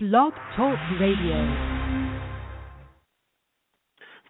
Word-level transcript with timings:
Blog 0.00 0.32
Talk 0.56 0.78
Radio. 1.00 1.34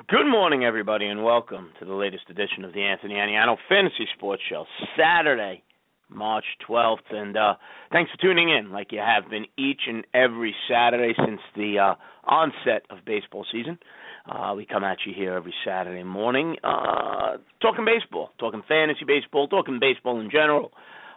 Good 0.09 0.27
morning, 0.27 0.65
everybody, 0.65 1.05
and 1.05 1.23
welcome 1.23 1.73
to 1.79 1.85
the 1.85 1.93
latest 1.93 2.23
edition 2.31 2.65
of 2.65 2.73
the 2.73 2.81
Anthony 2.81 3.17
Aniano 3.17 3.59
Fantasy 3.69 4.09
Sports 4.17 4.41
Show, 4.49 4.65
Saturday, 4.97 5.63
March 6.09 6.47
12th. 6.67 7.13
And 7.13 7.37
uh, 7.37 7.57
thanks 7.93 8.11
for 8.11 8.17
tuning 8.17 8.49
in, 8.49 8.71
like 8.73 8.93
you 8.93 9.01
have 9.01 9.29
been 9.29 9.45
each 9.59 9.83
and 9.87 10.07
every 10.15 10.55
Saturday 10.71 11.13
since 11.23 11.41
the 11.55 11.79
uh, 11.79 11.95
onset 12.25 12.87
of 12.89 13.05
baseball 13.05 13.45
season. 13.53 13.79
Uh, 14.27 14.55
we 14.57 14.65
come 14.65 14.85
at 14.85 14.97
you 15.05 15.13
here 15.15 15.35
every 15.35 15.53
Saturday 15.67 16.03
morning, 16.03 16.57
uh, 16.65 17.37
talking 17.61 17.85
baseball, 17.85 18.31
talking 18.41 18.63
fantasy 18.67 19.05
baseball, 19.07 19.47
talking 19.47 19.79
baseball 19.79 20.19
in 20.19 20.31
general. 20.31 20.73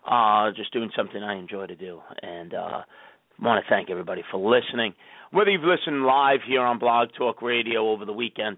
Uh, 0.06 0.50
just 0.58 0.74
doing 0.74 0.90
something 0.98 1.22
I 1.22 1.38
enjoy 1.38 1.68
to 1.68 1.76
do, 1.76 2.02
and 2.24 2.56
uh, 3.42 3.46
want 3.46 3.64
to 3.64 3.70
thank 3.70 3.90
everybody 3.90 4.24
for 4.32 4.38
listening. 4.38 4.94
Whether 5.32 5.52
you've 5.52 5.64
listened 5.64 6.04
live 6.04 6.40
here 6.48 6.62
on 6.62 6.80
Blog 6.80 7.10
Talk 7.18 7.42
Radio 7.42 7.90
over 7.90 8.06
the 8.06 8.14
weekend 8.14 8.58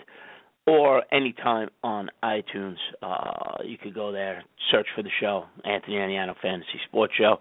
or 0.65 1.03
anytime 1.13 1.69
on 1.83 2.09
iTunes, 2.23 2.77
uh, 3.01 3.63
you 3.63 3.77
could 3.77 3.93
go 3.93 4.11
there, 4.11 4.43
search 4.71 4.87
for 4.95 5.03
the 5.03 5.09
show, 5.19 5.45
Anthony 5.65 5.95
Aniano 5.97 6.33
Fantasy 6.41 6.79
Sports 6.87 7.13
Show, 7.17 7.37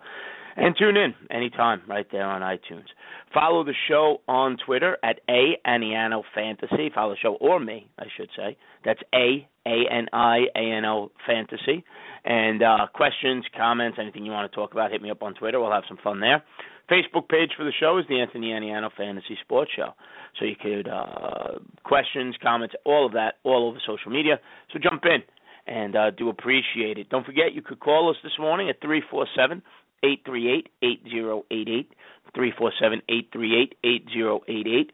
and 0.56 0.76
tune 0.76 0.96
in 0.96 1.14
anytime 1.30 1.80
right 1.88 2.06
there 2.12 2.26
on 2.26 2.42
iTunes. 2.42 2.84
Follow 3.32 3.64
the 3.64 3.74
show 3.88 4.20
on 4.28 4.58
Twitter 4.66 4.98
at 5.02 5.20
A 5.30 5.58
Aniano 5.66 6.22
Fantasy. 6.34 6.90
Follow 6.94 7.14
the 7.14 7.18
show 7.22 7.34
or 7.40 7.58
me, 7.58 7.88
I 7.98 8.04
should 8.16 8.28
say. 8.36 8.56
That's 8.84 9.00
A 9.14 9.48
A 9.66 9.84
N 9.90 10.08
I 10.12 10.40
A 10.54 10.76
N 10.76 10.84
O 10.84 11.10
Fantasy. 11.26 11.84
And 12.24 12.62
uh, 12.62 12.86
questions, 12.92 13.44
comments, 13.56 13.98
anything 14.00 14.26
you 14.26 14.32
want 14.32 14.50
to 14.50 14.54
talk 14.54 14.72
about, 14.72 14.90
hit 14.92 15.00
me 15.00 15.10
up 15.10 15.22
on 15.22 15.34
Twitter. 15.34 15.58
We'll 15.58 15.72
have 15.72 15.84
some 15.88 15.98
fun 16.04 16.20
there. 16.20 16.44
Facebook 16.90 17.28
page 17.28 17.50
for 17.56 17.64
the 17.64 17.72
show 17.78 17.98
is 17.98 18.04
the 18.08 18.20
Anthony 18.20 18.48
Aniano 18.48 18.90
Fantasy 18.96 19.38
Sports 19.42 19.70
Show. 19.74 19.94
So 20.38 20.44
you 20.44 20.56
could 20.60 20.88
uh, 20.88 21.58
questions, 21.84 22.36
comments, 22.42 22.74
all 22.84 23.06
of 23.06 23.12
that, 23.12 23.34
all 23.44 23.68
over 23.68 23.78
social 23.86 24.10
media. 24.10 24.40
So 24.72 24.78
jump 24.78 25.02
in 25.04 25.22
and 25.66 25.94
uh, 25.94 26.10
do 26.10 26.28
appreciate 26.28 26.98
it. 26.98 27.08
Don't 27.08 27.26
forget 27.26 27.54
you 27.54 27.62
could 27.62 27.80
call 27.80 28.10
us 28.10 28.16
this 28.22 28.32
morning 28.38 28.68
at 28.68 28.80
three 28.80 29.02
four 29.10 29.26
seven 29.36 29.62
eight 30.04 30.22
three 30.24 30.52
eight 30.52 30.68
eight 30.82 31.02
zero 31.08 31.44
eight 31.50 31.68
eight 31.68 31.92
three 32.34 32.52
four 32.56 32.72
seven 32.80 33.02
eight 33.08 33.28
three 33.32 33.60
eight 33.60 33.74
eight 33.84 34.06
zero 34.12 34.40
eight 34.48 34.66
eight. 34.66 34.90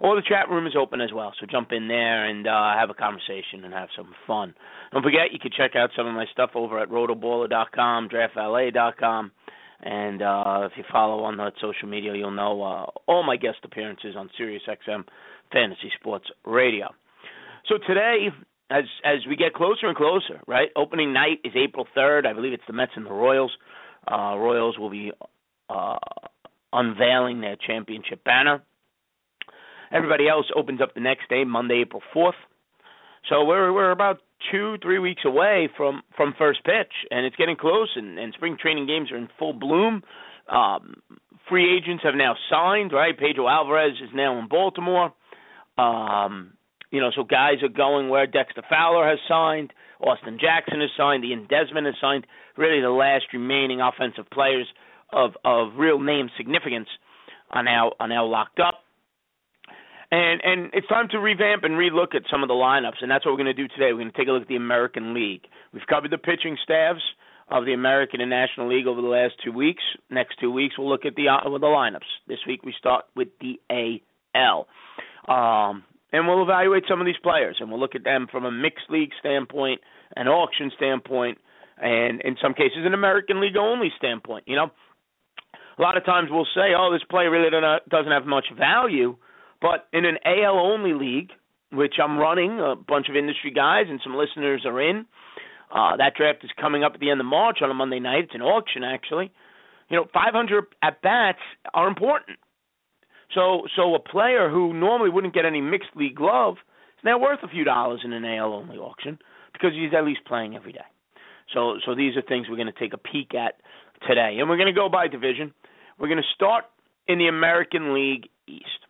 Or 0.00 0.16
the 0.16 0.22
chat 0.22 0.50
room 0.50 0.66
is 0.66 0.74
open 0.76 1.00
as 1.00 1.12
well, 1.14 1.32
so 1.38 1.46
jump 1.46 1.70
in 1.70 1.86
there 1.86 2.24
and 2.24 2.48
uh, 2.48 2.74
have 2.74 2.90
a 2.90 2.94
conversation 2.94 3.64
and 3.64 3.72
have 3.72 3.88
some 3.96 4.12
fun. 4.26 4.52
Don't 4.92 5.04
forget 5.04 5.32
you 5.32 5.38
can 5.38 5.52
check 5.56 5.76
out 5.76 5.90
some 5.96 6.08
of 6.08 6.14
my 6.14 6.26
stuff 6.32 6.50
over 6.56 6.80
at 6.80 6.88
rotoballer.com, 6.88 8.08
draftvalet.com, 8.08 9.30
and 9.82 10.22
uh, 10.22 10.68
if 10.70 10.72
you 10.76 10.84
follow 10.90 11.24
on 11.24 11.36
the 11.36 11.50
social 11.60 11.88
media, 11.88 12.14
you'll 12.14 12.30
know 12.30 12.62
uh, 12.62 12.86
all 13.06 13.22
my 13.24 13.36
guest 13.36 13.58
appearances 13.64 14.14
on 14.16 14.30
SiriusXM 14.40 15.04
Fantasy 15.52 15.90
Sports 15.98 16.26
Radio. 16.44 16.88
So 17.68 17.78
today, 17.86 18.28
as 18.70 18.84
as 19.04 19.18
we 19.28 19.36
get 19.36 19.54
closer 19.54 19.86
and 19.86 19.96
closer, 19.96 20.40
right? 20.46 20.68
Opening 20.76 21.12
night 21.12 21.40
is 21.44 21.52
April 21.56 21.86
third. 21.94 22.26
I 22.26 22.32
believe 22.32 22.52
it's 22.52 22.62
the 22.66 22.72
Mets 22.72 22.92
and 22.96 23.06
the 23.06 23.10
Royals. 23.10 23.52
Uh, 24.10 24.36
Royals 24.36 24.78
will 24.78 24.90
be 24.90 25.12
uh, 25.68 25.96
unveiling 26.72 27.40
their 27.40 27.56
championship 27.56 28.24
banner. 28.24 28.62
Everybody 29.92 30.28
else 30.28 30.46
opens 30.56 30.80
up 30.80 30.94
the 30.94 31.00
next 31.00 31.28
day, 31.28 31.44
Monday, 31.44 31.82
April 31.82 32.02
fourth. 32.12 32.36
So 33.28 33.44
we're 33.44 33.72
we're 33.72 33.90
about 33.90 34.18
two, 34.50 34.76
three 34.82 34.98
weeks 34.98 35.22
away 35.24 35.68
from 35.76 36.02
from 36.16 36.34
first 36.38 36.64
pitch, 36.64 36.92
and 37.10 37.24
it's 37.24 37.36
getting 37.36 37.56
close. 37.56 37.90
And, 37.96 38.18
and 38.18 38.32
spring 38.34 38.56
training 38.60 38.86
games 38.86 39.10
are 39.12 39.16
in 39.16 39.28
full 39.38 39.52
bloom. 39.52 40.02
Um, 40.48 40.94
free 41.48 41.76
agents 41.76 42.02
have 42.04 42.14
now 42.14 42.34
signed. 42.50 42.92
Right, 42.92 43.16
Pedro 43.16 43.48
Alvarez 43.48 43.94
is 44.02 44.10
now 44.14 44.38
in 44.38 44.48
Baltimore. 44.48 45.12
Um, 45.78 46.54
you 46.90 47.00
know, 47.00 47.10
so 47.14 47.24
guys 47.24 47.62
are 47.62 47.68
going 47.68 48.08
where 48.08 48.26
Dexter 48.26 48.62
Fowler 48.68 49.08
has 49.08 49.18
signed, 49.26 49.72
Austin 50.00 50.38
Jackson 50.38 50.80
has 50.80 50.90
signed, 50.96 51.24
Ian 51.24 51.46
Desmond 51.48 51.86
has 51.86 51.94
signed. 52.00 52.26
Really, 52.58 52.82
the 52.82 52.90
last 52.90 53.24
remaining 53.32 53.80
offensive 53.80 54.28
players 54.30 54.66
of 55.12 55.32
of 55.44 55.74
real 55.76 56.00
name 56.00 56.28
significance 56.36 56.88
are 57.50 57.62
now 57.62 57.92
are 58.00 58.08
now 58.08 58.26
locked 58.26 58.58
up 58.58 58.81
and 60.12 60.42
and 60.44 60.70
it's 60.74 60.86
time 60.88 61.08
to 61.08 61.18
revamp 61.18 61.64
and 61.64 61.74
relook 61.74 62.14
at 62.14 62.22
some 62.30 62.42
of 62.42 62.48
the 62.48 62.54
lineups, 62.54 63.00
and 63.00 63.10
that's 63.10 63.24
what 63.24 63.32
we're 63.32 63.42
going 63.42 63.56
to 63.56 63.62
do 63.62 63.66
today. 63.66 63.92
We're 63.92 64.04
going 64.04 64.12
to 64.12 64.16
take 64.16 64.28
a 64.28 64.32
look 64.32 64.42
at 64.42 64.48
the 64.48 64.56
American 64.56 65.14
League. 65.14 65.46
We've 65.72 65.86
covered 65.88 66.10
the 66.10 66.18
pitching 66.18 66.58
staffs 66.62 67.00
of 67.50 67.64
the 67.64 67.72
American 67.72 68.20
and 68.20 68.28
National 68.28 68.68
League 68.68 68.86
over 68.86 69.00
the 69.00 69.08
last 69.08 69.34
two 69.42 69.52
weeks. 69.52 69.82
Next 70.10 70.36
two 70.38 70.50
weeks, 70.52 70.76
we'll 70.76 70.90
look 70.90 71.06
at 71.06 71.14
the 71.16 71.28
uh, 71.28 71.48
the 71.48 71.66
lineups. 71.66 72.08
This 72.28 72.40
week, 72.46 72.62
we 72.62 72.74
start 72.78 73.06
with 73.16 73.28
the 73.40 73.58
AL, 73.70 74.66
um, 75.28 75.82
and 76.12 76.28
we'll 76.28 76.42
evaluate 76.42 76.84
some 76.86 77.00
of 77.00 77.06
these 77.06 77.20
players, 77.22 77.56
and 77.58 77.70
we'll 77.70 77.80
look 77.80 77.94
at 77.94 78.04
them 78.04 78.26
from 78.30 78.44
a 78.44 78.52
mixed 78.52 78.90
league 78.90 79.12
standpoint, 79.18 79.80
an 80.14 80.28
auction 80.28 80.70
standpoint, 80.76 81.38
and 81.78 82.20
in 82.20 82.36
some 82.40 82.52
cases, 82.52 82.84
an 82.84 82.92
American 82.92 83.40
League 83.40 83.56
only 83.56 83.90
standpoint. 83.96 84.44
You 84.46 84.56
know, 84.56 84.70
a 85.78 85.82
lot 85.82 85.96
of 85.96 86.04
times 86.04 86.28
we'll 86.30 86.44
say, 86.54 86.74
"Oh, 86.76 86.92
this 86.92 87.02
player 87.08 87.30
really 87.30 87.48
doesn't 87.50 88.12
have 88.12 88.26
much 88.26 88.44
value." 88.54 89.16
But 89.62 89.86
in 89.92 90.04
an 90.04 90.18
AL 90.24 90.58
only 90.58 90.92
league, 90.92 91.30
which 91.70 91.94
I'm 92.02 92.18
running, 92.18 92.58
a 92.60 92.74
bunch 92.74 93.08
of 93.08 93.16
industry 93.16 93.52
guys 93.52 93.86
and 93.88 94.00
some 94.02 94.14
listeners 94.14 94.62
are 94.66 94.80
in. 94.82 95.06
Uh, 95.72 95.96
that 95.96 96.14
draft 96.14 96.44
is 96.44 96.50
coming 96.60 96.84
up 96.84 96.92
at 96.94 97.00
the 97.00 97.10
end 97.10 97.20
of 97.20 97.26
March 97.26 97.58
on 97.62 97.70
a 97.70 97.74
Monday 97.74 98.00
night. 98.00 98.24
It's 98.24 98.34
an 98.34 98.42
auction, 98.42 98.84
actually. 98.84 99.32
You 99.88 99.96
know, 99.96 100.06
500 100.12 100.64
at 100.82 101.00
bats 101.00 101.38
are 101.72 101.88
important. 101.88 102.38
So, 103.34 103.62
so 103.74 103.94
a 103.94 103.98
player 103.98 104.50
who 104.50 104.74
normally 104.74 105.08
wouldn't 105.08 105.32
get 105.32 105.46
any 105.46 105.62
mixed 105.62 105.96
league 105.96 106.20
love 106.20 106.54
is 106.98 107.04
now 107.04 107.18
worth 107.18 107.38
a 107.42 107.48
few 107.48 107.64
dollars 107.64 108.00
in 108.04 108.12
an 108.12 108.24
AL 108.24 108.52
only 108.52 108.76
auction 108.76 109.18
because 109.52 109.70
he's 109.72 109.94
at 109.96 110.04
least 110.04 110.20
playing 110.26 110.54
every 110.56 110.72
day. 110.72 110.80
So, 111.54 111.78
so 111.86 111.94
these 111.94 112.16
are 112.16 112.22
things 112.22 112.48
we're 112.50 112.56
going 112.56 112.72
to 112.72 112.78
take 112.78 112.92
a 112.92 112.98
peek 112.98 113.34
at 113.34 113.54
today, 114.06 114.36
and 114.38 114.50
we're 114.50 114.56
going 114.56 114.72
to 114.72 114.78
go 114.78 114.88
by 114.90 115.08
division. 115.08 115.54
We're 115.98 116.08
going 116.08 116.22
to 116.22 116.34
start 116.34 116.64
in 117.06 117.18
the 117.18 117.28
American 117.28 117.94
League 117.94 118.28
East 118.46 118.86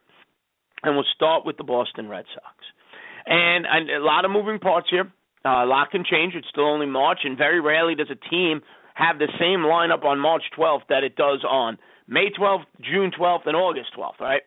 and 0.83 0.95
we'll 0.95 1.05
start 1.15 1.45
with 1.45 1.57
the 1.57 1.65
Boston 1.65 2.09
Red 2.09 2.25
Sox. 2.35 2.57
And, 3.27 3.67
and 3.67 3.91
a 3.91 4.05
lot 4.05 4.25
of 4.25 4.31
moving 4.31 4.59
parts 4.59 4.89
here. 4.91 5.13
Uh, 5.45 5.65
a 5.65 5.67
lot 5.67 5.91
can 5.91 6.05
change. 6.09 6.35
It's 6.35 6.49
still 6.49 6.67
only 6.67 6.87
March, 6.87 7.21
and 7.25 7.37
very 7.37 7.61
rarely 7.61 7.95
does 7.95 8.11
a 8.11 8.31
team 8.31 8.63
have 8.95 9.19
the 9.19 9.29
same 9.39 9.61
lineup 9.61 10.05
on 10.05 10.19
March 10.19 10.43
12th 10.57 10.83
that 10.89 11.03
it 11.03 11.17
does 11.17 11.45
on 11.49 11.79
May 12.07 12.31
12th, 12.39 12.65
June 12.81 13.11
12th, 13.19 13.47
and 13.47 13.57
August 13.57 13.91
12th, 13.97 14.21
right? 14.21 14.43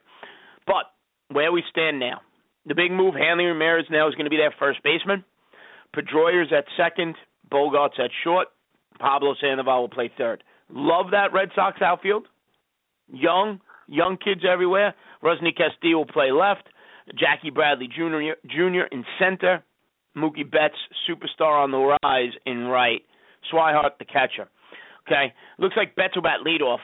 But 0.68 0.85
where 1.29 1.51
we 1.51 1.63
stand 1.69 2.00
now, 2.00 2.22
the 2.66 2.75
big 2.75 2.91
move, 2.91 3.16
Hanley 3.16 3.45
Ramirez 3.45 3.85
now 3.90 4.07
is 4.07 4.16
going 4.16 4.25
to 4.25 4.29
be 4.29 4.38
their 4.38 4.53
first 4.57 4.81
baseman. 4.84 5.24
Pedroia's 5.94 6.51
at 6.56 6.66
second, 6.78 7.16
Bogaerts 7.51 8.00
at 8.00 8.12
short, 8.24 8.47
Pablo 9.00 9.35
Sandoval 9.40 9.81
will 9.81 9.90
play 9.90 10.12
third. 10.18 10.44
Love 10.69 11.07
that 11.12 11.34
Red 11.34 11.50
Sox 11.56 11.81
outfield. 11.81 12.28
Young, 13.12 13.59
young 13.88 14.18
kids 14.18 14.41
everywhere. 14.50 14.94
Rusney 15.23 15.56
Castillo 15.56 16.00
will 16.00 16.06
play 16.06 16.31
left. 16.31 16.63
Jackie 17.18 17.51
Bradley 17.51 17.88
Jr. 17.88 18.34
Jr. 18.47 18.85
in 18.91 19.06
center. 19.19 19.63
Mookie 20.18 20.50
Betts, 20.50 20.75
superstar 21.09 21.62
on 21.62 21.72
the 21.72 21.97
rise, 22.03 22.31
in 22.45 22.68
right. 22.68 23.01
Swihart, 23.51 23.97
the 24.00 24.06
catcher. 24.06 24.47
Okay, 25.07 25.34
looks 25.59 25.75
like 25.75 25.95
Betts 25.95 26.16
will 26.16 26.24
bat 26.24 26.40
leadoff. 26.45 26.79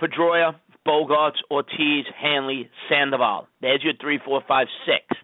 Pedroia, 0.00 0.54
Bogaerts, 0.86 1.38
Ortiz, 1.50 2.04
Hanley, 2.20 2.70
Sandoval. 2.88 3.48
There's 3.60 3.82
your 3.82 3.94
three, 4.00 4.20
four, 4.24 4.42
five, 4.46 4.66
six. 4.86 5.20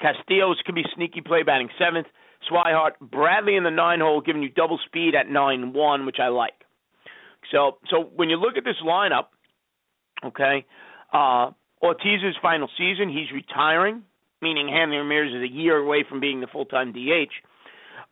Castillo's 0.00 0.60
could 0.64 0.74
be 0.74 0.84
sneaky 0.94 1.20
play 1.20 1.42
batting 1.42 1.68
seventh. 1.78 2.06
Swihart, 2.50 2.92
Bradley 3.00 3.56
in 3.56 3.64
the 3.64 3.70
nine 3.70 4.00
hole, 4.00 4.20
giving 4.20 4.42
you 4.42 4.48
double 4.48 4.78
speed 4.86 5.14
at 5.14 5.28
nine 5.28 5.72
one, 5.72 6.06
which 6.06 6.16
I 6.20 6.28
like. 6.28 6.54
So, 7.52 7.78
so 7.90 8.10
when 8.14 8.30
you 8.30 8.36
look 8.36 8.56
at 8.56 8.64
this 8.64 8.76
lineup, 8.84 9.26
okay, 10.24 10.64
uh, 11.12 11.50
Ortiz's 11.82 12.36
final 12.42 12.68
season, 12.76 13.08
he's 13.08 13.30
retiring, 13.32 14.02
meaning 14.42 14.68
Hanley 14.68 14.98
Ramirez 14.98 15.32
is 15.34 15.42
a 15.42 15.52
year 15.52 15.76
away 15.76 16.04
from 16.08 16.20
being 16.20 16.40
the 16.40 16.46
full 16.46 16.66
time 16.66 16.92
DH. 16.92 17.32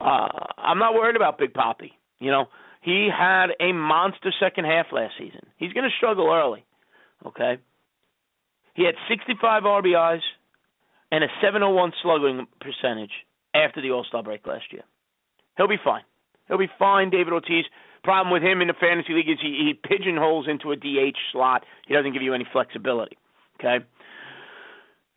Uh, 0.01 0.29
I'm 0.57 0.79
not 0.79 0.95
worried 0.95 1.17
about 1.17 1.39
Big 1.39 1.53
Poppy. 1.55 1.93
You 2.21 2.31
know, 2.31 2.47
he 2.81 3.09
had 3.17 3.49
a 3.61 3.73
monster 3.73 4.33
second 4.41 4.65
half 4.65 4.87
last 4.93 5.15
season. 5.19 5.41
He's 5.57 5.73
going 5.73 5.89
to 5.89 5.97
struggle 5.97 6.33
early. 6.33 6.65
Okay. 7.27 7.59
He 8.75 8.85
had 8.85 8.95
65 9.09 9.65
RBIs 9.65 10.21
and 11.11 11.25
a 11.25 11.29
701 11.43 11.93
slugging 12.03 12.47
percentage 12.61 13.11
after 13.55 13.83
the 13.83 13.91
All 13.91 14.05
Star 14.05 14.23
break 14.23 14.47
last 14.47 14.73
year. 14.73 14.83
He'll 15.57 15.69
be 15.69 15.81
fine. 15.83 16.03
He'll 16.47 16.59
be 16.59 16.71
fine, 16.79 17.11
David 17.11 17.33
Ortiz. 17.33 17.65
Problem 18.05 18.33
with 18.33 18.43
him 18.43 18.61
in 18.61 18.69
the 18.69 18.75
fantasy 18.79 19.13
league 19.13 19.29
is 19.29 19.39
he, 19.41 19.73
he 19.73 19.75
pigeonholes 19.75 20.47
into 20.49 20.71
a 20.73 20.77
DH 20.77 21.17
slot. 21.33 21.65
He 21.87 21.95
doesn't 21.95 22.13
give 22.13 22.23
you 22.23 22.35
any 22.35 22.47
flexibility. 22.53 23.17
Okay. 23.59 23.85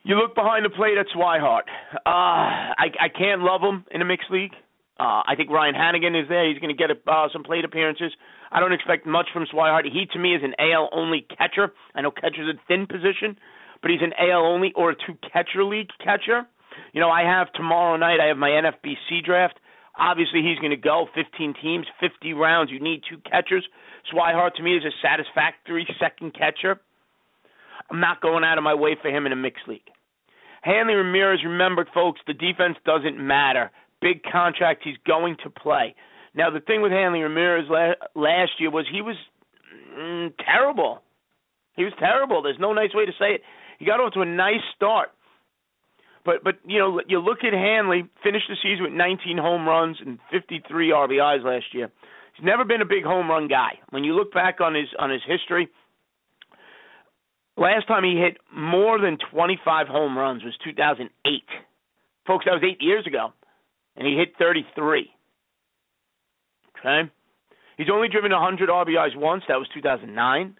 You 0.03 0.15
look 0.15 0.33
behind 0.33 0.65
the 0.65 0.69
plate 0.69 0.97
at 0.97 1.05
Swihart. 1.15 1.69
Uh, 1.93 1.99
I 2.05 2.89
I 2.99 3.09
can't 3.09 3.41
love 3.41 3.61
him 3.61 3.85
in 3.91 4.01
a 4.01 4.05
mixed 4.05 4.31
league. 4.31 4.53
Uh, 4.99 5.21
I 5.25 5.33
think 5.35 5.49
Ryan 5.49 5.75
Hanigan 5.75 6.19
is 6.19 6.27
there. 6.27 6.47
He's 6.47 6.59
going 6.59 6.75
to 6.75 6.77
get 6.77 6.89
uh, 7.07 7.27
some 7.31 7.43
plate 7.43 7.65
appearances. 7.65 8.11
I 8.51 8.59
don't 8.59 8.73
expect 8.73 9.05
much 9.05 9.27
from 9.33 9.45
Swihart. 9.45 9.85
He, 9.85 10.05
to 10.13 10.19
me, 10.19 10.35
is 10.35 10.41
an 10.43 10.53
AL 10.59 10.89
only 10.91 11.25
catcher. 11.37 11.73
I 11.95 12.01
know 12.01 12.11
catcher's 12.11 12.53
a 12.53 12.59
thin 12.67 12.85
position, 12.85 13.37
but 13.81 13.89
he's 13.89 14.01
an 14.01 14.13
AL 14.13 14.45
only 14.45 14.73
or 14.75 14.91
a 14.91 14.95
two 14.95 15.17
catcher 15.33 15.63
league 15.63 15.89
catcher. 16.03 16.43
You 16.93 17.01
know, 17.01 17.09
I 17.09 17.23
have 17.23 17.51
tomorrow 17.53 17.97
night, 17.97 18.19
I 18.19 18.27
have 18.27 18.37
my 18.37 18.49
NFBC 18.49 19.23
draft. 19.23 19.59
Obviously, 20.01 20.41
he's 20.41 20.57
going 20.57 20.71
to 20.71 20.77
go 20.77 21.05
15 21.13 21.53
teams, 21.61 21.85
50 21.99 22.33
rounds. 22.33 22.71
You 22.71 22.79
need 22.79 23.03
two 23.07 23.19
catchers. 23.29 23.63
Swihart, 24.11 24.55
to 24.55 24.63
me, 24.63 24.75
is 24.75 24.83
a 24.83 24.89
satisfactory 24.99 25.87
second 25.99 26.33
catcher. 26.33 26.81
I'm 27.91 27.99
not 27.99 28.19
going 28.19 28.43
out 28.43 28.57
of 28.57 28.63
my 28.63 28.73
way 28.73 28.97
for 28.99 29.09
him 29.09 29.27
in 29.27 29.31
a 29.31 29.35
mixed 29.35 29.67
league. 29.67 29.91
Hanley 30.63 30.95
Ramirez, 30.95 31.41
remember, 31.43 31.87
folks, 31.93 32.19
the 32.25 32.33
defense 32.33 32.77
doesn't 32.83 33.19
matter. 33.19 33.69
Big 34.01 34.23
contract, 34.23 34.81
he's 34.83 34.97
going 35.05 35.37
to 35.43 35.51
play. 35.51 35.93
Now, 36.33 36.49
the 36.49 36.61
thing 36.61 36.81
with 36.81 36.91
Hanley 36.91 37.19
Ramirez 37.21 37.65
last 38.15 38.51
year 38.57 38.71
was 38.71 38.87
he 38.91 39.03
was 39.03 39.17
mm, 39.95 40.33
terrible. 40.43 41.03
He 41.75 41.83
was 41.83 41.93
terrible. 41.99 42.41
There's 42.41 42.59
no 42.59 42.73
nice 42.73 42.95
way 42.95 43.05
to 43.05 43.11
say 43.19 43.35
it. 43.35 43.41
He 43.77 43.85
got 43.85 43.99
off 43.99 44.13
to 44.13 44.21
a 44.21 44.25
nice 44.25 44.65
start. 44.75 45.09
But 46.23 46.43
but 46.43 46.55
you 46.65 46.79
know 46.79 47.01
you 47.07 47.19
look 47.19 47.43
at 47.43 47.53
Hanley 47.53 48.05
finished 48.23 48.45
the 48.47 48.55
season 48.61 48.83
with 48.83 48.93
19 48.93 49.37
home 49.37 49.67
runs 49.67 49.97
and 50.05 50.19
53 50.31 50.89
RBIs 50.89 51.43
last 51.43 51.73
year. 51.73 51.89
He's 52.35 52.45
never 52.45 52.63
been 52.63 52.81
a 52.81 52.85
big 52.85 53.03
home 53.03 53.29
run 53.29 53.47
guy. 53.47 53.79
When 53.89 54.03
you 54.03 54.13
look 54.13 54.33
back 54.33 54.61
on 54.61 54.75
his 54.75 54.87
on 54.99 55.09
his 55.09 55.21
history, 55.25 55.69
last 57.57 57.87
time 57.87 58.03
he 58.03 58.17
hit 58.17 58.37
more 58.53 58.99
than 58.99 59.17
25 59.31 59.87
home 59.87 60.17
runs 60.17 60.43
was 60.43 60.53
2008. 60.63 61.09
Folks, 62.27 62.45
that 62.45 62.51
was 62.51 62.63
8 62.63 62.81
years 62.81 63.07
ago. 63.07 63.33
And 63.97 64.07
he 64.07 64.15
hit 64.15 64.33
33. 64.37 65.11
Okay? 66.79 67.11
He's 67.77 67.89
only 67.91 68.07
driven 68.07 68.31
100 68.31 68.69
RBIs 68.69 69.15
once, 69.15 69.43
that 69.47 69.57
was 69.57 69.67
2009. 69.73 70.55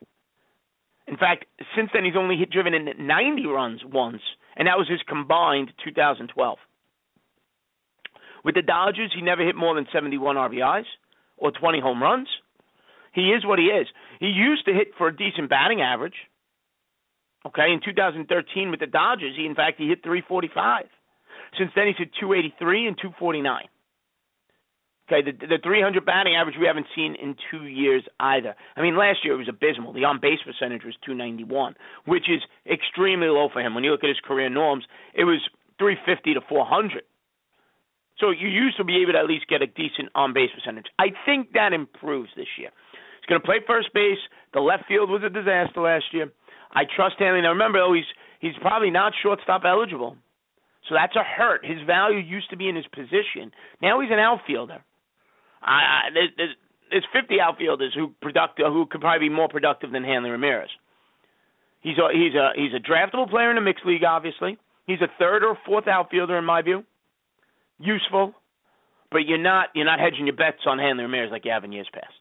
In 1.08 1.18
fact, 1.18 1.46
since 1.76 1.90
then 1.94 2.04
he's 2.04 2.16
only 2.18 2.36
hit 2.36 2.50
driven 2.50 2.74
in 2.74 2.90
90 3.00 3.46
runs 3.48 3.82
once 3.86 4.22
and 4.62 4.68
that 4.68 4.78
was 4.78 4.88
his 4.88 5.02
combined 5.08 5.72
2012. 5.84 6.60
With 8.46 8.54
the 8.54 8.62
Dodgers, 8.62 9.12
he 9.12 9.24
never 9.24 9.44
hit 9.44 9.56
more 9.56 9.74
than 9.74 9.88
71 9.92 10.36
RBIs 10.36 10.86
or 11.36 11.50
20 11.50 11.80
home 11.80 12.00
runs. 12.00 12.28
He 13.12 13.32
is 13.32 13.44
what 13.44 13.58
he 13.58 13.66
is. 13.66 13.88
He 14.20 14.28
used 14.28 14.66
to 14.66 14.72
hit 14.72 14.90
for 15.00 15.08
a 15.08 15.18
decent 15.18 15.50
batting 15.50 15.82
average. 15.82 16.14
Okay, 17.44 17.74
in 17.74 17.82
2013 17.84 18.70
with 18.70 18.82
the 18.82 18.86
Dodgers, 18.86 19.34
he 19.36 19.48
in 19.48 19.56
fact 19.56 19.80
he 19.80 19.88
hit 19.88 20.04
345. 20.04 20.86
Since 21.58 21.72
then, 21.76 21.88
he's 21.88 21.98
hit 21.98 22.12
283 22.20 22.86
and 22.86 22.96
249. 22.98 23.64
Okay, 25.12 25.30
the 25.30 25.46
the 25.46 25.60
300 25.62 26.06
batting 26.06 26.36
average 26.36 26.56
we 26.60 26.68
haven't 26.68 26.88
seen 26.96 27.16
in 27.22 27.36
two 27.52 27.66
years 27.66 28.04
either. 28.20 28.56
I 28.78 28.82
mean, 28.82 28.96
last 28.96 29.20
year 29.26 29.34
it 29.34 29.38
was 29.38 29.50
abysmal. 29.50 29.92
The 29.92 30.06
on 30.06 30.20
base 30.22 30.40
percentage 30.46 30.86
was 30.86 30.96
291, 31.04 31.76
which 32.06 32.30
is 32.30 32.42
extremely 32.72 33.28
low 33.28 33.50
for 33.52 33.60
him. 33.60 33.76
When 33.76 33.84
you 33.84 33.92
look 33.92 34.04
at 34.04 34.10
his 34.10 34.24
career 34.24 34.50
norms, 34.50 34.86
it 35.14 35.26
was 35.26 35.42
350 35.80 36.36
to 36.36 36.42
400. 36.48 37.04
So 38.20 38.30
you 38.30 38.48
used 38.48 38.78
to 38.78 38.86
be 38.86 39.02
able 39.02 39.14
to 39.14 39.20
at 39.20 39.26
least 39.26 39.50
get 39.50 39.62
a 39.62 39.68
decent 39.68 40.10
on 40.16 40.32
base 40.32 40.52
percentage. 40.56 40.86
I 41.00 41.08
think 41.26 41.54
that 41.54 41.74
improves 41.74 42.30
this 42.38 42.48
year. 42.58 42.70
He's 43.20 43.28
going 43.28 43.42
to 43.42 43.46
play 43.46 43.60
first 43.68 43.92
base. 43.94 44.22
The 44.54 44.62
left 44.62 44.86
field 44.88 45.10
was 45.10 45.24
a 45.26 45.30
disaster 45.30 45.82
last 45.82 46.06
year. 46.14 46.32
I 46.72 46.84
trust 46.86 47.16
Hanley. 47.20 47.42
Now 47.42 47.50
remember, 47.50 47.80
though, 47.80 47.94
he's 47.94 48.08
he's 48.40 48.56
probably 48.62 48.92
not 48.92 49.12
shortstop 49.22 49.64
eligible, 49.66 50.16
so 50.88 50.96
that's 50.96 51.18
a 51.18 51.24
hurt. 51.24 51.66
His 51.66 51.82
value 51.86 52.20
used 52.20 52.50
to 52.52 52.56
be 52.56 52.70
in 52.70 52.78
his 52.78 52.88
position. 52.88 53.52
Now 53.82 54.00
he's 54.00 54.12
an 54.12 54.20
outfielder. 54.20 54.86
I, 55.62 55.72
I 55.72 56.02
there's, 56.14 56.56
there's 56.90 57.06
50 57.14 57.40
outfielders 57.40 57.94
who 57.96 58.14
productive 58.22 58.68
who 58.68 58.86
could 58.86 59.02
probably 59.02 59.30
be 59.30 59.34
more 59.34 59.48
productive 59.48 59.92
than 59.92 60.04
Hanley 60.04 60.30
Ramirez. 60.30 60.70
He's 61.82 61.98
a 61.98 62.10
he's 62.14 62.36
a 62.36 62.50
he's 62.56 62.74
a 62.74 62.80
draftable 62.80 63.30
player 63.30 63.52
in 63.52 63.58
a 63.58 63.62
mixed 63.62 63.86
league. 63.86 64.04
Obviously, 64.04 64.58
he's 64.86 65.02
a 65.02 65.08
third 65.18 65.44
or 65.44 65.58
fourth 65.66 65.88
outfielder 65.88 66.38
in 66.38 66.46
my 66.46 66.62
view. 66.62 66.84
Useful, 67.80 68.34
but 69.12 69.20
you're 69.26 69.38
not 69.38 69.70
you're 69.74 69.86
not 69.86 70.00
hedging 70.00 70.28
your 70.28 70.36
bets 70.36 70.60
on 70.66 70.78
Hanley 70.78 71.04
Ramirez 71.04 71.32
like 71.32 71.46
you 71.46 71.52
have 71.52 71.64
in 71.64 71.72
years 71.72 71.90
past. 71.94 72.14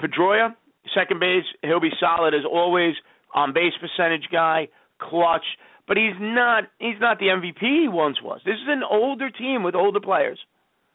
Pedroia, 0.00 0.54
second 0.94 1.20
base, 1.20 1.44
he'll 1.62 1.80
be 1.80 1.92
solid 1.98 2.34
as 2.34 2.44
always. 2.44 2.94
On 3.34 3.52
base 3.52 3.72
percentage 3.80 4.28
guy, 4.32 4.68
clutch, 4.98 5.44
but 5.88 5.96
he's 5.96 6.14
not 6.20 6.64
he's 6.78 7.00
not 7.00 7.18
the 7.18 7.26
MVP 7.26 7.60
he 7.60 7.88
once 7.88 8.22
was. 8.22 8.40
This 8.44 8.54
is 8.54 8.68
an 8.68 8.82
older 8.88 9.30
team 9.30 9.62
with 9.62 9.74
older 9.74 10.00
players. 10.00 10.38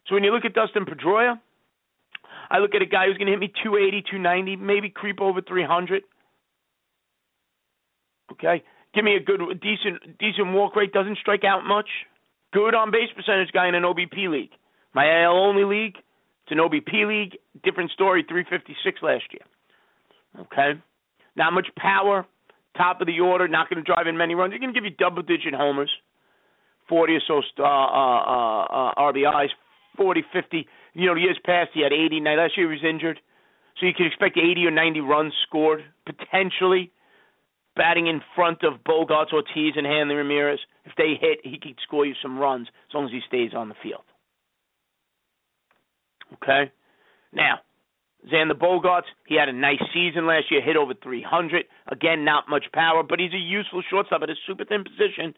So 0.07 0.15
when 0.15 0.23
you 0.23 0.33
look 0.33 0.45
at 0.45 0.53
Dustin 0.53 0.85
Pedroia, 0.85 1.39
I 2.51 2.59
look 2.59 2.75
at 2.75 2.81
a 2.81 2.85
guy 2.85 3.07
who's 3.07 3.17
going 3.17 3.27
to 3.27 3.31
hit 3.31 3.39
me 3.39 3.53
280, 3.63 4.01
290, 4.11 4.57
maybe 4.57 4.89
creep 4.89 5.21
over 5.21 5.39
300. 5.41 6.03
Okay, 8.33 8.61
give 8.93 9.05
me 9.05 9.15
a 9.15 9.21
good, 9.21 9.39
decent, 9.61 10.19
decent 10.19 10.51
walk 10.51 10.75
rate. 10.75 10.91
Doesn't 10.91 11.17
strike 11.17 11.45
out 11.45 11.63
much. 11.65 11.87
Good 12.51 12.75
on 12.75 12.91
base 12.91 13.09
percentage 13.15 13.53
guy 13.53 13.69
in 13.69 13.75
an 13.75 13.83
OBP 13.83 14.29
league. 14.29 14.51
My 14.93 15.23
AL 15.23 15.37
only 15.37 15.63
league, 15.63 15.95
it's 15.95 16.51
an 16.51 16.57
OBP 16.57 17.07
league. 17.07 17.37
Different 17.63 17.91
story. 17.91 18.25
356 18.27 18.99
last 19.01 19.23
year. 19.31 19.47
Okay, 20.41 20.79
not 21.37 21.53
much 21.53 21.67
power. 21.77 22.25
Top 22.75 22.99
of 22.99 23.07
the 23.07 23.19
order. 23.21 23.47
Not 23.47 23.69
going 23.69 23.81
to 23.83 23.89
drive 23.89 24.07
in 24.07 24.17
many 24.17 24.35
runs. 24.35 24.51
He's 24.51 24.59
going 24.59 24.73
to 24.73 24.77
give 24.77 24.85
you 24.85 24.95
double 24.97 25.21
digit 25.21 25.53
homers. 25.53 25.91
40 26.89 27.13
or 27.13 27.21
so 27.25 27.41
uh, 27.59 27.63
uh, 27.63 28.63
uh, 28.63 28.93
RBIs, 28.97 29.49
40, 29.95 30.23
50. 30.33 30.67
You 30.93 31.07
know, 31.07 31.15
years 31.15 31.39
past 31.45 31.71
he 31.73 31.81
had 31.81 31.93
80. 31.93 32.19
Now 32.19 32.35
last 32.35 32.57
year 32.57 32.67
he 32.67 32.75
was 32.75 32.83
injured, 32.87 33.19
so 33.79 33.85
you 33.85 33.93
could 33.95 34.07
expect 34.07 34.37
80 34.37 34.65
or 34.65 34.71
90 34.71 35.01
runs 35.01 35.33
scored 35.47 35.83
potentially. 36.05 36.91
Batting 37.73 38.07
in 38.07 38.19
front 38.35 38.63
of 38.63 38.83
Bogaerts, 38.83 39.31
Ortiz, 39.31 39.75
and 39.77 39.85
Hanley 39.85 40.15
Ramirez. 40.15 40.59
If 40.83 40.91
they 40.97 41.13
hit, 41.19 41.39
he 41.43 41.57
could 41.57 41.79
score 41.83 42.05
you 42.05 42.13
some 42.21 42.37
runs 42.37 42.67
as 42.67 42.93
long 42.93 43.05
as 43.05 43.11
he 43.11 43.21
stays 43.25 43.51
on 43.55 43.69
the 43.69 43.75
field. 43.81 44.03
Okay. 46.33 46.69
Now, 47.31 47.59
Xander 48.29 48.59
Bogaerts, 48.59 49.09
he 49.25 49.35
had 49.35 49.49
a 49.49 49.53
nice 49.53 49.81
season 49.93 50.27
last 50.27 50.51
year, 50.51 50.61
hit 50.61 50.75
over 50.75 50.93
300. 51.01 51.65
Again, 51.87 52.25
not 52.25 52.49
much 52.49 52.65
power, 52.73 53.03
but 53.03 53.19
he's 53.19 53.33
a 53.33 53.37
useful 53.37 53.81
shortstop 53.89 54.21
at 54.21 54.29
a 54.29 54.35
super 54.45 54.65
thin 54.65 54.83
position. 54.83 55.33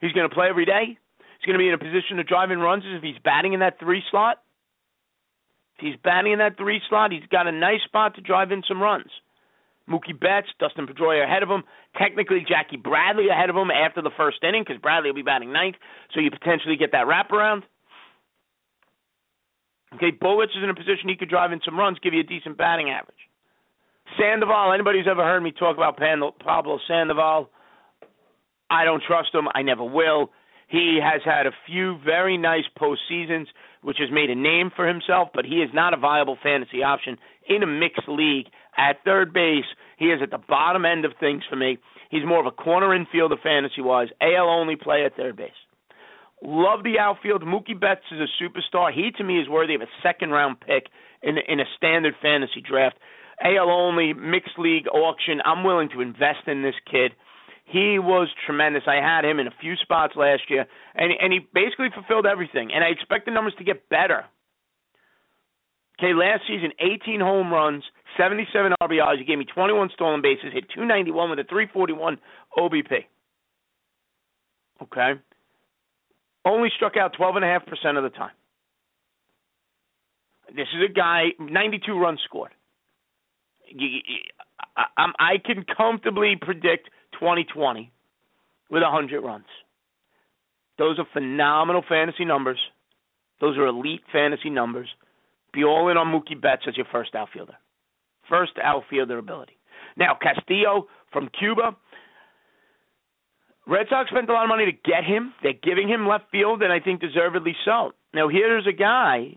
He's 0.00 0.12
going 0.12 0.28
to 0.28 0.34
play 0.34 0.48
every 0.48 0.64
day. 0.64 0.96
He's 1.18 1.46
going 1.46 1.58
to 1.58 1.62
be 1.62 1.68
in 1.68 1.74
a 1.74 1.78
position 1.78 2.18
to 2.18 2.24
drive 2.24 2.50
in 2.50 2.58
runs 2.60 2.84
if 2.86 3.02
he's 3.02 3.18
batting 3.24 3.54
in 3.54 3.60
that 3.60 3.78
three 3.80 4.02
slot. 4.10 4.42
He's 5.78 5.94
batting 6.02 6.32
in 6.32 6.38
that 6.38 6.56
three 6.56 6.80
slot, 6.88 7.12
he's 7.12 7.22
got 7.30 7.46
a 7.46 7.52
nice 7.52 7.82
spot 7.84 8.14
to 8.16 8.20
drive 8.20 8.50
in 8.50 8.62
some 8.66 8.82
runs. 8.82 9.10
Mookie 9.88 10.18
Betts, 10.18 10.48
Dustin 10.58 10.86
Pedroia 10.86 11.24
ahead 11.24 11.42
of 11.42 11.48
him. 11.48 11.62
Technically, 11.96 12.44
Jackie 12.46 12.76
Bradley 12.76 13.28
ahead 13.30 13.48
of 13.48 13.56
him 13.56 13.70
after 13.70 14.02
the 14.02 14.10
first 14.16 14.38
inning 14.42 14.62
because 14.66 14.80
Bradley 14.82 15.10
will 15.10 15.16
be 15.16 15.22
batting 15.22 15.52
ninth, 15.52 15.76
so 16.12 16.20
you 16.20 16.30
potentially 16.30 16.76
get 16.76 16.92
that 16.92 17.06
wraparound. 17.06 17.62
Okay, 19.94 20.10
Bullets 20.10 20.52
is 20.54 20.62
in 20.62 20.68
a 20.68 20.74
position 20.74 21.08
he 21.08 21.16
could 21.16 21.30
drive 21.30 21.52
in 21.52 21.60
some 21.64 21.78
runs, 21.78 21.98
give 22.02 22.12
you 22.12 22.20
a 22.20 22.24
decent 22.24 22.58
batting 22.58 22.90
average. 22.90 23.16
Sandoval, 24.18 24.72
anybody 24.72 24.98
who's 24.98 25.08
ever 25.10 25.24
heard 25.24 25.42
me 25.42 25.52
talk 25.52 25.76
about 25.76 25.96
Pablo 25.96 26.78
Sandoval, 26.86 27.48
I 28.70 28.84
don't 28.84 29.02
trust 29.06 29.34
him. 29.34 29.48
I 29.54 29.62
never 29.62 29.84
will. 29.84 30.30
He 30.68 30.98
has 31.02 31.22
had 31.24 31.46
a 31.46 31.52
few 31.66 31.98
very 32.04 32.36
nice 32.36 32.64
postseasons, 32.78 33.46
which 33.82 33.98
has 33.98 34.10
made 34.10 34.30
a 34.30 34.34
name 34.34 34.70
for 34.74 34.86
himself, 34.86 35.28
but 35.34 35.44
he 35.44 35.56
is 35.56 35.70
not 35.72 35.94
a 35.94 35.96
viable 35.96 36.38
fantasy 36.42 36.82
option 36.82 37.16
in 37.48 37.62
a 37.62 37.66
mixed 37.66 38.08
league. 38.08 38.46
At 38.76 39.04
third 39.04 39.32
base, 39.32 39.64
he 39.98 40.06
is 40.06 40.20
at 40.22 40.30
the 40.30 40.38
bottom 40.38 40.84
end 40.84 41.04
of 41.04 41.12
things 41.18 41.42
for 41.48 41.56
me. 41.56 41.78
He's 42.10 42.24
more 42.24 42.40
of 42.40 42.46
a 42.46 42.50
corner 42.50 42.88
infielder 42.88 43.40
fantasy 43.42 43.82
wise, 43.82 44.08
AL 44.20 44.48
only 44.48 44.76
play 44.76 45.04
at 45.04 45.16
third 45.16 45.36
base. 45.36 45.50
Love 46.42 46.84
the 46.84 46.98
outfield. 47.00 47.42
Mookie 47.42 47.78
Betts 47.78 48.04
is 48.12 48.20
a 48.20 48.42
superstar. 48.42 48.92
He 48.92 49.10
to 49.18 49.24
me 49.24 49.40
is 49.40 49.48
worthy 49.48 49.74
of 49.74 49.80
a 49.80 49.88
second 50.02 50.30
round 50.30 50.60
pick 50.60 50.86
in 51.22 51.36
in 51.36 51.58
a 51.60 51.64
standard 51.76 52.14
fantasy 52.22 52.60
draft. 52.60 52.96
AL 53.42 53.70
only 53.70 54.12
mixed 54.12 54.58
league 54.58 54.86
auction. 54.88 55.40
I'm 55.44 55.64
willing 55.64 55.88
to 55.90 56.00
invest 56.00 56.46
in 56.46 56.62
this 56.62 56.74
kid. 56.90 57.12
He 57.68 57.98
was 57.98 58.28
tremendous. 58.46 58.84
I 58.86 58.96
had 58.96 59.26
him 59.26 59.38
in 59.38 59.46
a 59.46 59.54
few 59.60 59.76
spots 59.76 60.14
last 60.16 60.42
year, 60.48 60.66
and 60.94 61.12
and 61.20 61.32
he 61.32 61.40
basically 61.52 61.88
fulfilled 61.92 62.24
everything. 62.24 62.70
And 62.72 62.82
I 62.82 62.88
expect 62.88 63.26
the 63.26 63.30
numbers 63.30 63.54
to 63.58 63.64
get 63.64 63.88
better. 63.90 64.24
Okay, 65.98 66.14
last 66.14 66.42
season, 66.46 66.72
18 66.80 67.20
home 67.20 67.52
runs, 67.52 67.82
77 68.16 68.72
RBIs. 68.80 69.18
He 69.18 69.24
gave 69.24 69.38
me 69.38 69.44
21 69.44 69.90
stolen 69.94 70.22
bases, 70.22 70.52
hit 70.52 70.70
291 70.70 71.30
with 71.30 71.40
a 71.40 71.44
341 71.44 72.18
OBP. 72.56 73.04
Okay, 74.80 75.20
only 76.44 76.68
struck 76.76 76.96
out 76.96 77.16
12.5% 77.18 77.98
of 77.98 78.04
the 78.04 78.16
time. 78.16 78.30
This 80.54 80.68
is 80.74 80.88
a 80.88 80.92
guy, 80.92 81.32
92 81.38 81.98
runs 81.98 82.20
scored. 82.24 82.52
I 84.96 85.38
can 85.44 85.64
comfortably 85.76 86.36
predict 86.40 86.88
2020 87.18 87.90
with 88.70 88.82
100 88.82 89.20
runs. 89.20 89.46
Those 90.78 90.98
are 90.98 91.06
phenomenal 91.12 91.82
fantasy 91.88 92.24
numbers. 92.24 92.58
Those 93.40 93.56
are 93.56 93.66
elite 93.66 94.02
fantasy 94.12 94.50
numbers. 94.50 94.88
Be 95.52 95.64
all 95.64 95.88
in 95.88 95.96
on 95.96 96.06
Mookie 96.08 96.40
Betts 96.40 96.62
as 96.68 96.76
your 96.76 96.86
first 96.90 97.14
outfielder. 97.14 97.54
First 98.28 98.52
outfielder 98.62 99.18
ability. 99.18 99.56
Now, 99.96 100.16
Castillo 100.20 100.86
from 101.12 101.30
Cuba. 101.38 101.76
Red 103.66 103.86
Sox 103.90 104.10
spent 104.10 104.30
a 104.30 104.32
lot 104.32 104.44
of 104.44 104.48
money 104.48 104.66
to 104.66 104.72
get 104.72 105.04
him. 105.04 105.34
They're 105.42 105.52
giving 105.52 105.88
him 105.88 106.06
left 106.06 106.30
field, 106.30 106.62
and 106.62 106.72
I 106.72 106.80
think 106.80 107.00
deservedly 107.00 107.56
so. 107.64 107.92
Now, 108.14 108.28
here's 108.28 108.66
a 108.66 108.72
guy 108.72 109.36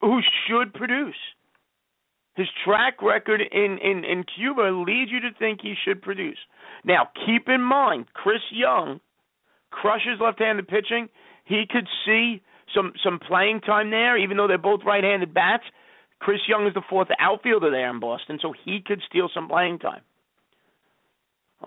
who 0.00 0.20
should 0.46 0.74
produce. 0.74 1.14
His 2.36 2.48
track 2.64 3.00
record 3.00 3.40
in, 3.40 3.78
in, 3.78 4.04
in 4.04 4.24
Cuba 4.24 4.62
leads 4.86 5.10
you 5.10 5.20
to 5.20 5.30
think 5.38 5.60
he 5.62 5.74
should 5.84 6.02
produce. 6.02 6.38
Now, 6.84 7.08
keep 7.26 7.48
in 7.48 7.60
mind, 7.60 8.06
Chris 8.12 8.42
Young 8.50 9.00
crushes 9.70 10.18
left-handed 10.20 10.66
pitching. 10.66 11.08
He 11.44 11.64
could 11.70 11.86
see 12.04 12.42
some 12.74 12.92
some 13.02 13.20
playing 13.20 13.60
time 13.60 13.90
there, 13.90 14.16
even 14.16 14.36
though 14.36 14.48
they're 14.48 14.58
both 14.58 14.80
right-handed 14.84 15.32
bats. 15.32 15.64
Chris 16.18 16.40
Young 16.48 16.66
is 16.66 16.74
the 16.74 16.82
fourth 16.88 17.08
outfielder 17.20 17.70
there 17.70 17.90
in 17.90 18.00
Boston, 18.00 18.38
so 18.40 18.52
he 18.64 18.80
could 18.84 19.00
steal 19.08 19.28
some 19.32 19.48
playing 19.48 19.78
time. 19.78 20.00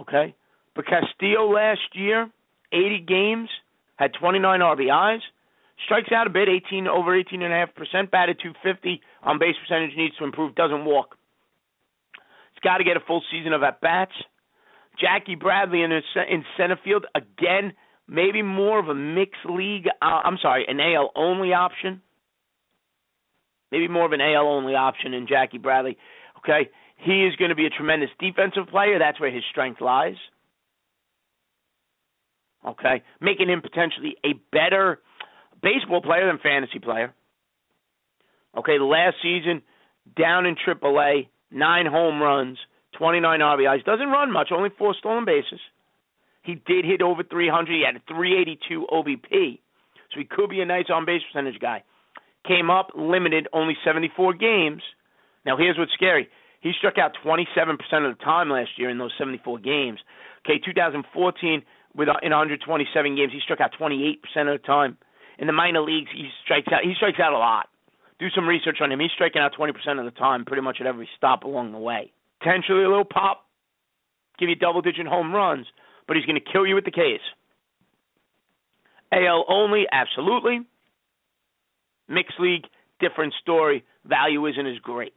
Okay, 0.01 0.35
but 0.75 0.85
Castillo 0.85 1.49
last 1.51 1.93
year, 1.93 2.29
80 2.71 3.05
games, 3.07 3.49
had 3.95 4.13
29 4.19 4.59
RBIs, 4.59 5.21
strikes 5.85 6.11
out 6.11 6.27
a 6.27 6.29
bit, 6.29 6.49
18 6.49 6.87
over 6.87 7.15
18 7.17 7.41
and 7.41 7.53
a 7.53 7.55
half 7.55 7.75
percent, 7.75 8.11
batted 8.11 8.39
250 8.41 9.01
on 9.23 9.39
base 9.39 9.55
percentage, 9.61 9.95
needs 9.97 10.15
to 10.17 10.23
improve, 10.23 10.55
doesn't 10.55 10.85
walk. 10.85 11.15
He's 12.53 12.61
got 12.63 12.77
to 12.77 12.83
get 12.83 12.97
a 12.97 13.01
full 13.01 13.21
season 13.31 13.53
of 13.53 13.63
at 13.63 13.81
bats. 13.81 14.13
Jackie 14.99 15.35
Bradley 15.35 15.83
in, 15.83 15.91
in 15.91 16.43
center 16.57 16.79
field 16.83 17.05
again 17.13 17.73
maybe 18.07 18.41
more 18.41 18.79
of 18.79 18.87
a 18.87 18.95
mixed 18.95 19.45
league. 19.47 19.87
Uh, 20.01 20.05
I'm 20.23 20.37
sorry, 20.41 20.65
an 20.67 20.79
AL 20.79 21.11
only 21.15 21.53
option. 21.53 22.01
Maybe 23.71 23.87
more 23.87 24.05
of 24.05 24.13
an 24.13 24.21
AL 24.21 24.47
only 24.47 24.75
option 24.75 25.13
in 25.13 25.27
Jackie 25.27 25.57
Bradley. 25.57 25.97
Okay, 26.39 26.69
he 26.97 27.25
is 27.25 27.35
going 27.35 27.49
to 27.49 27.55
be 27.55 27.65
a 27.65 27.69
tremendous 27.69 28.09
defensive 28.19 28.67
player. 28.69 28.97
That's 28.97 29.19
where 29.19 29.31
his 29.31 29.43
strength 29.51 29.81
lies. 29.81 30.15
Okay, 32.65 33.03
making 33.21 33.49
him 33.49 33.61
potentially 33.61 34.15
a 34.25 34.33
better 34.51 34.99
baseball 35.61 36.01
player 36.01 36.27
than 36.27 36.39
fantasy 36.39 36.79
player. 36.79 37.13
Okay, 38.57 38.79
last 38.79 39.17
season 39.21 39.61
down 40.17 40.45
in 40.45 40.55
AAA, 40.55 41.27
nine 41.51 41.85
home 41.85 42.21
runs, 42.21 42.57
29 42.97 43.39
RBIs. 43.39 43.83
Doesn't 43.85 44.07
run 44.09 44.31
much, 44.31 44.49
only 44.51 44.69
four 44.77 44.95
stolen 44.97 45.25
bases. 45.25 45.59
He 46.43 46.55
did 46.55 46.85
hit 46.85 47.01
over 47.01 47.23
300. 47.23 47.73
He 47.73 47.83
had 47.85 47.97
a 47.97 48.01
382 48.07 48.87
OBP, 48.91 49.59
so 50.13 50.19
he 50.19 50.25
could 50.25 50.49
be 50.49 50.61
a 50.61 50.65
nice 50.65 50.85
on 50.89 51.05
base 51.05 51.21
percentage 51.31 51.59
guy. 51.59 51.83
Came 52.47 52.69
up 52.69 52.91
limited, 52.95 53.47
only 53.51 53.75
74 53.83 54.33
games. 54.33 54.81
Now 55.45 55.57
here's 55.57 55.77
what's 55.77 55.93
scary. 55.93 56.29
He 56.61 56.71
struck 56.77 56.97
out 56.97 57.11
27% 57.23 57.77
of 58.09 58.17
the 58.17 58.23
time 58.23 58.49
last 58.49 58.71
year 58.77 58.89
in 58.89 58.97
those 58.97 59.11
74 59.17 59.59
games. 59.59 59.99
Okay, 60.45 60.59
2014 60.59 61.61
with 61.95 62.09
uh, 62.09 62.13
in 62.21 62.31
127 62.31 63.15
games, 63.15 63.33
he 63.33 63.39
struck 63.43 63.59
out 63.59 63.71
28% 63.79 64.17
of 64.53 64.61
the 64.61 64.65
time. 64.65 64.97
In 65.39 65.47
the 65.47 65.53
minor 65.53 65.81
leagues, 65.81 66.09
he 66.13 66.29
strikes 66.43 66.67
out. 66.71 66.83
He 66.83 66.93
strikes 66.95 67.19
out 67.19 67.33
a 67.33 67.37
lot. 67.37 67.67
Do 68.19 68.29
some 68.33 68.47
research 68.47 68.77
on 68.81 68.91
him. 68.91 68.99
He's 68.99 69.11
striking 69.13 69.41
out 69.41 69.53
20% 69.53 69.69
of 69.99 70.05
the 70.05 70.11
time, 70.11 70.45
pretty 70.45 70.63
much 70.63 70.77
at 70.79 70.87
every 70.87 71.07
stop 71.15 71.43
along 71.43 71.71
the 71.71 71.77
way. 71.77 72.11
Potentially 72.39 72.83
a 72.83 72.89
little 72.89 73.05
pop, 73.05 73.45
give 74.39 74.49
you 74.49 74.55
double-digit 74.55 75.05
home 75.05 75.33
runs 75.33 75.67
but 76.07 76.15
he's 76.15 76.25
going 76.25 76.39
to 76.41 76.51
kill 76.51 76.65
you 76.65 76.75
with 76.75 76.85
the 76.85 76.91
K's. 76.91 77.19
AL 79.11 79.45
only, 79.47 79.85
absolutely. 79.91 80.61
Mixed 82.07 82.39
league, 82.39 82.63
different 82.99 83.33
story. 83.41 83.83
Value 84.05 84.45
isn't 84.47 84.65
as 84.65 84.79
great. 84.79 85.13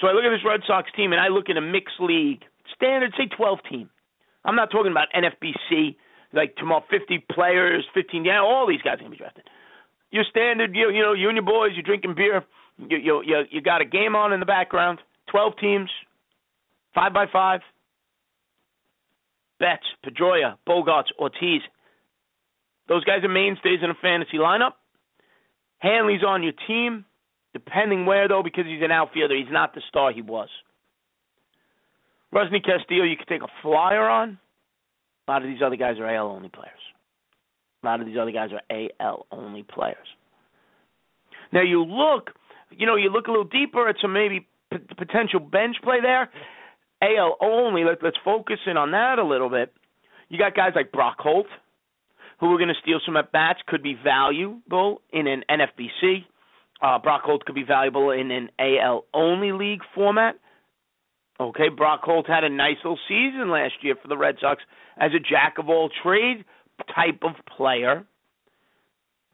So 0.00 0.06
I 0.06 0.12
look 0.12 0.24
at 0.24 0.30
this 0.30 0.44
Red 0.44 0.60
Sox 0.66 0.90
team 0.96 1.12
and 1.12 1.20
I 1.20 1.28
look 1.28 1.48
at 1.48 1.56
a 1.56 1.60
mixed 1.60 2.00
league, 2.00 2.42
standard, 2.74 3.12
say 3.16 3.26
12 3.26 3.58
team. 3.70 3.90
I'm 4.44 4.56
not 4.56 4.70
talking 4.70 4.90
about 4.90 5.08
NFBC, 5.14 5.96
like 6.32 6.56
tomorrow 6.56 6.84
50 6.90 7.24
players, 7.30 7.84
15, 7.94 8.24
yeah, 8.24 8.40
all 8.40 8.66
these 8.66 8.82
guys 8.82 8.94
are 8.94 8.98
going 8.98 9.10
to 9.10 9.16
be 9.16 9.18
drafted. 9.18 9.44
Your 10.10 10.24
standard, 10.30 10.74
you, 10.74 10.90
you 10.90 11.02
know, 11.02 11.12
you 11.12 11.28
and 11.28 11.36
your 11.36 11.44
boys, 11.44 11.72
you're 11.74 11.82
drinking 11.82 12.14
beer, 12.14 12.44
you, 12.78 12.96
you, 12.98 13.22
you, 13.24 13.42
you 13.50 13.60
got 13.60 13.80
a 13.80 13.84
game 13.84 14.14
on 14.14 14.32
in 14.32 14.40
the 14.40 14.46
background, 14.46 14.98
12 15.30 15.52
teams, 15.60 15.90
5 16.94 17.12
by 17.12 17.26
5 17.30 17.60
Betts, 19.58 19.84
Pedroia, 20.04 20.56
Bogaerts, 20.68 21.10
Ortiz. 21.18 21.62
Those 22.88 23.04
guys 23.04 23.24
are 23.24 23.28
mainstays 23.28 23.80
in 23.82 23.90
a 23.90 23.94
fantasy 23.94 24.36
lineup. 24.36 24.72
Hanley's 25.78 26.22
on 26.26 26.42
your 26.42 26.52
team, 26.66 27.04
depending 27.52 28.06
where 28.06 28.28
though, 28.28 28.42
because 28.42 28.66
he's 28.66 28.82
an 28.82 28.90
outfielder. 28.90 29.36
He's 29.36 29.50
not 29.52 29.74
the 29.74 29.82
star 29.88 30.12
he 30.12 30.22
was. 30.22 30.48
Rusney 32.32 32.64
Castillo, 32.64 33.04
you 33.04 33.16
could 33.16 33.28
take 33.28 33.42
a 33.42 33.48
flyer 33.62 34.08
on. 34.08 34.38
A 35.28 35.30
lot 35.30 35.42
of 35.42 35.48
these 35.48 35.60
other 35.64 35.76
guys 35.76 35.98
are 35.98 36.06
AL 36.06 36.28
only 36.28 36.48
players. 36.48 36.70
A 37.82 37.86
lot 37.86 38.00
of 38.00 38.06
these 38.06 38.16
other 38.20 38.32
guys 38.32 38.50
are 38.52 38.90
AL 39.00 39.26
only 39.30 39.62
players. 39.62 40.08
Now 41.52 41.62
you 41.62 41.84
look, 41.84 42.30
you 42.70 42.86
know, 42.86 42.96
you 42.96 43.10
look 43.10 43.26
a 43.26 43.30
little 43.30 43.44
deeper 43.44 43.88
at 43.88 43.96
some 44.00 44.12
maybe 44.12 44.46
p- 44.72 44.78
potential 44.96 45.40
bench 45.40 45.76
play 45.82 45.98
there. 46.00 46.30
AL 47.02 47.36
only, 47.40 47.84
let, 47.84 48.02
let's 48.02 48.16
focus 48.24 48.58
in 48.66 48.76
on 48.76 48.90
that 48.92 49.18
a 49.18 49.24
little 49.24 49.50
bit. 49.50 49.72
You 50.28 50.38
got 50.38 50.56
guys 50.56 50.72
like 50.74 50.92
Brock 50.92 51.16
Holt, 51.20 51.46
who 52.40 52.52
are 52.52 52.56
going 52.56 52.68
to 52.68 52.74
steal 52.82 53.00
some 53.04 53.16
at 53.16 53.30
bats, 53.30 53.60
could 53.66 53.82
be 53.82 53.96
valuable 54.02 55.00
in 55.12 55.26
an 55.26 55.44
NFBC. 55.50 56.24
Uh, 56.82 56.98
Brock 56.98 57.22
Holt 57.24 57.44
could 57.44 57.54
be 57.54 57.64
valuable 57.64 58.10
in 58.10 58.30
an 58.30 58.50
AL 58.58 59.04
only 59.14 59.52
league 59.52 59.82
format. 59.94 60.36
Okay, 61.40 61.68
Brock 61.68 62.00
Holt 62.02 62.26
had 62.26 62.42
a 62.42 62.48
nice 62.48 62.76
little 62.82 62.98
season 63.08 63.50
last 63.50 63.74
year 63.82 63.94
for 64.00 64.08
the 64.08 64.16
Red 64.16 64.36
Sox 64.40 64.62
as 64.98 65.12
a 65.14 65.20
jack 65.20 65.58
of 65.58 65.68
all 65.68 65.88
trade 66.02 66.44
type 66.94 67.20
of 67.22 67.32
player. 67.56 68.04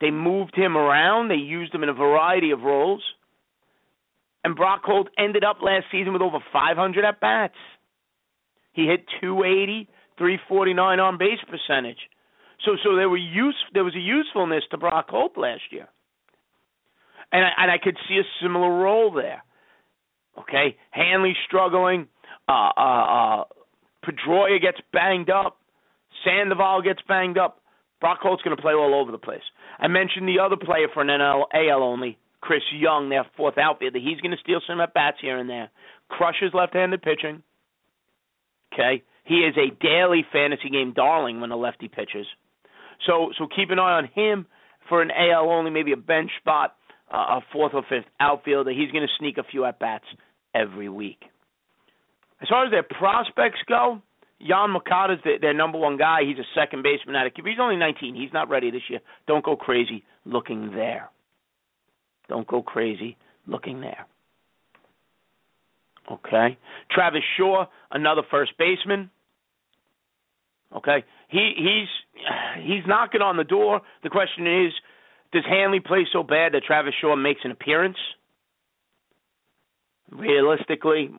They 0.01 0.11
moved 0.11 0.55
him 0.55 0.77
around, 0.77 1.29
they 1.29 1.37
used 1.37 1.75
him 1.75 1.83
in 1.83 1.89
a 1.89 1.95
variety 1.95 2.51
of 2.51 2.61
roles. 2.61 3.03
And 4.43 4.55
Brock 4.55 4.83
Holt 4.85 5.09
ended 5.17 5.45
up 5.45 5.63
last 5.63 5.87
season 5.91 6.13
with 6.13 6.21
over 6.21 6.39
500 6.53 7.05
at 7.05 7.21
bats. 7.21 7.55
He 8.75 8.87
hit 8.87 9.07
280, 9.23 9.89
349 10.19 11.01
on 11.01 11.17
base 11.17 11.39
percentage. 11.49 12.11
So 12.65 12.73
so 12.83 12.97
there 12.97 13.09
were 13.09 13.17
use 13.17 13.57
there 13.73 13.85
was 13.85 13.95
a 13.95 14.01
usefulness 14.01 14.65
to 14.71 14.77
Brock 14.79 15.07
Holt 15.09 15.39
last 15.39 15.63
year. 15.71 15.89
And 17.33 17.45
I, 17.45 17.51
and 17.63 17.71
I 17.71 17.79
could 17.79 17.97
see 18.09 18.19
a 18.19 18.43
similar 18.43 18.71
role 18.71 19.11
there. 19.11 19.43
Okay, 20.39 20.77
Hanley 20.91 21.35
struggling. 21.47 22.09
Uh, 22.49 22.71
uh, 22.77 22.81
uh, 22.81 23.45
Pedroia 24.05 24.61
gets 24.61 24.79
banged 24.93 25.31
up. 25.31 25.59
Sandoval 26.25 26.83
gets 26.83 27.01
banged 27.07 27.39
up. 27.39 27.61
Brock 28.01 28.19
Holt's 28.21 28.43
going 28.43 28.57
to 28.57 28.63
play 28.63 28.75
all 28.75 28.95
over 28.95 29.11
the 29.13 29.19
place. 29.19 29.43
I 29.79 29.89
mentioned 29.89 30.29
the 30.29 30.41
other 30.41 30.57
player 30.57 30.89
for 30.93 31.01
an 31.03 31.09
NL, 31.09 31.45
AL 31.53 31.83
only, 31.83 32.19
Chris 32.41 32.63
Young, 32.73 33.09
their 33.09 33.25
fourth 33.37 33.57
outfielder. 33.57 33.99
He's 33.99 34.21
going 34.21 34.33
to 34.33 34.43
steal 34.43 34.61
some 34.67 34.81
at 34.81 34.93
bats 34.93 35.19
here 35.21 35.39
and 35.39 35.49
there. 35.49 35.71
Crushes 36.09 36.53
left-handed 36.53 37.03
pitching. 37.03 37.43
Okay, 38.73 39.03
he 39.25 39.37
is 39.37 39.55
a 39.57 39.75
daily 39.83 40.25
fantasy 40.33 40.69
game 40.69 40.93
darling 40.93 41.41
when 41.41 41.51
a 41.51 41.57
lefty 41.57 41.89
pitches. 41.89 42.27
So 43.07 43.31
so 43.39 43.47
keep 43.55 43.71
an 43.71 43.79
eye 43.79 43.99
on 43.99 44.09
him 44.15 44.47
for 44.89 45.01
an 45.01 45.11
AL 45.11 45.49
only, 45.49 45.71
maybe 45.71 45.93
a 45.93 45.97
bench 45.97 46.31
spot, 46.41 46.77
a 47.11 47.41
fourth 47.53 47.73
or 47.75 47.83
fifth 47.89 48.07
outfielder. 48.21 48.71
He's 48.71 48.91
going 48.91 49.07
to 49.07 49.13
sneak 49.19 49.39
a 49.39 49.45
few 49.45 49.65
at 49.65 49.79
bats 49.79 50.05
every 50.55 50.89
week. 50.89 51.23
As 52.41 52.49
far 52.49 52.65
as 52.65 52.71
their 52.71 52.83
prospects 52.83 53.61
go, 53.69 54.03
Yoan 54.43 54.71
Moncada's 54.71 55.19
their, 55.25 55.39
their 55.39 55.55
number 55.55 55.79
one 55.79 55.97
guy. 55.97 56.21
He's 56.27 56.39
a 56.39 56.49
second 56.55 56.83
baseman 56.83 57.17
out 57.17 57.27
of 57.27 57.35
Cuba. 57.35 57.51
He's 57.51 57.59
only 57.61 57.77
19. 57.77 58.15
He's 58.15 58.33
not 58.33 58.49
ready 58.49 58.71
this 58.71 58.83
year. 58.89 59.01
Don't 59.27 59.45
go 59.45 59.57
crazy 59.57 60.05
looking 60.25 60.73
there. 60.73 61.11
Don't 62.29 62.47
go 62.47 62.63
crazy 62.63 63.17
looking 63.47 63.81
there. 63.81 64.07
Okay. 66.11 66.59
Travis 66.91 67.23
Shaw, 67.37 67.67
another 67.91 68.23
first 68.31 68.53
baseman. 68.59 69.11
Okay. 70.77 71.05
He 71.29 71.53
he's 71.57 72.65
he's 72.65 72.87
knocking 72.87 73.23
on 73.23 73.37
the 73.37 73.45
door. 73.45 73.81
The 74.03 74.11
question 74.11 74.67
is, 74.67 74.73
does 75.35 75.45
Hanley 75.49 75.81
play 75.81 76.07
so 76.13 76.23
bad 76.23 76.53
that 76.55 76.65
Travis 76.65 76.95
Shaw 77.01 77.17
makes 77.17 77.43
an 77.45 77.51
appearance? 77.51 77.99
Realistically, 80.11 81.11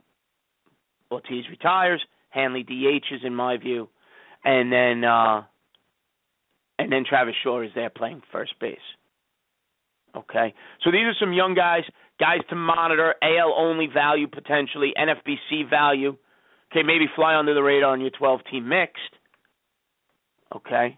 Ortiz 1.12 1.46
retires. 1.50 2.02
Hanley 2.36 2.66
DHs 2.66 3.26
in 3.26 3.34
my 3.34 3.58
view, 3.58 3.88
and 4.44 4.72
then 4.72 5.06
uh, 5.06 5.44
and 6.78 6.92
then 6.92 7.06
Travis 7.08 7.34
Shaw 7.42 7.62
is 7.62 7.72
there 7.74 7.90
playing 7.90 8.22
first 8.32 8.60
base. 8.60 8.78
Okay, 10.16 10.54
so 10.84 10.92
these 10.92 11.06
are 11.06 11.16
some 11.20 11.32
young 11.32 11.56
guys, 11.56 11.84
guys 12.20 12.40
to 12.50 12.56
monitor. 12.56 13.16
AL 13.22 13.54
only 13.58 13.88
value 13.88 14.28
potentially, 14.28 14.94
NFBC 14.98 15.70
value. 15.70 16.18
Okay, 16.72 16.84
maybe 16.84 17.06
fly 17.16 17.36
under 17.36 17.54
the 17.54 17.64
radar 17.64 17.92
on 17.92 18.02
your 18.02 18.10
12 18.10 18.42
team 18.52 18.68
mixed. 18.68 19.00
Okay, 20.54 20.98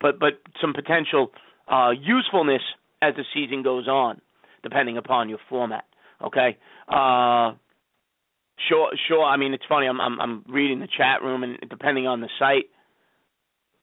but 0.00 0.18
but 0.18 0.40
some 0.60 0.72
potential 0.72 1.30
uh, 1.68 1.90
usefulness 1.90 2.62
as 3.02 3.14
the 3.16 3.24
season 3.32 3.62
goes 3.62 3.88
on, 3.88 4.20
depending 4.62 4.96
upon 4.96 5.28
your 5.28 5.38
format. 5.48 5.84
Okay. 6.22 6.56
Uh, 6.88 7.52
sure, 8.68 8.90
sure. 9.08 9.24
I 9.24 9.36
mean, 9.36 9.54
it's 9.54 9.64
funny. 9.68 9.86
I'm 9.86 10.00
I'm, 10.00 10.20
I'm 10.20 10.44
reading 10.48 10.80
the 10.80 10.88
chat 10.88 11.22
room, 11.22 11.42
and 11.42 11.58
depending 11.68 12.06
on 12.06 12.20
the 12.20 12.28
site, 12.38 12.66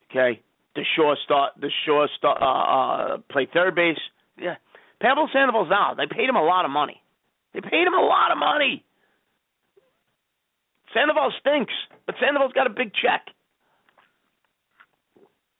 okay, 0.10 0.42
the 0.76 0.84
Shaw 0.96 1.16
start 1.24 1.54
the 1.60 1.70
Shaw 1.86 2.08
start 2.18 2.42
uh, 2.42 2.46
uh, 2.46 3.18
play 3.32 3.48
third 3.54 3.76
base. 3.76 3.98
Yeah, 4.38 4.56
Pablo 5.02 5.28
Sandoval's 5.32 5.72
out. 5.72 5.96
They 5.98 6.08
paid 6.14 6.30
him 6.30 6.36
a 6.36 6.44
lot 6.44 6.66
of 6.66 6.72
money. 6.72 7.02
They 7.54 7.62
paid 7.62 7.86
him 7.86 7.94
a 7.94 8.02
lot 8.02 8.32
of 8.32 8.38
money. 8.38 8.84
Sandoval 10.94 11.32
stinks, 11.40 11.74
but 12.06 12.16
Sandoval's 12.20 12.54
got 12.54 12.68
a 12.68 12.70
big 12.70 12.92
check. 12.94 13.28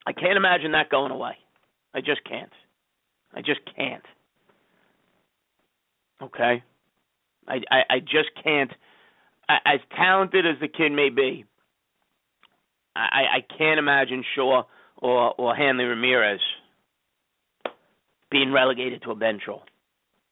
I 0.06 0.14
can't 0.14 0.36
imagine 0.36 0.72
that 0.74 0.90
going 0.90 1.12
away. 1.12 1.38
I 1.94 2.02
just 2.02 2.24
can't. 2.24 2.52
I 3.34 3.42
just 3.42 3.60
can't. 3.76 4.04
Okay? 6.22 6.64
I 7.48 7.56
I, 7.70 7.82
I 7.90 8.00
just 8.00 8.30
can't. 8.44 8.72
As 9.50 9.80
talented 9.96 10.46
as 10.46 10.60
the 10.62 10.68
kid 10.70 10.92
may 10.92 11.10
be, 11.10 11.46
I 12.96 13.24
I 13.38 13.56
can't 13.58 13.80
imagine 13.80 14.24
Shaw 14.36 14.64
or 14.98 15.34
or 15.38 15.56
Hanley 15.56 15.86
Ramirez 15.86 16.40
being 18.30 18.52
relegated 18.52 19.02
to 19.04 19.12
a 19.12 19.16
bench 19.16 19.44
role. 19.48 19.64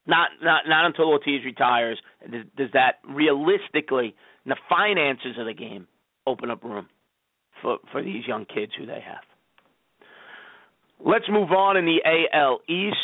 Not 0.08 0.30
not 0.42 0.64
not 0.68 0.86
until 0.86 1.10
Ortiz 1.10 1.44
retires 1.44 2.00
does, 2.32 2.46
does 2.58 2.70
that 2.74 3.00
realistically 3.08 4.16
the 4.46 4.56
finances 4.70 5.38
of 5.38 5.46
the 5.46 5.54
game 5.54 5.88
open 6.26 6.50
up 6.50 6.64
room 6.64 6.88
for 7.62 7.78
for 7.92 8.02
these 8.02 8.26
young 8.28 8.46
kids 8.46 8.72
who 8.78 8.86
they 8.86 9.02
have. 9.06 9.24
Let's 11.04 11.26
move 11.30 11.52
on 11.52 11.78
in 11.78 11.86
the 11.86 12.00
AL 12.34 12.60
East. 12.68 12.98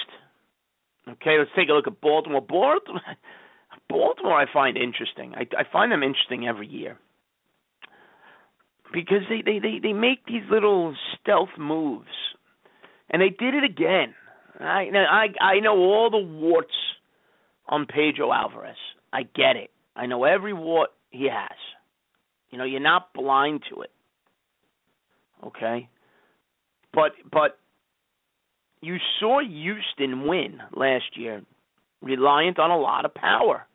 Okay, 1.07 1.37
let's 1.37 1.51
take 1.55 1.69
a 1.69 1.73
look 1.73 1.87
at 1.87 2.01
Baltimore. 2.01 2.41
Baltimore, 2.41 3.01
Baltimore 3.89 4.33
I 4.39 4.51
find 4.51 4.77
interesting. 4.77 5.33
I, 5.35 5.47
I 5.57 5.63
find 5.71 5.91
them 5.91 6.03
interesting 6.03 6.47
every 6.47 6.67
year 6.67 6.97
because 8.93 9.21
they, 9.29 9.41
they, 9.43 9.59
they, 9.59 9.79
they 9.81 9.93
make 9.93 10.25
these 10.25 10.43
little 10.49 10.95
stealth 11.21 11.49
moves, 11.57 12.07
and 13.09 13.21
they 13.21 13.29
did 13.29 13.53
it 13.53 13.63
again. 13.63 14.15
I 14.59 14.87
I 14.93 15.43
I 15.43 15.59
know 15.59 15.77
all 15.77 16.09
the 16.09 16.17
warts 16.17 16.73
on 17.67 17.85
Pedro 17.85 18.31
Alvarez. 18.31 18.77
I 19.11 19.23
get 19.23 19.55
it. 19.57 19.71
I 19.95 20.05
know 20.05 20.23
every 20.23 20.53
wart 20.53 20.91
he 21.09 21.27
has. 21.31 21.57
You 22.49 22.57
know, 22.57 22.63
you're 22.63 22.79
not 22.79 23.13
blind 23.13 23.61
to 23.69 23.81
it. 23.81 23.91
Okay? 25.45 25.89
But 26.93 27.11
but 27.31 27.59
you 28.85 28.97
saw 29.19 29.39
Houston 29.39 30.27
win 30.27 30.59
last 30.75 31.17
year, 31.17 31.41
reliant 32.01 32.59
on 32.59 32.69
a 32.69 32.77
lot 32.77 33.05
of 33.05 33.15
power. 33.15 33.65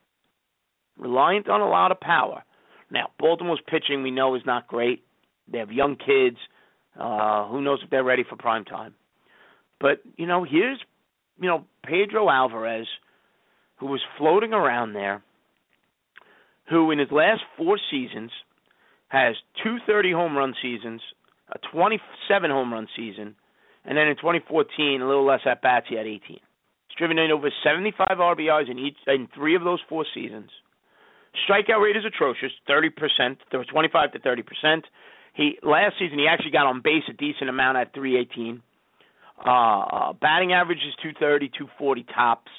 Reliant 0.96 1.48
on 1.48 1.60
a 1.60 1.68
lot 1.68 1.90
of 1.90 1.98
power. 2.00 2.44
Now, 2.92 3.10
Baltimore's 3.18 3.60
pitching 3.66 4.02
we 4.02 4.12
know 4.12 4.36
is 4.36 4.42
not 4.46 4.68
great. 4.68 5.02
They 5.50 5.58
have 5.58 5.72
young 5.72 5.96
kids. 5.96 6.36
Uh, 6.98 7.48
who 7.48 7.60
knows 7.60 7.80
if 7.82 7.90
they're 7.90 8.04
ready 8.04 8.24
for 8.28 8.36
prime 8.36 8.64
time? 8.64 8.94
But 9.80 10.02
you 10.16 10.26
know, 10.26 10.44
here's 10.44 10.78
you 11.40 11.48
know 11.48 11.64
Pedro 11.84 12.28
Alvarez, 12.28 12.86
who 13.76 13.86
was 13.86 14.00
floating 14.18 14.52
around 14.52 14.92
there, 14.92 15.22
who 16.68 16.90
in 16.90 16.98
his 16.98 17.10
last 17.10 17.40
four 17.56 17.78
seasons 17.90 18.30
has 19.08 19.34
two 19.64 19.78
30 19.86 20.12
home 20.12 20.36
run 20.36 20.54
seasons, 20.62 21.00
a 21.50 21.58
27 21.72 22.50
home 22.50 22.72
run 22.72 22.86
season, 22.96 23.34
and 23.84 23.96
then 23.96 24.08
in 24.08 24.16
2014, 24.16 25.00
a 25.00 25.06
little 25.06 25.26
less 25.26 25.40
at 25.46 25.62
bats, 25.62 25.86
he 25.88 25.96
had 25.96 26.06
18. 26.06 26.20
He's 26.28 26.40
driven 26.98 27.18
in 27.18 27.30
over 27.30 27.50
75 27.64 28.06
RBIs 28.08 28.70
in 28.70 28.78
each 28.78 28.96
in 29.06 29.28
three 29.34 29.54
of 29.56 29.64
those 29.64 29.80
four 29.88 30.04
seasons. 30.14 30.50
Strikeout 31.48 31.82
rate 31.82 31.96
is 31.96 32.04
atrocious, 32.04 32.50
30%, 32.68 33.36
25 33.70 34.12
to 34.12 34.18
30 34.18 34.42
percent. 34.42 34.84
He 35.32 35.58
last 35.62 35.94
season 35.98 36.18
he 36.18 36.26
actually 36.26 36.50
got 36.50 36.66
on 36.66 36.80
base 36.82 37.04
a 37.08 37.12
decent 37.12 37.48
amount 37.48 37.78
at 37.78 37.94
318. 37.94 38.62
Uh, 39.44 40.12
batting 40.14 40.52
average 40.52 40.78
is 40.78 40.94
230, 41.02 41.48
240 41.48 42.04
tops. 42.14 42.50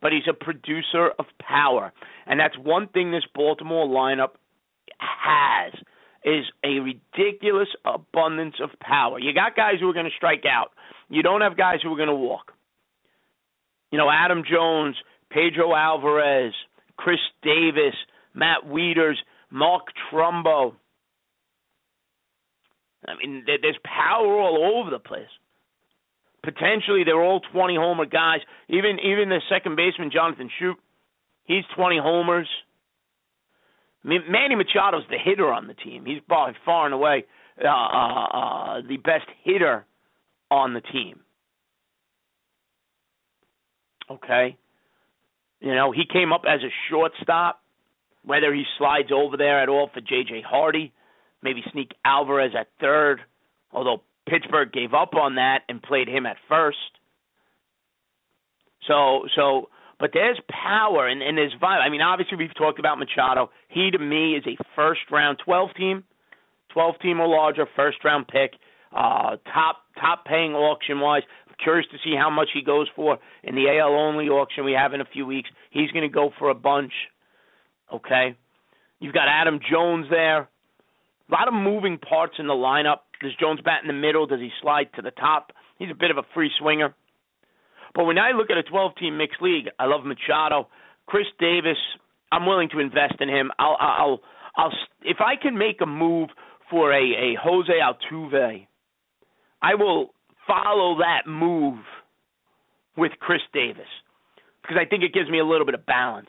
But 0.00 0.12
he's 0.12 0.22
a 0.28 0.32
producer 0.32 1.10
of 1.18 1.26
power, 1.40 1.92
and 2.26 2.38
that's 2.38 2.56
one 2.56 2.86
thing 2.88 3.10
this 3.10 3.24
Baltimore 3.34 3.86
lineup 3.86 4.38
has 4.98 5.72
is 6.24 6.44
a 6.64 6.80
ridiculous 6.80 7.68
abundance 7.84 8.56
of 8.62 8.70
power. 8.80 9.18
You 9.18 9.32
got 9.32 9.56
guys 9.56 9.74
who 9.80 9.88
are 9.88 9.94
going 9.94 10.06
to 10.06 10.16
strike 10.16 10.44
out. 10.44 10.72
You 11.08 11.22
don't 11.22 11.40
have 11.40 11.56
guys 11.56 11.78
who 11.82 11.92
are 11.92 11.96
going 11.96 12.08
to 12.08 12.14
walk. 12.14 12.52
You 13.90 13.98
know, 13.98 14.10
Adam 14.10 14.42
Jones, 14.48 14.96
Pedro 15.30 15.74
Alvarez, 15.74 16.52
Chris 16.96 17.20
Davis, 17.42 17.94
Matt 18.34 18.64
Wieters, 18.66 19.16
Mark 19.50 19.86
Trumbo. 20.10 20.74
I 23.06 23.14
mean, 23.16 23.44
there's 23.46 23.78
power 23.84 24.38
all 24.38 24.80
over 24.80 24.90
the 24.90 24.98
place. 24.98 25.28
Potentially, 26.42 27.04
they're 27.04 27.22
all 27.22 27.40
20 27.52 27.76
homer 27.76 28.06
guys. 28.06 28.40
Even 28.68 28.98
even 29.00 29.28
the 29.28 29.40
second 29.48 29.76
baseman 29.76 30.10
Jonathan 30.12 30.50
Schoop, 30.60 30.74
he's 31.44 31.64
20 31.76 31.98
homers. 31.98 32.48
Manny 34.04 34.54
Machado's 34.54 35.04
the 35.10 35.18
hitter 35.22 35.52
on 35.52 35.66
the 35.66 35.74
team. 35.74 36.04
He's 36.06 36.20
by 36.28 36.52
far 36.64 36.86
and 36.86 36.94
away 36.94 37.24
uh, 37.62 37.68
uh, 37.68 38.26
uh, 38.26 38.80
the 38.88 38.96
best 38.98 39.26
hitter 39.42 39.84
on 40.50 40.74
the 40.74 40.80
team. 40.80 41.20
Okay, 44.10 44.56
you 45.60 45.74
know 45.74 45.92
he 45.92 46.04
came 46.10 46.32
up 46.32 46.42
as 46.48 46.60
a 46.62 46.72
shortstop. 46.90 47.60
Whether 48.24 48.52
he 48.52 48.64
slides 48.76 49.08
over 49.14 49.36
there 49.36 49.62
at 49.62 49.68
all 49.68 49.88
for 49.92 50.00
J.J. 50.00 50.42
Hardy, 50.46 50.92
maybe 51.42 51.62
sneak 51.72 51.92
Alvarez 52.04 52.52
at 52.58 52.68
third, 52.80 53.20
although 53.72 54.02
Pittsburgh 54.28 54.70
gave 54.70 54.92
up 54.92 55.14
on 55.14 55.36
that 55.36 55.60
and 55.68 55.82
played 55.82 56.08
him 56.08 56.26
at 56.26 56.36
first. 56.48 56.76
So 58.86 59.26
so 59.34 59.68
but 59.98 60.10
there's 60.12 60.40
power 60.48 61.08
and, 61.08 61.22
and 61.22 61.36
there's 61.36 61.54
vibe. 61.60 61.80
I 61.80 61.88
mean, 61.88 62.00
obviously 62.00 62.36
we've 62.36 62.54
talked 62.54 62.78
about 62.78 62.98
Machado. 62.98 63.50
He 63.68 63.90
to 63.90 63.98
me 63.98 64.36
is 64.36 64.44
a 64.46 64.56
first 64.76 65.00
round 65.10 65.38
twelve 65.44 65.70
team, 65.76 66.04
twelve 66.72 66.94
team 67.00 67.20
or 67.20 67.28
larger 67.28 67.66
first 67.76 67.98
round 68.04 68.28
pick. 68.28 68.52
Uh 68.96 69.36
top 69.52 69.82
top 70.00 70.24
paying 70.24 70.52
auction 70.54 71.00
wise. 71.00 71.22
curious 71.62 71.86
to 71.90 71.98
see 72.04 72.14
how 72.16 72.30
much 72.30 72.48
he 72.54 72.62
goes 72.62 72.86
for 72.94 73.18
in 73.42 73.54
the 73.54 73.68
AL 73.68 73.92
only 73.92 74.28
auction 74.28 74.64
we 74.64 74.72
have 74.72 74.94
in 74.94 75.00
a 75.00 75.08
few 75.12 75.26
weeks. 75.26 75.50
He's 75.70 75.90
gonna 75.90 76.08
go 76.08 76.30
for 76.38 76.50
a 76.50 76.54
bunch. 76.54 76.92
Okay. 77.92 78.36
You've 79.00 79.14
got 79.14 79.28
Adam 79.28 79.60
Jones 79.70 80.06
there. 80.10 80.48
A 81.28 81.32
lot 81.32 81.48
of 81.48 81.54
moving 81.54 81.98
parts 81.98 82.34
in 82.38 82.46
the 82.46 82.54
lineup. 82.54 83.00
Does 83.20 83.32
Jones 83.38 83.60
bat 83.64 83.82
in 83.82 83.88
the 83.88 83.92
middle? 83.92 84.26
Does 84.26 84.40
he 84.40 84.50
slide 84.62 84.88
to 84.96 85.02
the 85.02 85.10
top? 85.10 85.52
He's 85.78 85.90
a 85.90 85.94
bit 85.94 86.10
of 86.10 86.18
a 86.18 86.22
free 86.34 86.50
swinger. 86.58 86.94
But 87.94 88.04
when 88.04 88.18
I 88.18 88.32
look 88.32 88.50
at 88.50 88.56
a 88.56 88.62
12 88.62 88.92
team 88.96 89.16
mixed 89.16 89.40
league, 89.40 89.68
I 89.78 89.86
love 89.86 90.04
Machado, 90.04 90.68
Chris 91.06 91.26
Davis. 91.38 91.78
I'm 92.30 92.46
willing 92.46 92.68
to 92.70 92.78
invest 92.78 93.14
in 93.20 93.28
him. 93.28 93.50
I'll, 93.58 93.76
I'll, 93.80 94.20
I'll, 94.56 94.72
if 95.02 95.18
I 95.20 95.40
can 95.40 95.56
make 95.56 95.80
a 95.80 95.86
move 95.86 96.28
for 96.70 96.92
a, 96.92 97.02
a 97.02 97.36
Jose 97.42 97.72
Altuve, 97.72 98.66
I 99.62 99.74
will 99.74 100.10
follow 100.46 100.98
that 100.98 101.28
move 101.28 101.78
with 102.96 103.12
Chris 103.20 103.40
Davis 103.52 103.88
because 104.62 104.76
I 104.80 104.88
think 104.88 105.02
it 105.02 105.14
gives 105.14 105.30
me 105.30 105.38
a 105.38 105.44
little 105.44 105.64
bit 105.64 105.74
of 105.74 105.86
balance. 105.86 106.28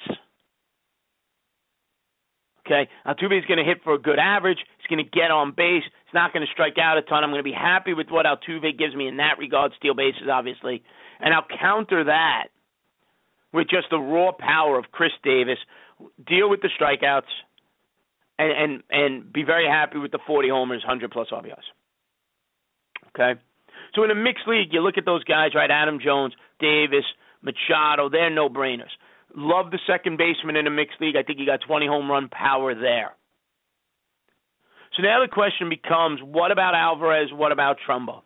Okay, 2.65 2.87
Altuve 3.05 3.39
is 3.39 3.45
going 3.45 3.57
to 3.57 3.63
hit 3.63 3.81
for 3.83 3.95
a 3.95 3.97
good 3.97 4.19
average. 4.19 4.59
He's 4.77 4.87
going 4.87 5.03
to 5.03 5.09
get 5.09 5.31
on 5.31 5.53
base. 5.57 5.81
He's 5.83 6.13
not 6.13 6.31
going 6.31 6.45
to 6.45 6.51
strike 6.53 6.77
out 6.77 6.99
a 6.99 7.01
ton. 7.01 7.23
I'm 7.23 7.31
going 7.31 7.39
to 7.39 7.43
be 7.43 7.51
happy 7.51 7.93
with 7.95 8.07
what 8.09 8.27
Altuve 8.27 8.77
gives 8.77 8.95
me 8.95 9.07
in 9.07 9.17
that 9.17 9.39
regard. 9.39 9.71
Steal 9.77 9.95
bases, 9.95 10.29
obviously. 10.31 10.83
And 11.19 11.33
I'll 11.33 11.45
counter 11.59 12.05
that 12.05 12.47
with 13.53 13.67
just 13.69 13.87
the 13.89 13.97
raw 13.97 14.31
power 14.31 14.77
of 14.77 14.85
Chris 14.91 15.11
Davis, 15.23 15.57
deal 16.25 16.49
with 16.49 16.61
the 16.61 16.69
strikeouts, 16.79 17.23
and 18.37 18.51
and 18.51 18.83
and 18.89 19.33
be 19.33 19.43
very 19.43 19.67
happy 19.67 19.97
with 19.97 20.11
the 20.11 20.19
40 20.25 20.49
homers, 20.49 20.83
100 20.83 21.11
plus 21.11 21.27
RBIs. 21.31 21.57
Okay, 23.09 23.39
so 23.95 24.03
in 24.03 24.11
a 24.11 24.15
mixed 24.15 24.47
league, 24.47 24.69
you 24.71 24.81
look 24.81 24.97
at 24.97 25.05
those 25.05 25.23
guys, 25.23 25.51
right? 25.55 25.69
Adam 25.69 25.99
Jones, 26.03 26.33
Davis, 26.59 27.05
Machado, 27.41 28.09
they're 28.09 28.29
no 28.29 28.49
brainers. 28.49 28.91
Love 29.35 29.71
the 29.71 29.79
second 29.85 30.17
baseman 30.17 30.55
in 30.55 30.67
a 30.67 30.71
mixed 30.71 30.99
league. 31.01 31.15
I 31.15 31.23
think 31.23 31.39
he 31.39 31.45
got 31.45 31.61
20 31.61 31.87
home 31.87 32.09
run 32.09 32.29
power 32.29 32.73
there. 32.73 33.13
So 34.95 35.03
now 35.03 35.21
the 35.21 35.27
question 35.31 35.69
becomes, 35.69 36.19
what 36.21 36.51
about 36.51 36.73
Alvarez? 36.73 37.29
What 37.31 37.51
about 37.51 37.77
Trumbo? 37.87 38.21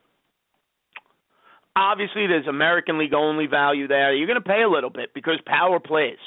Obviously, 1.75 2.27
there's 2.27 2.47
American 2.47 2.99
League 2.99 3.13
only 3.13 3.47
value 3.47 3.87
there. 3.87 4.13
You're 4.13 4.27
going 4.27 4.41
to 4.41 4.47
pay 4.47 4.61
a 4.61 4.69
little 4.69 4.91
bit 4.91 5.13
because 5.13 5.39
power 5.45 5.79
plays. 5.79 6.19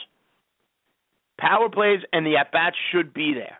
Power 1.38 1.68
plays 1.68 2.00
and 2.12 2.26
the 2.26 2.36
at 2.36 2.50
bats 2.50 2.76
should 2.90 3.14
be 3.14 3.34
there. 3.34 3.58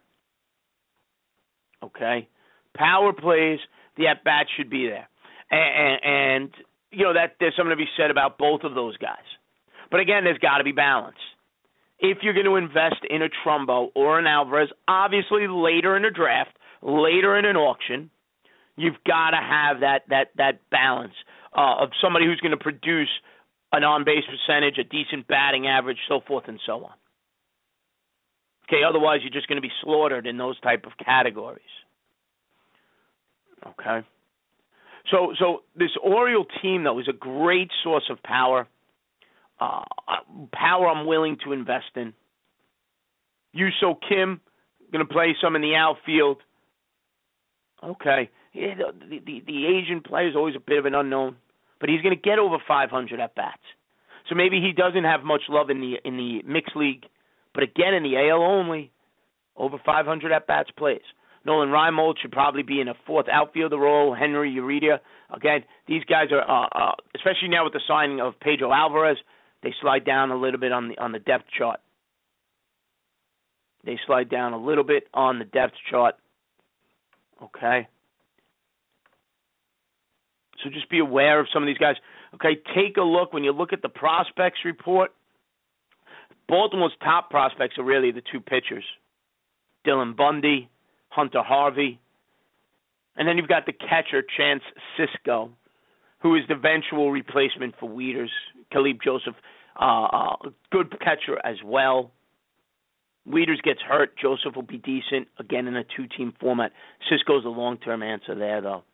Okay? 1.83 2.29
Power 2.75 3.13
plays, 3.13 3.61
the 3.97 4.09
at 4.09 4.25
bats 4.25 4.49
should 4.57 4.71
be 4.71 4.89
there. 4.89 5.09
And, 5.51 6.01
and 6.03 6.55
you 6.91 7.05
know 7.05 7.13
that 7.15 7.37
there's 7.39 7.55
something 7.57 7.71
to 7.71 7.77
be 7.77 7.89
said 7.97 8.11
about 8.11 8.39
both 8.39 8.63
of 8.65 8.75
those 8.75 8.97
guys. 8.97 9.25
But 9.91 10.01
again, 10.01 10.25
there's 10.25 10.39
got 10.39 10.59
to 10.59 10.65
be 10.65 10.73
balance. 10.73 11.17
If 11.99 12.19
you're 12.23 12.35
going 12.35 12.47
to 12.47 12.57
invest 12.57 13.05
in 13.09 13.23
a 13.23 13.29
Trumbo 13.29 13.89
or 13.95 14.19
an 14.19 14.27
Alvarez, 14.27 14.71
obviously 14.89 15.47
later 15.49 15.97
in 15.97 16.05
a 16.05 16.11
draft, 16.11 16.51
later 16.83 17.39
in 17.39 17.45
an 17.45 17.57
auction, 17.57 18.11
you've 18.77 19.03
got 19.07 19.31
to 19.31 19.37
have 19.37 19.81
that 19.81 20.03
that 20.09 20.29
that 20.37 20.61
balance 20.71 21.15
uh, 21.57 21.77
of 21.81 21.91
somebody 22.03 22.27
who's 22.27 22.41
going 22.41 22.57
to 22.57 22.63
produce 22.63 23.09
an 23.73 23.83
on-base 23.83 24.25
percentage, 24.25 24.79
a 24.79 24.85
decent 24.85 25.27
batting 25.27 25.67
average, 25.67 25.99
so 26.09 26.21
forth 26.27 26.45
and 26.49 26.61
so 26.67 26.85
on. 26.85 26.93
Okay, 28.69 28.83
otherwise 28.89 29.21
you're 29.23 29.33
just 29.33 29.49
going 29.49 29.57
to 29.57 29.63
be 29.63 29.73
slaughtered 29.83 30.27
in 30.27 30.37
those 30.39 30.59
type 30.61 30.87
of 30.87 30.93
categories. 31.05 31.63
Okay. 33.67 34.07
So 35.11 35.35
so 35.39 35.63
this 35.77 35.91
Oriole 36.03 36.47
team 36.63 36.85
though 36.85 36.99
is 36.99 37.09
a 37.09 37.13
great 37.13 37.71
source 37.83 38.09
of 38.11 38.23
power. 38.23 38.67
Uh, 39.61 39.85
power 40.53 40.89
I'm 40.89 41.07
willing 41.07 41.39
to 41.45 41.53
invest 41.53 41.87
in. 41.95 42.13
Hyun 43.57 43.71
Soo 43.81 43.95
Kim 44.09 44.41
going 44.93 45.07
to 45.07 45.13
play 45.13 45.35
some 45.41 45.57
in 45.57 45.63
the 45.63 45.75
outfield. 45.75 46.39
Okay, 47.83 48.31
yeah, 48.53 48.75
the, 48.75 49.21
the 49.25 49.43
the 49.47 49.67
Asian 49.67 50.01
player 50.01 50.29
is 50.29 50.37
always 50.37 50.57
a 50.57 50.61
bit 50.61 50.79
of 50.79 50.87
an 50.87 50.95
unknown, 50.95 51.37
but 51.81 51.89
he's 51.89 52.03
going 52.03 52.15
to 52.15 52.21
get 52.21 52.39
over 52.39 52.57
500 52.67 53.21
at 53.21 53.35
bats. 53.35 53.63
So 54.29 54.35
maybe 54.35 54.61
he 54.61 54.73
doesn't 54.73 55.05
have 55.05 55.23
much 55.23 55.43
love 55.49 55.71
in 55.71 55.81
the 55.81 55.97
in 56.05 56.17
the 56.17 56.43
mixed 56.45 56.77
league, 56.77 57.05
but 57.55 57.63
again 57.63 57.95
in 57.95 58.03
the 58.03 58.17
AL 58.17 58.43
only, 58.43 58.91
over 59.57 59.79
500 59.85 60.33
at 60.33 60.47
bats 60.47 60.71
plays. 60.77 61.01
Nolan 61.45 61.69
Reimold 61.69 62.19
should 62.21 62.33
probably 62.33 62.65
be 62.65 62.81
in 62.81 62.89
a 62.89 62.95
fourth 63.07 63.27
outfielder 63.33 63.79
role. 63.79 64.15
Henry 64.15 64.53
Urrutia. 64.53 64.99
Again, 65.33 65.65
these 65.87 66.03
guys 66.05 66.29
are, 66.33 66.43
uh, 66.43 66.69
uh, 66.73 66.95
especially 67.15 67.49
now 67.49 67.65
with 67.65 67.73
the 67.73 67.81
signing 67.87 68.21
of 68.21 68.39
Pedro 68.41 68.73
Alvarez, 68.73 69.17
they 69.63 69.73
slide 69.81 70.05
down 70.05 70.31
a 70.33 70.37
little 70.37 70.59
bit 70.59 70.73
on 70.73 70.89
the 70.89 70.99
on 70.99 71.13
the 71.13 71.19
depth 71.21 71.47
chart. 71.57 71.81
They 73.85 73.99
slide 74.07 74.29
down 74.29 74.53
a 74.53 74.59
little 74.59 74.85
bit 74.85 75.05
on 75.15 75.39
the 75.39 75.45
depth 75.45 75.75
chart. 75.89 76.17
Okay. 77.43 77.87
So 80.63 80.71
just 80.71 80.89
be 80.91 80.99
aware 80.99 81.41
of 81.41 81.47
some 81.53 81.63
of 81.63 81.67
these 81.67 81.79
guys. 81.79 81.97
Okay, 82.35 82.57
take 82.75 82.97
a 82.97 83.03
look 83.03 83.33
when 83.33 83.45
you 83.45 83.53
look 83.53 83.73
at 83.73 83.83
the 83.83 83.89
prospects 83.89 84.61
report. 84.65 85.13
Baltimore's 86.49 86.93
top 87.03 87.31
prospects 87.31 87.77
are 87.79 87.85
really 87.85 88.13
the 88.13 88.23
two 88.33 88.41
pitchers, 88.41 88.85
Dylan 89.87 90.17
Bundy 90.17 90.69
Hunter 91.09 91.43
Harvey. 91.43 91.99
And 93.17 93.27
then 93.27 93.39
you've 93.39 93.49
got 93.49 93.67
the 93.67 93.73
catcher, 93.73 94.23
Chance 94.37 94.63
Sisco, 94.99 95.51
who 96.21 96.35
is 96.37 96.43
the 96.49 96.55
eventual 96.55 97.11
replacement 97.11 97.75
for 97.81 97.89
Wieters. 97.89 98.29
Caleb 98.71 98.99
Joseph, 99.03 99.35
uh, 99.81 100.05
uh, 100.05 100.37
good 100.71 100.95
catcher 101.01 101.39
as 101.45 101.57
well. 101.65 102.11
Wieters 103.29 103.63
gets 103.63 103.81
hurt. 103.81 104.17
Joseph 104.19 104.55
will 104.55 104.63
be 104.63 104.79
decent 104.79 105.29
again 105.39 105.67
in 105.67 105.77
a 105.77 105.85
two-team 105.85 106.35
format. 106.39 106.73
Sisco's 107.11 107.45
a 107.45 107.49
long-term 107.49 108.03
answer 108.03 108.35
there, 108.35 108.61
though, 108.61 108.85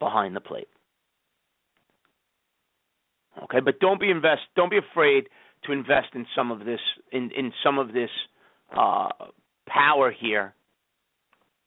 behind 0.00 0.34
the 0.34 0.40
plate. 0.40 0.68
Okay, 3.44 3.60
but 3.60 3.78
don't 3.78 4.00
be 4.00 4.10
invest. 4.10 4.42
Don't 4.56 4.70
be 4.70 4.78
afraid 4.78 5.28
to 5.64 5.72
invest 5.72 6.08
in 6.14 6.26
some 6.34 6.50
of 6.50 6.64
this 6.64 6.80
in 7.12 7.30
in 7.36 7.52
some 7.62 7.78
of 7.78 7.92
this 7.92 8.10
uh, 8.76 9.10
power 9.66 10.10
here 10.10 10.54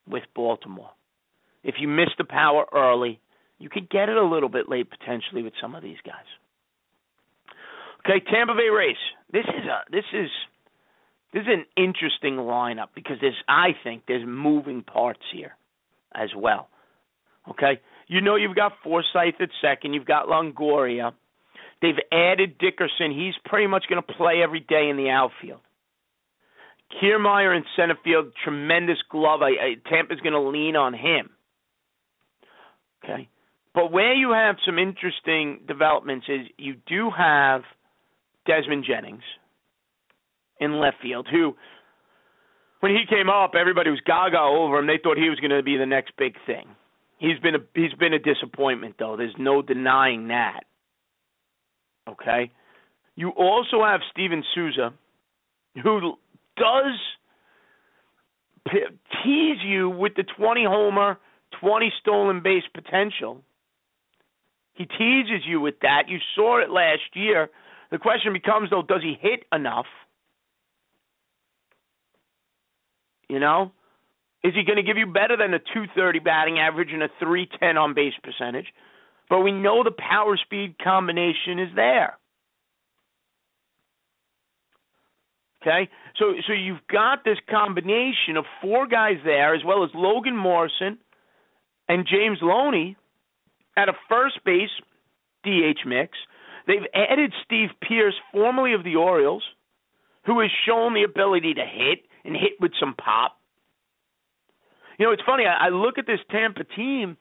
with 0.08 0.24
Baltimore. 0.36 0.92
If 1.64 1.76
you 1.80 1.88
miss 1.88 2.10
the 2.18 2.26
power 2.26 2.66
early, 2.74 3.22
you 3.58 3.70
could 3.70 3.90
get 3.90 4.10
it 4.10 4.18
a 4.18 4.24
little 4.26 4.50
bit 4.50 4.68
late 4.70 4.90
potentially 4.90 5.42
with 5.42 5.54
some 5.62 5.76
of 5.76 5.82
these 5.82 5.98
guys. 6.06 6.26
Okay, 8.06 8.20
Tampa 8.20 8.54
Bay 8.54 8.70
Rays. 8.70 8.98
This 9.32 9.46
is 9.46 9.66
a 9.66 9.90
this 9.90 10.04
is 10.14 10.30
this 11.34 11.44
is 11.44 11.48
an 11.48 11.66
interesting 11.78 12.36
lineup 12.36 12.90
because 12.94 13.18
there's 13.22 13.42
I 13.48 13.70
think 13.84 14.04
there's 14.08 14.26
moving 14.28 14.84
parts 14.84 15.22
here 15.34 15.56
as 16.14 16.30
well. 16.36 16.68
Okay, 17.50 17.80
you 18.08 18.22
know 18.22 18.36
you've 18.36 18.56
got 18.56 18.74
Forsythe 18.84 19.36
at 19.40 19.50
second, 19.62 19.94
you've 19.94 20.06
got 20.06 20.28
Longoria. 20.28 21.14
They've 21.82 22.00
added 22.12 22.58
Dickerson. 22.58 23.12
He's 23.12 23.34
pretty 23.46 23.68
much 23.68 23.86
going 23.90 24.02
to 24.02 24.14
play 24.14 24.42
every 24.42 24.62
day 24.62 24.90
in 24.90 24.98
the 24.98 25.10
outfield. 25.10 25.60
Kiermaier 27.02 27.56
in 27.56 27.64
center 27.76 27.98
field, 28.04 28.34
tremendous 28.44 29.00
glove. 29.10 29.42
I, 29.42 29.50
I, 29.50 29.90
Tampa's 29.90 30.20
going 30.20 30.34
to 30.34 30.40
lean 30.40 30.76
on 30.76 30.94
him. 30.94 31.30
Okay, 33.04 33.28
but 33.74 33.92
where 33.92 34.14
you 34.14 34.32
have 34.32 34.56
some 34.66 34.80
interesting 34.80 35.62
developments 35.68 36.28
is 36.30 36.48
you 36.58 36.76
do 36.88 37.10
have 37.16 37.64
Desmond 38.46 38.86
Jennings 38.88 39.24
in 40.60 40.80
left 40.80 40.98
field, 41.02 41.28
who, 41.30 41.56
when 42.80 42.92
he 42.92 43.04
came 43.10 43.30
up, 43.30 43.54
everybody 43.60 43.90
was 43.90 44.00
gaga 44.06 44.40
over 44.40 44.78
him. 44.78 44.88
They 44.88 45.00
thought 45.02 45.18
he 45.18 45.30
was 45.30 45.40
going 45.40 45.52
to 45.52 45.64
be 45.64 45.78
the 45.78 45.86
next 45.86 46.14
big 46.18 46.36
thing. 46.46 46.68
He's 47.24 47.40
been 47.40 47.56
a 47.56 47.60
he's 47.74 47.94
been 47.94 48.12
a 48.12 48.20
disappointment 48.20 48.96
though. 49.00 49.16
There's 49.16 49.36
no 49.40 49.62
denying 49.62 50.28
that. 50.28 50.66
Okay, 52.10 52.52
you 53.16 53.30
also 53.30 53.82
have 53.82 54.02
Steven 54.12 54.44
Souza, 54.54 54.94
who 55.82 56.16
does 56.58 57.00
tease 59.24 59.58
you 59.64 59.90
with 59.90 60.16
the 60.16 60.24
20 60.38 60.66
homer, 60.66 61.18
20 61.62 61.94
stolen 62.02 62.44
base 62.44 62.64
potential. 62.74 63.42
He 64.74 64.84
teases 64.84 65.46
you 65.46 65.62
with 65.62 65.76
that. 65.82 66.10
You 66.10 66.18
saw 66.36 66.62
it 66.62 66.70
last 66.70 67.16
year. 67.16 67.50
The 67.90 68.00
question 68.00 68.34
becomes, 68.34 68.70
though, 68.70 68.82
does 68.82 69.02
he 69.02 69.16
hit 69.22 69.46
enough? 69.54 69.86
You 73.30 73.40
know? 73.40 73.72
Is 74.44 74.54
he 74.54 74.64
going 74.64 74.78
to 74.78 74.84
give 74.84 74.98
you 74.98 75.08
better 75.08 75.38
than 75.38 75.54
a 75.54 75.60
230 75.60 76.20
batting 76.20 76.60
average 76.60 76.90
and 76.92 77.04
a 77.04 77.10
310 77.20 77.78
on 77.78 77.94
base 77.94 78.14
percentage? 78.24 78.68
But 79.30 79.40
we 79.40 79.52
know 79.52 79.84
the 79.84 79.92
power 79.92 80.38
speed 80.38 80.76
combination 80.84 81.60
is 81.60 81.70
there. 81.76 82.18
Okay, 85.62 85.90
so 86.18 86.34
so 86.46 86.52
you've 86.52 86.86
got 86.92 87.24
this 87.24 87.38
combination 87.50 88.36
of 88.36 88.44
four 88.62 88.86
guys 88.86 89.16
there, 89.24 89.56
as 89.56 89.62
well 89.66 89.86
as 89.86 89.90
Logan 89.94 90.36
Morrison 90.36 90.98
and 91.88 92.06
James 92.06 92.40
Loney 92.42 92.98
at 93.78 93.88
a 93.88 93.94
first 94.10 94.44
base 94.44 94.70
DH 95.46 95.88
mix. 95.88 96.18
They've 96.68 96.86
added 96.94 97.34
Steve 97.46 97.70
Pearce, 97.82 98.16
formerly 98.34 98.74
of 98.74 98.84
the 98.84 98.98
Orioles, 98.98 99.44
who 100.26 100.42
has 100.42 100.50
shown 100.66 100.94
the 100.94 101.04
ability 101.04 101.54
to 101.54 101.66
hit 101.66 102.00
and 102.26 102.36
hit 102.36 102.54
with 102.60 102.72
some 102.78 102.94
pop. 102.94 103.38
You 105.04 105.10
know, 105.10 105.12
it's 105.12 105.24
funny. 105.26 105.44
I, 105.44 105.68
I 105.68 105.70
look 105.70 105.98
at 105.98 106.08
this 106.08 106.22
Tampa 106.32 106.64
team, 106.64 107.18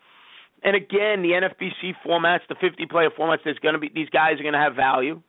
and 0.63 0.77
again, 0.77 1.23
the 1.23 1.35
NFBC 1.35 1.95
formats, 2.07 2.47
the 2.49 2.55
50-player 2.55 3.11
formats. 3.19 3.39
There's 3.43 3.59
going 3.59 3.75
to 3.75 3.81
be 3.81 3.91
these 3.93 4.09
guys 4.11 4.39
are 4.39 4.45
going 4.45 4.55
to 4.55 4.61
have 4.61 4.77
value 4.77 5.21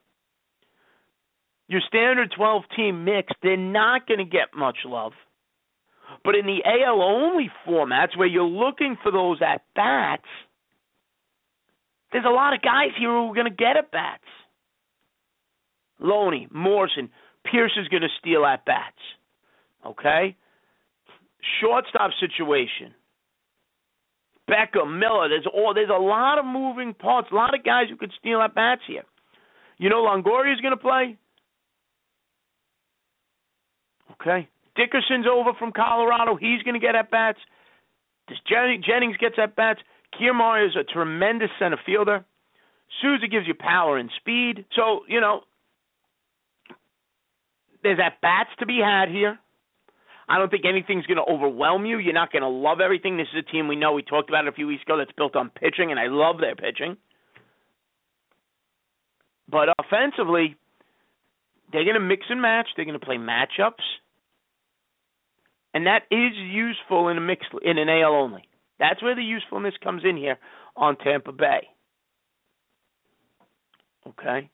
your 1.68 1.82
standard 1.88 2.32
12 2.36 2.64
team 2.76 3.04
mix, 3.04 3.34
they're 3.42 3.58
not 3.58 4.08
going 4.08 4.20
to 4.20 4.26
get 4.26 4.56
much 4.56 4.78
love. 4.86 5.14
But 6.24 6.36
in 6.36 6.46
the 6.46 6.60
AL 6.64 7.02
only 7.02 7.50
formats 7.68 8.16
where 8.16 8.28
you're 8.28 8.44
looking 8.44 8.98
for 9.02 9.12
those 9.12 9.42
at 9.42 9.64
bats, 9.76 10.28
there's 12.12 12.26
a 12.26 12.30
lot 12.30 12.54
of 12.54 12.62
guys 12.62 12.92
here 12.98 13.10
who 13.10 13.32
are 13.32 13.34
going 13.34 13.50
to 13.50 13.56
get 13.56 13.78
at 13.78 13.92
bats. 13.92 14.24
Loney, 16.00 16.48
Morrison, 16.52 17.10
Pearce 17.44 17.76
is 17.82 17.88
going 17.88 18.04
to 18.04 18.10
steal 18.20 18.46
at 18.46 18.66
bats. 18.66 18.98
Okay? 19.86 20.36
Shortstop 21.62 22.12
situation. 22.20 22.94
Beckham, 24.50 25.00
Miller, 25.00 25.30
there's 25.30 25.48
all 25.52 25.74
there's 25.74 25.90
a 25.90 26.02
lot 26.02 26.38
of 26.38 26.46
moving 26.46 26.94
parts, 26.94 27.30
a 27.32 27.36
lot 27.36 27.58
of 27.58 27.64
guys 27.64 27.86
who 27.90 27.96
could 27.96 28.12
steal 28.20 28.42
at 28.42 28.54
bats 28.54 28.82
here. 28.88 29.04
You 29.78 29.90
know 29.90 30.04
Longoria's 30.04 30.62
going 30.62 30.76
to 30.76 30.78
play? 30.78 31.18
Okay. 34.12 34.48
Dickerson's 34.76 35.26
over 35.32 35.52
from 35.58 35.72
Colorado. 35.72 36.36
He's 36.36 36.62
going 36.64 36.74
to 36.74 36.86
get 36.86 36.96
at 36.96 37.12
bats. 37.12 37.40
Jennings 38.50 39.18
gets 39.18 39.36
at 39.38 39.56
bats. 39.56 39.80
Kiermaier 40.20 40.68
is 40.68 40.76
a 40.76 40.84
tremendous 40.84 41.50
center 41.60 41.78
fielder. 41.86 42.26
Souza 43.02 43.28
gives 43.28 43.48
you 43.48 43.54
power 43.54 43.98
and 43.98 44.10
speed. 44.20 44.66
So, 44.76 45.02
you 45.08 45.20
know, 45.20 45.42
there's 47.82 48.00
at 48.00 48.22
bats 48.22 48.50
to 48.60 48.66
be 48.66 48.80
had 48.84 49.10
here. 49.10 49.40
I 50.28 50.38
don't 50.38 50.50
think 50.50 50.66
anything's 50.66 51.06
going 51.06 51.18
to 51.18 51.32
overwhelm 51.32 51.86
you. 51.86 51.98
You're 51.98 52.14
not 52.14 52.32
going 52.32 52.44
to 52.44 52.50
love 52.50 52.80
everything. 52.80 53.18
This 53.18 53.28
is 53.34 53.44
a 53.48 53.52
team 53.52 53.68
we 53.68 53.76
know. 53.76 53.94
We 53.94 54.04
talked 54.04 54.30
about 54.30 54.46
it 54.46 54.50
a 54.50 54.54
few 54.54 54.68
weeks 54.68 54.84
ago 54.84 54.98
that's 54.98 55.12
built 55.18 55.36
on 55.36 55.50
pitching, 55.50 55.92
and 55.92 56.00
I 56.00 56.08
love 56.08 56.38
their 56.40 56.56
pitching. 56.56 56.98
But 59.50 59.70
offensively, 59.78 60.56
they're 61.72 61.84
going 61.84 61.96
to 61.96 62.00
mix 62.00 62.26
and 62.30 62.42
match. 62.42 62.68
They're 62.76 62.86
going 62.86 63.00
to 63.00 63.06
play 63.06 63.18
matchups 63.18 63.84
and 65.74 65.88
that 65.88 66.04
is 66.12 66.34
useful 66.36 67.10
in 67.10 67.18
a 67.18 67.22
mix 67.22 67.46
in 67.64 67.78
an 67.78 67.90
AL 67.90 68.14
only. 68.14 68.44
That's 68.80 69.02
where 69.02 69.16
the 69.16 69.24
usefulness 69.24 69.74
comes 69.84 70.04
in 70.06 70.18
here 70.18 70.38
on 70.76 70.98
Tampa 70.98 71.32
Bay. 71.32 71.68
Okay. 74.08 74.50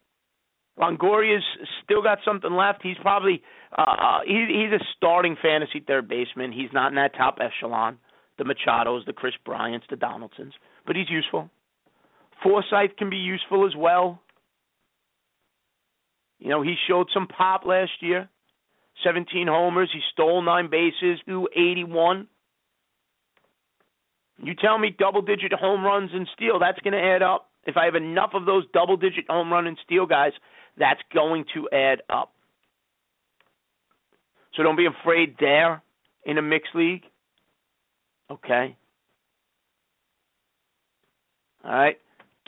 Longoria's 0.80 1.44
still 1.84 2.02
got 2.02 2.20
something 2.24 2.54
left. 2.54 2.82
He's 2.84 2.98
probably 3.02 3.42
uh, 3.78 3.82
uh 3.82 4.20
he, 4.26 4.46
he's 4.48 4.80
a 4.80 4.84
starting 4.96 5.36
fantasy 5.42 5.84
third 5.86 6.08
baseman. 6.08 6.52
He's 6.52 6.72
not 6.74 6.92
in 6.92 6.96
that 6.96 7.16
top 7.16 7.38
echelon, 7.42 7.98
the 8.38 8.46
Machados, 8.46 9.06
the 9.06 9.14
Kris 9.14 9.34
Bryants, 9.46 9.86
the 9.90 9.98
Donaldsons, 9.98 10.54
but 10.88 10.96
he's 10.96 11.10
useful. 11.10 11.50
Forsythe 12.44 12.92
can 12.98 13.10
be 13.10 13.18
useful 13.18 13.68
as 13.68 13.76
well. 13.76 14.22
You 16.40 16.50
know, 16.50 16.62
he 16.62 16.76
showed 16.88 17.08
some 17.14 17.28
pop 17.28 17.66
last 17.66 17.92
year. 18.00 18.30
17 19.04 19.48
homers. 19.48 19.90
He 19.94 20.00
stole 20.14 20.42
nine 20.42 20.70
bases, 20.70 21.20
threw 21.26 21.48
81. 21.54 22.28
You 24.42 24.54
tell 24.56 24.78
me 24.78 24.96
double 24.98 25.22
digit 25.22 25.54
home 25.54 25.84
runs 25.84 26.12
and 26.14 26.28
steal, 26.34 26.60
that's 26.60 26.80
going 26.80 26.94
to 26.94 27.00
add 27.00 27.22
up. 27.22 27.50
If 27.66 27.76
I 27.76 27.86
have 27.86 27.96
enough 27.96 28.32
of 28.34 28.46
those 28.46 28.64
double 28.74 28.96
digit 28.96 29.26
home 29.30 29.52
run 29.52 29.68
and 29.68 29.78
steal 29.84 30.06
guys, 30.06 30.32
that's 30.80 31.02
going 31.14 31.46
to 31.54 31.70
add 31.72 32.02
up. 32.10 32.32
So 34.56 34.64
don't 34.64 34.78
be 34.78 34.88
afraid 34.88 35.36
there 35.40 35.84
in 36.26 36.38
a 36.38 36.42
mixed 36.42 36.74
league. 36.74 37.04
Okay. 38.32 38.76
All 41.64 41.72
right. 41.72 41.98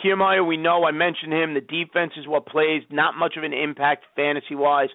Kiermaier, 0.04 0.46
we 0.46 0.58
know 0.58 0.84
I 0.84 0.92
mentioned 0.92 1.34
him. 1.34 1.54
The 1.54 1.62
defense 1.62 2.14
is 2.18 2.28
what 2.28 2.48
plays. 2.48 2.82
Not 2.90 3.18
much 3.18 3.36
of 3.38 3.44
an 3.44 3.54
impact 3.54 4.06
fantasy 4.16 4.56
wise. 4.56 4.90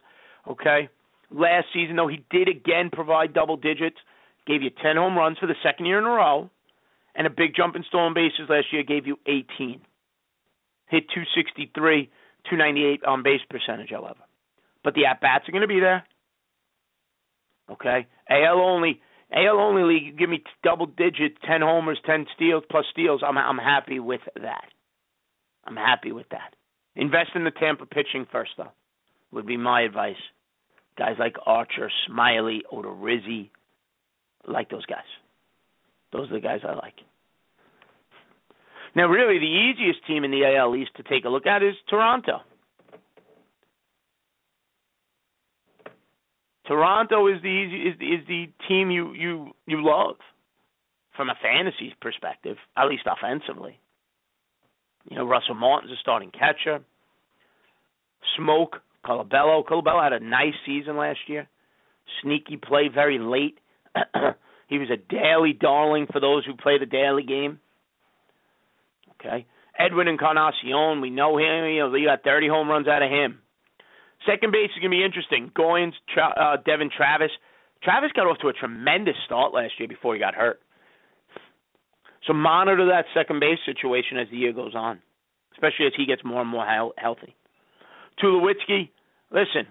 Okay. 0.49 0.89
Last 1.31 1.67
season, 1.73 1.97
though, 1.97 2.09
he 2.09 2.25
did 2.31 2.49
again 2.49 2.91
provide 2.93 3.35
double 3.35 3.57
digits. 3.57 3.97
Gave 4.47 4.63
you 4.63 4.71
10 4.83 4.97
home 4.97 5.17
runs 5.17 5.39
for 5.39 5.47
the 5.47 5.55
second 5.63 5.87
year 5.87 5.99
in 5.99 6.05
a 6.05 6.11
row. 6.11 6.51
And 7.15 7.27
a 7.27 7.31
big 7.31 7.55
jump 7.57 7.77
in 7.77 7.85
stolen 7.89 8.15
bases 8.15 8.49
last 8.49 8.67
year 8.73 8.83
gave 8.83 9.07
you 9.07 9.19
18. 9.27 9.81
Hit 10.89 11.09
263, 11.09 12.11
298 12.51 13.05
on 13.05 13.23
base 13.23 13.41
percentage, 13.49 13.91
however. 13.91 14.21
But 14.85 14.95
the 14.95 15.07
at 15.07 15.21
bats 15.21 15.49
are 15.49 15.53
going 15.53 15.63
to 15.63 15.69
be 15.69 15.81
there. 15.81 16.05
Okay. 17.71 18.07
AL 18.29 18.61
only. 18.61 19.01
AL 19.33 19.59
only 19.59 19.83
league, 19.83 20.19
give 20.19 20.31
me 20.31 20.45
double 20.63 20.87
digit, 20.87 21.43
10 21.43 21.61
homers, 21.61 21.99
10 22.07 22.27
steals 22.37 22.63
plus 22.71 22.85
steals. 22.93 23.23
I'm 23.27 23.37
I'm 23.37 23.59
happy 23.59 23.99
with 23.99 24.21
that. 24.41 24.67
I'm 25.65 25.75
happy 25.75 26.13
with 26.13 26.29
that. 26.31 26.55
Invest 26.95 27.31
in 27.35 27.45
the 27.45 27.51
Tampa 27.51 27.87
pitching 27.87 28.27
first, 28.31 28.53
though, 28.57 28.71
would 29.33 29.47
be 29.47 29.57
my 29.57 29.83
advice. 29.83 30.15
Guys 30.97 31.17
like 31.19 31.35
Archer, 31.45 31.91
Smyly, 32.09 32.61
Odorizzi, 32.73 33.51
like 34.47 34.71
those 34.71 34.87
guys. 34.87 35.01
Those 36.13 36.31
are 36.31 36.35
the 36.35 36.41
guys 36.41 36.61
I 36.67 36.75
like. 36.75 36.95
Now, 38.97 39.09
really, 39.09 39.39
the 39.39 39.45
easiest 39.45 40.07
team 40.07 40.25
in 40.25 40.31
the 40.31 40.57
AL 40.57 40.75
East 40.75 40.93
to 40.97 41.03
take 41.03 41.27
a 41.27 41.29
look 41.29 41.47
at 41.47 41.63
is 41.63 41.75
Toronto. 41.87 42.41
Toronto 46.67 47.27
is 47.29 47.43
the 47.43 47.49
easy, 47.49 47.77
is, 47.83 47.95
is 48.01 48.27
the 48.27 48.49
team 48.67 48.91
you 48.91 49.13
you 49.13 49.51
you 49.67 49.85
love 49.85 50.17
from 51.15 51.29
a 51.29 51.35
fantasy 51.43 51.95
perspective, 52.01 52.57
at 52.75 52.89
least 52.89 53.05
offensively. 53.07 53.79
You 55.11 55.19
know, 55.19 55.27
Russell 55.27 55.55
Martin's 55.55 55.93
a 55.93 55.97
starting 56.01 56.31
catcher. 56.31 56.83
Smoak, 58.39 58.81
Colabello. 59.05 59.63
Colabello 59.63 60.03
had 60.03 60.15
a 60.15 60.21
nice 60.21 60.55
season 60.65 60.97
last 60.97 61.21
year. 61.29 61.47
Sneaky 62.23 62.57
play 62.57 62.89
very 62.93 63.19
late. 63.19 63.59
he 64.69 64.79
was 64.79 64.89
a 64.91 64.97
daily 64.97 65.53
darling 65.53 66.07
for 66.11 66.19
those 66.19 66.47
who 66.47 66.57
play 66.57 66.79
the 66.79 66.87
daily 66.87 67.23
game. 67.23 67.61
Okay. 69.21 69.47
Edwin 69.79 70.09
Encarnacion, 70.09 71.01
we 71.01 71.11
know 71.11 71.37
him. 71.37 71.67
You 71.67 71.81
know, 71.81 71.93
they 71.93 72.05
got 72.05 72.25
30 72.25 72.49
home 72.49 72.69
runs 72.69 72.89
out 72.89 73.03
of 73.03 73.11
him. 73.11 73.41
Second 74.25 74.53
base 74.53 74.71
is 74.75 74.81
going 74.81 74.91
to 74.91 74.97
be 74.97 75.05
interesting. 75.05 75.51
Goins, 75.55 75.93
Tra- 76.13 76.35
uh, 76.37 76.57
Devon 76.65 76.91
Travis. 76.95 77.31
Travis 77.83 78.11
got 78.15 78.27
off 78.27 78.39
to 78.39 78.49
a 78.49 78.53
tremendous 78.53 79.17
start 79.27 79.53
last 79.53 79.75
year 79.79 79.89
before 79.89 80.15
he 80.15 80.21
got 80.21 80.35
hurt. 80.35 80.61
So 82.27 82.33
monitor 82.33 82.87
that 82.87 83.05
second 83.15 83.41
base 83.41 83.59
situation 83.65 84.19
as 84.19 84.29
the 84.31 84.37
year 84.37 84.53
goes 84.53 84.75
on, 84.75 85.01
especially 85.53 85.87
as 85.87 85.93
he 85.97 86.07
gets 86.07 86.25
more 86.25 86.41
and 86.41 86.51
more 86.51 86.65
he- 86.67 87.01
healthy. 87.01 87.37
Tulowitzki, 88.23 88.89
listen, 89.31 89.69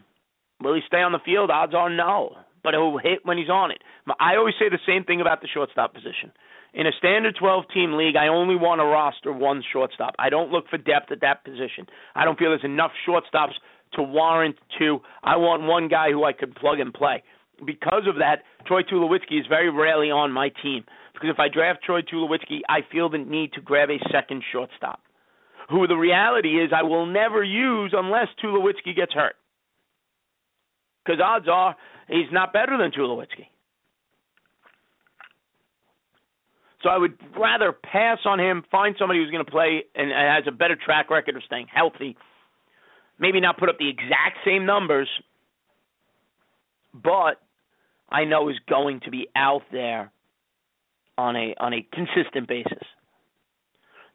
will 0.62 0.76
he 0.76 0.82
stay 0.88 1.02
on 1.02 1.12
the 1.12 1.20
field? 1.26 1.50
Odds 1.50 1.74
are 1.74 1.90
no, 1.90 2.38
but 2.64 2.74
he'll 2.74 2.98
hit 2.98 3.26
when 3.26 3.38
he's 3.38 3.50
on 3.50 3.72
it. 3.72 3.80
I 4.20 4.36
always 4.38 4.54
say 4.60 4.70
the 4.70 4.80
same 4.88 5.04
thing 5.04 5.20
about 5.20 5.42
the 5.42 5.48
shortstop 5.48 5.94
position. 5.94 6.32
In 6.76 6.88
a 6.88 6.92
standard 6.98 7.38
12 7.40 7.64
team 7.74 7.94
league, 7.94 8.18
I 8.18 8.28
only 8.28 8.58
want 8.58 8.82
to 8.82 8.86
roster 8.86 9.32
one 9.32 9.64
shortstop. 9.72 10.14
I 10.20 10.30
don't 10.30 10.52
look 10.52 10.68
for 10.70 10.78
depth 10.78 11.10
at 11.10 11.22
that 11.22 11.46
position. 11.46 11.88
I 12.16 12.26
don't 12.26 12.38
feel 12.38 12.50
there's 12.50 12.66
enough 12.66 12.92
shortstops 13.08 13.54
to 13.94 14.04
warrant 14.04 14.58
two. 14.78 15.00
I 15.24 15.38
want 15.38 15.64
one 15.64 15.88
guy 15.88 16.12
who 16.12 16.26
I 16.26 16.34
could 16.34 16.54
plug 16.54 16.82
and 16.82 16.94
play. 16.94 17.24
Because 17.66 18.04
of 18.10 18.16
that, 18.18 18.44
Troy 18.68 18.82
Tulowitzki 18.84 19.40
is 19.40 19.48
very 19.48 19.70
rarely 19.70 20.12
on 20.12 20.34
my 20.34 20.50
team. 20.62 20.84
Because 21.14 21.30
if 21.30 21.40
I 21.40 21.48
draft 21.48 21.82
Troy 21.82 22.02
Tulowitzki, 22.02 22.60
I 22.68 22.80
feel 22.92 23.10
the 23.10 23.20
need 23.20 23.54
to 23.54 23.62
grab 23.62 23.90
a 23.90 23.98
second 24.12 24.44
shortstop. 24.52 25.00
Who 25.70 25.88
the 25.88 25.96
reality 25.96 26.62
is 26.62 26.72
I 26.76 26.84
will 26.84 27.06
never 27.06 27.42
use 27.42 27.94
unless 27.96 28.28
Tulowitzki 28.44 28.94
gets 28.94 29.14
hurt. 29.14 29.36
Because 31.06 31.22
odds 31.24 31.48
are 31.50 31.78
he's 32.10 32.32
not 32.34 32.52
better 32.52 32.78
than 32.78 32.92
Tulowitzki. 32.92 33.48
So 36.86 36.92
I 36.92 37.00
would 37.00 37.18
rather 37.36 37.72
pass 37.72 38.20
on 38.26 38.40
him, 38.40 38.64
find 38.70 38.96
somebody 39.00 39.20
who's 39.20 39.32
going 39.32 39.44
to 39.44 39.52
play 39.52 39.86
and 39.96 40.12
has 40.12 40.44
a 40.48 40.52
better 40.52 40.76
track 40.76 41.10
record 41.10 41.36
of 41.36 41.42
staying 41.44 41.66
healthy. 41.74 42.16
Maybe 43.18 43.42
not 43.42 43.58
put 43.58 43.70
up 43.70 43.80
the 43.80 43.90
exact 43.90 44.38
same 44.46 44.68
numbers, 44.68 45.10
but 46.94 47.42
I 48.08 48.26
know 48.26 48.50
is 48.50 48.58
going 48.70 49.00
to 49.00 49.10
be 49.10 49.28
out 49.36 49.64
there 49.72 50.12
on 51.18 51.36
a 51.36 51.56
on 51.60 51.74
a 51.74 51.88
consistent 51.92 52.48
basis. 52.48 52.84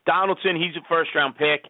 Donaldson, 0.07 0.55
he's 0.55 0.77
a 0.77 0.87
first 0.89 1.11
round 1.13 1.35
pick. 1.37 1.65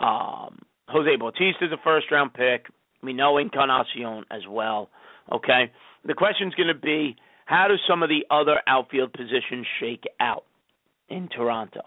Um, 0.00 0.60
Jose 0.88 1.16
Bautista 1.16 1.66
is 1.66 1.72
a 1.72 1.82
first 1.84 2.10
round 2.10 2.32
pick. 2.32 2.64
We 3.02 3.12
know 3.12 3.36
Encarnacion 3.36 4.24
as 4.30 4.42
well. 4.48 4.88
Okay. 5.30 5.70
The 6.06 6.14
question's 6.14 6.54
going 6.54 6.68
to 6.68 6.74
be 6.74 7.16
how 7.46 7.68
do 7.68 7.74
some 7.88 8.02
of 8.02 8.08
the 8.08 8.26
other 8.30 8.60
outfield 8.66 9.12
positions 9.12 9.66
shake 9.80 10.04
out 10.20 10.44
in 11.08 11.28
Toronto? 11.28 11.82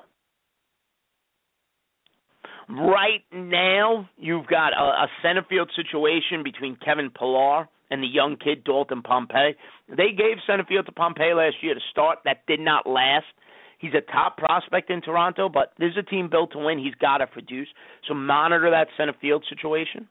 Right 2.70 3.24
now, 3.34 4.10
you've 4.18 4.48
got 4.48 4.74
a, 4.74 5.04
a 5.04 5.08
center 5.22 5.44
field 5.50 5.72
situation 5.76 6.44
between 6.44 6.78
Kevin 6.84 7.10
Pillar 7.10 7.68
and 7.92 8.02
the 8.02 8.08
young 8.08 8.38
kid 8.38 8.64
Dalton 8.64 9.02
Pompey. 9.02 9.56
They 9.90 10.12
gave 10.16 10.38
center 10.48 10.64
field 10.64 10.86
to 10.86 10.92
Pompey 10.92 11.34
last 11.34 11.56
year 11.62 11.74
to 11.74 11.80
start. 11.92 12.20
That 12.26 12.46
did 12.48 12.60
not 12.60 12.88
last. 12.88 13.26
He's 13.80 13.94
a 13.94 14.12
top 14.12 14.38
prospect 14.38 14.90
in 14.90 15.02
Toronto, 15.02 15.50
but 15.50 15.74
there's 15.80 15.98
a 15.98 16.04
team 16.04 16.30
built 16.30 16.52
to 16.52 16.60
win. 16.60 16.80
He's 16.80 16.96
got 16.96 17.18
to 17.18 17.28
produce. 17.28 17.68
So 18.08 18.14
monitor 18.14 18.70
that 18.70 18.88
center 18.98 19.16
field 19.20 19.46
situation. 19.50 20.08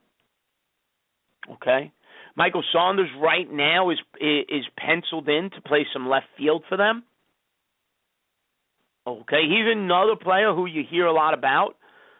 Okay. 1.53 1.91
Michael 2.35 2.63
Saunders 2.71 3.09
right 3.19 3.51
now 3.51 3.89
is 3.89 3.99
is 4.19 4.65
penciled 4.77 5.27
in 5.27 5.49
to 5.51 5.61
play 5.61 5.85
some 5.91 6.07
left 6.07 6.27
field 6.37 6.63
for 6.69 6.77
them. 6.77 7.03
Okay, 9.05 9.43
he's 9.47 9.65
another 9.65 10.15
player 10.15 10.53
who 10.53 10.65
you 10.65 10.83
hear 10.87 11.05
a 11.05 11.13
lot 11.13 11.33
about. 11.33 11.75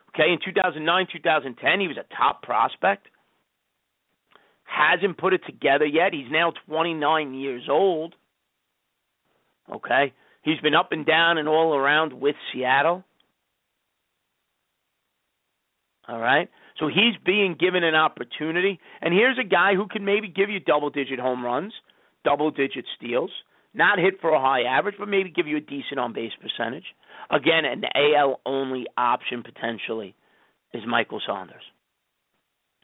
Okay, 0.09 0.31
in 0.31 0.39
2009, 0.43 1.07
2010, 1.11 1.79
he 1.79 1.87
was 1.87 1.97
a 1.97 2.15
top 2.15 2.41
prospect. 2.41 3.07
Hasn't 4.63 5.17
put 5.17 5.33
it 5.33 5.41
together 5.45 5.85
yet. 5.85 6.13
He's 6.13 6.31
now 6.31 6.53
29 6.67 7.33
years 7.35 7.63
old. 7.69 8.15
Okay, 9.71 10.13
he's 10.41 10.59
been 10.61 10.73
up 10.73 10.91
and 10.91 11.05
down 11.05 11.37
and 11.37 11.47
all 11.47 11.75
around 11.75 12.13
with 12.13 12.35
Seattle. 12.51 13.03
All 16.07 16.19
right. 16.19 16.49
So 16.79 16.87
he's 16.87 17.15
being 17.25 17.55
given 17.59 17.83
an 17.83 17.95
opportunity. 17.95 18.79
And 19.01 19.13
here's 19.13 19.37
a 19.37 19.47
guy 19.47 19.75
who 19.75 19.87
can 19.87 20.05
maybe 20.05 20.29
give 20.29 20.49
you 20.49 20.59
double 20.59 20.89
digit 20.89 21.19
home 21.19 21.43
runs, 21.43 21.73
double 22.23 22.51
digit 22.51 22.85
steals, 22.97 23.31
not 23.73 23.99
hit 23.99 24.21
for 24.21 24.31
a 24.31 24.39
high 24.39 24.63
average, 24.63 24.95
but 24.97 25.07
maybe 25.07 25.29
give 25.29 25.47
you 25.47 25.57
a 25.57 25.61
decent 25.61 25.99
on 25.99 26.13
base 26.13 26.31
percentage. 26.41 26.85
Again, 27.29 27.65
an 27.65 27.83
AL 27.95 28.39
only 28.45 28.85
option 28.97 29.43
potentially 29.43 30.15
is 30.73 30.83
Michael 30.87 31.21
Saunders. 31.25 31.63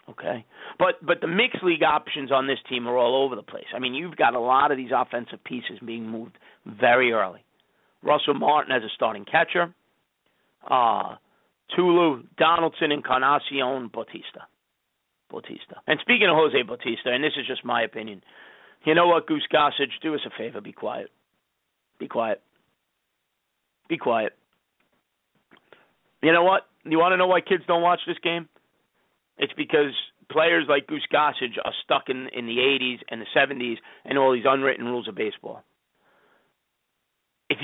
Okay, 0.08 0.46
but 0.78 1.04
but 1.04 1.20
the 1.20 1.28
mixed 1.28 1.64
league 1.64 1.82
options 1.82 2.32
on 2.32 2.46
this 2.46 2.60
team 2.70 2.88
are 2.88 2.96
all 2.96 3.26
over 3.26 3.36
the 3.36 3.42
place. 3.42 3.66
I 3.76 3.80
mean, 3.80 3.96
you've 3.96 4.16
got 4.16 4.36
a 4.36 4.40
lot 4.40 4.70
of 4.70 4.78
these 4.78 4.92
offensive 4.96 5.44
pieces 5.44 5.80
being 5.84 6.08
moved 6.08 6.38
very 6.64 7.12
early. 7.12 7.44
Russell 8.04 8.36
Martin 8.36 8.72
as 8.72 8.84
a 8.84 8.94
starting 8.94 9.26
catcher. 9.26 9.74
Uh, 10.70 11.16
Tulo, 11.72 12.24
Donaldson, 12.38 12.92
Encarnacion, 12.92 13.90
Bautista. 13.92 14.48
Bautista. 15.30 15.82
And 15.88 16.00
speaking 16.02 16.28
of 16.30 16.36
Jose 16.36 16.62
Bautista, 16.64 17.12
and 17.12 17.24
this 17.24 17.34
is 17.38 17.48
just 17.48 17.66
my 17.66 17.82
opinion, 17.82 18.22
you 18.86 18.94
know 18.94 19.08
what, 19.08 19.28
Goose 19.28 19.48
Gossage, 19.52 20.00
do 20.02 20.14
us 20.14 20.22
a 20.26 20.30
favor, 20.38 20.62
be 20.62 20.72
quiet. 20.72 21.10
Be 22.00 22.08
quiet. 22.08 22.42
Be 23.90 23.98
quiet. 23.98 24.34
You 26.22 26.32
know 26.32 26.44
what? 26.44 26.64
You 26.84 27.00
want 27.00 27.14
to 27.14 27.18
know 27.18 27.28
why 27.28 27.42
kids 27.42 27.64
don't 27.68 27.82
watch 27.82 28.02
this 28.08 28.18
game? 28.24 28.48
It's 29.38 29.54
because 29.54 29.94
players 30.32 30.66
like 30.70 30.88
Goose 30.88 31.06
Gossage 31.12 31.58
are 31.64 31.74
stuck 31.84 32.10
in 32.10 32.28
in 32.34 32.46
the 32.46 32.58
80s 32.58 33.00
and 33.10 33.22
the 33.22 33.26
70s 33.36 33.78
and 34.06 34.18
all 34.18 34.34
these 34.34 34.46
unwritten 34.48 34.86
rules 34.86 35.08
of 35.08 35.16
baseball. 35.16 35.64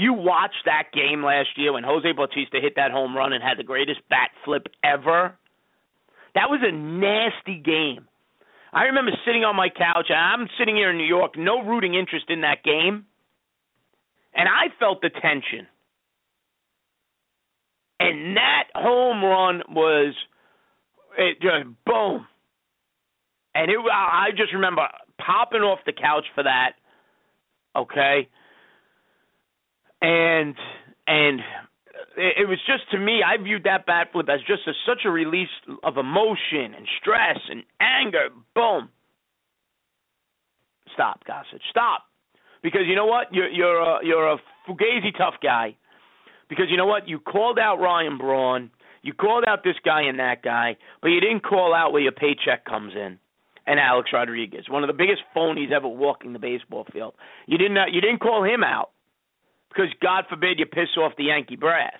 You 0.01 0.13
watch 0.13 0.55
that 0.65 0.85
game 0.95 1.23
last 1.23 1.49
year 1.57 1.73
when 1.73 1.83
Jose 1.83 2.11
Bautista 2.13 2.57
hit 2.59 2.73
that 2.75 2.89
home 2.89 3.15
run 3.15 3.33
and 3.33 3.43
had 3.43 3.59
the 3.59 3.63
greatest 3.63 3.99
bat 4.09 4.31
flip 4.43 4.65
ever, 4.83 5.37
that 6.33 6.49
was 6.49 6.59
a 6.63 6.71
nasty 6.71 7.61
game. 7.61 8.07
I 8.73 8.85
remember 8.85 9.11
sitting 9.27 9.43
on 9.43 9.55
my 9.55 9.69
couch, 9.69 10.07
and 10.09 10.17
I'm 10.17 10.49
sitting 10.57 10.75
here 10.75 10.89
in 10.89 10.97
New 10.97 11.05
York, 11.05 11.37
no 11.37 11.61
rooting 11.61 11.93
interest 11.93 12.25
in 12.29 12.41
that 12.41 12.63
game, 12.63 13.05
and 14.33 14.49
I 14.49 14.73
felt 14.79 15.01
the 15.01 15.11
tension. 15.11 15.67
And 17.99 18.37
that 18.37 18.69
home 18.73 19.23
run 19.23 19.61
was 19.69 20.15
it 21.15 21.39
just 21.41 21.67
boom. 21.85 22.25
And 23.53 23.69
it 23.69 23.77
I 23.77 24.29
just 24.35 24.51
remember 24.51 24.81
popping 25.19 25.61
off 25.61 25.77
the 25.85 25.93
couch 25.93 26.25
for 26.33 26.41
that. 26.41 26.71
Okay? 27.75 28.27
And 30.01 30.55
and 31.07 31.41
it, 32.17 32.47
was 32.47 32.59
just 32.65 32.89
to 32.91 32.97
me, 32.97 33.21
I 33.25 33.41
viewed 33.41 33.63
that 33.63 33.85
bat 33.85 34.09
flip 34.11 34.27
as 34.29 34.39
just 34.41 34.67
a, 34.67 34.73
such 34.85 35.01
a 35.05 35.11
release 35.11 35.49
of 35.83 35.97
emotion 35.97 36.73
and 36.75 36.87
stress 36.99 37.39
and 37.49 37.63
anger. 37.79 38.29
Boom. 38.55 38.89
Stop, 40.93 41.23
Gossage. 41.25 41.61
Stop. 41.69 42.03
Because 42.63 42.81
you 42.85 42.95
know 42.95 43.05
what? 43.05 43.33
You're 43.33 43.49
you're 43.49 43.79
a, 43.79 43.99
you're 44.03 44.31
a 44.31 44.37
fugazi 44.67 45.15
tough 45.17 45.35
guy. 45.41 45.75
Because 46.49 46.65
you 46.69 46.77
know 46.77 46.85
what? 46.85 47.07
You 47.07 47.19
called 47.19 47.57
out 47.57 47.77
Ryan 47.77 48.17
Braun. 48.17 48.71
You 49.03 49.13
called 49.13 49.45
out 49.47 49.63
this 49.63 49.77
guy 49.83 50.03
and 50.03 50.19
that 50.19 50.43
guy, 50.43 50.77
but 51.01 51.07
you 51.07 51.19
didn't 51.19 51.43
call 51.43 51.73
out 51.73 51.91
where 51.91 52.03
your 52.03 52.11
paycheck 52.11 52.65
comes 52.65 52.93
in. 52.93 53.17
And 53.65 53.79
Alex 53.79 54.09
Rodriguez, 54.13 54.65
one 54.69 54.83
of 54.83 54.87
the 54.87 54.93
biggest 54.93 55.21
phonies 55.35 55.71
ever 55.71 55.87
walking 55.87 56.33
the 56.33 56.39
baseball 56.39 56.85
field. 56.91 57.13
You 57.47 57.57
didn't 57.57 57.77
you 57.93 58.01
didn't 58.01 58.19
call 58.19 58.43
him 58.43 58.63
out 58.63 58.91
because 59.73 59.91
God 60.01 60.25
forbid 60.29 60.59
you 60.59 60.65
piss 60.65 60.89
off 60.97 61.13
the 61.17 61.25
Yankee 61.25 61.55
brass. 61.55 61.99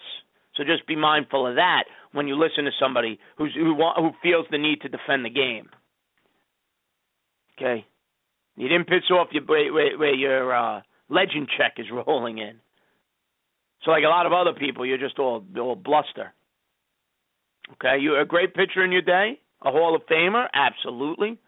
So 0.55 0.63
just 0.63 0.86
be 0.88 0.95
mindful 0.95 1.47
of 1.47 1.55
that 1.55 1.86
when 2.12 2.27
you 2.27 2.36
listen 2.36 2.65
to 2.65 2.71
somebody 2.79 3.19
who's 3.38 3.53
who 3.55 3.75
who 3.75 4.12
feels 4.21 4.45
the 4.51 4.57
need 4.57 4.81
to 4.81 4.89
defend 4.89 5.23
the 5.23 5.29
game. 5.29 5.69
Okay, 7.57 7.86
you 8.57 8.67
didn't 8.67 8.88
piss 8.88 9.10
off 9.12 9.27
your 9.31 9.43
where, 9.45 9.97
where 9.97 10.13
your 10.13 10.55
uh, 10.55 10.81
legend 11.10 11.47
check 11.57 11.75
is 11.77 11.86
rolling 12.07 12.38
in. 12.39 12.60
So 13.84 13.91
like 13.91 14.03
a 14.03 14.10
lot 14.10 14.25
of 14.25 14.34
other 14.34 14.53
people, 14.53 14.86
you're 14.86 14.97
just 14.97 15.19
all 15.19 15.43
all 15.57 15.75
bluster. 15.75 16.34
Okay, 17.73 18.01
you're 18.01 18.19
a 18.19 18.25
great 18.25 18.53
pitcher 18.53 18.84
in 18.84 18.91
your 18.91 19.01
day, 19.01 19.39
a 19.62 19.71
Hall 19.71 19.95
of 19.95 20.01
Famer, 20.07 20.47
absolutely. 20.53 21.39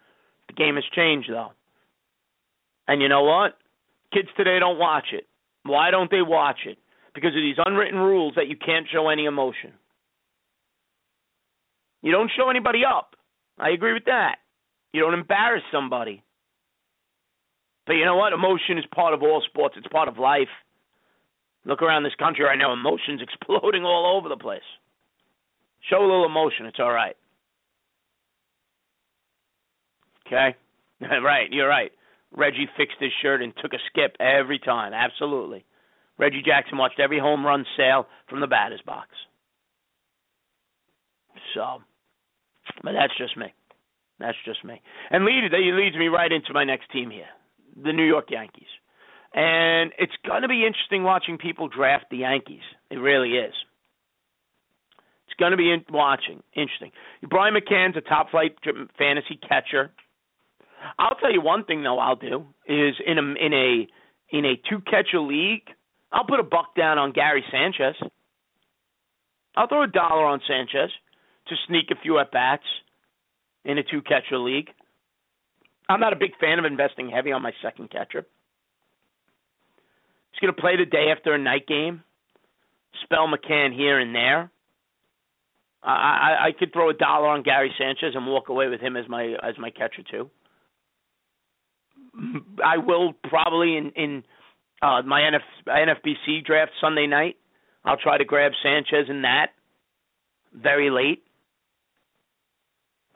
The 0.47 0.53
game 0.53 0.75
has 0.75 0.86
changed 0.95 1.29
though, 1.29 1.51
and 2.88 3.01
you 3.01 3.09
know 3.09 3.23
what? 3.23 3.57
Kids 4.13 4.29
today 4.38 4.59
don't 4.59 4.79
watch 4.79 5.07
it. 5.12 5.27
Why 5.63 5.91
don't 5.91 6.12
they 6.12 6.21
watch 6.21 6.60
it? 6.65 6.78
Because 7.15 7.30
of 7.30 7.41
these 7.41 7.58
unwritten 7.63 7.99
rules 7.99 8.34
that 8.36 8.47
you 8.47 8.56
can't 8.56 8.88
show 8.91 9.10
any 9.10 9.26
emotion. 9.26 9.73
You 12.02 12.12
don't 12.12 12.32
show 12.36 12.49
anybody 12.49 12.82
up. 12.86 13.15
I 13.58 13.69
agree 13.69 13.93
with 13.93 14.06
that. 14.06 14.38
You 14.91 15.02
don't 15.02 15.13
embarrass 15.13 15.63
somebody. 15.71 16.23
But 17.86 17.93
you 17.93 18.06
know 18.06 18.15
what? 18.15 18.34
Emotion 18.34 18.78
is 18.78 18.86
part 18.93 19.13
of 19.13 19.21
all 19.21 19.41
sports. 19.45 19.76
It's 19.78 19.88
part 19.88 20.08
of 20.08 20.17
life. 20.17 20.49
Look 21.65 21.82
around 21.82 22.04
this 22.04 22.15
country 22.19 22.43
right 22.43 22.58
now, 22.58 22.73
emotions 22.73 23.21
exploding 23.23 23.84
all 23.84 24.17
over 24.17 24.30
the 24.30 24.38
place. 24.38 24.62
Show 25.89 25.99
a 25.99 26.08
little 26.08 26.26
emotion, 26.26 26.65
it's 26.65 26.80
all 26.80 26.91
right. 26.91 27.15
Okay? 30.26 30.56
right, 31.02 31.52
you're 31.52 31.67
right. 31.67 31.91
Reggie 32.36 32.67
fixed 32.78 32.98
his 33.00 33.12
shirt 33.22 33.41
and 33.41 33.54
took 33.62 33.74
a 33.74 33.78
skip 33.88 34.15
every 34.19 34.60
time. 34.60 34.93
Absolutely. 34.93 35.65
Reggie 36.17 36.43
Jackson 36.46 36.78
watched 36.78 37.00
every 37.00 37.19
home 37.19 37.46
run 37.46 37.65
sail 37.78 38.08
from 38.30 38.39
the 38.39 38.48
batter's 38.48 38.82
box. 38.86 39.10
So, 41.54 41.82
but 42.84 42.93
that's 42.93 43.13
just 43.17 43.36
me. 43.38 43.54
That's 44.19 44.38
just 44.46 44.63
me. 44.63 44.82
And 45.10 45.26
lead, 45.26 45.52
leads 45.52 45.96
me 45.96 46.08
right 46.08 46.32
into 46.32 46.54
my 46.54 46.63
next 46.63 46.91
team 46.91 47.10
here, 47.10 47.30
the 47.82 47.93
New 47.93 48.06
York 48.06 48.30
Yankees. 48.30 48.67
And 49.34 49.91
it's 49.98 50.13
going 50.26 50.43
to 50.43 50.48
be 50.48 50.65
interesting 50.65 51.04
watching 51.04 51.38
people 51.38 51.67
draft 51.67 52.06
the 52.12 52.17
Yankees. 52.17 52.62
It 52.91 52.98
really 52.98 53.32
is. 53.32 53.54
It's 55.28 55.39
going 55.39 55.52
to 55.52 55.58
be 55.58 55.72
in- 55.72 55.86
watching. 55.89 56.43
Interesting. 56.56 56.91
Brian 57.28 57.56
McCann's 57.56 57.98
a 57.98 58.02
top 58.02 58.30
flight 58.30 58.56
fantasy 58.98 59.39
catcher. 59.48 59.91
I'll 61.00 61.15
tell 61.15 61.32
you 61.32 61.41
one 61.41 61.65
thing 61.65 61.84
though. 61.84 62.00
I'll 62.00 62.15
do 62.15 62.46
is 62.67 62.96
in 63.06 63.17
a 63.17 63.22
in 63.22 63.54
a 63.54 63.88
in 64.38 64.46
a 64.46 64.56
two 64.69 64.80
catcher 64.82 65.19
league. 65.19 65.67
I'll 66.12 66.26
put 66.26 66.39
a 66.39 66.43
buck 66.43 66.76
down 66.76 66.98
on 66.98 67.12
Gary 67.12 67.43
Sanchez. 67.52 67.96
I'll 69.56 69.67
throw 69.67 69.84
a 69.84 69.88
dollar 69.88 70.26
on 70.26 70.41
Sanchez 70.48 70.91
to 71.48 71.56
sneak 71.67 71.91
a 71.91 71.96
few 72.02 72.19
at 72.19 72.32
bats 72.32 72.63
in 73.65 73.78
a 73.78 73.84
two 73.84 74.02
catcher 74.02 74.38
league. 74.38 74.69
I'm 75.89 76.00
not 76.00 76.13
a 76.13 76.15
big 76.15 76.32
fan 76.39 76.60
of 76.60 76.65
investing 76.65 77.10
heavy 77.10 77.32
on 77.32 77.41
my 77.41 77.52
second 77.62 77.91
catcher. 77.91 78.26
He's 80.32 80.39
going 80.39 80.54
to 80.54 80.62
play 80.62 80.78
the 80.78 80.86
day 80.86 81.12
after 81.15 81.34
a 81.34 81.38
night 81.38 81.67
game. 81.67 82.04
Spell 83.04 83.28
McCann 83.28 83.76
here 83.76 84.00
and 84.00 84.15
there. 84.15 84.50
I, 85.84 85.91
I 85.91 86.46
I 86.48 86.52
could 86.58 86.72
throw 86.72 86.89
a 86.89 86.93
dollar 86.93 87.28
on 87.28 87.43
Gary 87.43 87.74
Sanchez 87.78 88.15
and 88.15 88.26
walk 88.26 88.50
away 88.50 88.69
with 88.69 88.80
him 88.80 88.96
as 88.96 89.08
my 89.10 89.36
as 89.43 89.56
my 89.60 89.69
catcher 89.69 90.04
too. 90.10 90.30
I 92.63 92.78
will 92.78 93.13
probably 93.28 93.78
in 93.78 93.91
in 93.95 94.23
uh, 94.82 95.02
my 95.04 95.21
NF, 95.21 95.41
NFBC 95.67 96.45
draft 96.45 96.71
Sunday 96.82 97.08
night. 97.08 97.38
I'll 97.86 97.97
try 97.97 98.17
to 98.17 98.26
grab 98.26 98.52
Sanchez 98.62 99.10
in 99.10 99.23
that 99.23 99.47
very 100.54 100.89
late. 100.89 101.23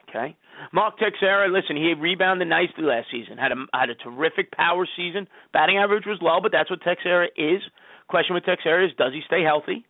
Okay. 0.08 0.36
Mark 0.72 0.98
Teixeira, 0.98 1.48
listen, 1.48 1.76
he 1.76 1.94
rebounded 1.94 2.48
nicely 2.48 2.84
last 2.84 3.08
season. 3.10 3.38
Had 3.38 3.52
a 3.52 3.56
had 3.72 3.90
a 3.90 3.94
terrific 3.94 4.50
power 4.52 4.86
season. 4.96 5.28
Batting 5.52 5.76
average 5.78 6.06
was 6.06 6.18
low, 6.20 6.40
but 6.42 6.50
that's 6.52 6.70
what 6.70 6.82
Teixeira 6.82 7.28
is. 7.36 7.60
Question 8.08 8.34
with 8.34 8.44
Teixeira 8.44 8.86
is, 8.86 8.92
does 8.96 9.12
he 9.12 9.20
stay 9.26 9.42
healthy? 9.42 9.84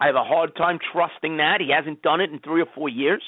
I 0.00 0.06
have 0.06 0.14
a 0.14 0.24
hard 0.24 0.54
time 0.56 0.78
trusting 0.92 1.38
that. 1.38 1.60
He 1.60 1.72
hasn't 1.72 2.02
done 2.02 2.20
it 2.20 2.30
in 2.30 2.38
three 2.38 2.62
or 2.62 2.68
four 2.74 2.88
years. 2.88 3.22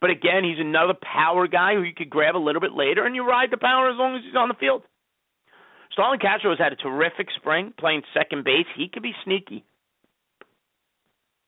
But 0.00 0.10
again, 0.10 0.44
he's 0.44 0.58
another 0.58 0.94
power 0.94 1.46
guy 1.46 1.74
who 1.74 1.82
you 1.82 1.94
could 1.94 2.08
grab 2.08 2.36
a 2.36 2.38
little 2.38 2.60
bit 2.60 2.72
later, 2.72 3.04
and 3.04 3.14
you 3.14 3.26
ride 3.26 3.50
the 3.50 3.58
power 3.58 3.90
as 3.90 3.96
long 3.98 4.16
as 4.16 4.22
he's 4.24 4.36
on 4.36 4.48
the 4.48 4.54
field. 4.54 4.82
Starlin 5.92 6.18
Castro 6.20 6.50
has 6.50 6.58
had 6.58 6.72
a 6.72 6.76
terrific 6.76 7.28
spring 7.36 7.74
playing 7.78 8.02
second 8.14 8.44
base. 8.44 8.66
He 8.76 8.88
could 8.88 9.02
be 9.02 9.14
sneaky. 9.24 9.64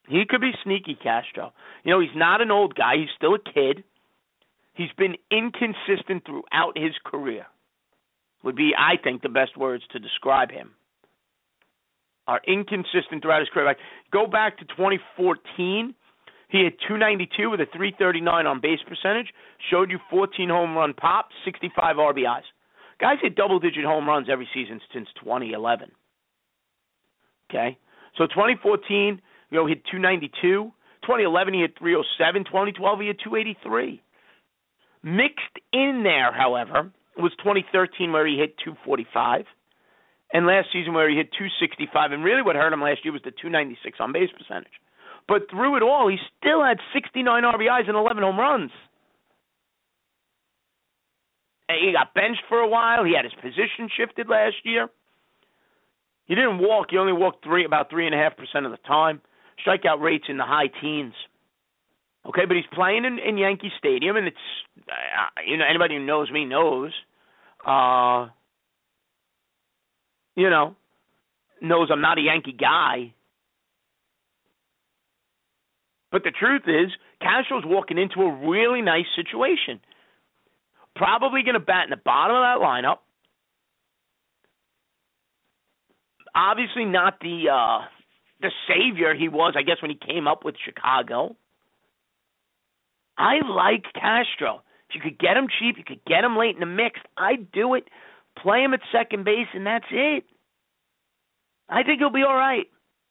He 0.08 0.24
could 0.28 0.40
be 0.40 0.52
sneaky, 0.64 0.96
Castro. 1.00 1.52
You 1.84 1.92
know, 1.92 2.00
he's 2.00 2.10
not 2.14 2.40
an 2.40 2.50
old 2.50 2.74
guy. 2.74 2.96
He's 2.96 3.08
still 3.16 3.34
a 3.34 3.38
kid. 3.38 3.84
He's 4.74 4.92
been 4.98 5.16
inconsistent 5.30 6.26
throughout 6.26 6.76
his 6.76 6.92
career. 7.04 7.46
Would 8.42 8.56
be, 8.56 8.72
I 8.76 8.96
think, 9.02 9.22
the 9.22 9.28
best 9.28 9.56
words 9.56 9.84
to 9.92 9.98
describe 9.98 10.50
him. 10.50 10.72
Are 12.26 12.40
inconsistent 12.46 13.22
throughout 13.22 13.40
his 13.40 13.48
career. 13.48 13.66
Like, 13.66 13.78
go 14.12 14.26
back 14.26 14.58
to 14.58 14.64
2014. 14.64 15.94
He 16.52 16.64
had 16.64 16.74
292 16.86 17.48
with 17.48 17.60
a 17.60 17.66
339 17.72 18.46
on 18.46 18.60
base 18.60 18.80
percentage. 18.86 19.32
Showed 19.70 19.90
you 19.90 19.98
14 20.10 20.50
home 20.50 20.76
run 20.76 20.92
pops, 20.92 21.34
65 21.46 21.96
RBIs. 21.96 22.44
Guys 23.00 23.16
hit 23.22 23.34
double 23.34 23.58
digit 23.58 23.84
home 23.84 24.06
runs 24.06 24.28
every 24.30 24.46
season 24.52 24.78
since 24.92 25.08
2011. 25.24 25.90
Okay, 27.50 27.78
so 28.18 28.26
2014, 28.26 29.20
you 29.50 29.56
know, 29.56 29.66
he 29.66 29.72
hit 29.72 29.84
292. 29.90 30.70
2011, 31.02 31.54
he 31.54 31.60
hit 31.60 31.78
307. 31.78 32.44
2012, 32.44 33.00
he 33.00 33.06
hit 33.06 33.20
283. 33.24 34.02
Mixed 35.02 35.56
in 35.72 36.02
there, 36.04 36.32
however, 36.32 36.92
was 37.16 37.32
2013 37.38 38.12
where 38.12 38.26
he 38.26 38.36
hit 38.36 38.56
245, 38.58 39.44
and 40.32 40.46
last 40.46 40.68
season 40.72 40.92
where 40.92 41.08
he 41.08 41.16
hit 41.16 41.32
265. 41.32 42.12
And 42.12 42.22
really, 42.22 42.42
what 42.42 42.56
hurt 42.56 42.72
him 42.72 42.82
last 42.82 43.04
year 43.04 43.12
was 43.12 43.22
the 43.24 43.32
296 43.32 43.98
on 44.00 44.12
base 44.12 44.30
percentage. 44.36 44.72
But 45.28 45.50
through 45.50 45.76
it 45.76 45.82
all, 45.82 46.08
he 46.08 46.18
still 46.38 46.62
had 46.62 46.78
69 46.92 47.42
RBIs 47.42 47.88
and 47.88 47.96
11 47.96 48.22
home 48.22 48.38
runs. 48.38 48.70
He 51.68 51.92
got 51.92 52.12
benched 52.14 52.42
for 52.48 52.58
a 52.58 52.68
while. 52.68 53.04
He 53.04 53.14
had 53.14 53.24
his 53.24 53.34
position 53.34 53.88
shifted 53.96 54.28
last 54.28 54.56
year. 54.64 54.88
He 56.26 56.34
didn't 56.34 56.58
walk. 56.58 56.88
He 56.90 56.98
only 56.98 57.12
walked 57.12 57.44
three 57.44 57.64
about 57.64 57.90
three 57.90 58.06
and 58.06 58.14
a 58.14 58.18
half 58.18 58.36
percent 58.36 58.66
of 58.66 58.72
the 58.72 58.78
time. 58.78 59.20
Strikeout 59.64 60.00
rates 60.00 60.24
in 60.28 60.36
the 60.36 60.44
high 60.44 60.68
teens. 60.80 61.14
Okay, 62.26 62.44
but 62.46 62.56
he's 62.56 62.66
playing 62.72 63.04
in, 63.04 63.18
in 63.18 63.36
Yankee 63.36 63.72
Stadium, 63.78 64.16
and 64.16 64.28
it's 64.28 64.36
uh, 64.88 65.40
you 65.44 65.56
know 65.56 65.64
anybody 65.68 65.96
who 65.96 66.06
knows 66.06 66.30
me 66.30 66.44
knows, 66.44 66.92
uh, 67.66 68.28
you 70.36 70.48
know, 70.48 70.76
knows 71.60 71.88
I'm 71.90 72.00
not 72.00 72.18
a 72.18 72.22
Yankee 72.22 72.52
guy. 72.58 73.12
But 76.12 76.24
the 76.24 76.30
truth 76.30 76.62
is, 76.66 76.92
Castro's 77.22 77.64
walking 77.66 77.96
into 77.96 78.20
a 78.20 78.48
really 78.48 78.82
nice 78.82 79.06
situation. 79.16 79.80
Probably 80.94 81.42
going 81.42 81.54
to 81.54 81.60
bat 81.60 81.84
in 81.84 81.90
the 81.90 81.96
bottom 81.96 82.36
of 82.36 82.42
that 82.42 82.58
lineup. 82.60 82.98
Obviously, 86.34 86.84
not 86.84 87.18
the 87.20 87.48
uh, 87.50 87.86
the 88.42 88.50
savior 88.68 89.14
he 89.14 89.28
was, 89.28 89.54
I 89.56 89.62
guess, 89.62 89.80
when 89.80 89.90
he 89.90 89.96
came 89.96 90.28
up 90.28 90.44
with 90.44 90.54
Chicago. 90.62 91.34
I 93.16 93.40
like 93.46 93.84
Castro. 93.94 94.62
If 94.88 94.96
you 94.96 95.00
could 95.00 95.18
get 95.18 95.36
him 95.36 95.46
cheap, 95.58 95.76
you 95.78 95.84
could 95.84 96.04
get 96.04 96.24
him 96.24 96.36
late 96.36 96.54
in 96.54 96.60
the 96.60 96.66
mix. 96.66 97.00
I'd 97.16 97.50
do 97.52 97.74
it. 97.74 97.84
Play 98.36 98.62
him 98.62 98.74
at 98.74 98.80
second 98.90 99.24
base, 99.24 99.48
and 99.54 99.66
that's 99.66 99.84
it. 99.90 100.24
I 101.68 101.82
think 101.82 102.00
he'll 102.00 102.10
be 102.10 102.22
all 102.22 102.34
right. 102.34 102.66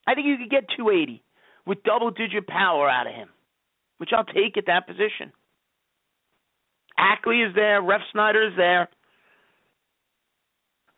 I 0.05 0.13
think 0.13 0.27
you 0.27 0.37
could 0.37 0.49
get 0.49 0.65
280 0.75 1.23
with 1.65 1.83
double 1.83 2.11
digit 2.11 2.47
power 2.47 2.89
out 2.89 3.07
of 3.07 3.13
him, 3.13 3.29
which 3.97 4.09
I'll 4.15 4.25
take 4.25 4.57
at 4.57 4.65
that 4.67 4.87
position. 4.87 5.31
Ackley 6.97 7.41
is 7.41 7.53
there. 7.55 7.81
Refsnyder 7.81 8.49
is 8.49 8.53
there. 8.57 8.89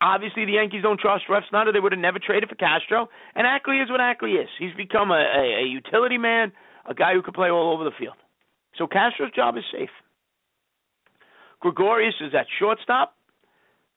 Obviously, 0.02 0.44
the 0.46 0.54
Yankees 0.54 0.84
don't 0.84 1.00
trust 1.00 1.26
Refsnyder. 1.30 1.72
They 1.72 1.80
would 1.80 1.94
have 1.94 2.02
never 2.02 2.20
traded 2.20 2.50
for 2.50 2.56
Castro. 2.56 3.08
And 3.36 3.48
Ackley 3.48 3.78
is 3.78 3.90
what 3.90 4.02
Ackley 4.02 4.32
is. 4.32 4.50
He's 4.60 4.74
become 4.76 5.12
a, 5.12 5.14
a, 5.14 5.64
a 5.64 5.66
utility 5.66 6.18
man, 6.18 6.52
a 6.90 6.94
guy 6.94 7.14
who 7.14 7.22
can 7.22 7.34
play 7.34 7.50
all 7.50 7.74
over 7.74 7.86
the 7.86 7.96
field. 7.98 8.16
So 8.78 8.86
Castro's 8.86 9.32
job 9.34 9.56
is 9.58 9.64
safe. 9.72 9.90
Gregorius 11.62 12.16
is 12.20 12.34
at 12.38 12.48
shortstop. 12.60 13.16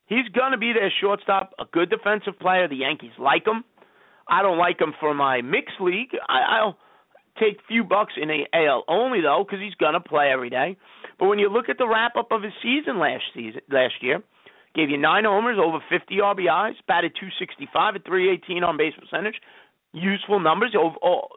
He's 0.07 0.29
going 0.33 0.53
to 0.53 0.59
be 0.59 0.73
their 0.73 0.93
shortstop, 1.01 1.53
a 1.59 1.65
good 1.73 1.91
defensive 1.91 2.39
player. 2.39 2.69
The 2.69 2.77
Yankees 2.77 3.11
like 3.19 3.45
him. 3.45 3.65
I 4.29 4.43
don't 4.43 4.59
like 4.59 4.81
him 4.81 4.93
for 5.01 5.15
my 5.15 5.41
mixed 5.41 5.81
league. 5.81 6.11
I, 6.29 6.59
I'll 6.59 6.77
take 7.41 7.59
few 7.69 7.85
bucks 7.85 8.15
in 8.21 8.31
a 8.31 8.47
AL 8.53 8.85
only 8.89 9.21
though, 9.21 9.45
because 9.47 9.63
he's 9.63 9.75
to 9.75 10.01
play 10.01 10.31
every 10.33 10.51
day. 10.51 10.77
But 11.19 11.29
when 11.29 11.39
you 11.39 11.49
look 11.49 11.69
at 11.69 11.79
the 11.79 11.89
wrap 11.89 12.17
up 12.17 12.33
of 12.33 12.43
his 12.43 12.53
season 12.63 12.99
last 12.99 13.25
season, 13.35 13.61
last 13.71 13.95
year, 14.03 14.23
gave 14.75 14.91
you 14.91 14.99
nine 14.99 15.25
homers, 15.25 15.59
over 15.63 15.79
50 15.89 16.17
RBIs, 16.17 16.75
batted 16.87 17.13
265 17.15 17.97
at 17.97 18.05
318 18.05 18.63
on 18.63 18.77
base 18.77 18.93
percentage, 18.99 19.37
useful 19.93 20.41
numbers. 20.41 20.75
Over, 20.79 20.97
oh, 21.03 21.29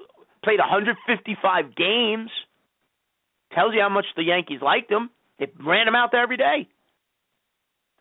played 0.44 0.60
155 0.60 1.76
games. 1.76 2.30
Tells 3.54 3.74
you 3.74 3.82
how 3.82 3.90
much 3.90 4.06
the 4.16 4.24
Yankees 4.24 4.62
liked 4.62 4.92
him. 4.92 5.10
They 5.40 5.48
ran 5.66 5.88
him 5.88 5.96
out 5.96 6.12
there 6.12 6.22
every 6.22 6.38
day. 6.38 6.68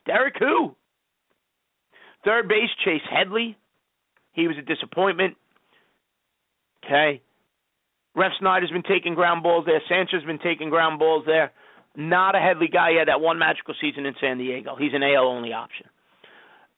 Derek 0.07 0.35
who? 0.39 0.75
Third 2.25 2.49
base, 2.49 2.71
Chase 2.85 3.03
Headley. 3.11 3.57
He 4.39 4.47
was 4.47 4.57
a 4.57 4.63
disappointment. 4.63 5.37
Okay. 6.85 7.21
Refsnyder's 8.17 8.71
been 8.71 8.85
taking 8.85 9.15
ground 9.15 9.43
balls 9.43 9.67
there. 9.67 9.83
Sanchez's 9.89 10.25
been 10.25 10.39
taking 10.39 10.71
ground 10.71 11.01
balls 11.01 11.25
there. 11.27 11.51
Not 11.97 12.37
a 12.37 12.39
Headley 12.39 12.69
guy. 12.69 12.93
He 12.93 12.99
had 12.99 13.09
that 13.09 13.21
one 13.21 13.41
magical 13.41 13.75
season 13.81 14.07
in 14.07 14.15
San 14.21 14.39
Diego. 14.39 14.77
He's 14.79 14.95
an 14.95 15.03
AL 15.03 15.27
only 15.27 15.53
option. 15.53 15.87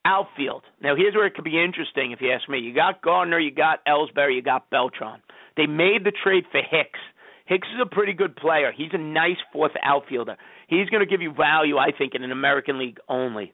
Outfield. 0.07 0.63
Now 0.81 0.97
here's 0.97 1.15
where 1.15 1.27
it 1.27 1.35
could 1.35 1.45
be 1.45 1.63
interesting 1.63 2.13
if 2.13 2.23
you 2.23 2.33
ask 2.33 2.49
me. 2.49 2.61
You 2.61 2.75
got 2.75 3.03
Gardner, 3.03 3.39
you 3.39 3.51
got 3.51 3.85
Ellsbury, 3.85 4.37
you 4.37 4.43
got 4.43 4.71
Beltran. 4.71 5.21
They 5.59 5.67
made 5.67 6.05
the 6.05 6.13
trade 6.13 6.45
for 6.51 6.63
Hicks. 6.63 6.99
Hicks 7.45 7.69
is 7.75 7.81
a 7.83 7.95
pretty 7.95 8.15
good 8.15 8.37
player. 8.37 8.73
He's 8.75 8.95
a 8.95 8.99
nice 8.99 9.37
fourth 9.53 9.73
outfielder. 9.83 10.39
He's 10.69 10.89
going 10.89 11.05
to 11.05 11.11
give 11.11 11.21
you 11.21 11.35
value, 11.35 11.77
I 11.77 11.91
think, 11.93 12.15
in 12.15 12.23
an 12.23 12.33
American 12.33 12.79
League 12.79 12.99
only. 13.07 13.53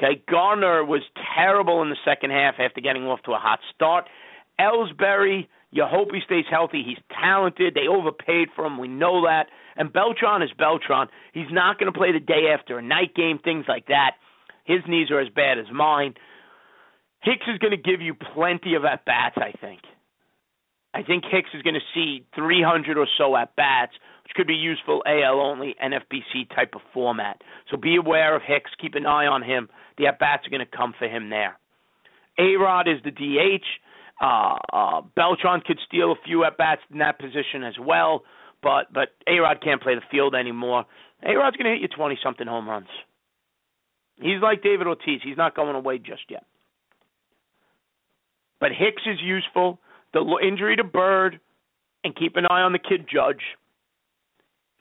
Okay, 0.00 0.22
Gardner 0.30 0.82
was 0.82 1.02
terrible 1.36 1.82
in 1.82 1.90
the 1.90 1.96
second 2.06 2.30
half 2.30 2.54
after 2.58 2.80
getting 2.80 3.04
off 3.04 3.20
to 3.24 3.32
a 3.32 3.38
hot 3.38 3.58
start. 3.74 4.06
Ellsbury, 4.58 5.46
you 5.72 5.84
hope 5.86 6.08
he 6.12 6.20
stays 6.24 6.46
healthy. 6.50 6.82
He's 6.82 6.98
talented. 7.20 7.74
They 7.74 7.86
overpaid 7.86 8.48
for 8.56 8.64
him. 8.64 8.78
We 8.78 8.88
know 8.88 9.26
that. 9.26 9.48
And 9.76 9.92
Beltran 9.92 10.42
is 10.42 10.50
Beltran. 10.56 11.08
He's 11.34 11.50
not 11.50 11.78
going 11.78 11.92
to 11.92 11.98
play 11.98 12.12
the 12.12 12.20
day 12.20 12.48
after 12.52 12.78
a 12.78 12.82
night 12.82 13.14
game, 13.14 13.38
things 13.38 13.66
like 13.68 13.86
that. 13.88 14.12
His 14.64 14.80
knees 14.88 15.10
are 15.10 15.20
as 15.20 15.28
bad 15.28 15.58
as 15.58 15.66
mine. 15.72 16.14
Hicks 17.22 17.46
is 17.46 17.58
going 17.58 17.72
to 17.72 17.76
give 17.76 18.00
you 18.00 18.14
plenty 18.14 18.74
of 18.74 18.86
at 18.86 19.04
bats, 19.04 19.36
I 19.36 19.52
think. 19.60 19.80
I 20.94 21.02
think 21.02 21.24
Hicks 21.30 21.50
is 21.52 21.62
going 21.62 21.74
to 21.74 21.80
see 21.94 22.24
300 22.34 22.96
or 22.96 23.06
so 23.18 23.36
at 23.36 23.54
bats, 23.54 23.92
which 24.30 24.36
could 24.36 24.46
be 24.46 24.54
useful 24.54 25.02
AL 25.06 25.40
only 25.40 25.74
NFBC 25.82 26.54
type 26.54 26.74
of 26.74 26.82
format. 26.94 27.42
So 27.68 27.76
be 27.76 27.96
aware 27.96 28.36
of 28.36 28.42
Hicks. 28.46 28.70
Keep 28.80 28.94
an 28.94 29.04
eye 29.04 29.26
on 29.26 29.42
him. 29.42 29.68
The 29.98 30.06
at 30.06 30.20
bats 30.20 30.46
are 30.46 30.50
going 30.50 30.64
to 30.64 30.76
come 30.76 30.94
for 30.96 31.08
him 31.08 31.30
there. 31.30 31.58
A 32.38 32.56
Rod 32.56 32.86
is 32.86 33.02
the 33.02 33.10
DH. 33.10 33.64
Uh, 34.22 34.56
uh, 34.72 35.00
Beltran 35.16 35.62
could 35.66 35.78
steal 35.86 36.12
a 36.12 36.14
few 36.24 36.44
at 36.44 36.56
bats 36.56 36.82
in 36.92 36.98
that 36.98 37.18
position 37.18 37.64
as 37.64 37.74
well, 37.80 38.22
but 38.62 38.92
but 38.92 39.08
A 39.26 39.38
Rod 39.38 39.58
can't 39.62 39.82
play 39.82 39.94
the 39.94 40.02
field 40.10 40.34
anymore. 40.34 40.84
A 41.24 41.34
Rod's 41.34 41.56
going 41.56 41.66
to 41.66 41.72
hit 41.72 41.82
you 41.82 41.88
20 41.88 42.18
something 42.22 42.46
home 42.46 42.68
runs. 42.68 42.88
He's 44.20 44.40
like 44.42 44.62
David 44.62 44.86
Ortiz. 44.86 45.20
He's 45.24 45.36
not 45.36 45.56
going 45.56 45.74
away 45.74 45.98
just 45.98 46.22
yet. 46.28 46.44
But 48.60 48.70
Hicks 48.72 49.02
is 49.06 49.18
useful 49.22 49.80
the 50.12 50.38
injury 50.42 50.76
to 50.76 50.84
Bird, 50.84 51.40
and 52.04 52.16
keep 52.16 52.36
an 52.36 52.46
eye 52.46 52.62
on 52.62 52.72
the 52.72 52.78
kid 52.78 53.06
Judge. 53.12 53.42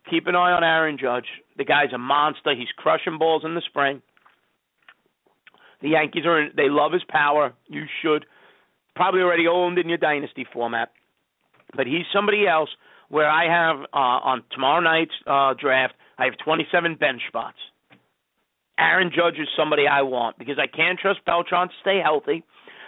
Keep 0.09 0.27
an 0.27 0.35
eye 0.35 0.51
on 0.51 0.63
Aaron 0.63 0.97
Judge. 0.99 1.27
The 1.57 1.65
guy's 1.65 1.93
a 1.93 1.97
monster. 1.97 2.53
He's 2.55 2.67
crushing 2.77 3.17
balls 3.17 3.43
in 3.45 3.55
the 3.55 3.61
spring. 3.61 4.01
The 5.81 5.89
Yankees 5.89 6.25
are 6.25 6.41
in, 6.41 6.51
they 6.55 6.69
love 6.69 6.91
his 6.91 7.03
power. 7.07 7.53
You 7.67 7.83
should 8.01 8.25
probably 8.95 9.21
already 9.21 9.47
owned 9.47 9.77
in 9.77 9.87
your 9.87 9.97
dynasty 9.97 10.45
format. 10.51 10.91
But 11.75 11.85
he's 11.85 12.05
somebody 12.13 12.47
else 12.47 12.69
where 13.09 13.29
I 13.29 13.45
have 13.45 13.81
uh, 13.93 14.19
on 14.27 14.43
tomorrow 14.51 14.81
night's 14.81 15.13
uh, 15.27 15.53
draft. 15.59 15.93
I 16.17 16.25
have 16.25 16.33
27 16.43 16.95
bench 16.95 17.21
spots. 17.27 17.57
Aaron 18.77 19.11
Judge 19.13 19.39
is 19.39 19.47
somebody 19.57 19.87
I 19.87 20.01
want 20.01 20.37
because 20.37 20.57
I 20.57 20.67
can't 20.67 20.97
trust 20.97 21.19
Beltran 21.25 21.67
to 21.67 21.73
stay 21.81 21.99
healthy. 22.03 22.43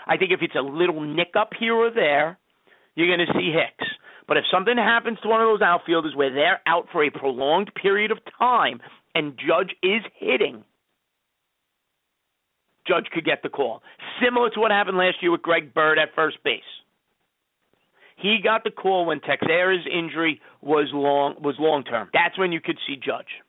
I 0.07 0.17
think 0.17 0.31
if 0.31 0.41
it's 0.41 0.55
a 0.55 0.61
little 0.61 1.01
nick 1.01 1.33
up 1.37 1.51
here 1.57 1.75
or 1.75 1.91
there, 1.91 2.37
you're 2.95 3.07
going 3.07 3.25
to 3.25 3.33
see 3.33 3.51
Hicks. 3.51 3.89
But 4.31 4.37
if 4.37 4.45
something 4.49 4.77
happens 4.77 5.19
to 5.23 5.27
one 5.27 5.41
of 5.41 5.47
those 5.49 5.61
outfielders 5.61 6.15
where 6.15 6.33
they're 6.33 6.61
out 6.65 6.87
for 6.89 7.03
a 7.03 7.09
prolonged 7.09 7.69
period 7.75 8.11
of 8.11 8.19
time 8.39 8.79
and 9.13 9.37
Judge 9.37 9.75
is 9.83 10.03
hitting, 10.17 10.63
Judge 12.87 13.07
could 13.11 13.25
get 13.25 13.43
the 13.43 13.49
call. 13.49 13.83
Similar 14.23 14.49
to 14.51 14.61
what 14.61 14.71
happened 14.71 14.97
last 14.97 15.17
year 15.21 15.31
with 15.31 15.41
Greg 15.41 15.73
Bird 15.73 15.99
at 15.99 16.15
first 16.15 16.41
base. 16.45 16.61
He 18.15 18.37
got 18.41 18.63
the 18.63 18.71
call 18.71 19.05
when 19.05 19.19
Teixeira's 19.19 19.85
injury 19.85 20.39
was 20.61 20.87
long 20.93 21.35
was 21.41 21.55
long 21.59 21.83
term. 21.83 22.07
That's 22.13 22.39
when 22.39 22.53
you 22.53 22.61
could 22.61 22.77
see 22.87 22.95
Judge. 22.95 23.43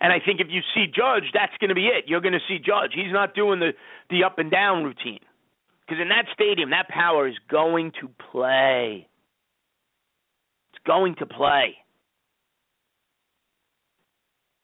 And 0.00 0.12
I 0.12 0.18
think 0.18 0.40
if 0.40 0.48
you 0.50 0.62
see 0.74 0.86
Judge, 0.86 1.30
that's 1.32 1.56
going 1.60 1.68
to 1.68 1.76
be 1.76 1.86
it. 1.86 2.08
You're 2.08 2.20
going 2.20 2.32
to 2.32 2.40
see 2.48 2.58
Judge. 2.58 2.94
He's 2.96 3.12
not 3.12 3.36
doing 3.36 3.60
the 3.60 3.74
the 4.10 4.24
up 4.24 4.40
and 4.40 4.50
down 4.50 4.82
routine. 4.82 5.20
Because 5.86 6.02
in 6.02 6.08
that 6.08 6.24
stadium, 6.34 6.70
that 6.70 6.88
power 6.88 7.28
is 7.28 7.36
going 7.48 7.92
to 8.00 8.10
play. 8.32 9.06
Going 10.86 11.16
to 11.16 11.26
play. 11.26 11.76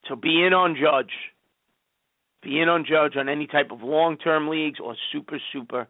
So 0.08 0.16
be 0.16 0.44
in 0.44 0.52
on 0.52 0.74
Judge. 0.74 1.12
Be 2.42 2.60
in 2.60 2.68
on 2.68 2.84
Judge 2.88 3.16
on 3.16 3.28
any 3.28 3.46
type 3.46 3.70
of 3.70 3.82
long 3.82 4.16
term 4.16 4.48
leagues 4.48 4.80
or 4.82 4.96
super, 5.12 5.38
super 5.52 5.88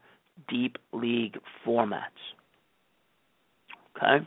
deep 0.48 0.76
league 0.92 1.38
formats. 1.66 2.06
Okay? 3.96 4.26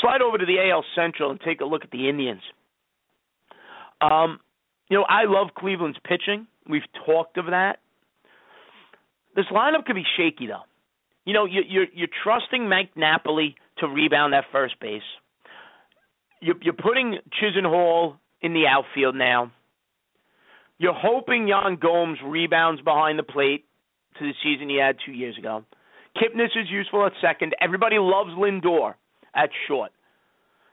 Slide 0.00 0.22
over 0.22 0.38
to 0.38 0.46
the 0.46 0.70
AL 0.70 0.84
Central 0.94 1.30
and 1.30 1.40
take 1.40 1.60
a 1.60 1.64
look 1.64 1.84
at 1.84 1.90
the 1.90 2.08
Indians. 2.08 2.42
Um, 4.00 4.40
you 4.88 4.98
know, 4.98 5.04
I 5.08 5.24
love 5.24 5.48
Cleveland's 5.56 5.98
pitching. 6.04 6.46
We've 6.68 6.82
talked 7.06 7.38
of 7.38 7.46
that. 7.46 7.78
This 9.34 9.46
lineup 9.50 9.86
could 9.86 9.94
be 9.94 10.04
shaky 10.16 10.46
though. 10.46 10.64
You 11.24 11.32
know, 11.32 11.44
you, 11.44 11.62
you're 11.66 11.86
you're 11.94 12.08
trusting 12.22 12.68
Mike 12.68 12.90
Napoli 12.96 13.54
to 13.82 13.88
rebound 13.88 14.32
that 14.32 14.44
first 14.50 14.80
base. 14.80 15.02
You're, 16.40 16.56
you're 16.62 16.74
putting 16.74 17.18
Chisenhall 17.40 18.16
in 18.40 18.54
the 18.54 18.66
outfield 18.66 19.14
now. 19.14 19.52
You're 20.78 20.94
hoping 20.94 21.46
Yan 21.48 21.76
Gomes 21.80 22.18
rebounds 22.24 22.82
behind 22.82 23.18
the 23.18 23.22
plate 23.22 23.66
to 24.18 24.24
the 24.24 24.32
season 24.42 24.68
he 24.68 24.76
had 24.76 24.96
two 25.04 25.12
years 25.12 25.36
ago. 25.38 25.64
Kipnis 26.16 26.56
is 26.56 26.68
useful 26.70 27.06
at 27.06 27.12
second. 27.20 27.54
Everybody 27.60 27.96
loves 27.98 28.30
Lindor 28.30 28.94
at 29.34 29.50
short. 29.68 29.92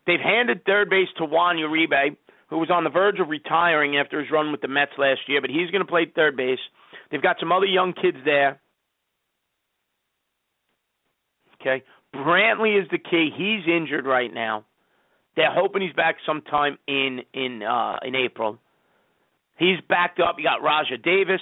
They've 0.07 0.19
handed 0.19 0.65
third 0.65 0.89
base 0.89 1.07
to 1.17 1.25
Juan 1.25 1.57
Uribe, 1.57 2.17
who 2.49 2.57
was 2.57 2.69
on 2.71 2.83
the 2.83 2.89
verge 2.89 3.19
of 3.19 3.29
retiring 3.29 3.97
after 3.97 4.19
his 4.19 4.31
run 4.31 4.51
with 4.51 4.61
the 4.61 4.67
Mets 4.67 4.91
last 4.97 5.21
year, 5.27 5.41
but 5.41 5.49
he's 5.49 5.69
going 5.69 5.85
to 5.85 5.89
play 5.89 6.07
third 6.13 6.35
base. 6.35 6.59
They've 7.11 7.21
got 7.21 7.37
some 7.39 7.51
other 7.51 7.65
young 7.65 7.93
kids 7.93 8.17
there. 8.25 8.59
Okay. 11.61 11.83
Brantley 12.15 12.81
is 12.81 12.89
the 12.89 12.97
key. 12.97 13.29
He's 13.35 13.67
injured 13.67 14.05
right 14.05 14.33
now. 14.33 14.65
They're 15.35 15.53
hoping 15.53 15.81
he's 15.81 15.93
back 15.93 16.17
sometime 16.25 16.77
in 16.87 17.21
in 17.33 17.63
uh 17.63 17.97
in 18.03 18.15
April. 18.15 18.57
He's 19.57 19.77
backed 19.87 20.19
up. 20.19 20.35
You 20.37 20.43
got 20.43 20.61
Rajai 20.61 21.01
Davis, 21.03 21.41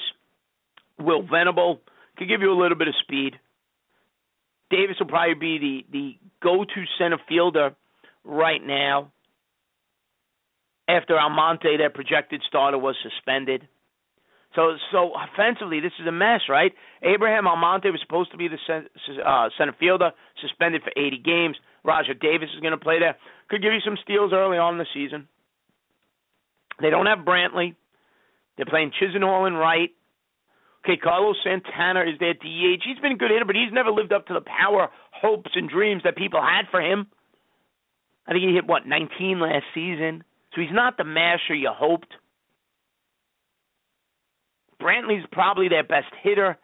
Will 0.99 1.23
Venable 1.23 1.81
could 2.17 2.27
give 2.27 2.41
you 2.41 2.51
a 2.51 2.59
little 2.59 2.77
bit 2.77 2.87
of 2.87 2.95
speed. 3.01 3.39
Davis 4.69 4.97
will 4.99 5.07
probably 5.07 5.35
be 5.35 5.57
the 5.57 5.85
the 5.91 6.15
go-to 6.41 6.83
center 6.97 7.17
fielder 7.29 7.75
right 8.23 8.63
now. 8.63 9.11
After 10.89 11.17
Almonte, 11.17 11.77
their 11.77 11.89
projected 11.89 12.41
starter, 12.47 12.77
was 12.77 12.95
suspended. 13.03 13.67
So, 14.55 14.75
so 14.91 15.11
offensively, 15.13 15.79
this 15.79 15.91
is 15.99 16.07
a 16.07 16.11
mess, 16.11 16.41
right? 16.49 16.73
Abraham 17.03 17.47
Almonte 17.47 17.89
was 17.91 18.01
supposed 18.01 18.31
to 18.31 18.37
be 18.37 18.47
the 18.47 18.57
uh, 19.23 19.49
center 19.57 19.75
fielder, 19.79 20.11
suspended 20.41 20.81
for 20.83 20.91
80 20.97 21.19
games. 21.19 21.57
Rajai 21.85 22.19
Davis 22.19 22.49
is 22.55 22.61
going 22.61 22.71
to 22.71 22.77
play 22.77 22.99
there. 22.99 23.17
Could 23.49 23.61
give 23.61 23.73
you 23.73 23.81
some 23.83 23.97
steals 24.03 24.31
early 24.33 24.57
on 24.57 24.73
in 24.73 24.79
the 24.79 24.87
season. 24.93 25.27
They 26.81 26.89
don't 26.89 27.05
have 27.05 27.19
Brantley. 27.19 27.75
They're 28.55 28.65
playing 28.65 28.91
Chisenhall 28.99 29.47
and 29.47 29.57
right. 29.57 29.91
Okay, 30.83 30.97
Carlos 30.97 31.35
Santana 31.43 32.01
is 32.01 32.17
their 32.19 32.33
DH. 32.33 32.83
He's 32.85 32.99
been 33.01 33.13
a 33.13 33.17
good 33.17 33.31
hitter, 33.31 33.45
but 33.45 33.55
he's 33.55 33.73
never 33.73 33.91
lived 33.91 34.13
up 34.13 34.27
to 34.27 34.33
the 34.33 34.41
power, 34.41 34.89
hopes, 35.11 35.51
and 35.55 35.69
dreams 35.69 36.03
that 36.03 36.15
people 36.15 36.41
had 36.41 36.65
for 36.71 36.81
him. 36.81 37.07
I 38.25 38.31
think 38.31 38.43
he 38.43 38.53
hit 38.53 38.65
what 38.65 38.87
19 38.87 39.39
last 39.39 39.65
season, 39.73 40.23
so 40.53 40.61
he's 40.61 40.71
not 40.71 40.97
the 40.97 41.03
masher 41.03 41.55
you 41.55 41.69
hoped. 41.73 42.13
Brantley's 44.87 45.25
probably 45.31 45.67
their 45.67 45.83
best 45.83 46.07
hitter. 46.23 46.57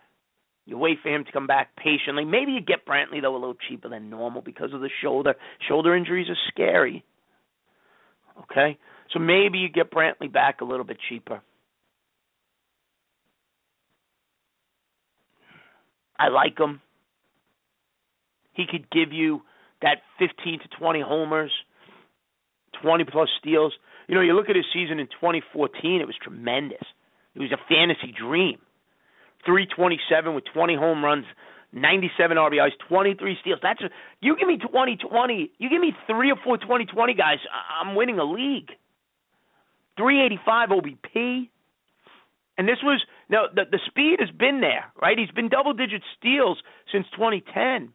You 0.65 0.77
wait 0.77 0.99
for 1.03 1.13
him 1.13 1.25
to 1.25 1.31
come 1.31 1.45
back 1.45 1.75
patiently. 1.75 2.23
Maybe 2.23 2.53
you 2.53 2.61
get 2.61 2.85
Brantley 2.85 3.21
though 3.21 3.33
a 3.33 3.37
little 3.37 3.57
cheaper 3.67 3.89
than 3.89 4.09
normal 4.09 4.41
because 4.41 4.73
of 4.73 4.79
the 4.79 4.89
shoulder. 5.01 5.35
Shoulder 5.67 5.95
injuries 5.95 6.29
are 6.29 6.37
scary. 6.47 7.03
Okay, 8.43 8.77
so 9.11 9.19
maybe 9.19 9.59
you 9.59 9.69
get 9.69 9.91
Brantley 9.91 10.31
back 10.31 10.61
a 10.61 10.65
little 10.65 10.85
bit 10.85 10.97
cheaper. 11.09 11.41
I 16.17 16.29
like 16.29 16.57
him. 16.57 16.81
He 18.53 18.65
could 18.69 18.89
give 18.89 19.11
you 19.11 19.41
that 19.81 19.97
15 20.17 20.59
to 20.59 20.67
20 20.79 21.01
homers, 21.01 21.51
20 22.81 23.03
plus 23.03 23.29
steals. 23.39 23.73
You 24.07 24.15
know, 24.15 24.21
you 24.21 24.33
look 24.33 24.49
at 24.49 24.55
his 24.55 24.65
season 24.73 24.99
in 24.99 25.07
2014, 25.07 26.01
it 26.01 26.07
was 26.07 26.15
tremendous. 26.21 26.83
It 27.35 27.39
was 27.39 27.51
a 27.51 27.57
fantasy 27.67 28.13
dream. 28.17 28.59
327 29.45 30.33
with 30.33 30.45
20 30.53 30.75
home 30.75 31.03
runs, 31.03 31.25
97 31.73 32.37
RBIs, 32.37 32.71
23 32.87 33.37
steals. 33.41 33.59
That's 33.61 33.81
a, 33.81 33.89
you 34.21 34.37
give 34.37 34.47
me 34.47 34.57
2020, 34.57 35.51
you 35.57 35.69
give 35.69 35.81
me 35.81 35.93
three 36.07 36.31
or 36.31 36.37
four 36.43 36.57
2020 36.57 37.13
guys, 37.13 37.39
I'm 37.81 37.95
winning 37.95 38.19
a 38.19 38.23
league. 38.23 38.71
385 39.97 40.69
OBP. 40.69 41.49
And 42.57 42.67
this 42.67 42.77
was 42.83 43.03
now 43.29 43.45
the 43.53 43.63
the 43.69 43.79
speed 43.87 44.17
has 44.19 44.29
been 44.29 44.61
there, 44.61 44.85
right? 45.01 45.17
He's 45.17 45.31
been 45.31 45.49
double 45.49 45.73
digit 45.73 46.03
steals 46.17 46.61
since 46.91 47.05
2010. 47.15 47.89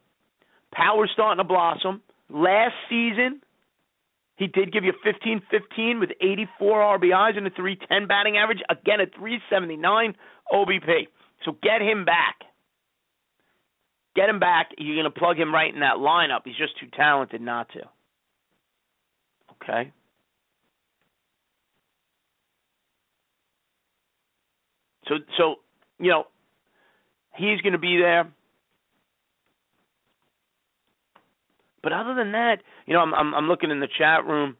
Power's 0.73 1.11
starting 1.13 1.37
to 1.37 1.47
blossom. 1.47 2.01
Last 2.29 2.75
season, 2.89 3.41
he 4.39 4.47
did 4.47 4.71
give 4.71 4.85
you 4.85 4.93
15 5.03 5.41
15 5.51 5.99
with 5.99 6.11
84 6.21 6.97
RBIs 6.97 7.37
and 7.37 7.45
a 7.45 7.49
310 7.49 8.07
batting 8.07 8.37
average. 8.37 8.59
Again, 8.69 9.01
a 9.01 9.05
379 9.05 10.15
OBP. 10.53 11.07
So 11.43 11.57
get 11.61 11.81
him 11.81 12.05
back. 12.05 12.39
Get 14.15 14.29
him 14.29 14.39
back. 14.39 14.69
You're 14.77 14.95
going 14.95 15.13
to 15.13 15.19
plug 15.19 15.37
him 15.37 15.53
right 15.53 15.73
in 15.73 15.81
that 15.81 15.97
lineup. 15.97 16.39
He's 16.45 16.55
just 16.55 16.79
too 16.79 16.87
talented 16.95 17.41
not 17.41 17.67
to. 17.73 17.81
Okay? 19.61 19.91
So, 25.09 25.15
so 25.37 25.55
you 25.99 26.11
know, 26.11 26.27
he's 27.35 27.59
going 27.59 27.73
to 27.73 27.77
be 27.79 27.97
there. 28.01 28.31
But 31.81 31.93
other 31.93 32.13
than 32.13 32.33
that, 32.33 32.57
you 32.85 32.93
know, 32.93 33.01
I'm 33.01 33.13
I'm, 33.13 33.33
I'm 33.33 33.47
looking 33.47 33.71
in 33.71 33.79
the 33.79 33.87
chat 33.97 34.25
room. 34.25 34.57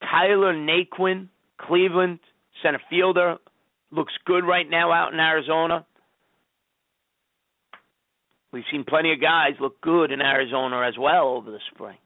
Tyler 0.00 0.54
Naquin, 0.54 1.28
Cleveland 1.60 2.20
center 2.62 2.80
fielder, 2.88 3.36
looks 3.90 4.12
good 4.24 4.44
right 4.44 4.68
now 4.68 4.92
out 4.92 5.12
in 5.12 5.20
Arizona. 5.20 5.84
We've 8.52 8.64
seen 8.70 8.84
plenty 8.88 9.12
of 9.12 9.20
guys 9.20 9.52
look 9.60 9.80
good 9.80 10.10
in 10.10 10.22
Arizona 10.22 10.86
as 10.88 10.94
well 10.98 11.28
over 11.28 11.50
the 11.50 11.58
spring. 11.74 11.98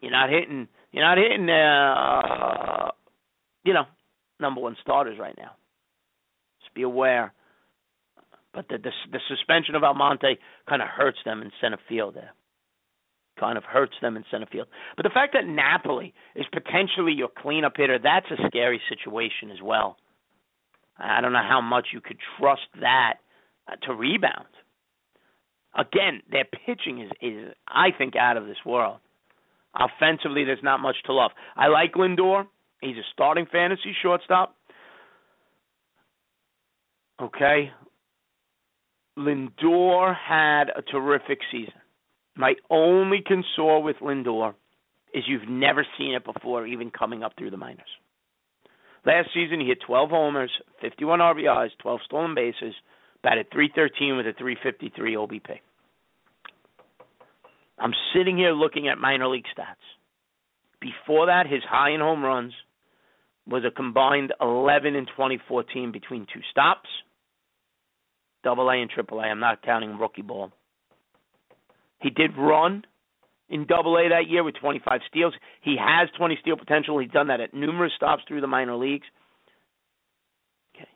You're 0.00 0.12
not 0.12 0.30
hitting. 0.30 0.68
You're 0.92 1.04
not 1.04 1.18
hitting. 1.18 1.48
Uh, 1.48 2.90
you 3.64 3.74
know, 3.74 3.84
number 4.38 4.60
one 4.60 4.76
starters 4.80 5.18
right 5.18 5.34
now. 5.36 5.52
Just 6.60 6.74
be 6.74 6.82
aware. 6.82 7.32
But 8.54 8.68
the 8.68 8.78
the, 8.78 8.90
the 9.10 9.18
suspension 9.28 9.74
of 9.74 9.82
Almonte 9.82 10.38
kind 10.68 10.82
of 10.82 10.88
hurts 10.88 11.18
them 11.24 11.42
in 11.42 11.50
center 11.60 11.78
field 11.88 12.14
there 12.14 12.32
kind 13.42 13.58
of 13.58 13.64
hurts 13.64 13.94
them 14.00 14.16
in 14.16 14.24
center 14.30 14.46
field. 14.46 14.68
But 14.96 15.02
the 15.02 15.10
fact 15.10 15.32
that 15.32 15.46
Napoli 15.46 16.14
is 16.36 16.46
potentially 16.52 17.12
your 17.12 17.28
cleanup 17.36 17.72
hitter, 17.76 17.98
that's 18.00 18.26
a 18.30 18.36
scary 18.46 18.80
situation 18.88 19.50
as 19.50 19.60
well. 19.60 19.96
I 20.96 21.20
don't 21.20 21.32
know 21.32 21.42
how 21.46 21.60
much 21.60 21.88
you 21.92 22.00
could 22.00 22.18
trust 22.38 22.68
that 22.80 23.14
uh, 23.66 23.74
to 23.86 23.94
rebound. 23.94 24.46
Again, 25.76 26.22
their 26.30 26.44
pitching 26.44 27.00
is, 27.00 27.10
is, 27.20 27.52
I 27.66 27.88
think, 27.96 28.14
out 28.14 28.36
of 28.36 28.46
this 28.46 28.58
world. 28.64 28.98
Offensively, 29.74 30.44
there's 30.44 30.62
not 30.62 30.78
much 30.78 30.96
to 31.06 31.12
love. 31.12 31.32
I 31.56 31.66
like 31.66 31.94
Lindor. 31.94 32.46
He's 32.80 32.96
a 32.96 33.06
starting 33.12 33.46
fantasy 33.50 33.96
shortstop. 34.02 34.54
Okay. 37.20 37.72
Lindor 39.18 40.14
had 40.14 40.64
a 40.76 40.82
terrific 40.82 41.38
season. 41.50 41.81
My 42.36 42.54
only 42.70 43.22
concern 43.24 43.84
with 43.84 43.96
Lindor 44.00 44.54
is 45.12 45.24
you've 45.26 45.48
never 45.48 45.86
seen 45.98 46.14
it 46.14 46.24
before, 46.24 46.66
even 46.66 46.90
coming 46.90 47.22
up 47.22 47.32
through 47.36 47.50
the 47.50 47.56
minors. 47.56 47.80
Last 49.04 49.28
season, 49.34 49.60
he 49.60 49.66
hit 49.66 49.78
12 49.86 50.10
homers, 50.10 50.50
51 50.80 51.18
RBIs, 51.18 51.70
12 51.80 52.00
stolen 52.06 52.34
bases, 52.34 52.74
batted 53.22 53.50
313 53.52 54.16
with 54.16 54.26
a 54.26 54.32
353 54.38 55.14
OBP. 55.14 55.60
I'm 57.78 57.92
sitting 58.14 58.36
here 58.36 58.52
looking 58.52 58.88
at 58.88 58.98
minor 58.98 59.28
league 59.28 59.44
stats. 59.56 59.74
Before 60.80 61.26
that, 61.26 61.46
his 61.46 61.62
high 61.68 61.90
in 61.90 62.00
home 62.00 62.24
runs 62.24 62.52
was 63.46 63.64
a 63.64 63.70
combined 63.70 64.32
11 64.40 64.94
in 64.94 65.06
2014 65.06 65.90
between 65.90 66.26
two 66.32 66.40
stops, 66.50 66.88
double 68.44 68.70
A 68.70 68.76
and 68.76 68.90
triple 68.90 69.20
A. 69.20 69.24
I'm 69.24 69.40
not 69.40 69.62
counting 69.62 69.98
rookie 69.98 70.22
ball. 70.22 70.52
He 72.02 72.10
did 72.10 72.36
run 72.36 72.84
in 73.48 73.66
Double 73.66 73.96
A 73.96 74.08
that 74.08 74.28
year 74.28 74.42
with 74.42 74.56
25 74.56 75.00
steals. 75.08 75.34
He 75.62 75.76
has 75.78 76.08
20 76.16 76.38
steal 76.40 76.56
potential. 76.56 76.98
He's 76.98 77.10
done 77.10 77.28
that 77.28 77.40
at 77.40 77.54
numerous 77.54 77.92
stops 77.96 78.22
through 78.26 78.40
the 78.40 78.46
minor 78.46 78.76
leagues. 78.76 79.06
Okay. 80.74 80.88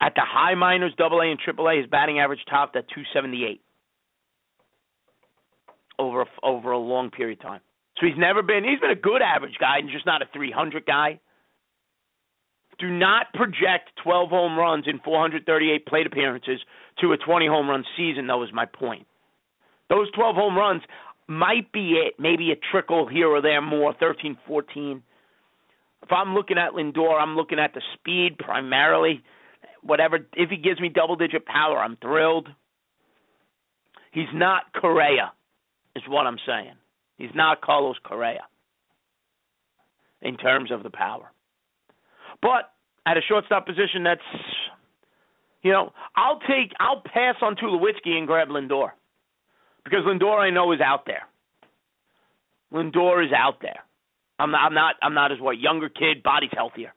At 0.00 0.14
the 0.14 0.22
high 0.24 0.54
minors, 0.54 0.92
Double 0.98 1.20
A 1.20 1.30
and 1.30 1.38
Triple 1.38 1.68
A, 1.68 1.76
his 1.76 1.86
batting 1.86 2.20
average 2.20 2.40
topped 2.50 2.76
at 2.76 2.88
278 2.88 3.60
over 5.98 6.22
a, 6.22 6.26
over 6.42 6.72
a 6.72 6.78
long 6.78 7.10
period 7.10 7.38
of 7.38 7.42
time. 7.42 7.60
So 7.98 8.06
he's 8.06 8.18
never 8.18 8.42
been. 8.42 8.64
He's 8.64 8.78
been 8.78 8.90
a 8.90 8.94
good 8.94 9.22
average 9.22 9.56
guy, 9.58 9.78
and 9.78 9.90
just 9.90 10.06
not 10.06 10.22
a 10.22 10.26
300 10.32 10.86
guy. 10.86 11.20
Do 12.78 12.88
not 12.88 13.32
project 13.34 13.90
12 14.04 14.30
home 14.30 14.56
runs 14.56 14.84
in 14.86 15.00
438 15.00 15.86
plate 15.86 16.06
appearances 16.06 16.60
to 17.00 17.12
a 17.12 17.16
20 17.16 17.46
home 17.48 17.68
run 17.68 17.84
season. 17.96 18.28
That 18.28 18.38
was 18.38 18.50
my 18.52 18.66
point. 18.66 19.06
Those 19.88 20.10
12 20.12 20.36
home 20.36 20.56
runs 20.56 20.82
might 21.26 21.70
be 21.72 21.92
it, 21.92 22.14
maybe 22.18 22.52
a 22.52 22.56
trickle 22.70 23.06
here 23.06 23.28
or 23.28 23.40
there 23.40 23.60
more, 23.60 23.94
13, 23.98 24.36
14. 24.46 25.02
If 26.02 26.12
I'm 26.12 26.34
looking 26.34 26.58
at 26.58 26.72
Lindor, 26.72 27.20
I'm 27.20 27.36
looking 27.36 27.58
at 27.58 27.74
the 27.74 27.82
speed 27.94 28.38
primarily. 28.38 29.22
Whatever, 29.82 30.20
if 30.34 30.50
he 30.50 30.56
gives 30.56 30.80
me 30.80 30.88
double 30.88 31.16
digit 31.16 31.44
power, 31.46 31.78
I'm 31.78 31.96
thrilled. 31.96 32.48
He's 34.12 34.28
not 34.32 34.72
Correa, 34.74 35.32
is 35.94 36.02
what 36.08 36.26
I'm 36.26 36.38
saying. 36.46 36.74
He's 37.16 37.34
not 37.34 37.60
Carlos 37.60 37.96
Correa 38.02 38.44
in 40.22 40.36
terms 40.36 40.70
of 40.70 40.82
the 40.82 40.90
power. 40.90 41.30
But 42.40 42.72
at 43.06 43.16
a 43.16 43.20
shortstop 43.28 43.66
position, 43.66 44.02
that's 44.04 44.20
you 45.62 45.72
know, 45.72 45.92
I'll 46.16 46.38
take, 46.40 46.72
I'll 46.78 47.02
pass 47.02 47.34
on 47.42 47.56
Tulowitzki 47.56 48.10
and 48.16 48.26
grab 48.26 48.48
Lindor. 48.48 48.90
Because 49.84 50.04
Lindor 50.04 50.38
I 50.38 50.50
know 50.50 50.72
is 50.72 50.80
out 50.80 51.06
there. 51.06 51.22
Lindor 52.72 53.24
is 53.24 53.32
out 53.32 53.60
there. 53.62 53.80
I'm 54.38 54.50
not 54.50 54.66
I'm 54.66 54.74
not 54.74 54.94
I'm 55.02 55.14
not 55.14 55.32
as 55.32 55.40
what 55.40 55.58
younger 55.58 55.88
kid, 55.88 56.22
body's 56.22 56.50
healthier. 56.52 56.92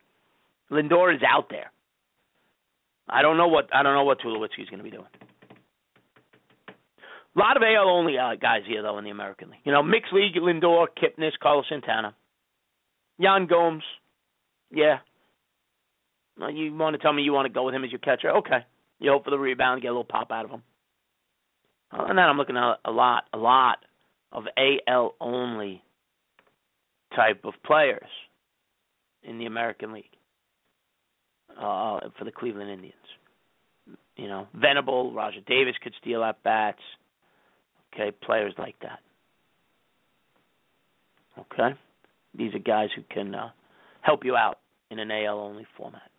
Lindor 0.72 1.16
is 1.16 1.22
out 1.28 1.50
there. 1.50 1.72
I 3.10 3.22
don't 3.22 3.38
know 3.38 3.48
what 3.48 3.74
I 3.74 3.84
don't 3.84 3.94
know 3.94 4.04
what 4.04 4.20
Tulowitzki's 4.20 4.70
going 4.70 4.80
to 4.80 4.84
be 4.84 4.92
doing. 4.92 5.08
A 7.34 7.40
lot 7.40 7.56
of 7.56 7.64
AL 7.64 7.90
only 7.90 8.18
uh, 8.18 8.36
guys 8.36 8.64
here 8.68 8.82
though 8.82 8.98
in 8.98 9.06
the 9.06 9.10
American 9.10 9.50
League. 9.50 9.62
You 9.64 9.72
know, 9.72 9.82
mixed 9.82 10.14
league: 10.14 10.36
Lindor, 10.36 10.88
Kipnis, 11.02 11.32
Carlos 11.42 11.66
Santana, 11.70 12.14
Yan 13.18 13.48
Gomes. 13.48 13.84
Yeah. 14.72 15.00
You 16.38 16.74
want 16.74 16.96
to 16.96 17.02
tell 17.02 17.14
me 17.14 17.24
you 17.24 17.34
want 17.34 17.46
to 17.46 17.54
go 17.54 17.66
with 17.66 17.76
him 17.76 17.84
as 17.84 17.92
your 17.92 18.00
catcher? 18.00 18.32
Okay. 18.38 18.66
You 19.00 19.12
hope 19.12 19.26
for 19.26 19.30
the 19.30 19.38
rebound, 19.38 19.82
get 19.82 19.90
a 19.90 19.92
little 19.92 20.04
pop 20.04 20.32
out 20.32 20.46
of 20.46 20.52
him. 20.52 20.64
Than 21.92 22.16
that, 22.16 22.30
I'm 22.30 22.38
looking 22.38 22.58
at 22.58 22.78
a 22.86 22.92
lot, 22.92 23.26
a 23.34 23.38
lot 23.38 23.80
of 24.32 24.46
AL 24.58 25.16
only 25.20 25.84
type 27.16 27.42
of 27.44 27.54
players 27.66 28.08
in 29.24 29.38
the 29.38 29.46
American 29.46 29.92
League 29.92 30.06
uh, 31.58 32.00
for 32.18 32.26
the 32.26 32.32
Cleveland 32.32 32.70
Indians. 32.70 32.96
You 34.16 34.28
know, 34.28 34.48
Venable, 34.54 35.12
Rajai 35.12 35.46
Davis 35.46 35.76
could 35.84 35.94
steal 36.02 36.24
at 36.24 36.42
bats. 36.44 36.82
Okay, 37.94 38.12
players 38.24 38.54
like 38.58 38.76
that. 38.82 39.00
Okay, 41.40 41.76
these 42.38 42.54
are 42.54 42.60
guys 42.60 42.90
who 42.96 43.04
can 43.10 43.34
uh, 43.34 43.50
help 44.02 44.24
you 44.24 44.36
out 44.36 44.60
in 44.90 45.00
an 45.00 45.12
AL 45.12 45.40
only 45.40 45.66
format. 45.78 46.11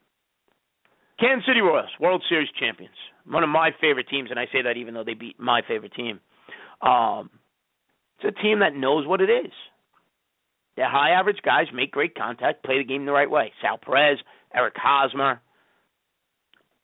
Kansas 1.20 1.46
City 1.46 1.60
Royals, 1.60 1.90
World 2.00 2.24
Series 2.28 2.48
champions, 2.58 2.94
one 3.26 3.42
of 3.42 3.48
my 3.48 3.70
favorite 3.80 4.08
teams, 4.08 4.30
and 4.30 4.38
I 4.38 4.46
say 4.52 4.62
that 4.62 4.76
even 4.76 4.94
though 4.94 5.04
they 5.04 5.14
beat 5.14 5.38
my 5.38 5.62
favorite 5.66 5.94
team. 5.94 6.20
Um, 6.80 7.30
it's 8.18 8.36
a 8.36 8.42
team 8.42 8.60
that 8.60 8.74
knows 8.74 9.06
what 9.06 9.20
it 9.20 9.30
is. 9.30 9.52
They're 10.76 10.90
high 10.90 11.10
average 11.10 11.40
guys, 11.44 11.66
make 11.72 11.92
great 11.92 12.14
contact, 12.14 12.64
play 12.64 12.78
the 12.78 12.84
game 12.84 13.04
the 13.04 13.12
right 13.12 13.30
way. 13.30 13.52
Sal 13.60 13.78
Perez, 13.78 14.18
Eric 14.54 14.74
Hosmer, 14.76 15.40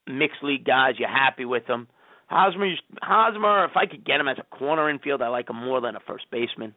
mixed 0.07 0.43
league 0.43 0.65
guys, 0.65 0.95
you're 0.99 1.09
happy 1.09 1.45
with 1.45 1.67
them. 1.67 1.89
Hosmer, 2.29 2.75
Hosmer, 3.03 3.65
if 3.65 3.77
I 3.77 3.87
could 3.87 4.05
get 4.05 4.21
him 4.21 4.29
as 4.29 4.37
a 4.39 4.57
corner 4.57 4.91
infield, 4.91 5.23
I 5.23 5.29
like 5.29 5.49
him 5.49 5.57
more 5.57 5.81
than 5.81 5.97
a 5.97 6.01
first 6.07 6.27
baseman. 6.31 6.75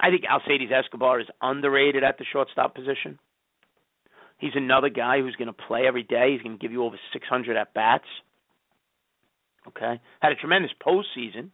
I 0.00 0.10
think 0.10 0.24
Alcides 0.30 0.72
Escobar 0.72 1.20
is 1.20 1.26
underrated 1.40 2.04
at 2.04 2.18
the 2.18 2.24
shortstop 2.32 2.74
position. 2.74 3.18
He's 4.38 4.52
another 4.54 4.88
guy 4.88 5.20
who's 5.20 5.34
going 5.36 5.48
to 5.48 5.52
play 5.52 5.82
every 5.86 6.04
day. 6.04 6.32
He's 6.32 6.42
going 6.42 6.56
to 6.56 6.62
give 6.62 6.72
you 6.72 6.84
over 6.84 6.96
600 7.12 7.56
at 7.56 7.74
bats. 7.74 8.04
Okay, 9.66 10.00
had 10.20 10.32
a 10.32 10.36
tremendous 10.36 10.70
postseason, 10.80 11.50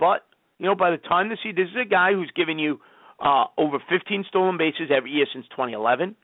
but 0.00 0.22
you 0.58 0.66
know 0.66 0.74
by 0.74 0.90
the 0.90 0.96
time 0.96 1.28
this 1.28 1.38
year, 1.44 1.54
this 1.54 1.68
is 1.68 1.76
a 1.80 1.88
guy 1.88 2.12
who's 2.12 2.32
given 2.34 2.58
you 2.58 2.80
uh, 3.20 3.44
over 3.56 3.78
15 3.88 4.24
stolen 4.28 4.58
bases 4.58 4.90
every 4.90 5.12
year 5.12 5.26
since 5.32 5.46
2011, 5.50 6.16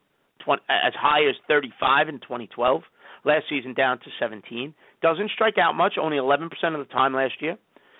20, 0.44 0.62
as 0.68 0.94
high 0.98 1.28
as 1.28 1.36
35 1.46 2.08
in 2.08 2.18
2012. 2.18 2.82
Last 3.24 3.44
season 3.48 3.74
down 3.74 3.98
to 4.00 4.06
17. 4.18 4.74
Doesn't 5.00 5.30
strike 5.30 5.58
out 5.58 5.76
much, 5.76 5.94
only 6.00 6.16
11% 6.16 6.48
of 6.74 6.78
the 6.78 6.92
time 6.92 7.14
last 7.14 7.34
year. 7.40 7.56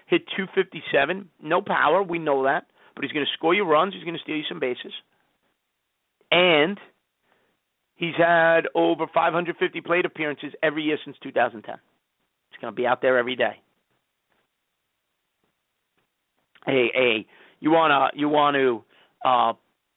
Hit 0.07 0.23
257, 0.37 1.29
no 1.43 1.63
power, 1.63 2.03
we 2.03 2.19
know 2.19 2.43
that, 2.45 2.67
but 2.97 3.05
he's 3.05 3.13
going 3.13 3.27
to 3.27 3.33
score 3.37 3.55
you 3.55 3.65
runs. 3.65 3.95
He's 3.95 4.03
going 4.03 4.17
to 4.17 4.23
steal 4.23 4.37
you 4.37 4.45
some 4.49 4.59
bases 4.59 4.93
and 6.31 6.79
he's 7.97 8.17
had 8.17 8.63
over 8.75 9.07
550 9.13 9.81
plate 9.81 10.05
appearances 10.05 10.53
every 10.63 10.83
year 10.83 10.99
since 11.05 11.17
2010. 11.23 11.77
He's 12.51 12.61
going 12.61 12.73
to 12.73 12.77
be 12.77 12.87
out 12.87 13.03
there 13.03 13.19
every 13.19 13.37
day. 13.37 13.61
Hey, 16.67 16.91
hey, 16.95 17.27
you 17.59 17.71
wanna 17.71 18.11
you 18.15 18.29
want 18.29 18.55
to 18.55 18.85
uh, 19.25 19.55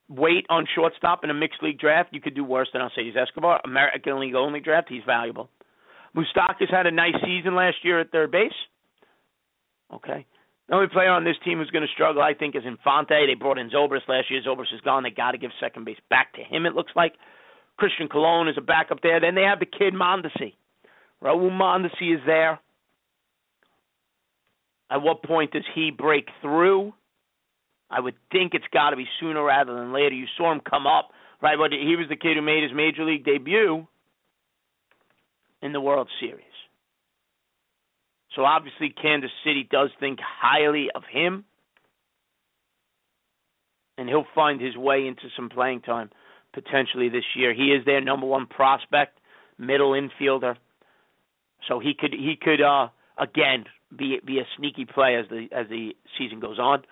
wait 0.10 0.46
on 0.50 0.66
shortstop 0.74 1.24
in 1.24 1.30
a 1.30 1.34
mixed 1.34 1.62
league 1.62 1.78
draft? 1.78 2.10
You 2.14 2.22
could 2.22 2.36
do 2.36 2.44
worse 2.44 2.70
than 2.72 2.82
Alcides 2.82 3.18
Escobar. 3.18 3.60
American 3.66 4.20
League 4.20 4.36
only 4.36 4.62
draft, 4.62 4.88
he's 4.90 5.04
valuable. 5.06 5.50
Moustakas 6.16 6.70
had 6.70 6.86
a 6.86 6.92
nice 6.92 7.16
season 7.26 7.56
last 7.56 7.78
year 7.84 8.00
at 8.00 8.12
third 8.12 8.32
base. 8.32 8.54
Okay. 9.94 10.26
The 10.70 10.76
only 10.76 10.88
player 10.88 11.10
on 11.10 11.26
this 11.26 11.36
team 11.44 11.58
who's 11.58 11.70
going 11.70 11.86
to 11.86 11.94
struggle, 11.94 12.22
I 12.22 12.34
think, 12.34 12.56
is 12.56 12.64
Infante. 12.66 13.28
They 13.28 13.34
brought 13.34 13.58
in 13.58 13.70
Zobrist 13.70 14.08
last 14.08 14.32
year. 14.32 14.42
Zobrist 14.46 14.74
is 14.74 14.82
gone. 14.82 15.04
They 15.04 15.12
got 15.12 15.32
to 15.32 15.38
give 15.38 15.52
second 15.60 15.86
base 15.86 15.98
back 16.10 16.34
to 16.34 16.42
him. 16.42 16.66
It 16.66 16.74
looks 16.74 16.94
like 16.96 17.14
Christian 17.78 18.08
Colon 18.08 18.48
is 18.48 18.56
a 18.58 18.62
backup 18.62 19.02
there. 19.02 19.20
Then 19.20 19.36
they 19.36 19.44
have 19.44 19.60
the 19.60 19.66
kid 19.66 19.94
Mondesi. 19.94 20.54
Raul 21.22 21.52
Mondesi 21.52 22.16
is 22.16 22.22
there. 22.26 22.60
At 24.90 25.02
what 25.02 25.24
point 25.24 25.52
does 25.52 25.66
he 25.74 25.92
break 25.92 26.28
through? 26.42 26.94
I 27.90 28.00
would 28.00 28.16
think 28.32 28.54
it's 28.54 28.66
got 28.74 28.92
to 28.92 28.96
be 28.96 29.08
sooner 29.20 29.44
rather 29.44 29.74
than 29.74 29.94
later. 29.94 30.16
You 30.16 30.28
saw 30.38 30.52
him 30.52 30.62
come 30.62 30.88
up, 30.88 31.10
right? 31.42 31.58
But 31.58 31.72
he 31.72 31.96
was 31.96 32.08
the 32.10 32.16
kid 32.16 32.38
who 32.38 32.42
made 32.42 32.64
his 32.64 32.72
major 32.74 33.04
league 33.04 33.26
debut 33.26 33.88
in 35.62 35.74
the 35.74 35.82
World 35.82 36.10
Series. 36.20 36.46
So 38.36 38.46
obviously, 38.46 38.90
Kansas 38.90 39.32
City 39.44 39.68
does 39.70 39.90
think 40.00 40.20
highly 40.20 40.90
of 40.96 41.04
him, 41.10 41.46
and 43.98 44.10
he'll 44.10 44.26
find 44.34 44.60
his 44.60 44.76
way 44.76 45.08
into 45.08 45.24
some 45.36 45.50
playing 45.50 45.82
time 45.82 46.10
potentially 46.54 47.10
this 47.10 47.24
year. 47.36 47.54
He 47.54 47.72
is 47.72 47.86
their 47.86 48.02
number 48.02 48.26
one 48.26 48.48
prospect, 48.48 49.20
middle 49.58 49.92
infielder, 49.92 50.56
so 51.68 51.80
he 51.80 51.94
could 51.94 52.14
he 52.14 52.36
could 52.40 52.62
uh, 52.62 52.90
again 53.18 53.66
be 53.96 54.20
be 54.26 54.40
a 54.40 54.48
sneaky 54.58 54.86
play 54.86 55.16
as 55.16 55.26
the 55.30 55.48
as 55.52 55.68
the 55.70 55.96
season 56.18 56.40
goes 56.40 56.60
on. 56.60 56.84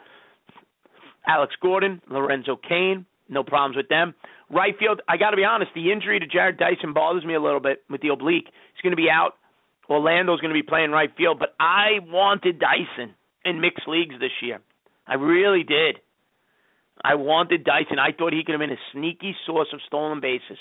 Alex 1.28 1.54
Gordon, 1.62 2.02
Lorenzo 2.10 2.56
Cain, 2.56 3.06
no 3.30 3.44
problems 3.44 3.76
with 3.76 3.88
them. 3.90 4.14
Right 4.50 4.78
field, 4.78 5.02
I 5.08 5.18
got 5.18 5.32
to 5.32 5.38
be 5.38 5.46
honest, 5.46 5.72
the 5.74 5.92
injury 5.92 6.20
to 6.20 6.28
Jarrod 6.28 6.58
Dyson 6.58 6.94
bothers 6.94 7.24
me 7.24 7.36
a 7.36 7.40
little 7.40 7.60
bit 7.60 7.84
with 7.90 8.02
the 8.02 8.10
oblique. 8.10 8.48
He's 8.48 8.82
going 8.84 8.92
to 8.92 8.98
be 8.98 9.10
out 9.10 9.36
Orlando's 9.92 10.40
going 10.40 10.54
to 10.54 10.60
be 10.60 10.68
playing 10.68 10.92
right 10.92 11.12
field, 11.18 11.38
but 11.38 11.54
I 11.60 12.00
wanted 12.08 12.60
Dyson 12.60 13.14
in 13.44 13.60
mixed 13.60 13.88
leagues 13.88 14.16
this 14.20 14.32
year. 14.42 14.60
I 15.06 15.16
really 15.16 15.64
did. 15.64 15.98
I 17.04 17.16
wanted 17.16 17.64
Dyson. 17.64 18.00
I 18.00 18.12
thought 18.12 18.32
he 18.32 18.44
could 18.44 18.54
have 18.54 18.60
been 18.60 18.72
a 18.72 18.92
sneaky 18.94 19.36
source 19.46 19.68
of 19.74 19.80
stolen 19.88 20.22
bases. 20.22 20.58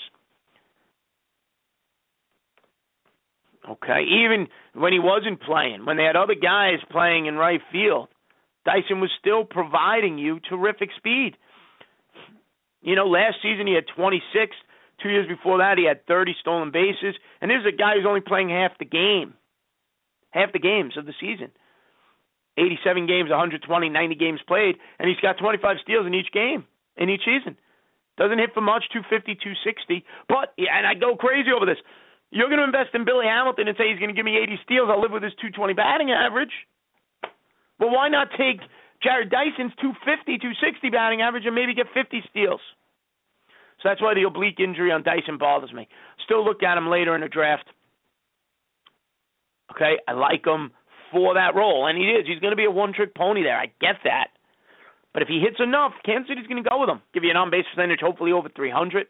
Okay, 3.69 4.03
even 4.25 4.47
when 4.73 4.91
he 4.91 4.99
wasn't 4.99 5.41
playing, 5.41 5.85
when 5.85 5.95
they 5.95 6.03
had 6.03 6.15
other 6.15 6.33
guys 6.33 6.79
playing 6.89 7.27
in 7.27 7.35
right 7.35 7.61
field, 7.71 8.09
Dyson 8.65 8.99
was 8.99 9.11
still 9.19 9.45
providing 9.45 10.17
you 10.17 10.39
terrific 10.39 10.89
speed. 10.97 11.37
You 12.81 12.95
know, 12.95 13.05
last 13.05 13.35
season 13.43 13.67
he 13.67 13.75
had 13.75 13.85
26 13.95 14.55
Two 15.01 15.09
years 15.09 15.27
before 15.27 15.57
that, 15.59 15.77
he 15.77 15.85
had 15.85 16.05
30 16.05 16.35
stolen 16.39 16.71
bases. 16.71 17.15
And 17.41 17.49
this 17.49 17.59
is 17.61 17.73
a 17.73 17.75
guy 17.75 17.95
who's 17.95 18.05
only 18.05 18.21
playing 18.21 18.49
half 18.49 18.77
the 18.77 18.85
game, 18.85 19.33
half 20.29 20.53
the 20.53 20.59
games 20.59 20.97
of 20.97 21.05
the 21.05 21.13
season. 21.19 21.51
87 22.57 23.07
games, 23.07 23.29
120, 23.29 23.63
90 23.63 24.15
games 24.15 24.39
played, 24.45 24.75
and 24.99 25.07
he's 25.07 25.19
got 25.21 25.37
25 25.39 25.77
steals 25.81 26.05
in 26.05 26.13
each 26.13 26.31
game, 26.33 26.65
in 26.97 27.09
each 27.09 27.23
season. 27.23 27.57
Doesn't 28.17 28.37
hit 28.37 28.53
for 28.53 28.61
much, 28.61 28.83
250, 28.91 29.39
260. 29.39 30.05
But, 30.27 30.53
and 30.59 30.85
I 30.85 30.93
go 30.93 31.15
crazy 31.15 31.49
over 31.55 31.65
this. 31.65 31.79
You're 32.29 32.47
going 32.51 32.59
to 32.59 32.67
invest 32.67 32.93
in 32.93 33.03
Billy 33.03 33.25
Hamilton 33.25 33.67
and 33.67 33.75
say 33.77 33.89
he's 33.89 33.99
going 33.99 34.11
to 34.11 34.15
give 34.15 34.27
me 34.27 34.37
80 34.37 34.59
steals. 34.63 34.87
I'll 34.91 35.01
live 35.01 35.11
with 35.11 35.23
his 35.23 35.33
220 35.39 35.73
batting 35.73 36.11
average. 36.11 36.53
Well, 37.79 37.89
why 37.89 38.09
not 38.09 38.29
take 38.37 38.61
Jarrod 39.01 39.31
Dyson's 39.31 39.73
250, 39.81 40.37
260 40.37 40.91
batting 40.91 41.21
average 41.23 41.47
and 41.47 41.55
maybe 41.55 41.73
get 41.73 41.87
50 41.95 42.21
steals? 42.29 42.61
So 43.81 43.89
that's 43.89 44.01
why 44.01 44.13
the 44.13 44.23
oblique 44.23 44.59
injury 44.59 44.91
on 44.91 45.03
Dyson 45.03 45.37
bothers 45.37 45.73
me. 45.73 45.87
Still 46.23 46.45
look 46.45 46.61
at 46.63 46.77
him 46.77 46.89
later 46.89 47.15
in 47.15 47.21
the 47.21 47.27
draft. 47.27 47.65
Okay, 49.71 49.97
I 50.07 50.11
like 50.13 50.45
him 50.45 50.71
for 51.11 51.33
that 51.33 51.55
role, 51.55 51.87
and 51.87 51.97
he 51.97 52.05
is. 52.05 52.27
He's 52.27 52.39
going 52.39 52.51
to 52.51 52.57
be 52.57 52.65
a 52.65 52.71
one-trick 52.71 53.15
pony 53.15 53.43
there. 53.43 53.57
I 53.57 53.67
get 53.79 53.95
that. 54.03 54.27
But 55.13 55.23
if 55.23 55.27
he 55.27 55.39
hits 55.39 55.57
enough, 55.59 55.93
Kansas 56.05 56.29
City's 56.29 56.47
going 56.47 56.63
to 56.63 56.69
go 56.69 56.79
with 56.79 56.89
him. 56.89 57.01
Give 57.13 57.23
you 57.23 57.31
an 57.31 57.37
on-base 57.37 57.65
percentage, 57.73 57.99
hopefully 58.01 58.31
over 58.31 58.49
300. 58.55 59.07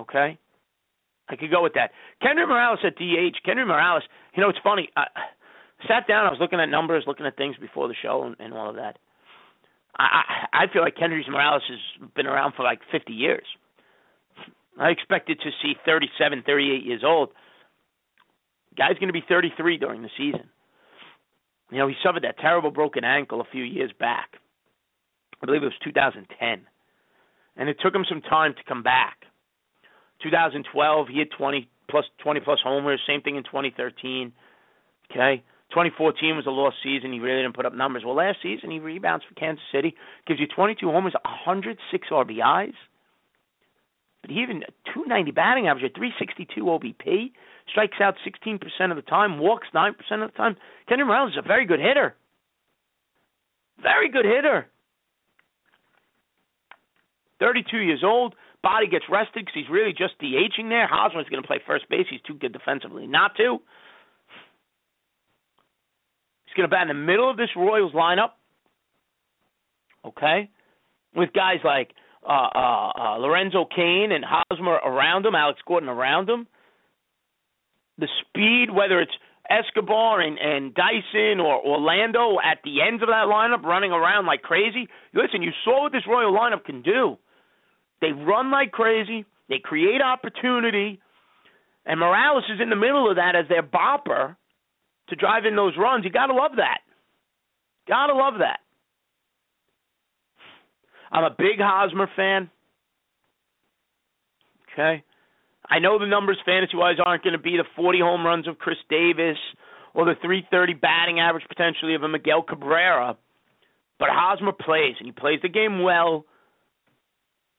Okay, 0.00 0.38
I 1.28 1.36
could 1.36 1.50
go 1.50 1.62
with 1.62 1.74
that. 1.74 1.90
Kendry 2.22 2.46
Morales 2.46 2.80
at 2.84 2.96
DH. 2.96 3.46
Kendry 3.46 3.66
Morales. 3.66 4.02
You 4.34 4.42
know, 4.42 4.48
it's 4.48 4.58
funny. 4.62 4.88
I 4.96 5.04
sat 5.88 6.08
down. 6.08 6.26
I 6.26 6.30
was 6.30 6.40
looking 6.40 6.60
at 6.60 6.68
numbers, 6.68 7.04
looking 7.06 7.26
at 7.26 7.36
things 7.36 7.56
before 7.60 7.88
the 7.88 7.94
show, 8.00 8.24
and, 8.24 8.36
and 8.38 8.54
all 8.54 8.70
of 8.70 8.76
that. 8.76 8.98
I 9.98 10.46
I 10.52 10.66
feel 10.72 10.82
like 10.82 10.96
Kendrys 10.96 11.28
Morales 11.28 11.62
has 11.68 12.08
been 12.14 12.26
around 12.26 12.54
for 12.56 12.62
like 12.62 12.80
50 12.90 13.12
years. 13.12 13.46
I 14.78 14.90
expected 14.90 15.40
to 15.40 15.50
see 15.62 15.74
37, 15.84 16.42
38 16.44 16.84
years 16.84 17.02
old. 17.04 17.30
Guy's 18.76 18.98
going 18.98 19.08
to 19.08 19.12
be 19.12 19.24
33 19.26 19.78
during 19.78 20.02
the 20.02 20.10
season. 20.18 20.48
You 21.70 21.78
know, 21.78 21.88
he 21.88 21.94
suffered 22.04 22.24
that 22.24 22.38
terrible 22.38 22.70
broken 22.70 23.04
ankle 23.04 23.40
a 23.40 23.50
few 23.50 23.64
years 23.64 23.90
back. 23.98 24.28
I 25.42 25.46
believe 25.46 25.62
it 25.62 25.66
was 25.66 25.74
2010. 25.82 26.66
And 27.56 27.68
it 27.68 27.78
took 27.82 27.94
him 27.94 28.04
some 28.08 28.20
time 28.20 28.54
to 28.54 28.64
come 28.68 28.82
back. 28.82 29.24
2012, 30.22 31.08
he 31.08 31.18
had 31.18 31.28
20 31.36 31.68
plus 31.88 32.04
20 32.22 32.40
plus 32.40 32.58
homers. 32.62 33.00
Same 33.06 33.22
thing 33.22 33.36
in 33.36 33.44
2013. 33.44 34.32
Okay, 35.10 35.42
2014 35.70 36.36
was 36.36 36.46
a 36.46 36.50
lost 36.50 36.76
season. 36.82 37.12
He 37.12 37.18
really 37.18 37.42
didn't 37.42 37.56
put 37.56 37.66
up 37.66 37.74
numbers. 37.74 38.02
Well, 38.04 38.14
last 38.14 38.38
season 38.42 38.70
he 38.70 38.78
rebounds 38.78 39.24
for 39.28 39.34
Kansas 39.34 39.64
City, 39.72 39.94
gives 40.26 40.40
you 40.40 40.46
22 40.46 40.86
homers, 40.86 41.14
106 41.24 42.08
RBIs. 42.10 42.74
But 44.22 44.30
he 44.30 44.42
even 44.42 44.62
290 44.94 45.30
batting 45.32 45.68
average, 45.68 45.84
a 45.84 45.94
362 45.94 46.62
OBP, 46.62 47.32
strikes 47.70 48.00
out 48.00 48.14
16% 48.26 48.90
of 48.90 48.96
the 48.96 49.02
time, 49.02 49.38
walks 49.38 49.68
9% 49.74 49.90
of 50.22 50.30
the 50.30 50.36
time. 50.36 50.56
Kendry 50.88 51.06
Morales 51.06 51.32
is 51.32 51.38
a 51.38 51.46
very 51.46 51.66
good 51.66 51.80
hitter. 51.80 52.14
Very 53.82 54.08
good 54.10 54.24
hitter. 54.24 54.68
32 57.38 57.78
years 57.78 58.02
old, 58.04 58.34
body 58.62 58.86
gets 58.86 59.04
rested 59.10 59.44
because 59.44 59.54
he's 59.54 59.70
really 59.70 59.92
just 59.92 60.18
DHing 60.20 60.68
there. 60.68 60.88
Hosmer's 60.88 61.28
going 61.28 61.42
to 61.42 61.46
play 61.46 61.60
first 61.66 61.88
base. 61.88 62.06
He's 62.08 62.20
too 62.26 62.34
good 62.34 62.52
defensively 62.52 63.06
not 63.06 63.36
to. 63.36 63.58
Going 66.56 66.70
to 66.70 66.74
bat 66.74 66.88
in 66.88 66.88
the 66.88 66.94
middle 66.94 67.30
of 67.30 67.36
this 67.36 67.50
Royals 67.54 67.92
lineup. 67.92 68.30
Okay, 70.06 70.48
with 71.14 71.32
guys 71.32 71.58
like 71.64 71.90
uh, 72.26 72.48
uh, 72.54 72.92
uh, 72.96 73.16
Lorenzo 73.18 73.66
Cain 73.74 74.10
and 74.12 74.24
Hosmer 74.24 74.74
around 74.74 75.26
him, 75.26 75.34
Alex 75.34 75.60
Gordon 75.66 75.88
around 75.88 76.30
him. 76.30 76.46
The 77.98 78.08
speed, 78.22 78.68
whether 78.72 79.00
it's 79.00 79.12
Escobar 79.50 80.20
and, 80.20 80.38
and 80.38 80.74
Dyson 80.74 81.40
or 81.40 81.60
Orlando 81.64 82.38
at 82.38 82.58
the 82.64 82.82
ends 82.82 83.02
of 83.02 83.08
that 83.08 83.26
lineup 83.26 83.62
running 83.64 83.90
around 83.90 84.26
like 84.26 84.42
crazy. 84.42 84.88
Listen, 85.12 85.42
you 85.42 85.50
saw 85.64 85.82
what 85.82 85.92
this 85.92 86.06
Royal 86.08 86.32
lineup 86.32 86.64
can 86.64 86.82
do. 86.82 87.18
They 88.00 88.12
run 88.12 88.50
like 88.50 88.72
crazy. 88.72 89.24
They 89.48 89.58
create 89.62 90.00
opportunity. 90.00 91.00
And 91.84 92.00
Morales 92.00 92.44
is 92.52 92.60
in 92.62 92.70
the 92.70 92.76
middle 92.76 93.10
of 93.10 93.16
that 93.16 93.34
as 93.36 93.48
their 93.48 93.62
bopper 93.62 94.36
to 95.08 95.16
drive 95.16 95.44
in 95.44 95.56
those 95.56 95.74
runs. 95.78 96.04
You 96.04 96.10
got 96.10 96.26
to 96.26 96.34
love 96.34 96.52
that. 96.56 96.80
Got 97.88 98.06
to 98.06 98.14
love 98.14 98.34
that. 98.38 98.60
I'm 101.12 101.24
a 101.24 101.30
big 101.30 101.58
Hosmer 101.58 102.08
fan. 102.16 102.50
Okay. 104.72 105.04
I 105.68 105.78
know 105.78 105.98
the 105.98 106.06
numbers 106.06 106.38
fantasy 106.44 106.76
wise 106.76 106.96
aren't 107.04 107.24
going 107.24 107.32
to 107.32 107.42
be 107.42 107.56
the 107.56 107.64
40 107.74 108.00
home 108.00 108.24
runs 108.24 108.46
of 108.46 108.58
Chris 108.58 108.76
Davis 108.88 109.38
or 109.94 110.04
the 110.04 110.14
330 110.20 110.74
batting 110.74 111.20
average 111.20 111.44
potentially 111.48 111.94
of 111.94 112.02
a 112.02 112.08
Miguel 112.08 112.42
Cabrera, 112.42 113.16
but 113.98 114.08
Hosmer 114.10 114.52
plays 114.52 114.94
and 114.98 115.06
he 115.06 115.12
plays 115.12 115.40
the 115.42 115.48
game 115.48 115.82
well. 115.82 116.24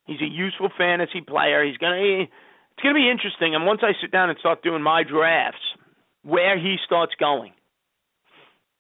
He's 0.06 0.22
a 0.22 0.30
useful 0.30 0.70
fantasy 0.78 1.22
player. 1.22 1.66
He's 1.66 1.78
gonna. 1.78 1.98
It's 1.98 2.84
gonna 2.84 2.96
be 2.96 3.10
interesting. 3.10 3.56
And 3.56 3.66
once 3.66 3.82
I 3.84 3.92
sit 4.00 4.12
down 4.12 4.30
and 4.30 4.40
start 4.40 4.64
doing 4.64 4.82
my 4.82 5.04
drafts, 5.04 5.60
where 6.24 6.60
he 6.60 6.78
starts 6.86 7.14
going, 7.20 7.54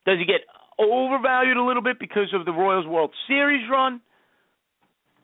does 0.05 0.17
he 0.19 0.25
get 0.25 0.41
overvalued 0.79 1.57
a 1.57 1.63
little 1.63 1.81
bit 1.81 1.99
because 1.99 2.33
of 2.33 2.45
the 2.45 2.51
Royals 2.51 2.85
World 2.85 3.11
Series 3.27 3.69
run, 3.69 4.01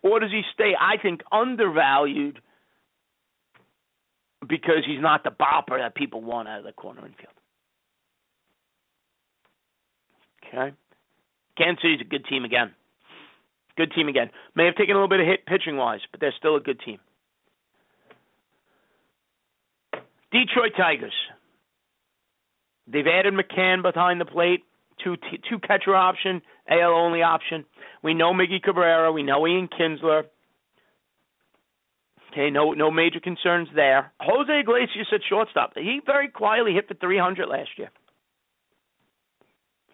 or 0.01 0.20
does 0.20 0.32
he 0.32 0.41
stay? 0.53 0.74
I 0.80 1.01
think 1.01 1.22
undervalued 1.32 2.39
because 4.47 4.84
he's 4.86 5.01
not 5.01 5.24
the 5.24 5.32
bopper 5.32 5.80
that 5.80 5.95
people 5.95 6.22
want 6.22 6.47
out 6.47 6.59
of 6.59 6.66
the 6.66 6.74
corner 6.74 7.05
infield. 7.05 7.34
Okay. 10.45 10.76
Kansas 11.57 11.82
City's 11.82 12.01
a 12.01 12.03
good 12.09 12.26
team 12.26 12.43
again. 12.45 12.72
Good 13.78 13.91
team 13.95 14.07
again. 14.07 14.30
May 14.55 14.66
have 14.66 14.76
taken 14.76 14.95
a 14.95 14.99
little 14.99 15.09
bit 15.09 15.20
of 15.20 15.26
hit 15.26 15.45
pitching 15.45 15.78
wise, 15.78 16.01
but 16.11 16.20
they're 16.20 16.34
still 16.38 16.55
a 16.55 16.59
good 16.59 16.80
team. 16.86 16.99
Detroit 20.32 20.74
Tigers. 20.76 21.14
They've 22.88 23.07
added 23.07 23.34
McCann 23.34 23.81
behind 23.81 24.19
the 24.19 24.25
plate, 24.25 24.63
two 25.03 25.15
t- 25.15 25.39
two 25.49 25.59
catcher 25.59 25.95
option, 25.95 26.41
AL 26.69 26.93
only 26.93 27.21
option. 27.21 27.65
We 28.03 28.13
know 28.13 28.34
Miggy 28.34 28.61
Cabrera, 28.61 29.11
we 29.11 29.23
know 29.23 29.47
Ian 29.47 29.67
Kinsler. 29.67 30.23
Okay, 32.31 32.49
no 32.49 32.71
no 32.73 32.91
major 32.91 33.19
concerns 33.19 33.69
there. 33.75 34.11
Jose 34.19 34.59
Iglesias 34.59 35.07
at 35.13 35.21
shortstop. 35.29 35.73
He 35.75 36.01
very 36.05 36.27
quietly 36.27 36.73
hit 36.73 36.88
for 36.88 36.95
300 36.95 37.47
last 37.47 37.69
year. 37.77 37.89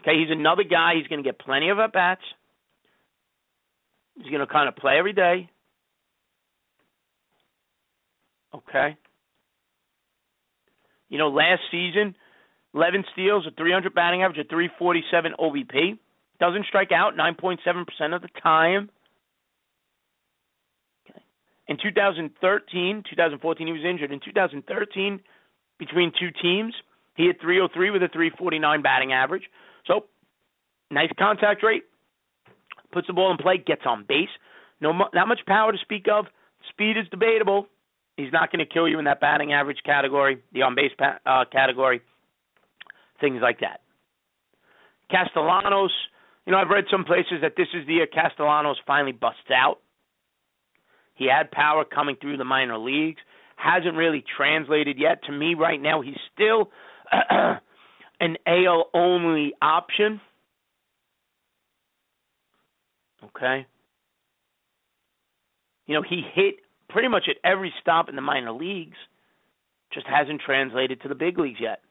Okay, 0.01 0.17
he's 0.17 0.31
another 0.31 0.63
guy. 0.63 0.93
He's 0.95 1.07
going 1.07 1.21
to 1.21 1.27
get 1.27 1.37
plenty 1.37 1.69
of 1.69 1.79
at 1.79 1.91
bats. 1.91 2.21
He's 4.15 4.31
going 4.31 4.39
to 4.39 4.47
kind 4.47 4.69
of 4.69 4.75
play 4.75 4.97
every 4.97 5.13
day. 5.13 5.49
Okay. 8.53 8.97
You 11.09 11.17
know, 11.17 11.29
last 11.29 11.61
season, 11.71 12.15
11 12.73 13.03
steals, 13.13 13.45
a 13.47 13.51
300 13.51 13.93
batting 13.93 14.23
average, 14.23 14.39
a 14.39 14.47
347 14.47 15.33
OBP. 15.39 15.97
Doesn't 16.39 16.65
strike 16.67 16.91
out 16.91 17.15
9.7% 17.15 18.15
of 18.15 18.21
the 18.21 18.29
time. 18.41 18.89
In 21.67 21.77
2013, 21.77 23.03
2014, 23.09 23.67
he 23.67 23.73
was 23.73 23.81
injured. 23.87 24.11
In 24.11 24.19
2013, 24.19 25.19
between 25.77 26.11
two 26.19 26.29
teams, 26.41 26.73
he 27.15 27.25
hit 27.25 27.41
303 27.41 27.91
with 27.91 28.01
a 28.01 28.07
349 28.07 28.81
batting 28.81 29.13
average. 29.13 29.43
So, 29.85 30.05
nice 30.89 31.11
contact 31.17 31.63
rate. 31.63 31.83
Puts 32.91 33.07
the 33.07 33.13
ball 33.13 33.31
in 33.31 33.37
play, 33.37 33.57
gets 33.57 33.83
on 33.85 34.03
base. 34.07 34.29
No, 34.81 34.93
not 35.13 35.27
much 35.27 35.41
power 35.45 35.71
to 35.71 35.77
speak 35.77 36.07
of. 36.11 36.25
Speed 36.69 36.97
is 36.97 37.07
debatable. 37.11 37.67
He's 38.17 38.33
not 38.33 38.51
going 38.51 38.65
to 38.65 38.71
kill 38.71 38.87
you 38.87 38.97
in 38.99 39.05
that 39.05 39.21
batting 39.21 39.53
average 39.53 39.79
category, 39.85 40.39
the 40.51 40.63
on 40.63 40.75
base 40.75 40.91
uh, 40.99 41.45
category, 41.51 42.01
things 43.19 43.39
like 43.41 43.59
that. 43.61 43.81
Castellanos, 45.11 45.91
you 46.45 46.51
know, 46.51 46.57
I've 46.59 46.69
read 46.69 46.85
some 46.91 47.03
places 47.03 47.41
that 47.41 47.53
this 47.57 47.67
is 47.73 47.85
the 47.87 47.93
year 47.93 48.07
Castellanos 48.07 48.77
finally 48.85 49.11
busts 49.11 49.51
out. 49.53 49.79
He 51.15 51.27
had 51.27 51.51
power 51.51 51.83
coming 51.83 52.15
through 52.19 52.37
the 52.37 52.45
minor 52.45 52.77
leagues. 52.77 53.19
Hasn't 53.55 53.95
really 53.95 54.23
translated 54.37 54.97
yet. 54.97 55.23
To 55.25 55.33
me, 55.33 55.53
right 55.53 55.81
now, 55.81 56.01
he's 56.01 56.15
still 56.33 56.69
an 57.11 58.37
AL 58.47 58.89
only 58.93 59.53
option. 59.61 60.21
Okay. 63.25 63.65
You 65.87 65.95
know, 65.95 66.03
he 66.07 66.21
hit 66.33 66.55
pretty 66.89 67.07
much 67.07 67.23
at 67.29 67.35
every 67.43 67.73
stop 67.81 68.09
in 68.09 68.15
the 68.15 68.21
minor 68.21 68.51
leagues, 68.51 68.97
just 69.93 70.07
hasn't 70.07 70.41
translated 70.45 71.01
to 71.01 71.09
the 71.09 71.15
big 71.15 71.37
leagues 71.37 71.59
yet. 71.59 71.81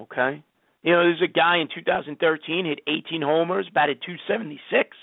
Okay. 0.00 0.42
You 0.82 0.92
know, 0.92 1.02
there's 1.04 1.22
a 1.22 1.28
guy 1.28 1.58
in 1.58 1.68
2013 1.72 2.64
hit 2.66 2.80
18 2.86 3.22
homers, 3.22 3.68
batted 3.72 4.02
276 4.04 4.96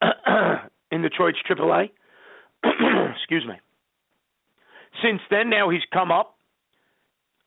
in 0.90 1.02
Detroit's 1.02 1.38
AAA. 1.48 1.90
Excuse 3.16 3.44
me. 3.46 3.54
Since 5.02 5.20
then, 5.30 5.50
now 5.50 5.68
he's 5.70 5.82
come 5.92 6.10
up. 6.10 6.36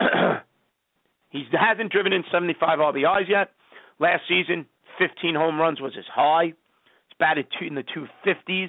he 1.30 1.44
hasn't 1.52 1.90
driven 1.90 2.12
in 2.12 2.24
75 2.30 2.78
RBIs 2.78 3.28
yet. 3.28 3.50
Last 3.98 4.22
season, 4.28 4.66
15 4.98 5.34
home 5.34 5.58
runs 5.58 5.80
was 5.80 5.94
his 5.94 6.04
high. 6.12 6.46
He's 6.46 7.16
batted 7.18 7.46
two 7.58 7.66
in 7.66 7.74
the 7.74 7.82
250s, 7.84 8.68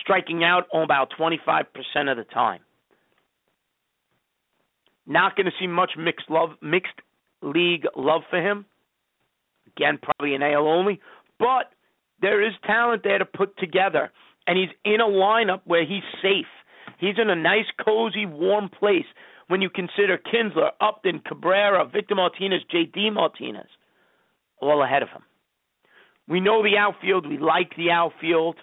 striking 0.00 0.44
out 0.44 0.66
on 0.72 0.82
about 0.82 1.12
25% 1.18 1.64
of 2.10 2.16
the 2.16 2.24
time. 2.32 2.60
Not 5.06 5.36
going 5.36 5.46
to 5.46 5.52
see 5.60 5.66
much 5.66 5.92
mixed 5.98 6.30
love, 6.30 6.50
mixed 6.62 7.00
league 7.42 7.86
love 7.96 8.22
for 8.30 8.40
him. 8.40 8.64
Again, 9.76 9.98
probably 10.02 10.34
an 10.34 10.42
AL 10.42 10.66
only, 10.66 11.00
but 11.38 11.72
there 12.20 12.46
is 12.46 12.52
talent 12.64 13.02
there 13.02 13.18
to 13.18 13.24
put 13.24 13.56
together 13.58 14.10
and 14.46 14.58
he's 14.58 14.68
in 14.84 15.00
a 15.00 15.04
lineup 15.04 15.60
where 15.64 15.84
he's 15.84 16.02
safe. 16.22 16.46
He's 16.98 17.16
in 17.20 17.30
a 17.30 17.34
nice, 17.34 17.66
cozy, 17.84 18.26
warm 18.26 18.68
place 18.68 19.06
when 19.48 19.60
you 19.62 19.70
consider 19.70 20.18
Kinsler, 20.18 20.70
Upton, 20.80 21.20
Cabrera, 21.26 21.86
Victor 21.86 22.14
Martinez, 22.14 22.62
J.D. 22.70 23.10
Martinez, 23.10 23.66
all 24.60 24.82
ahead 24.82 25.02
of 25.02 25.08
him. 25.08 25.22
We 26.28 26.40
know 26.40 26.62
the 26.62 26.78
outfield. 26.78 27.28
We 27.28 27.38
like 27.38 27.76
the 27.76 27.90
outfield. 27.90 28.56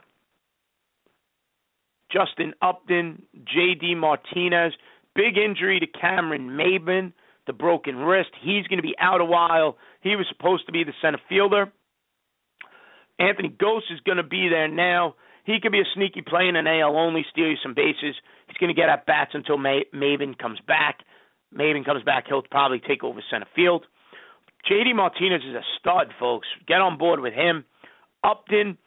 Justin 2.11 2.53
Upton, 2.61 3.23
J.D. 3.45 3.95
Martinez, 3.95 4.73
big 5.16 5.38
injury 5.38 5.80
to 5.80 5.88
Cameron 5.88 6.49
Maybin, 6.51 7.14
the 7.47 7.53
broken 7.53 7.97
wrist. 7.97 8.30
He's 8.41 8.68
going 8.68 8.78
to 8.78 8.84
be 8.84 8.95
out 8.99 9.22
a 9.22 9.26
while. 9.26 9.78
He 10.01 10.16
was 10.16 10.26
supposed 10.30 10.66
to 10.68 10.72
be 10.72 10.84
the 10.84 10.93
center 11.01 11.20
fielder. 11.30 11.72
Anthony 13.20 13.49
Gose 13.49 13.91
is 13.91 13.99
going 14.05 14.18
to 14.18 14.24
be 14.24 14.47
there 14.49 14.68
now. 14.68 15.16
He 15.43 15.59
could 15.62 15.72
be 15.72 15.80
a 15.80 15.93
sneaky 15.95 16.22
play 16.22 16.47
in 16.47 16.55
an 16.55 16.68
AL 16.68 16.95
only, 16.95 17.26
steal 17.32 17.49
you 17.49 17.57
some 17.62 17.74
bases. 17.74 18.16
He's 18.47 18.57
going 18.59 18.74
to 18.74 18.80
get 18.80 18.89
at 18.89 19.05
bats 19.05 19.32
until 19.34 19.57
May- 19.57 19.86
Maybin 19.93 20.38
comes 20.38 20.59
back. 20.68 20.99
Maybin 21.53 21.84
comes 21.84 22.03
back, 22.03 22.26
he'll 22.28 22.43
probably 22.43 22.80
take 22.80 23.03
over 23.03 23.22
center 23.30 23.47
field. 23.55 23.86
JD 24.70 24.95
Martinez 24.95 25.41
is 25.41 25.55
a 25.55 25.64
stud, 25.80 26.14
folks. 26.20 26.47
Get 26.68 26.82
on 26.82 26.97
board 26.97 27.20
with 27.20 27.34
him. 27.34 27.66
Upton, 28.24 28.78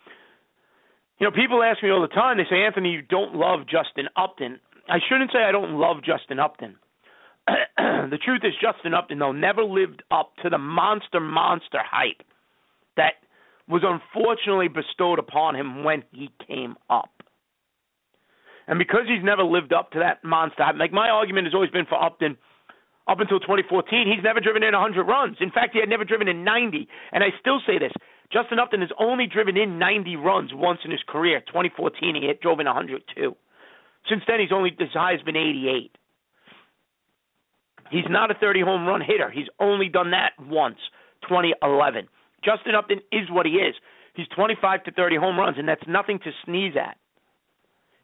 you 1.19 1.27
know, 1.27 1.31
people 1.31 1.63
ask 1.63 1.83
me 1.83 1.91
all 1.91 2.01
the 2.01 2.09
time. 2.09 2.39
They 2.39 2.45
say, 2.49 2.63
Anthony, 2.65 2.91
you 2.91 3.03
don't 3.03 3.35
love 3.35 3.61
Justin 3.67 4.09
Upton. 4.17 4.61
I 4.89 4.99
shouldn't 5.09 5.31
say 5.33 5.39
I 5.39 5.53
don't 5.53 5.79
love 5.79 5.99
Justin 6.05 6.39
Upton. 6.39 6.77
the 7.47 8.19
truth 8.25 8.43
is, 8.45 8.53
Justin 8.61 8.95
Upton, 8.95 9.19
though, 9.19 9.33
never 9.33 9.63
lived 9.63 10.03
up 10.11 10.33
to 10.43 10.51
the 10.51 10.59
monster, 10.59 11.21
monster 11.21 11.81
hype 11.83 12.23
that 12.97 13.15
was 13.69 13.83
unfortunately 13.85 14.69
bestowed 14.69 15.19
upon 15.19 15.57
him 15.57 15.85
when 15.85 16.05
he 16.13 16.31
came 16.47 16.77
up. 16.91 17.11
And 18.67 18.79
because 18.79 19.03
he's 19.07 19.25
never 19.25 19.43
lived 19.43 19.73
up 19.73 19.93
to 19.93 19.99
that 19.99 20.25
monster, 20.25 20.65
hype. 20.65 20.77
like 20.79 20.93
my 20.93 21.09
argument 21.09 21.47
has 21.47 21.55
always 21.55 21.71
been 21.71 21.87
for 21.87 22.03
Upton, 22.03 22.37
up 23.07 23.21
until 23.21 23.39
2014, 23.39 24.09
he's 24.09 24.25
never 24.25 24.41
driven 24.41 24.63
in 24.63 24.73
100 24.73 25.05
runs. 25.05 25.37
In 25.41 25.51
fact, 25.51 25.75
he 25.75 25.81
had 25.81 25.91
never 25.91 26.05
driven 26.05 26.29
in 26.29 26.45
90. 26.45 26.89
And 27.13 27.23
I 27.23 27.29
still 27.39 27.61
say 27.67 27.79
this 27.79 27.93
Justin 28.33 28.59
Upton 28.59 28.81
has 28.81 28.91
only 28.99 29.27
driven 29.27 29.57
in 29.57 29.79
90 29.79 30.17
runs 30.17 30.51
once 30.55 30.81
in 30.85 30.91
his 30.91 31.03
career. 31.07 31.41
2014, 31.41 32.15
he 32.15 32.27
hit 32.27 32.41
drove 32.41 32.61
in 32.61 32.67
102. 32.67 33.37
Since 34.09 34.23
then, 34.27 34.41
he's 34.41 34.53
only 34.53 34.75
his 34.79 34.91
high 34.93 35.13
has 35.13 35.23
been 35.23 35.37
88. 35.37 35.97
He's 37.91 38.05
not 38.09 38.31
a 38.31 38.35
30 38.35 38.63
home 38.63 38.87
run 38.87 39.01
hitter. 39.01 39.31
He's 39.31 39.49
only 39.61 39.89
done 39.89 40.11
that 40.11 40.33
once, 40.39 40.79
2011. 41.29 42.09
Justin 42.45 42.75
Upton 42.75 43.01
is 43.13 43.31
what 43.31 43.47
he 43.47 43.53
is. 43.53 43.75
He's 44.15 44.29
25 44.29 44.85
to 44.85 44.93
30 44.93 45.17
home 45.17 45.39
runs, 45.39 45.57
and 45.59 45.69
that's 45.69 45.87
nothing 45.87 46.19
to 46.21 46.31
sneeze 46.45 46.75
at. 46.77 46.97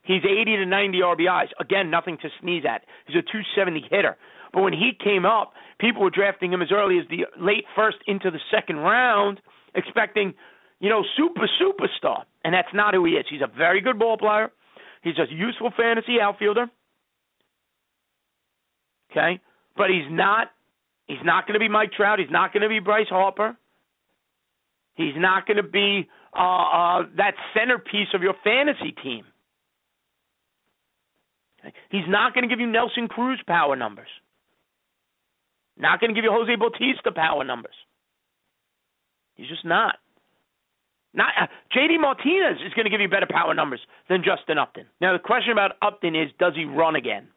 He's 0.03 0.23
80 0.25 0.57
to 0.57 0.65
90 0.65 0.99
RBIs. 0.99 1.49
Again, 1.59 1.91
nothing 1.91 2.17
to 2.21 2.29
sneeze 2.41 2.63
at. 2.67 2.83
He's 3.05 3.15
a 3.15 3.21
270 3.21 3.85
hitter. 3.89 4.17
But 4.51 4.63
when 4.63 4.73
he 4.73 4.91
came 5.01 5.25
up, 5.25 5.53
people 5.79 6.01
were 6.01 6.09
drafting 6.09 6.51
him 6.51 6.61
as 6.61 6.71
early 6.71 6.97
as 6.99 7.05
the 7.09 7.25
late 7.39 7.65
first 7.75 7.97
into 8.07 8.31
the 8.31 8.39
second 8.49 8.77
round, 8.77 9.39
expecting, 9.75 10.33
you 10.79 10.89
know, 10.89 11.03
super 11.15 11.47
superstar. 11.61 12.23
And 12.43 12.53
that's 12.53 12.73
not 12.73 12.93
who 12.93 13.05
he 13.05 13.13
is. 13.13 13.25
He's 13.29 13.41
a 13.41 13.57
very 13.57 13.79
good 13.79 13.99
ball 13.99 14.17
player. 14.17 14.51
He's 15.01 15.17
a 15.17 15.31
useful 15.33 15.71
fantasy 15.75 16.19
outfielder. 16.21 16.67
Okay? 19.11 19.39
But 19.75 19.89
he's 19.89 20.09
not 20.09 20.51
he's 21.07 21.23
not 21.23 21.47
going 21.47 21.53
to 21.53 21.59
be 21.59 21.69
Mike 21.69 21.91
Trout, 21.93 22.19
he's 22.19 22.29
not 22.29 22.53
going 22.53 22.63
to 22.63 22.69
be 22.69 22.79
Bryce 22.79 23.09
Harper. 23.09 23.57
He's 24.95 25.15
not 25.15 25.47
going 25.47 25.57
to 25.57 25.63
be 25.63 26.07
uh, 26.37 26.41
uh, 26.41 27.03
that 27.17 27.33
centerpiece 27.57 28.09
of 28.13 28.21
your 28.21 28.35
fantasy 28.43 28.93
team. 29.03 29.25
He's 31.89 32.07
not 32.07 32.33
going 32.33 32.43
to 32.43 32.47
give 32.47 32.59
you 32.59 32.67
Nelson 32.67 33.07
Cruz 33.07 33.41
power 33.47 33.75
numbers. 33.75 34.07
Not 35.77 35.99
going 35.99 36.09
to 36.09 36.15
give 36.15 36.23
you 36.23 36.31
Jose 36.31 36.55
Bautista 36.55 37.11
power 37.11 37.43
numbers. 37.43 37.73
He's 39.35 39.47
just 39.47 39.65
not. 39.65 39.95
Not 41.13 41.33
uh, 41.39 41.47
JD 41.75 41.99
Martinez 41.99 42.57
is 42.65 42.73
going 42.73 42.85
to 42.85 42.89
give 42.89 43.01
you 43.01 43.09
better 43.09 43.27
power 43.29 43.53
numbers 43.53 43.81
than 44.09 44.23
Justin 44.23 44.57
Upton. 44.57 44.85
Now 45.01 45.13
the 45.13 45.19
question 45.19 45.51
about 45.51 45.71
Upton 45.81 46.15
is 46.15 46.29
does 46.39 46.53
he 46.55 46.65
run 46.65 46.95
again? 46.95 47.27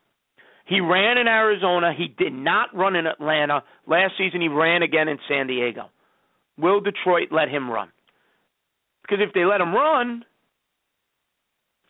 He 0.67 0.81
ran 0.81 1.19
in 1.19 1.29
Arizona, 1.29 1.93
he 1.97 2.09
did 2.09 2.33
not 2.33 2.75
run 2.75 2.97
in 2.97 3.07
Atlanta. 3.07 3.63
Last 3.87 4.15
season 4.17 4.41
he 4.41 4.49
ran 4.49 4.83
again 4.83 5.09
in 5.09 5.19
San 5.29 5.47
Diego. 5.47 5.91
Will 6.57 6.81
Detroit 6.81 7.29
let 7.31 7.49
him 7.49 7.69
run? 7.71 7.91
Because 9.03 9.19
if 9.21 9.35
they 9.35 9.45
let 9.45 9.61
him 9.61 9.75
run, 9.75 10.25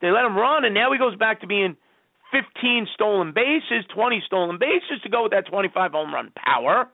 they 0.01 0.11
let 0.11 0.25
him 0.25 0.37
run 0.37 0.65
and 0.65 0.75
now 0.75 0.91
he 0.93 0.99
goes 0.99 1.17
back 1.17 1.43
to 1.43 1.47
being 1.47 1.77
15 2.33 2.89
stolen 2.95 3.33
bases, 3.33 3.85
20 3.95 4.23
stolen 4.27 4.59
bases 4.59 5.01
to 5.03 5.09
go 5.09 5.25
with 5.25 5.33
that 5.33 5.47
25 5.47 5.93
home 5.93 6.13
run 6.13 6.33
power. 6.35 6.89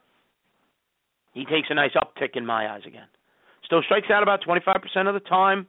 He 1.32 1.45
takes 1.45 1.68
a 1.70 1.74
nice 1.74 1.93
uptick 1.95 2.36
in 2.36 2.45
my 2.45 2.70
eyes 2.70 2.82
again. 2.86 3.07
Still 3.71 3.83
strikes 3.83 4.11
out 4.11 4.25
about 4.25 4.43
25% 4.43 5.07
of 5.07 5.14
the 5.14 5.21
time, 5.21 5.64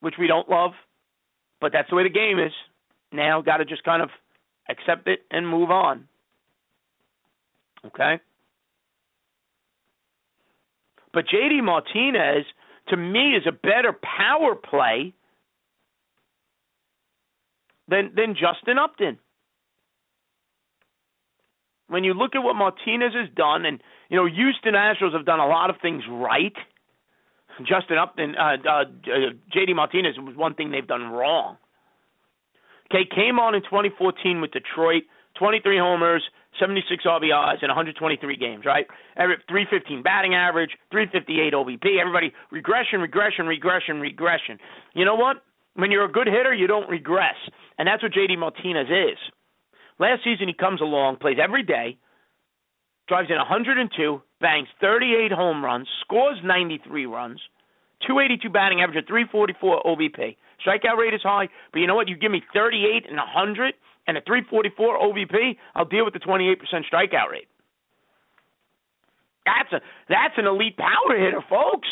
which 0.00 0.16
we 0.18 0.26
don't 0.26 0.50
love, 0.50 0.72
but 1.62 1.72
that's 1.72 1.88
the 1.88 1.96
way 1.96 2.02
the 2.02 2.10
game 2.10 2.38
is. 2.38 2.52
Now, 3.10 3.40
got 3.40 3.56
to 3.56 3.64
just 3.64 3.82
kind 3.84 4.02
of 4.02 4.10
accept 4.68 5.08
it 5.08 5.20
and 5.30 5.48
move 5.48 5.70
on. 5.70 6.06
Okay? 7.86 8.20
But 11.14 11.24
JD 11.26 11.64
Martinez, 11.64 12.44
to 12.88 12.98
me, 12.98 13.34
is 13.34 13.44
a 13.48 13.52
better 13.52 13.94
power 13.94 14.54
play 14.54 15.14
than 17.88 18.12
than 18.14 18.34
Justin 18.34 18.78
Upton. 18.78 19.18
When 21.86 22.04
you 22.04 22.12
look 22.12 22.34
at 22.34 22.40
what 22.40 22.56
Martinez 22.56 23.14
has 23.14 23.30
done, 23.34 23.64
and 23.64 23.82
you 24.10 24.18
know 24.18 24.26
Houston 24.26 24.74
Astros 24.74 25.14
have 25.14 25.24
done 25.24 25.40
a 25.40 25.46
lot 25.46 25.70
of 25.70 25.76
things 25.80 26.02
right. 26.10 26.52
Justin 27.66 27.98
Upton, 27.98 28.34
uh, 28.36 28.56
uh, 28.68 28.84
JD 29.54 29.74
Martinez 29.74 30.14
was 30.18 30.36
one 30.36 30.54
thing 30.54 30.70
they've 30.70 30.86
done 30.86 31.10
wrong. 31.10 31.56
Okay, 32.90 33.04
came 33.04 33.38
on 33.38 33.54
in 33.54 33.62
2014 33.62 34.40
with 34.40 34.50
Detroit, 34.52 35.02
23 35.38 35.78
homers, 35.78 36.22
76 36.58 37.04
RBIs 37.04 37.62
in 37.62 37.68
123 37.68 38.36
games, 38.36 38.64
right? 38.64 38.86
315 39.16 40.02
batting 40.02 40.34
average, 40.34 40.70
358 40.90 41.52
OBP. 41.52 42.00
Everybody 42.00 42.32
regression, 42.50 43.00
regression, 43.00 43.46
regression, 43.46 44.00
regression. 44.00 44.58
You 44.94 45.04
know 45.04 45.14
what? 45.14 45.44
When 45.74 45.90
you're 45.90 46.06
a 46.06 46.12
good 46.12 46.26
hitter, 46.26 46.52
you 46.54 46.66
don't 46.66 46.88
regress. 46.88 47.36
And 47.78 47.86
that's 47.86 48.02
what 48.02 48.12
JD 48.12 48.38
Martinez 48.38 48.88
is. 48.88 49.18
Last 50.00 50.24
season, 50.24 50.48
he 50.48 50.54
comes 50.54 50.80
along, 50.80 51.16
plays 51.16 51.38
every 51.42 51.62
day, 51.62 51.98
drives 53.06 53.30
in 53.30 53.36
102, 53.36 54.22
bangs 54.40 54.68
38 54.80 55.32
home 55.32 55.64
runs, 55.64 55.88
scores 56.00 56.38
93 56.44 57.06
runs, 57.06 57.40
282 58.06 58.48
batting 58.50 58.80
average, 58.80 59.04
a 59.04 59.06
344 59.06 59.82
OBP. 59.82 60.36
Strikeout 60.64 60.96
rate 60.98 61.14
is 61.14 61.22
high, 61.22 61.48
but 61.72 61.80
you 61.80 61.86
know 61.86 61.94
what? 61.94 62.08
You 62.08 62.16
give 62.16 62.30
me 62.30 62.42
38 62.52 63.06
and 63.08 63.16
100 63.16 63.74
and 64.08 64.16
a 64.16 64.22
344 64.22 64.98
OBP, 64.98 65.56
I'll 65.76 65.84
deal 65.84 66.04
with 66.04 66.14
the 66.14 66.20
28% 66.20 66.56
strikeout 66.90 67.30
rate. 67.30 67.46
That's 69.44 69.72
a 69.72 69.80
that's 70.08 70.34
an 70.36 70.46
elite 70.46 70.76
power 70.76 71.16
hitter, 71.16 71.44
folks. 71.48 71.88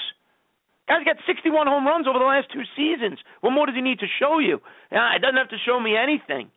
Guy's 0.88 1.04
got 1.04 1.16
61 1.26 1.66
home 1.66 1.86
runs 1.86 2.06
over 2.06 2.18
the 2.18 2.24
last 2.24 2.48
two 2.52 2.62
seasons. 2.76 3.18
What 3.40 3.50
more 3.50 3.66
does 3.66 3.74
he 3.74 3.80
need 3.80 3.98
to 4.00 4.06
show 4.20 4.38
you? 4.38 4.60
Uh, 4.92 5.16
it 5.16 5.20
doesn't 5.20 5.36
have 5.36 5.48
to 5.50 5.58
show 5.64 5.80
me 5.80 5.96
anything. 5.96 6.50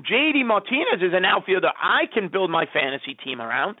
JD 0.00 0.44
Martinez 0.44 1.00
is 1.00 1.12
an 1.14 1.24
outfielder 1.24 1.70
I 1.80 2.06
can 2.12 2.28
build 2.28 2.50
my 2.50 2.66
fantasy 2.72 3.14
team 3.14 3.40
around. 3.40 3.80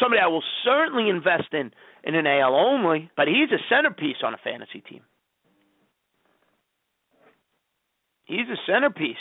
Somebody 0.00 0.20
I 0.22 0.26
will 0.26 0.44
certainly 0.64 1.08
invest 1.08 1.52
in 1.52 1.72
in 2.04 2.14
an 2.14 2.26
AL 2.26 2.54
only, 2.54 3.10
but 3.16 3.26
he's 3.26 3.50
a 3.50 3.58
centerpiece 3.68 4.18
on 4.22 4.34
a 4.34 4.38
fantasy 4.38 4.80
team. 4.80 5.00
He's 8.24 8.46
a 8.48 8.56
centerpiece. 8.70 9.16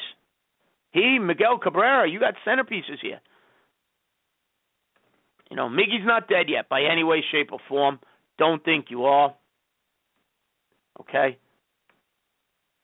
He, 0.91 1.17
Miguel 1.19 1.57
Cabrera, 1.57 2.09
you 2.09 2.19
got 2.19 2.35
centerpieces 2.45 2.99
here. 3.01 3.21
You 5.49 5.55
know, 5.55 5.69
Miggy's 5.69 6.05
not 6.05 6.27
dead 6.27 6.47
yet 6.49 6.69
by 6.69 6.83
any 6.83 7.03
way, 7.03 7.23
shape, 7.31 7.51
or 7.51 7.59
form. 7.67 7.99
Don't 8.37 8.63
think 8.63 8.87
you 8.89 9.05
are. 9.05 9.33
Okay? 10.99 11.37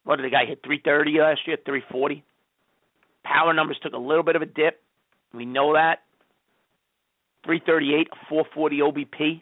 What 0.04 0.18
did 0.18 0.26
the 0.26 0.30
guy 0.30 0.45
hit 0.45 0.62
330 0.64 1.20
last 1.20 1.41
year? 1.47 1.58
340? 1.66 2.24
Power 3.24 3.54
numbers 3.54 3.78
took 3.82 3.93
a 3.93 3.97
little 3.97 4.24
bit 4.24 4.36
of 4.36 4.41
a 4.41 4.45
dip. 4.45 4.82
We 5.34 5.45
know 5.45 5.74
that. 5.74 5.99
338, 7.45 8.08
440 8.30 8.80
OBP. 8.80 9.41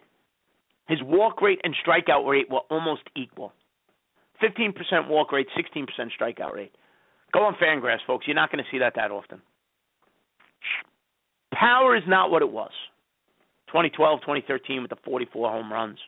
His 0.88 0.98
walk 1.02 1.40
rate 1.40 1.60
and 1.64 1.74
strikeout 1.86 2.28
rate 2.28 2.50
were 2.50 2.62
almost 2.70 3.02
equal. 3.16 3.52
15% 4.42 5.08
walk 5.08 5.32
rate, 5.32 5.46
16% 5.56 5.86
strikeout 6.20 6.54
rate. 6.54 6.74
Go 7.32 7.44
on 7.44 7.54
Fangraphs, 7.54 8.04
folks. 8.06 8.26
You're 8.26 8.34
not 8.34 8.50
going 8.50 8.62
to 8.62 8.70
see 8.70 8.78
that 8.78 8.94
that 8.96 9.10
often. 9.10 9.40
Power 11.52 11.96
is 11.96 12.02
not 12.06 12.30
what 12.30 12.42
it 12.42 12.50
was. 12.50 12.72
2012, 13.68 14.20
2013 14.20 14.82
with 14.82 14.90
the 14.90 14.96
44 15.04 15.50
home 15.50 15.72
runs. 15.72 15.98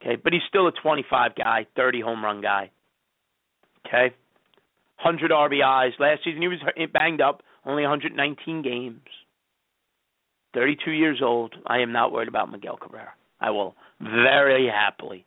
Okay, 0.00 0.16
but 0.16 0.32
he's 0.32 0.42
still 0.48 0.66
a 0.66 0.72
25 0.72 1.34
guy, 1.36 1.66
30 1.76 2.00
home 2.00 2.24
run 2.24 2.40
guy. 2.40 2.70
Okay, 3.92 4.14
100 5.02 5.30
RBIs. 5.30 5.98
Last 5.98 6.24
season 6.24 6.40
he 6.40 6.48
was 6.48 6.58
banged 6.94 7.20
up, 7.20 7.42
only 7.66 7.82
119 7.82 8.62
games. 8.62 9.00
32 10.54 10.92
years 10.92 11.20
old. 11.22 11.54
I 11.66 11.80
am 11.80 11.92
not 11.92 12.12
worried 12.12 12.28
about 12.28 12.50
Miguel 12.50 12.78
Cabrera. 12.78 13.12
I 13.40 13.50
will 13.50 13.74
very 14.00 14.66
happily 14.68 15.26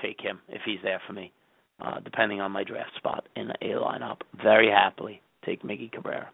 take 0.00 0.20
him 0.20 0.40
if 0.48 0.62
he's 0.64 0.78
there 0.82 1.00
for 1.06 1.12
me, 1.12 1.32
uh, 1.84 2.00
depending 2.00 2.40
on 2.40 2.52
my 2.52 2.64
draft 2.64 2.92
spot 2.96 3.26
in 3.36 3.48
the 3.48 3.54
A 3.60 3.74
lineup. 3.78 4.20
Very 4.42 4.70
happily 4.70 5.20
take 5.44 5.62
Miggy 5.62 5.92
Cabrera. 5.92 6.28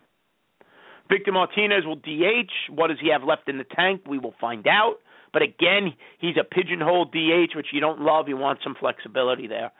Victor 1.08 1.32
Martinez 1.32 1.84
will 1.84 1.96
DH. 1.96 2.52
What 2.68 2.88
does 2.88 2.98
he 3.00 3.10
have 3.10 3.24
left 3.24 3.48
in 3.48 3.58
the 3.58 3.64
tank? 3.64 4.02
We 4.08 4.18
will 4.18 4.34
find 4.40 4.66
out. 4.68 4.96
But 5.32 5.42
again, 5.42 5.94
he's 6.20 6.36
a 6.40 6.44
pigeonhole 6.44 7.06
DH, 7.06 7.56
which 7.56 7.68
you 7.72 7.80
don't 7.80 8.00
love. 8.00 8.28
You 8.28 8.36
want 8.36 8.60
some 8.62 8.76
flexibility 8.78 9.48
there 9.48 9.72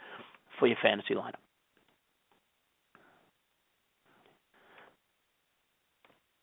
for 0.59 0.67
your 0.67 0.77
fantasy 0.83 1.15
lineup. 1.15 1.35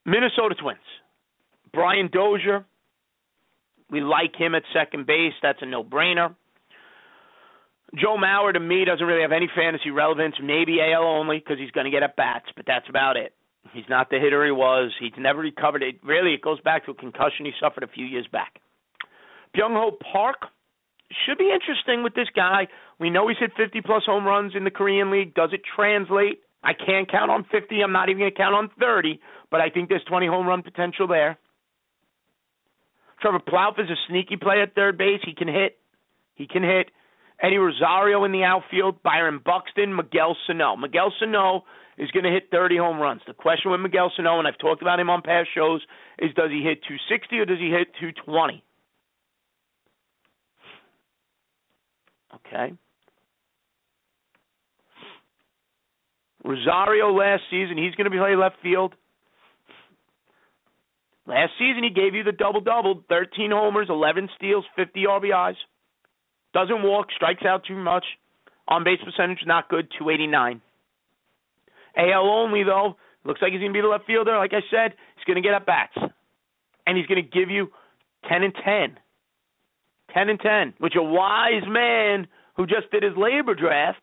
Minnesota 0.08 0.56
Twins. 0.56 0.80
Brian 1.74 2.10
Dozier. 2.12 2.66
We 3.92 4.02
like 4.02 4.36
him 4.36 4.56
at 4.56 4.64
second 4.74 5.06
base. 5.06 5.34
That's 5.44 5.60
a 5.62 5.66
no 5.66 5.84
brainer. 5.84 6.34
Joe 7.96 8.18
Mauer 8.18 8.54
to 8.54 8.60
me 8.60 8.84
doesn't 8.86 9.06
really 9.06 9.22
have 9.22 9.32
any 9.32 9.50
fantasy 9.54 9.92
relevance. 9.92 10.36
Maybe 10.42 10.80
AL 10.82 11.04
only 11.04 11.40
because 11.40 11.58
he's 11.60 11.72
going 11.72 11.86
to 11.86 11.92
get 11.92 12.04
at 12.04 12.16
bats, 12.16 12.46
but 12.56 12.66
that's 12.66 12.88
about 12.90 13.16
it. 13.16 13.34
He's 13.74 13.86
not 13.90 14.10
the 14.10 14.20
hitter 14.20 14.46
he 14.46 14.52
was. 14.52 14.92
He's 15.00 15.12
never 15.18 15.40
recovered. 15.40 15.84
It 15.84 15.96
really 16.04 16.34
it 16.34 16.42
goes 16.42 16.60
back 16.62 16.86
to 16.86 16.92
a 16.92 16.96
concussion 16.96 17.46
he 17.46 17.52
suffered 17.60 17.84
a 17.84 17.88
few 17.88 18.06
years 18.06 18.28
back. 18.32 18.60
Byung 19.56 19.76
Ho 19.76 19.92
Park 20.12 20.48
should 21.26 21.38
be 21.38 21.52
interesting 21.54 22.04
with 22.04 22.14
this 22.14 22.28
guy. 22.36 22.68
We 23.00 23.10
know 23.10 23.28
he's 23.28 23.38
hit 23.40 23.52
50 23.58 23.82
plus 23.82 24.04
home 24.06 24.26
runs 24.26 24.54
in 24.56 24.64
the 24.64 24.72
Korean 24.72 25.12
League. 25.12 25.34
Does 25.34 25.50
it 25.54 25.62
translate? 25.76 26.42
I 26.68 26.74
can't 26.74 27.10
count 27.10 27.32
on 27.32 27.46
50. 27.50 27.82
I'm 27.82 27.94
not 27.94 28.10
even 28.10 28.20
going 28.20 28.32
to 28.32 28.38
count 28.38 28.54
on 28.54 28.70
30, 28.78 29.22
but 29.50 29.62
I 29.62 29.70
think 29.70 29.88
there's 29.88 30.04
20 30.04 30.28
home 30.28 30.46
run 30.46 30.64
potential 30.64 31.08
there. 31.08 31.40
Trevor 33.22 33.40
Plouffe 33.40 33.80
is 33.80 33.90
a 33.90 33.96
sneaky 34.10 34.36
play 34.36 34.62
at 34.62 34.76
third 34.76 34.98
base. 34.98 35.22
He 35.26 35.34
can 35.34 35.48
hit. 35.48 35.78
He 36.36 36.46
can 36.46 36.64
hit. 36.64 36.92
Eddie 37.42 37.58
Rosario 37.58 38.26
in 38.26 38.34
the 38.34 38.44
outfield. 38.44 39.02
Byron 39.02 39.40
Buxton. 39.44 39.96
Miguel 39.96 40.36
Sano. 40.46 40.76
Miguel 40.76 41.14
Sano 41.18 41.64
is 41.98 42.12
going 42.12 42.26
to 42.26 42.32
hit 42.32 42.50
30 42.52 42.78
home 42.78 43.00
runs. 43.00 43.22
The 43.26 43.34
question 43.34 43.72
with 43.72 43.80
Miguel 43.80 44.12
Sano, 44.18 44.38
and 44.38 44.48
I've 44.48 44.58
talked 44.58 44.82
about 44.82 45.00
him 45.00 45.10
on 45.10 45.22
past 45.22 45.48
shows, 45.56 45.82
is 46.20 46.34
does 46.36 46.52
he 46.52 46.64
hit 46.64 46.84
260 46.84 47.40
or 47.40 47.46
does 47.46 47.60
he 47.60 47.70
hit 47.70 47.88
220? 48.02 48.62
Okay. 52.36 52.74
Rosario 56.44 57.12
last 57.12 57.44
season, 57.50 57.78
he's 57.78 57.96
going 57.96 58.06
to 58.06 58.12
be 58.12 58.18
playing 58.18 58.40
left 58.40 58.58
field. 58.62 58.94
Last 61.26 61.52
season, 61.60 61.84
he 61.84 61.90
gave 61.90 62.16
you 62.16 62.24
the 62.24 62.32
double 62.32 62.62
double 62.62 63.04
13 63.10 63.52
homers, 63.52 63.88
11 63.90 64.30
steals, 64.38 64.64
50 64.76 65.04
RBIs. 65.04 65.56
Doesn't 66.54 66.84
walk, 66.84 67.08
strikes 67.16 67.44
out 67.46 67.64
too 67.68 67.76
much. 67.76 68.06
On 68.68 68.84
base 68.84 69.00
percentage, 69.04 69.40
not 69.46 69.70
good, 69.70 69.90
289. 70.00 70.62
AL 71.98 72.30
only, 72.30 72.64
though. 72.64 72.96
Looks 73.26 73.42
like 73.42 73.52
he's 73.52 73.60
going 73.60 73.74
to 73.74 73.78
be 73.78 73.82
the 73.82 73.88
left 73.88 74.06
fielder. 74.06 74.38
Like 74.38 74.54
I 74.54 74.62
said, 74.72 74.94
he's 75.16 75.26
going 75.26 75.36
to 75.36 75.42
get 75.42 75.54
at 75.54 75.66
bats. 75.66 75.98
And 76.86 76.98
he's 76.98 77.08
going 77.08 77.22
to 77.22 77.30
give 77.30 77.50
you 77.50 77.72
10 78.30 78.44
and 78.44 78.54
10. 78.64 78.98
10 80.14 80.30
and 80.30 80.40
10, 80.40 80.74
which 80.80 80.96
a 80.96 81.04
wise 81.04 81.68
man 81.68 82.28
who 82.56 82.66
just 82.66 82.90
did 82.92 83.04
his 83.04 83.14
labor 83.18 83.54
draft 83.54 84.02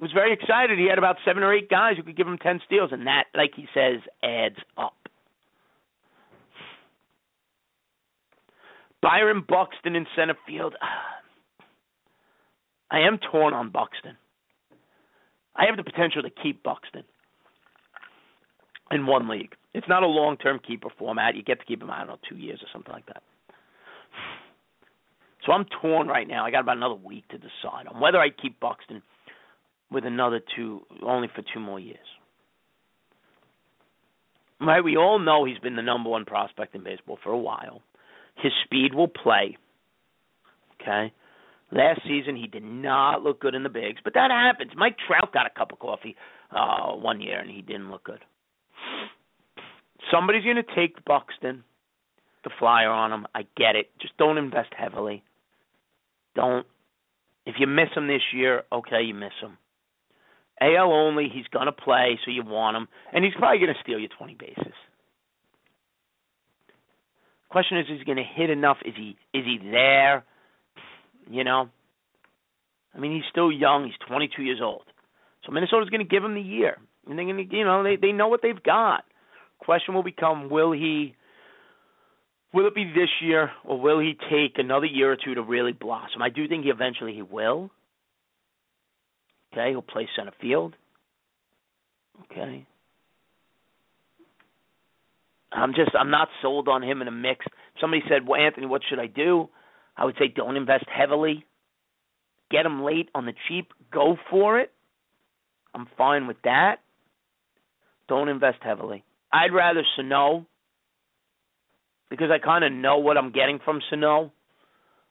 was 0.00 0.12
very 0.12 0.32
excited. 0.32 0.78
He 0.78 0.88
had 0.88 0.98
about 0.98 1.16
seven 1.24 1.42
or 1.42 1.52
eight 1.52 1.68
guys 1.68 1.96
who 1.96 2.02
could 2.02 2.16
give 2.16 2.26
him 2.26 2.38
10 2.38 2.60
steals, 2.64 2.90
and 2.92 3.06
that, 3.06 3.24
like 3.34 3.52
he 3.56 3.66
says, 3.74 4.00
adds 4.22 4.56
up. 4.76 4.94
Byron 9.02 9.44
Buxton 9.46 9.96
in 9.96 10.06
center 10.16 10.36
field. 10.46 10.74
I 12.90 13.00
am 13.00 13.18
torn 13.18 13.54
on 13.54 13.70
Buxton. 13.70 14.16
I 15.54 15.66
have 15.66 15.76
the 15.76 15.84
potential 15.84 16.22
to 16.22 16.30
keep 16.30 16.62
Buxton 16.62 17.04
in 18.90 19.06
one 19.06 19.28
league. 19.28 19.54
It's 19.74 19.88
not 19.88 20.02
a 20.02 20.06
long 20.06 20.36
term 20.36 20.60
keeper 20.66 20.88
format. 20.98 21.34
You 21.34 21.42
get 21.42 21.60
to 21.60 21.66
keep 21.66 21.82
him, 21.82 21.90
I 21.90 21.98
don't 21.98 22.08
know, 22.08 22.18
two 22.28 22.36
years 22.36 22.60
or 22.62 22.68
something 22.72 22.92
like 22.92 23.06
that. 23.06 23.22
So 25.46 25.52
I'm 25.52 25.66
torn 25.80 26.08
right 26.08 26.28
now. 26.28 26.44
I 26.44 26.50
got 26.50 26.60
about 26.60 26.76
another 26.76 26.96
week 26.96 27.26
to 27.28 27.38
decide 27.38 27.86
on 27.86 28.00
whether 28.00 28.18
I 28.18 28.28
keep 28.28 28.60
Buxton 28.60 29.02
with 29.90 30.04
another 30.04 30.40
two, 30.56 30.82
only 31.02 31.28
for 31.34 31.42
two 31.54 31.60
more 31.60 31.80
years. 31.80 31.98
Right? 34.60 34.82
We 34.82 34.96
all 34.96 35.18
know 35.18 35.44
he's 35.44 35.58
been 35.58 35.76
the 35.76 35.82
number 35.82 36.10
one 36.10 36.24
prospect 36.24 36.74
in 36.74 36.82
baseball 36.82 37.18
for 37.22 37.30
a 37.30 37.38
while. 37.38 37.82
His 38.36 38.52
speed 38.64 38.94
will 38.94 39.08
play. 39.08 39.56
Okay? 40.80 41.12
Last 41.70 42.00
season 42.06 42.36
he 42.36 42.46
did 42.46 42.64
not 42.64 43.22
look 43.22 43.40
good 43.40 43.54
in 43.54 43.62
the 43.62 43.68
bigs, 43.68 44.00
but 44.02 44.14
that 44.14 44.30
happens. 44.30 44.72
Mike 44.76 44.96
Trout 45.06 45.32
got 45.32 45.46
a 45.46 45.58
cup 45.58 45.72
of 45.72 45.78
coffee 45.78 46.16
uh 46.50 46.94
one 46.94 47.20
year 47.20 47.38
and 47.38 47.50
he 47.50 47.60
didn't 47.60 47.90
look 47.90 48.04
good. 48.04 48.20
Somebody's 50.10 50.44
going 50.44 50.56
to 50.56 50.74
take 50.74 51.04
Buxton, 51.04 51.64
the 52.44 52.50
flyer 52.58 52.90
on 52.90 53.12
him. 53.12 53.26
I 53.34 53.42
get 53.56 53.76
it. 53.76 53.90
Just 54.00 54.16
don't 54.16 54.38
invest 54.38 54.70
heavily. 54.76 55.22
Don't. 56.34 56.66
If 57.44 57.56
you 57.58 57.66
miss 57.66 57.88
him 57.94 58.06
this 58.06 58.22
year, 58.32 58.62
okay, 58.72 59.02
you 59.02 59.14
miss 59.14 59.32
him. 59.42 59.58
AL 60.60 60.92
only, 60.92 61.28
he's 61.32 61.46
going 61.52 61.66
to 61.66 61.72
play, 61.72 62.18
so 62.24 62.30
you 62.30 62.42
want 62.44 62.76
him, 62.76 62.88
and 63.12 63.24
he's 63.24 63.34
probably 63.38 63.58
going 63.58 63.72
to 63.72 63.80
steal 63.82 63.98
you 63.98 64.08
20 64.08 64.34
bases. 64.34 64.74
Question 67.48 67.78
is, 67.78 67.86
is 67.86 67.98
he 68.00 68.04
going 68.04 68.18
to 68.18 68.24
hit 68.24 68.50
enough? 68.50 68.76
Is 68.84 68.94
he 68.96 69.16
is 69.32 69.44
he 69.44 69.58
there? 69.62 70.24
You 71.30 71.44
know, 71.44 71.68
I 72.94 72.98
mean, 72.98 73.12
he's 73.12 73.24
still 73.30 73.50
young. 73.50 73.84
He's 73.84 73.94
22 74.06 74.42
years 74.42 74.60
old, 74.62 74.84
so 75.44 75.52
Minnesota's 75.52 75.88
going 75.88 76.06
to 76.06 76.08
give 76.08 76.24
him 76.24 76.34
the 76.34 76.42
year, 76.42 76.76
and 77.08 77.18
they're 77.18 77.24
going 77.24 77.48
to, 77.48 77.56
you 77.56 77.64
know, 77.64 77.82
they 77.82 77.96
they 77.96 78.12
know 78.12 78.28
what 78.28 78.40
they've 78.42 78.62
got. 78.62 79.04
Question 79.58 79.94
will 79.94 80.02
become, 80.02 80.50
will 80.50 80.72
he? 80.72 81.14
Will 82.52 82.66
it 82.66 82.74
be 82.74 82.84
this 82.84 83.10
year, 83.22 83.50
or 83.64 83.78
will 83.80 83.98
he 83.98 84.16
take 84.30 84.58
another 84.58 84.86
year 84.86 85.12
or 85.12 85.16
two 85.16 85.34
to 85.34 85.42
really 85.42 85.72
blossom? 85.72 86.22
I 86.22 86.30
do 86.30 86.48
think 86.48 86.64
he 86.64 86.70
eventually 86.70 87.14
he 87.14 87.22
will. 87.22 87.70
Okay, 89.52 89.70
he'll 89.70 89.82
play 89.82 90.08
center 90.16 90.32
field. 90.40 90.74
Okay. 92.24 92.66
I'm 95.52 95.72
just 95.74 95.90
I'm 95.98 96.10
not 96.10 96.28
sold 96.42 96.68
on 96.68 96.82
him 96.82 97.00
in 97.00 97.08
a 97.08 97.12
mix. 97.12 97.46
Somebody 97.80 98.02
said, 98.08 98.26
"Well, 98.26 98.40
Anthony, 98.40 98.66
what 98.66 98.82
should 98.88 98.98
I 98.98 99.06
do?" 99.06 99.48
I 99.96 100.04
would 100.04 100.16
say 100.18 100.28
don't 100.28 100.56
invest 100.56 100.84
heavily. 100.88 101.44
Get 102.50 102.66
him 102.66 102.82
late 102.82 103.08
on 103.14 103.26
the 103.26 103.34
cheap. 103.48 103.72
Go 103.92 104.16
for 104.30 104.58
it. 104.58 104.72
I'm 105.74 105.86
fine 105.96 106.26
with 106.26 106.40
that. 106.44 106.76
Don't 108.08 108.28
invest 108.28 108.58
heavily. 108.62 109.04
I'd 109.32 109.52
rather 109.52 109.82
Sano 109.96 110.46
because 112.10 112.30
I 112.30 112.38
kind 112.38 112.64
of 112.64 112.72
know 112.72 112.98
what 112.98 113.18
I'm 113.18 113.32
getting 113.32 113.58
from 113.64 113.80
Sano. 113.90 114.32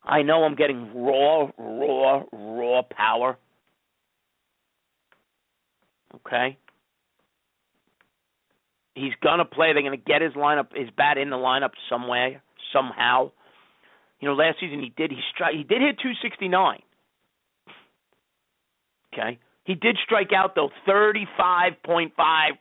I 0.04 0.22
know 0.24 0.44
I'm 0.44 0.56
getting 0.56 0.92
raw, 0.96 1.50
raw, 1.58 2.24
raw 2.32 2.82
power. 2.90 3.38
Okay 6.16 6.58
he's 8.98 9.14
gonna 9.22 9.46
play. 9.46 9.74
They're 9.74 9.84
gonna 9.84 9.98
get 9.98 10.22
his 10.22 10.34
lineup, 10.34 10.76
his 10.76 10.90
bat 10.98 11.18
in 11.18 11.30
the 11.30 11.38
lineup 11.38 11.72
some 11.90 12.08
way, 12.08 12.40
somehow. 12.74 13.32
You 14.20 14.28
know, 14.28 14.34
last 14.34 14.60
season 14.60 14.82
he 14.82 14.92
did 14.98 15.12
he 15.12 15.20
strike 15.34 15.54
he 15.54 15.64
did 15.64 15.82
hit 15.82 16.00
269. 16.00 16.82
Okay, 19.14 19.40
he 19.64 19.76
did 19.76 19.98
strike 20.04 20.34
out 20.36 20.56
though 20.56 20.70
35.5 20.88 22.12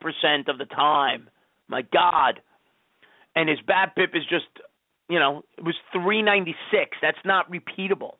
percent 0.00 0.48
of 0.48 0.58
the 0.58 0.66
time. 0.66 1.28
My 1.68 1.82
God, 1.82 2.40
and 3.34 3.48
his 3.48 3.58
BABIP 3.68 4.14
is 4.14 4.22
just, 4.30 4.46
you 5.08 5.18
know, 5.18 5.42
it 5.58 5.64
was 5.64 5.74
396. 5.92 6.96
That's 7.02 7.18
not 7.24 7.50
repeatable. 7.50 8.14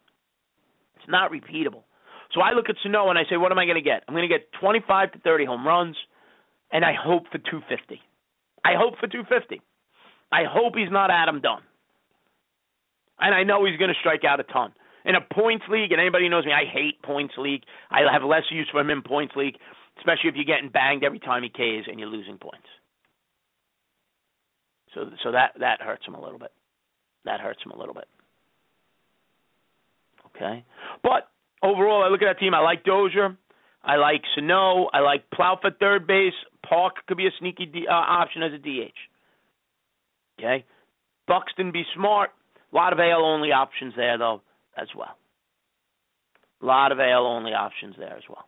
It's 0.97 1.09
not 1.09 1.31
repeatable. 1.31 1.85
So 2.37 2.43
I 2.43 2.53
look 2.53 2.69
at 2.69 2.77
Sano 2.83 3.09
and 3.09 3.19
I 3.19 3.23
say, 3.31 3.39
what 3.39 3.51
am 3.51 3.59
I 3.59 3.65
going 3.65 3.81
to 3.81 3.83
get? 3.83 4.05
I'm 4.07 4.15
going 4.15 4.29
to 4.29 4.33
get 4.33 4.53
25 4.61 5.13
to 5.13 5.19
30 5.21 5.47
home 5.47 5.67
runs 5.67 5.97
and 6.71 6.85
I 6.85 6.93
hope 6.93 7.25
for 7.33 7.39
250. 7.39 7.99
I 8.63 8.77
hope 8.77 9.01
for 9.01 9.09
250. 9.09 9.63
I 10.31 10.43
hope 10.45 10.75
he's 10.77 10.93
not 10.93 11.11
Adam 11.11 11.41
Dunn. 11.41 11.63
And 13.19 13.35
I 13.35 13.43
know 13.43 13.65
he's 13.65 13.79
going 13.79 13.89
to 13.89 13.99
strike 13.99 14.21
out 14.29 14.39
a 14.39 14.43
ton. 14.43 14.75
In 15.07 15.15
a 15.15 15.21
points 15.33 15.65
league, 15.71 15.93
and 15.93 16.01
anybody 16.01 16.29
knows 16.29 16.45
me, 16.45 16.53
I 16.53 16.71
hate 16.71 17.01
points 17.01 17.33
league. 17.39 17.63
I 17.91 18.01
have 18.13 18.23
less 18.23 18.43
use 18.51 18.69
for 18.71 18.81
him 18.81 18.91
in 18.91 19.01
points 19.01 19.35
league, 19.35 19.57
especially 19.97 20.29
if 20.29 20.35
you're 20.35 20.45
getting 20.45 20.69
banged 20.69 21.05
every 21.05 21.21
time 21.21 21.43
he 21.43 21.49
Ks 21.49 21.89
and 21.89 21.99
you're 21.99 22.09
losing 22.11 22.37
points. 22.37 22.67
So, 24.95 25.09
so 25.23 25.33
that 25.33 25.53
that 25.61 25.81
hurts 25.81 26.05
him 26.07 26.15
a 26.15 26.21
little 26.21 26.39
bit. 26.39 26.53
That 27.25 27.41
hurts 27.41 27.61
him 27.65 27.71
a 27.71 27.79
little 27.79 27.95
bit. 27.95 28.09
Okay, 30.35 30.65
but 31.03 31.31
overall, 31.67 32.05
I 32.05 32.09
look 32.09 32.23
at 32.23 32.27
that 32.27 32.39
team. 32.39 32.55
I 32.55 32.61
like 32.61 32.85
Dozier. 32.85 33.37
I 33.85 33.97
like 33.97 34.23
Sano. 34.35 34.89
I 34.93 35.01
like 35.01 35.25
Plouffe 35.31 35.65
at 35.65 35.79
third 35.79 36.07
base. 36.07 36.35
Park 36.69 36.95
could 37.07 37.17
be 37.17 37.27
a 37.27 37.31
sneaky 37.39 37.67
D, 37.67 37.87
uh, 37.89 37.93
option 37.93 38.43
as 38.43 38.53
a 38.53 38.59
DH. 38.59 38.99
Okay, 40.39 40.65
Buxton 41.27 41.73
be 41.73 41.85
smart. 41.95 42.31
A 42.73 42.77
lot 42.77 42.93
of 42.93 42.99
AL 42.99 43.25
only 43.25 43.53
options 43.53 43.95
there 43.97 44.19
though 44.19 44.43
as 44.77 44.89
well. 44.97 45.17
A 46.63 46.67
lot 46.67 46.93
of 46.93 46.99
AL 46.99 47.27
only 47.27 47.53
options 47.53 47.95
there 47.99 48.17
as 48.17 48.25
well. 48.29 48.47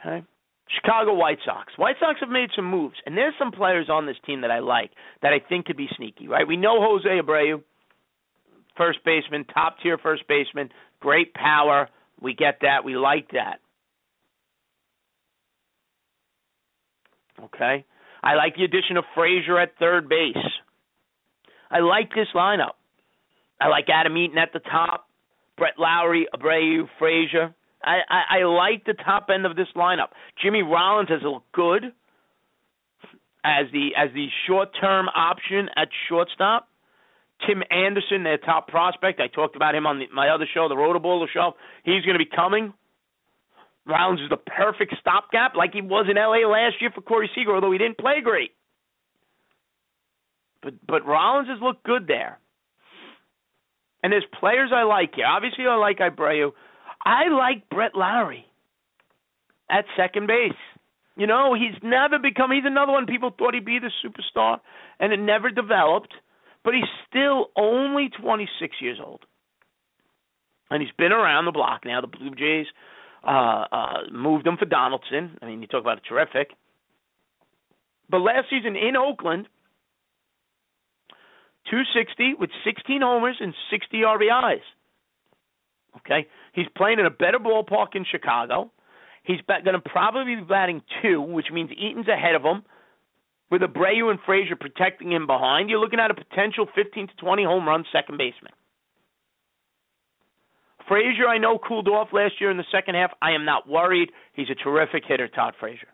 Okay. 0.00 0.24
Chicago 0.68 1.14
White 1.14 1.38
Sox. 1.44 1.72
White 1.76 1.96
Sox 2.00 2.20
have 2.20 2.28
made 2.28 2.50
some 2.56 2.68
moves, 2.68 2.96
and 3.06 3.16
there's 3.16 3.34
some 3.38 3.52
players 3.52 3.88
on 3.90 4.06
this 4.06 4.16
team 4.26 4.40
that 4.40 4.50
I 4.50 4.58
like 4.58 4.90
that 5.22 5.32
I 5.32 5.38
think 5.46 5.66
could 5.66 5.76
be 5.76 5.88
sneaky. 5.96 6.26
Right? 6.26 6.46
We 6.46 6.56
know 6.56 6.80
Jose 6.80 7.08
Abreu, 7.08 7.62
first 8.76 8.98
baseman, 9.04 9.44
top 9.44 9.76
tier 9.82 9.98
first 9.98 10.26
baseman, 10.28 10.70
great 11.00 11.34
power. 11.34 11.88
We 12.20 12.34
get 12.34 12.58
that. 12.62 12.84
We 12.84 12.96
like 12.96 13.30
that. 13.32 13.60
Okay? 17.42 17.84
I 18.22 18.34
like 18.34 18.56
the 18.56 18.64
addition 18.64 18.96
of 18.96 19.04
Frazier 19.14 19.58
at 19.58 19.72
third 19.78 20.08
base. 20.08 20.36
I 21.70 21.80
like 21.80 22.10
this 22.14 22.28
lineup. 22.34 22.72
I 23.60 23.68
like 23.68 23.86
Adam 23.92 24.16
Eaton 24.16 24.38
at 24.38 24.52
the 24.52 24.60
top, 24.60 25.08
Brett 25.56 25.74
Lawrie, 25.78 26.26
Abreu, 26.34 26.88
Frazier. 26.98 27.54
I, 27.82 27.98
I, 28.08 28.38
I 28.40 28.44
like 28.44 28.84
the 28.84 28.94
top 28.94 29.28
end 29.32 29.46
of 29.46 29.56
this 29.56 29.68
lineup. 29.76 30.08
Jimmy 30.42 30.62
Rollins 30.62 31.10
has 31.10 31.20
looked 31.22 31.52
good 31.52 31.84
as 33.44 33.66
the 33.72 33.90
as 33.96 34.08
the 34.14 34.26
short 34.46 34.70
term 34.80 35.06
option 35.14 35.68
at 35.76 35.88
shortstop. 36.08 36.68
Tim 37.46 37.62
Anderson, 37.70 38.24
their 38.24 38.38
top 38.38 38.68
prospect. 38.68 39.20
I 39.20 39.28
talked 39.28 39.56
about 39.56 39.74
him 39.74 39.86
on 39.86 39.98
the, 39.98 40.06
my 40.12 40.28
other 40.28 40.46
show, 40.52 40.68
the 40.68 40.74
Rotoballer 40.74 41.26
show. 41.32 41.52
He's 41.84 42.04
going 42.04 42.18
to 42.18 42.24
be 42.24 42.30
coming. 42.34 42.72
Rollins 43.86 44.20
is 44.20 44.30
the 44.30 44.38
perfect 44.38 44.94
stopgap, 45.00 45.54
like 45.56 45.72
he 45.72 45.82
was 45.82 46.06
in 46.08 46.16
LA 46.16 46.48
last 46.48 46.76
year 46.80 46.90
for 46.94 47.02
Corey 47.02 47.30
Seager, 47.34 47.54
although 47.54 47.72
he 47.72 47.78
didn't 47.78 47.98
play 47.98 48.20
great. 48.22 48.52
but 50.62 50.74
but 50.86 51.06
Rollins 51.06 51.48
has 51.48 51.60
looked 51.60 51.84
good 51.84 52.06
there. 52.06 52.38
And 54.02 54.12
there's 54.12 54.24
players 54.38 54.70
I 54.74 54.82
like 54.82 55.14
here. 55.14 55.26
Obviously, 55.26 55.66
I 55.66 55.76
like 55.76 55.98
Abreu. 55.98 56.52
I 57.04 57.28
like 57.28 57.68
Brett 57.70 57.94
Lawrie 57.94 58.46
at 59.70 59.84
second 59.96 60.26
base. 60.26 60.52
You 61.16 61.26
know, 61.26 61.54
he's 61.54 61.80
never 61.82 62.18
become. 62.18 62.50
He's 62.50 62.64
another 62.66 62.92
one 62.92 63.06
people 63.06 63.30
thought 63.36 63.54
he'd 63.54 63.64
be 63.64 63.78
the 63.78 63.90
superstar, 64.04 64.60
and 64.98 65.12
it 65.12 65.20
never 65.20 65.50
developed. 65.50 66.12
But 66.64 66.74
he's 66.74 66.84
still 67.08 67.50
only 67.56 68.08
26 68.08 68.76
years 68.80 68.98
old, 69.04 69.20
and 70.70 70.82
he's 70.82 70.92
been 70.96 71.12
around 71.12 71.44
the 71.44 71.52
block 71.52 71.84
now. 71.84 72.00
The 72.00 72.06
Blue 72.06 72.34
Jays 72.34 72.66
uh, 73.22 73.64
uh, 73.70 73.96
moved 74.10 74.46
him 74.46 74.56
for 74.56 74.64
Donaldson. 74.64 75.38
I 75.42 75.46
mean, 75.46 75.60
you 75.60 75.68
talk 75.68 75.82
about 75.82 75.98
a 75.98 76.08
terrific. 76.08 76.50
But 78.08 78.18
last 78.18 78.46
season 78.50 78.76
in 78.76 78.96
Oakland, 78.96 79.46
260 81.70 82.34
with 82.38 82.50
16 82.64 83.00
homers 83.02 83.36
and 83.40 83.54
60 83.70 83.98
RBIs. 83.98 84.60
Okay, 85.98 86.26
he's 86.52 86.66
playing 86.76 86.98
in 86.98 87.06
a 87.06 87.10
better 87.10 87.38
ballpark 87.38 87.94
in 87.94 88.04
Chicago. 88.10 88.70
He's 89.22 89.40
going 89.46 89.74
to 89.74 89.80
probably 89.80 90.36
be 90.36 90.42
batting 90.42 90.82
two, 91.02 91.20
which 91.20 91.46
means 91.52 91.70
Eaton's 91.70 92.08
ahead 92.08 92.34
of 92.34 92.42
him, 92.42 92.62
with 93.54 93.62
Abreu 93.62 94.10
and 94.10 94.18
Frazier 94.26 94.56
protecting 94.56 95.12
him 95.12 95.28
behind. 95.28 95.70
You're 95.70 95.78
looking 95.78 96.00
at 96.00 96.10
a 96.10 96.14
potential 96.14 96.66
15 96.74 97.06
to 97.06 97.14
20 97.14 97.44
home 97.44 97.68
run 97.68 97.84
second 97.92 98.18
baseman. 98.18 98.50
Frazier, 100.88 101.28
I 101.28 101.38
know, 101.38 101.60
cooled 101.60 101.86
off 101.86 102.08
last 102.12 102.40
year 102.40 102.50
in 102.50 102.56
the 102.56 102.64
second 102.72 102.96
half. 102.96 103.12
I 103.22 103.30
am 103.30 103.44
not 103.44 103.68
worried. 103.68 104.10
He's 104.32 104.50
a 104.50 104.56
terrific 104.56 105.04
hitter, 105.06 105.28
Todd 105.28 105.54
Frazier. 105.60 105.86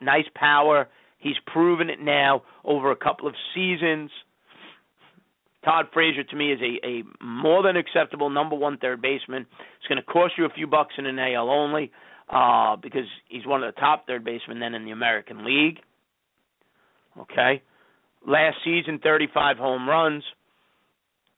Nice 0.00 0.26
power. 0.36 0.86
He's 1.18 1.34
proven 1.44 1.90
it 1.90 2.00
now 2.00 2.42
over 2.64 2.92
a 2.92 2.96
couple 2.96 3.26
of 3.26 3.34
seasons. 3.52 4.12
Todd 5.64 5.86
Frazier 5.92 6.22
to 6.22 6.36
me 6.36 6.52
is 6.52 6.60
a, 6.60 6.86
a 6.86 7.02
more 7.20 7.64
than 7.64 7.76
acceptable 7.76 8.30
number 8.30 8.54
one 8.54 8.78
third 8.78 9.02
baseman. 9.02 9.44
It's 9.78 9.88
going 9.88 10.00
to 10.00 10.04
cost 10.04 10.34
you 10.38 10.44
a 10.44 10.50
few 10.50 10.68
bucks 10.68 10.94
in 10.98 11.04
an 11.04 11.18
AL 11.18 11.50
only 11.50 11.90
uh, 12.30 12.76
because 12.76 13.06
he's 13.28 13.44
one 13.44 13.64
of 13.64 13.74
the 13.74 13.80
top 13.80 14.06
third 14.06 14.24
basemen 14.24 14.60
then 14.60 14.74
in 14.74 14.84
the 14.84 14.92
American 14.92 15.44
League. 15.44 15.80
Okay, 17.20 17.62
last 18.26 18.56
season 18.64 19.00
35 19.02 19.56
home 19.56 19.88
runs. 19.88 20.22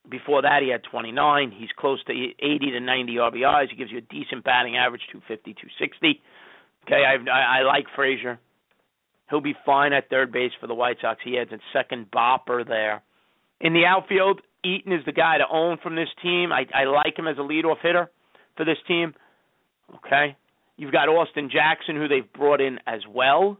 Before 0.09 0.41
that, 0.41 0.61
he 0.63 0.69
had 0.69 0.83
29. 0.83 1.51
He's 1.51 1.69
close 1.77 2.03
to 2.05 2.11
80 2.11 2.71
to 2.71 2.79
90 2.79 3.15
RBIs. 3.15 3.69
He 3.69 3.75
gives 3.75 3.91
you 3.91 3.99
a 3.99 4.01
decent 4.01 4.43
batting 4.43 4.75
average, 4.75 5.01
250, 5.11 5.53
260. 5.53 6.21
Okay, 6.85 7.03
I, 7.05 7.59
I, 7.59 7.61
like 7.61 7.85
Frazier. 7.95 8.39
He'll 9.29 9.41
be 9.41 9.55
fine 9.65 9.93
at 9.93 10.09
third 10.09 10.31
base 10.31 10.51
for 10.59 10.67
the 10.67 10.73
White 10.73 10.97
Sox. 11.01 11.19
He 11.23 11.37
adds 11.37 11.51
a 11.51 11.59
second 11.71 12.09
bopper 12.11 12.67
there. 12.67 13.03
In 13.59 13.73
the 13.73 13.85
outfield, 13.85 14.41
Eaton 14.65 14.91
is 14.91 15.05
the 15.05 15.11
guy 15.11 15.37
to 15.37 15.45
own 15.49 15.77
from 15.81 15.95
this 15.95 16.09
team. 16.21 16.51
I, 16.51 16.65
I 16.73 16.85
like 16.85 17.17
him 17.17 17.27
as 17.27 17.37
a 17.37 17.41
leadoff 17.41 17.81
hitter 17.81 18.09
for 18.57 18.65
this 18.65 18.77
team. 18.87 19.13
Okay. 19.95 20.35
You've 20.77 20.91
got 20.91 21.09
Austin 21.09 21.49
Jackson, 21.51 21.95
who 21.95 22.07
they've 22.07 22.31
brought 22.33 22.59
in 22.59 22.79
as 22.87 23.01
well. 23.07 23.57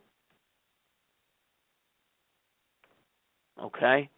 Okay. 3.62 4.10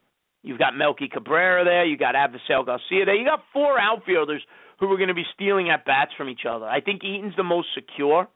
You've 0.42 0.60
got 0.60 0.76
Melky 0.76 1.08
Cabrera 1.08 1.64
there. 1.64 1.86
You 1.86 1.98
got 1.98 2.16
Avisail 2.16 2.66
Garcia 2.66 3.06
there. 3.06 3.16
You 3.16 3.26
got 3.26 3.44
four 3.54 3.80
outfielders 3.80 4.42
who 4.80 4.92
are 4.92 4.98
going 4.98 5.08
to 5.08 5.14
be 5.14 5.26
stealing 5.34 5.70
at 5.70 5.86
bats 5.86 6.12
from 6.18 6.30
each 6.30 6.46
other. 6.50 6.66
I 6.66 6.82
think 6.82 7.04
Eaton's 7.04 7.36
the 7.38 7.44
most 7.44 7.68
secure. 7.74 8.28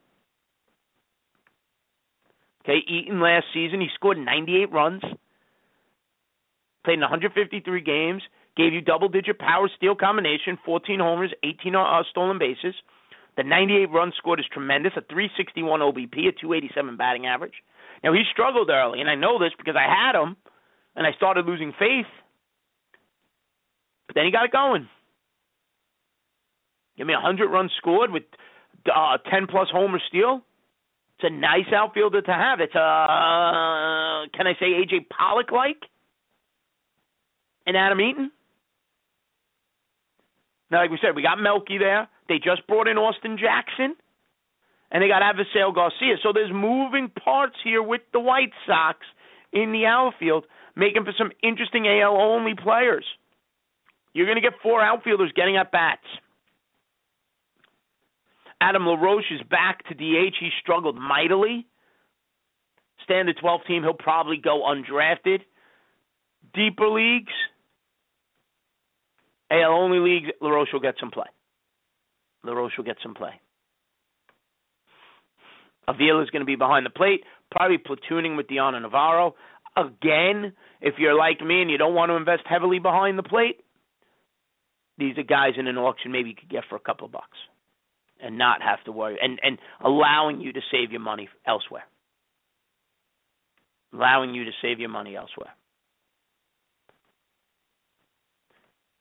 Okay, 2.64 2.78
Eaton 2.86 3.20
last 3.20 3.46
season 3.52 3.80
he 3.80 3.88
scored 3.94 4.18
98 4.18 4.72
runs 4.72 5.02
played 6.88 6.94
in 6.94 7.00
153 7.00 7.82
games, 7.82 8.22
gave 8.56 8.72
you 8.72 8.80
double 8.80 9.08
digit 9.08 9.38
power 9.38 9.68
steal 9.76 9.94
combination, 9.94 10.58
14 10.64 11.00
homers, 11.00 11.34
18 11.44 11.74
uh, 11.74 12.02
stolen 12.10 12.38
bases. 12.38 12.74
The 13.36 13.44
98 13.44 13.90
runs 13.92 14.14
scored 14.16 14.40
is 14.40 14.46
tremendous, 14.50 14.92
a 14.96 15.02
361 15.02 15.80
OBP, 15.80 16.16
a 16.26 16.32
287 16.32 16.96
batting 16.96 17.26
average. 17.26 17.60
Now 18.02 18.14
he 18.14 18.22
struggled 18.32 18.70
early, 18.70 19.00
and 19.00 19.10
I 19.10 19.16
know 19.16 19.38
this 19.38 19.52
because 19.58 19.76
I 19.76 19.84
had 19.84 20.16
him, 20.16 20.36
and 20.96 21.06
I 21.06 21.12
started 21.12 21.46
losing 21.46 21.72
faith. 21.78 22.06
But 24.06 24.14
then 24.14 24.24
he 24.24 24.30
got 24.30 24.44
it 24.44 24.52
going. 24.52 24.88
Give 26.96 27.06
me 27.06 27.12
a 27.12 27.16
100 27.16 27.48
runs 27.48 27.70
scored 27.78 28.10
with 28.10 28.24
uh, 28.92 29.18
10 29.30 29.46
plus 29.48 29.68
homer 29.70 30.00
steal. 30.08 30.42
It's 31.18 31.24
a 31.24 31.30
nice 31.30 31.72
outfielder 31.74 32.22
to 32.22 32.32
have. 32.32 32.60
It's 32.60 32.74
a 32.74 32.78
uh, 32.78 34.26
can 34.36 34.46
I 34.46 34.54
say 34.58 34.66
AJ 34.66 35.08
Pollock 35.08 35.52
like? 35.52 35.82
and 37.68 37.76
Adam 37.76 38.00
Eaton. 38.00 38.32
Now, 40.70 40.78
like 40.78 40.90
we 40.90 40.98
said, 41.00 41.14
we 41.14 41.22
got 41.22 41.38
Melky 41.38 41.78
there. 41.78 42.08
They 42.28 42.38
just 42.38 42.66
brought 42.66 42.88
in 42.88 42.96
Austin 42.96 43.36
Jackson, 43.38 43.94
and 44.90 45.02
they 45.02 45.08
got 45.08 45.22
Avisail 45.22 45.74
Garcia. 45.74 46.16
So 46.22 46.32
there's 46.32 46.52
moving 46.52 47.10
parts 47.10 47.56
here 47.62 47.82
with 47.82 48.00
the 48.12 48.20
White 48.20 48.52
Sox 48.66 48.98
in 49.52 49.72
the 49.72 49.84
outfield, 49.84 50.46
making 50.78 51.04
for 51.04 51.12
some 51.18 51.30
interesting 51.42 51.86
AL 51.86 52.16
only 52.16 52.54
players. 52.54 53.04
You're 54.14 54.26
going 54.26 54.36
to 54.36 54.42
get 54.42 54.54
four 54.62 54.80
outfielders 54.80 55.32
getting 55.34 55.56
at 55.58 55.70
bats. 55.70 56.06
Adam 58.60 58.86
LaRoche 58.86 59.30
is 59.30 59.40
back 59.50 59.86
to 59.88 59.94
DH. 59.94 60.34
He 60.40 60.50
struggled 60.62 60.96
mightily. 60.96 61.66
Standard 63.04 63.36
12 63.40 63.60
team, 63.66 63.82
he'll 63.82 63.92
probably 63.92 64.36
go 64.36 64.62
undrafted. 64.62 65.40
Deeper 66.54 66.88
leagues, 66.88 67.32
AL 69.50 69.72
only 69.72 69.98
league, 69.98 70.32
LaRoche 70.40 70.72
will 70.72 70.80
get 70.80 70.94
some 70.98 71.10
play. 71.10 71.26
LaRoche 72.44 72.76
will 72.76 72.84
get 72.84 72.96
some 73.02 73.14
play. 73.14 73.40
Avila 75.86 76.22
is 76.22 76.30
going 76.30 76.40
to 76.40 76.46
be 76.46 76.56
behind 76.56 76.84
the 76.84 76.90
plate, 76.90 77.24
probably 77.50 77.78
platooning 77.78 78.36
with 78.36 78.46
Dioner 78.48 78.80
Navarro. 78.80 79.34
Again, 79.76 80.52
if 80.80 80.94
you're 80.98 81.16
like 81.16 81.40
me 81.40 81.62
and 81.62 81.70
you 81.70 81.78
don't 81.78 81.94
want 81.94 82.10
to 82.10 82.16
invest 82.16 82.42
heavily 82.46 82.78
behind 82.78 83.18
the 83.18 83.22
plate, 83.22 83.60
these 84.98 85.16
are 85.16 85.22
guys 85.22 85.54
in 85.56 85.66
an 85.66 85.78
auction 85.78 86.12
maybe 86.12 86.30
you 86.30 86.34
could 86.34 86.50
get 86.50 86.64
for 86.68 86.76
a 86.76 86.80
couple 86.80 87.06
of 87.06 87.12
bucks 87.12 87.38
and 88.20 88.36
not 88.36 88.62
have 88.62 88.82
to 88.84 88.92
worry 88.92 89.16
and 89.22 89.38
and 89.42 89.58
allowing 89.84 90.40
you 90.40 90.52
to 90.52 90.60
save 90.72 90.90
your 90.90 91.00
money 91.00 91.28
elsewhere. 91.46 91.84
Allowing 93.92 94.34
you 94.34 94.44
to 94.44 94.50
save 94.60 94.80
your 94.80 94.90
money 94.90 95.16
elsewhere. 95.16 95.50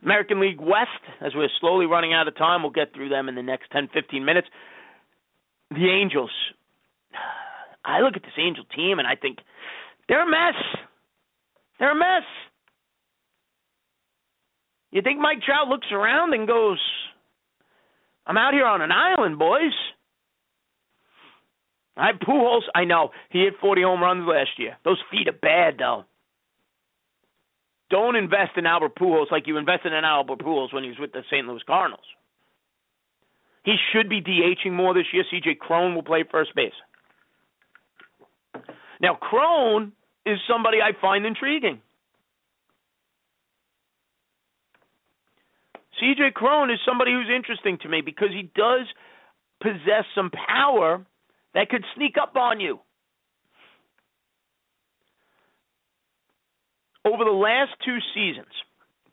American 0.04 0.40
League 0.40 0.62
West, 0.62 1.04
as 1.22 1.34
we're 1.36 1.50
slowly 1.60 1.86
running 1.86 2.14
out 2.14 2.28
of 2.28 2.38
time, 2.38 2.62
we'll 2.62 2.72
get 2.72 2.94
through 2.94 3.10
them 3.10 3.28
in 3.28 3.36
the 3.36 3.42
next 3.42 3.72
10, 3.72 3.90
15 3.94 4.24
minutes. 4.24 4.48
The 5.72 5.90
Angels. 5.90 6.32
I 7.84 8.02
look 8.02 8.16
at 8.16 8.22
this 8.22 8.38
Angel 8.38 8.64
team 8.76 9.00
and 9.00 9.08
I 9.08 9.16
think 9.16 9.40
they're 10.08 10.24
a 10.24 10.30
mess. 10.30 10.56
They're 11.80 11.92
a 11.92 11.96
mess. 11.96 12.24
You 14.92 15.02
think 15.02 15.20
Mike 15.20 15.42
Trout 15.42 15.68
looks 15.68 15.88
around 15.92 16.34
and 16.34 16.48
goes, 16.48 16.80
I'm 18.26 18.38
out 18.38 18.54
here 18.54 18.66
on 18.66 18.82
an 18.82 18.92
island, 18.92 19.38
boys. 19.38 19.74
I 21.96 22.08
have 22.08 22.18
Pujols. 22.18 22.62
I 22.76 22.86
know 22.86 23.10
he 23.30 23.40
hit 23.40 23.56
40 23.60 23.82
home 23.84 24.02
runs 24.02 24.28
last 24.28 24.52
year. 24.58 24.78
Those 24.86 25.00
feet 25.12 25.28
are 25.28 25.32
bad, 25.32 25.78
though. 25.80 26.06
Don't 27.90 28.16
invest 28.16 28.52
in 28.58 28.66
Albert 28.66 28.96
Pujols 28.96 29.32
like 29.32 29.48
you 29.48 29.58
invested 29.58 29.94
in 29.94 30.04
Albert 30.04 30.40
Pujols 30.40 30.74
when 30.74 30.84
he 30.84 30.90
was 30.90 31.00
with 31.00 31.14
the 31.14 31.24
St. 31.30 31.48
Louis 31.48 31.64
Cardinals. 31.66 32.04
He 33.64 33.76
should 33.92 34.10
be 34.10 34.22
DHing 34.22 34.74
more 34.74 34.94
this 34.94 35.06
year. 35.14 35.24
CJ 35.32 35.60
Cron 35.60 35.96
will 35.96 36.04
play 36.04 36.24
first 36.30 36.54
base. 36.56 36.72
Now, 39.02 39.16
Cron 39.16 39.94
is 40.28 40.40
somebody 40.48 40.78
I 40.82 40.92
find 41.00 41.26
intriguing. 41.26 41.82
CJ 46.02 46.34
Cron 46.34 46.70
is 46.70 46.80
somebody 46.86 47.12
who's 47.12 47.30
interesting 47.34 47.78
to 47.82 47.90
me 47.90 48.02
because 48.02 48.30
he 48.32 48.52
does 48.56 48.86
possess 49.62 50.06
some 50.14 50.30
power 50.30 51.04
that 51.56 51.70
could 51.70 51.84
sneak 51.96 52.16
up 52.22 52.36
on 52.36 52.60
you. 52.60 52.80
over 57.08 57.24
the 57.24 57.32
last 57.32 57.72
two 57.86 57.98
seasons, 58.14 58.52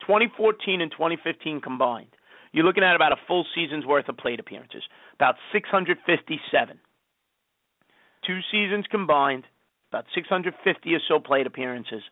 2014 0.01 0.81
and 0.81 0.91
2015 0.91 1.61
combined, 1.61 2.11
you're 2.53 2.65
looking 2.65 2.85
at 2.85 2.97
about 2.97 3.13
a 3.13 3.21
full 3.27 3.47
season's 3.55 3.87
worth 3.87 4.09
of 4.09 4.17
plate 4.17 4.41
appearances, 4.41 4.83
about 5.15 5.37
657. 5.53 6.79
Two 8.27 8.41
seasons 8.51 8.85
combined, 8.91 9.45
about 9.95 10.07
650 10.13 10.95
or 10.95 10.99
so 11.07 11.21
plate 11.21 11.47
appearances. 11.47 12.03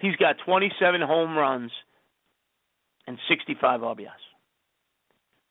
He's 0.00 0.16
got 0.16 0.36
27 0.44 1.00
home 1.00 1.36
runs 1.36 1.70
and 3.06 3.16
65 3.28 3.80
RBIs 3.80 4.24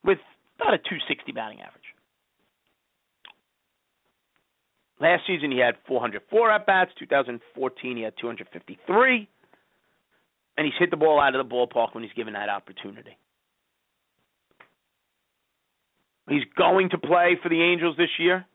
with 0.04 0.18
about 0.60 0.74
a 0.74 0.78
260 0.78 1.32
batting 1.32 1.62
average. 1.62 1.82
Last 5.00 5.24
season 5.26 5.50
he 5.52 5.60
had 5.60 5.76
404 5.88 6.52
at 6.52 6.66
bats. 6.66 6.92
2014 7.00 7.98
he 7.98 8.04
had 8.04 8.14
253. 8.20 9.30
and 10.58 10.66
he's 10.66 10.76
hit 10.78 10.92
the 10.92 10.98
ball 10.98 11.22
out 11.22 11.34
of 11.34 11.48
the 11.48 11.56
ballpark 11.56 11.94
when 11.94 12.04
he's 12.04 12.14
given 12.14 12.34
that 12.34 12.50
opportunity. 12.50 13.18
He's 16.28 16.44
going 16.58 16.90
to 16.90 16.98
play 16.98 17.38
for 17.42 17.48
the 17.48 17.62
Angels 17.62 17.96
this 17.98 18.20
year. 18.20 18.46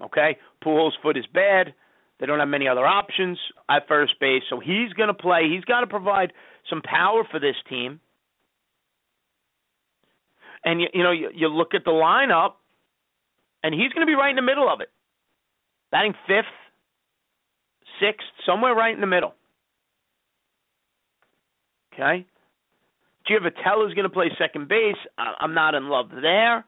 Okay, 0.00 0.38
Pujols' 0.64 0.92
foot 1.02 1.16
is 1.16 1.26
bad. 1.34 1.74
They 2.18 2.26
don't 2.26 2.40
have 2.40 2.48
many 2.48 2.66
other 2.66 2.86
options 2.86 3.38
at 3.68 3.86
first 3.86 4.14
base, 4.20 4.42
so 4.50 4.58
he's 4.58 4.92
going 4.94 5.08
to 5.08 5.14
play. 5.14 5.48
He's 5.48 5.64
got 5.64 5.80
to 5.80 5.86
provide 5.86 6.32
some 6.68 6.82
power 6.82 7.22
for 7.30 7.38
this 7.38 7.54
team. 7.68 8.00
And 10.64 10.80
you, 10.80 10.88
you 10.92 11.02
know, 11.04 11.12
you, 11.12 11.30
you 11.32 11.48
look 11.48 11.74
at 11.74 11.84
the 11.84 11.92
lineup, 11.92 12.54
and 13.62 13.72
he's 13.72 13.92
going 13.92 14.06
to 14.06 14.10
be 14.10 14.14
right 14.14 14.30
in 14.30 14.36
the 14.36 14.42
middle 14.42 14.68
of 14.68 14.80
it, 14.80 14.90
batting 15.92 16.14
fifth, 16.26 16.46
sixth, 18.00 18.26
somewhere 18.44 18.74
right 18.74 18.94
in 18.94 19.00
the 19.00 19.06
middle. 19.06 19.34
Okay. 21.94 22.26
Giavotella 23.28 23.88
is 23.88 23.94
going 23.94 24.04
to 24.04 24.08
play 24.08 24.30
second 24.38 24.68
base. 24.68 24.96
I'm 25.16 25.54
not 25.54 25.74
in 25.74 25.88
love 25.88 26.10
there. 26.10 26.64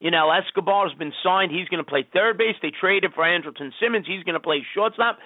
You 0.00 0.10
know, 0.10 0.32
Escobar's 0.32 0.94
been 0.98 1.12
signed. 1.22 1.52
He's 1.52 1.68
going 1.68 1.84
to 1.84 1.88
play 1.88 2.06
third 2.12 2.38
base. 2.38 2.56
They 2.62 2.72
traded 2.72 3.12
for 3.14 3.22
Andrelton 3.22 3.70
Simmons. 3.80 4.06
He's 4.06 4.24
going 4.24 4.34
to 4.34 4.40
play 4.40 4.64
shortstop. 4.74 5.18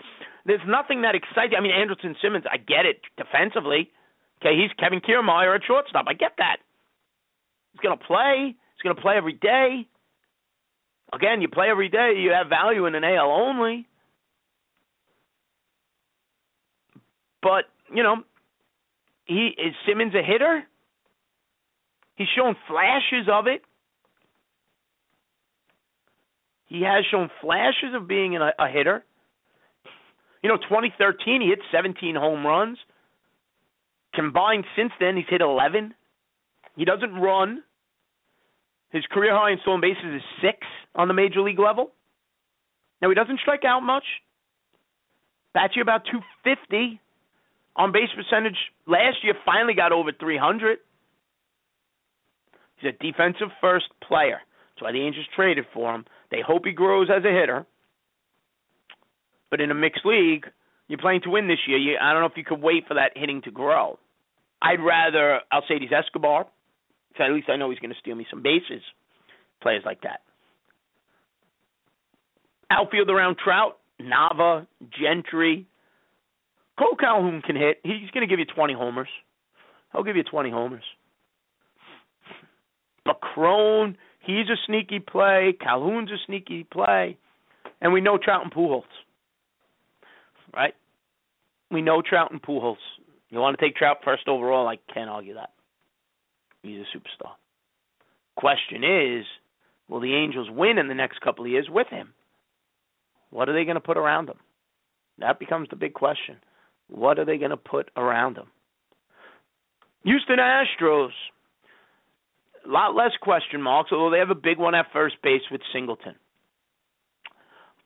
There's 0.44 0.60
nothing 0.66 1.02
that 1.02 1.14
excites. 1.14 1.54
I 1.56 1.62
mean, 1.62 1.72
Andrelton 1.72 2.14
Simmons, 2.20 2.44
I 2.50 2.56
get 2.56 2.84
it 2.84 3.00
defensively. 3.16 3.90
Okay, 4.42 4.58
he's 4.60 4.70
Kevin 4.78 5.00
Kiermaier 5.00 5.54
at 5.54 5.62
shortstop. 5.64 6.06
I 6.08 6.12
get 6.12 6.32
that. 6.38 6.56
He's 7.72 7.80
going 7.80 7.96
to 7.96 8.04
play. 8.04 8.54
He's 8.54 8.82
going 8.82 8.96
to 8.96 9.00
play 9.00 9.14
every 9.16 9.34
day. 9.34 9.86
Again, 11.12 11.40
you 11.40 11.48
play 11.48 11.68
every 11.70 11.88
day. 11.88 12.14
You 12.18 12.32
have 12.32 12.48
value 12.48 12.86
in 12.86 12.96
an 12.96 13.04
AL 13.04 13.30
only. 13.30 13.86
But 17.42 17.64
you 17.94 18.02
know, 18.02 18.16
he 19.26 19.54
is 19.56 19.74
Simmons 19.86 20.14
a 20.14 20.22
hitter? 20.22 20.64
He's 22.16 22.28
shown 22.36 22.56
flashes 22.66 23.28
of 23.30 23.46
it. 23.46 23.62
He 26.74 26.82
has 26.82 27.04
shown 27.08 27.30
flashes 27.40 27.94
of 27.94 28.08
being 28.08 28.34
a, 28.34 28.50
a 28.58 28.68
hitter. 28.68 29.04
You 30.42 30.48
know, 30.48 30.56
2013 30.56 31.40
he 31.40 31.46
hit 31.46 31.60
17 31.70 32.16
home 32.16 32.44
runs. 32.44 32.78
Combined 34.12 34.64
since 34.76 34.90
then, 34.98 35.16
he's 35.16 35.26
hit 35.28 35.40
11. 35.40 35.94
He 36.74 36.84
doesn't 36.84 37.14
run. 37.14 37.62
His 38.90 39.04
career 39.06 39.32
high 39.32 39.52
in 39.52 39.58
stolen 39.62 39.80
bases 39.80 40.16
is 40.16 40.22
six 40.42 40.58
on 40.96 41.06
the 41.06 41.14
major 41.14 41.42
league 41.42 41.60
level. 41.60 41.92
Now 43.00 43.08
he 43.08 43.14
doesn't 43.14 43.38
strike 43.38 43.64
out 43.64 43.80
much. 43.80 44.04
Bats 45.52 45.76
you 45.76 45.82
about 45.82 46.06
250 46.10 47.00
on 47.76 47.92
base 47.92 48.10
percentage. 48.16 48.58
Last 48.88 49.18
year 49.22 49.34
finally 49.46 49.74
got 49.74 49.92
over 49.92 50.10
300. 50.10 50.78
He's 52.78 52.90
a 52.90 53.04
defensive 53.04 53.50
first 53.60 53.86
player. 54.02 54.40
That's 54.74 54.82
why 54.82 54.90
the 54.90 55.02
Angels 55.02 55.26
traded 55.36 55.66
for 55.72 55.94
him. 55.94 56.04
They 56.34 56.42
hope 56.44 56.64
he 56.64 56.72
grows 56.72 57.08
as 57.16 57.24
a 57.24 57.30
hitter. 57.30 57.64
But 59.50 59.60
in 59.60 59.70
a 59.70 59.74
mixed 59.74 60.04
league, 60.04 60.46
you're 60.88 60.98
playing 60.98 61.20
to 61.22 61.30
win 61.30 61.46
this 61.46 61.60
year. 61.68 61.78
You, 61.78 61.96
I 62.00 62.12
don't 62.12 62.22
know 62.22 62.26
if 62.26 62.36
you 62.36 62.42
could 62.42 62.60
wait 62.60 62.88
for 62.88 62.94
that 62.94 63.12
hitting 63.14 63.40
to 63.42 63.52
grow. 63.52 64.00
I'd 64.60 64.80
rather 64.84 65.40
Alcides 65.52 65.92
Escobar. 65.92 66.46
So 67.16 67.22
at 67.22 67.30
least 67.30 67.48
I 67.48 67.56
know 67.56 67.70
he's 67.70 67.78
going 67.78 67.92
to 67.92 68.00
steal 68.00 68.16
me 68.16 68.26
some 68.28 68.42
bases. 68.42 68.82
Players 69.62 69.84
like 69.86 70.02
that. 70.02 70.22
Outfield 72.68 73.10
around 73.10 73.36
Trout, 73.38 73.78
Nava, 74.02 74.66
Gentry. 75.00 75.68
Cole 76.76 76.96
Calhoun 76.98 77.42
can 77.46 77.54
hit. 77.54 77.78
He's 77.84 78.10
going 78.12 78.26
to 78.26 78.32
give 78.32 78.40
you 78.40 78.46
20 78.52 78.74
homers. 78.74 79.08
He'll 79.92 80.02
give 80.02 80.16
you 80.16 80.24
20 80.24 80.50
homers. 80.50 80.82
But 83.04 83.20
Cron, 83.20 83.96
he's 84.24 84.48
a 84.48 84.56
sneaky 84.66 85.00
play. 85.00 85.54
Calhoun's 85.60 86.10
a 86.10 86.16
sneaky 86.26 86.64
play. 86.64 87.16
And 87.80 87.92
we 87.92 88.00
know 88.00 88.18
Trout 88.18 88.42
and 88.42 88.52
Pujols. 88.52 88.82
Right? 90.54 90.74
We 91.70 91.82
know 91.82 92.02
Trout 92.02 92.30
and 92.30 92.42
Pujols. 92.42 92.76
You 93.30 93.40
want 93.40 93.58
to 93.58 93.64
take 93.64 93.76
Trout 93.76 93.98
first 94.04 94.28
overall? 94.28 94.68
I 94.68 94.78
can't 94.92 95.10
argue 95.10 95.34
that. 95.34 95.50
He's 96.62 96.78
a 96.78 96.96
superstar. 96.96 97.32
Question 98.36 98.84
is, 98.84 99.24
will 99.88 100.00
the 100.00 100.14
Angels 100.14 100.48
win 100.50 100.78
in 100.78 100.88
the 100.88 100.94
next 100.94 101.20
couple 101.20 101.44
of 101.44 101.50
years 101.50 101.68
with 101.68 101.88
him? 101.88 102.14
What 103.30 103.48
are 103.48 103.52
they 103.52 103.64
going 103.64 103.74
to 103.74 103.80
put 103.80 103.96
around 103.96 104.28
him? 104.28 104.38
That 105.18 105.38
becomes 105.38 105.68
the 105.68 105.76
big 105.76 105.94
question. 105.94 106.36
What 106.88 107.18
are 107.18 107.24
they 107.24 107.38
going 107.38 107.50
to 107.50 107.56
put 107.56 107.90
around 107.96 108.36
him? 108.36 108.46
Houston 110.04 110.38
Astros, 110.38 111.10
a 112.66 112.70
lot 112.70 112.94
less 112.94 113.12
question 113.20 113.60
marks, 113.60 113.92
although 113.92 114.10
they 114.10 114.18
have 114.18 114.30
a 114.30 114.34
big 114.34 114.58
one 114.58 114.74
at 114.74 114.86
first 114.92 115.16
base 115.22 115.42
with 115.50 115.60
Singleton. 115.72 116.14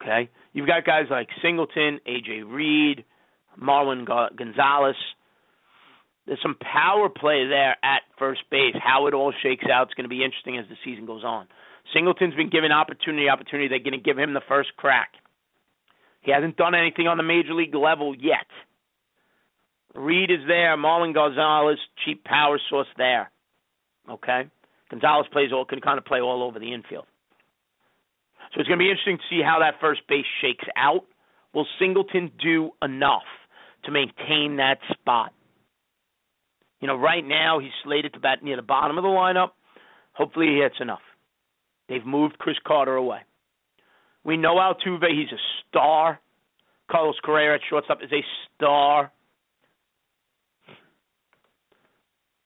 Okay, 0.00 0.30
you've 0.52 0.68
got 0.68 0.84
guys 0.84 1.06
like 1.10 1.28
Singleton, 1.42 1.98
AJ 2.06 2.44
Reed, 2.46 3.04
Marwin 3.60 4.06
Gonzalez. 4.06 4.94
There's 6.26 6.38
some 6.42 6.56
power 6.60 7.08
play 7.08 7.46
there 7.48 7.76
at 7.82 8.02
first 8.18 8.42
base. 8.50 8.76
How 8.80 9.06
it 9.06 9.14
all 9.14 9.32
shakes 9.42 9.64
out 9.72 9.88
is 9.88 9.94
going 9.94 10.04
to 10.04 10.08
be 10.08 10.22
interesting 10.22 10.58
as 10.58 10.66
the 10.68 10.76
season 10.84 11.06
goes 11.06 11.24
on. 11.24 11.48
Singleton's 11.92 12.34
been 12.34 12.50
given 12.50 12.70
opportunity, 12.70 13.28
opportunity. 13.28 13.68
They're 13.68 13.78
going 13.78 13.92
to 13.92 13.98
give 13.98 14.18
him 14.18 14.34
the 14.34 14.42
first 14.46 14.76
crack. 14.76 15.12
He 16.20 16.30
hasn't 16.30 16.56
done 16.56 16.74
anything 16.74 17.08
on 17.08 17.16
the 17.16 17.22
major 17.22 17.54
league 17.54 17.74
level 17.74 18.14
yet. 18.14 18.46
Reed 19.94 20.30
is 20.30 20.46
there. 20.46 20.76
Marwin 20.76 21.14
Gonzalez, 21.14 21.78
cheap 22.04 22.24
power 22.24 22.60
source 22.68 22.88
there. 22.96 23.30
Okay, 24.08 24.48
Gonzalez 24.90 25.26
plays 25.32 25.50
all 25.52 25.64
can 25.64 25.80
kind 25.80 25.98
of 25.98 26.04
play 26.04 26.20
all 26.20 26.42
over 26.42 26.58
the 26.58 26.72
infield. 26.72 27.06
So 28.54 28.60
it's 28.60 28.68
going 28.68 28.78
to 28.78 28.84
be 28.84 28.90
interesting 28.90 29.18
to 29.18 29.24
see 29.28 29.42
how 29.44 29.58
that 29.60 29.74
first 29.80 30.00
base 30.08 30.24
shakes 30.40 30.64
out. 30.76 31.04
Will 31.52 31.66
Singleton 31.78 32.30
do 32.42 32.70
enough 32.82 33.28
to 33.84 33.90
maintain 33.90 34.56
that 34.56 34.78
spot? 34.92 35.32
You 36.80 36.88
know, 36.88 36.96
right 36.96 37.26
now 37.26 37.58
he's 37.58 37.72
slated 37.84 38.14
to 38.14 38.20
bat 38.20 38.42
near 38.42 38.56
the 38.56 38.62
bottom 38.62 38.96
of 38.96 39.02
the 39.02 39.08
lineup. 39.08 39.50
Hopefully 40.12 40.46
he 40.46 40.60
hits 40.62 40.76
enough. 40.80 41.02
They've 41.88 42.04
moved 42.04 42.38
Chris 42.38 42.56
Carter 42.66 42.94
away. 42.94 43.20
We 44.24 44.36
know 44.36 44.56
Altuve, 44.56 45.08
he's 45.10 45.32
a 45.32 45.40
star. 45.68 46.20
Carlos 46.90 47.16
Correa 47.22 47.54
at 47.54 47.60
shortstop 47.68 48.02
is 48.02 48.12
a 48.12 48.24
star. 48.54 49.12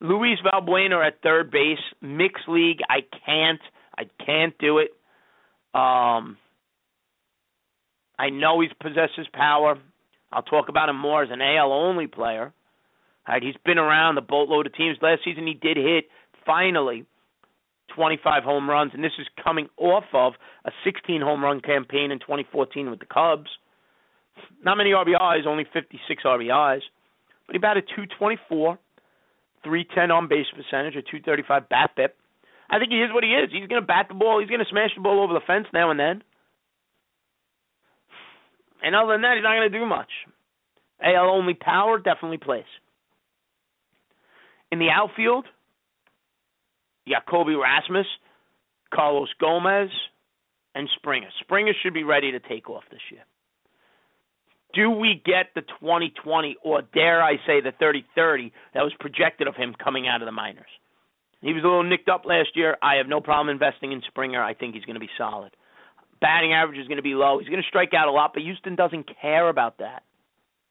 Luis 0.03 0.37
Valbuena 0.43 1.07
at 1.07 1.21
third 1.23 1.49
base, 1.49 1.79
mixed 2.01 2.47
league. 2.49 2.79
I 2.89 2.99
can't. 3.25 3.61
I 3.97 4.03
can't 4.23 4.53
do 4.59 4.79
it. 4.79 4.89
Um, 5.73 6.37
I 8.19 8.29
know 8.29 8.59
he 8.59 8.67
possesses 8.81 9.27
power. 9.33 9.79
I'll 10.31 10.43
talk 10.43 10.67
about 10.67 10.89
him 10.89 10.99
more 10.99 11.23
as 11.23 11.29
an 11.31 11.41
AL 11.41 11.71
only 11.71 12.07
player. 12.07 12.53
All 13.25 13.33
right, 13.33 13.41
he's 13.41 13.55
been 13.65 13.77
around 13.77 14.15
the 14.15 14.21
boatload 14.21 14.67
of 14.67 14.75
teams. 14.75 14.97
Last 15.01 15.21
season 15.23 15.47
he 15.47 15.53
did 15.53 15.77
hit 15.77 16.05
finally 16.45 17.05
25 17.95 18.43
home 18.43 18.69
runs, 18.69 18.91
and 18.93 19.03
this 19.03 19.13
is 19.17 19.27
coming 19.41 19.69
off 19.77 20.03
of 20.13 20.33
a 20.65 20.71
16 20.83 21.21
home 21.21 21.41
run 21.41 21.61
campaign 21.61 22.11
in 22.11 22.19
2014 22.19 22.89
with 22.89 22.99
the 22.99 23.05
Cubs. 23.05 23.49
Not 24.65 24.77
many 24.77 24.91
RBIs, 24.91 25.45
only 25.45 25.65
56 25.71 26.23
RBIs, 26.23 26.81
but 27.47 27.53
he 27.53 27.59
batted 27.59 27.85
224 27.95 28.77
310 29.63 30.11
on 30.11 30.27
base 30.27 30.47
percentage, 30.55 30.95
a 30.95 31.01
235 31.01 31.69
BABIP. 31.69 32.09
I 32.69 32.79
think 32.79 32.91
he 32.91 33.01
is 33.01 33.13
what 33.13 33.23
he 33.23 33.31
is. 33.31 33.49
He's 33.51 33.67
going 33.67 33.81
to 33.81 33.87
bat 33.87 34.07
the 34.09 34.15
ball. 34.15 34.39
He's 34.39 34.49
going 34.49 34.63
to 34.63 34.69
smash 34.69 34.91
the 34.95 35.01
ball 35.01 35.23
over 35.23 35.33
the 35.33 35.45
fence 35.45 35.67
now 35.73 35.91
and 35.91 35.99
then. 35.99 36.23
And 38.81 38.95
other 38.95 39.13
than 39.13 39.21
that, 39.21 39.35
he's 39.35 39.43
not 39.43 39.55
going 39.55 39.71
to 39.71 39.79
do 39.79 39.85
much. 39.85 40.09
AL 41.01 41.29
only 41.29 41.53
power 41.53 41.97
definitely 41.99 42.37
plays. 42.37 42.69
In 44.71 44.79
the 44.79 44.89
outfield, 44.89 45.45
you 47.05 47.15
got 47.15 47.25
Colby 47.25 47.55
Rasmus, 47.55 48.07
Carlos 48.93 49.29
Gomez, 49.39 49.89
and 50.73 50.89
Springer. 50.95 51.29
Springer 51.41 51.73
should 51.81 51.93
be 51.93 52.03
ready 52.03 52.31
to 52.31 52.39
take 52.39 52.69
off 52.69 52.83
this 52.89 53.01
year 53.11 53.23
do 54.73 54.89
we 54.89 55.21
get 55.23 55.47
the 55.55 55.61
2020 55.61 56.57
or 56.63 56.81
dare 56.93 57.23
I 57.23 57.37
say 57.45 57.61
the 57.61 57.71
3030 57.77 58.51
that 58.73 58.81
was 58.81 58.93
projected 58.99 59.47
of 59.47 59.55
him 59.55 59.75
coming 59.81 60.07
out 60.07 60.21
of 60.21 60.25
the 60.25 60.31
minors? 60.31 60.65
He 61.41 61.53
was 61.53 61.63
a 61.63 61.67
little 61.67 61.83
nicked 61.83 62.09
up 62.09 62.23
last 62.25 62.55
year. 62.55 62.77
I 62.81 62.95
have 62.95 63.07
no 63.07 63.21
problem 63.21 63.49
investing 63.49 63.91
in 63.91 64.01
Springer. 64.07 64.41
I 64.41 64.53
think 64.53 64.75
he's 64.75 64.85
going 64.85 64.95
to 64.95 64.99
be 64.99 65.09
solid. 65.17 65.51
Batting 66.21 66.53
average 66.53 66.79
is 66.79 66.87
going 66.87 66.97
to 66.97 67.03
be 67.03 67.15
low. 67.15 67.37
He's 67.39 67.49
going 67.49 67.61
to 67.61 67.67
strike 67.67 67.93
out 67.93 68.07
a 68.07 68.11
lot, 68.11 68.31
but 68.33 68.43
Houston 68.43 68.75
doesn't 68.75 69.09
care 69.21 69.49
about 69.49 69.79
that. 69.79 70.03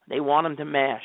They 0.09 0.19
want 0.19 0.47
him 0.47 0.57
to 0.57 0.65
mash. 0.65 1.03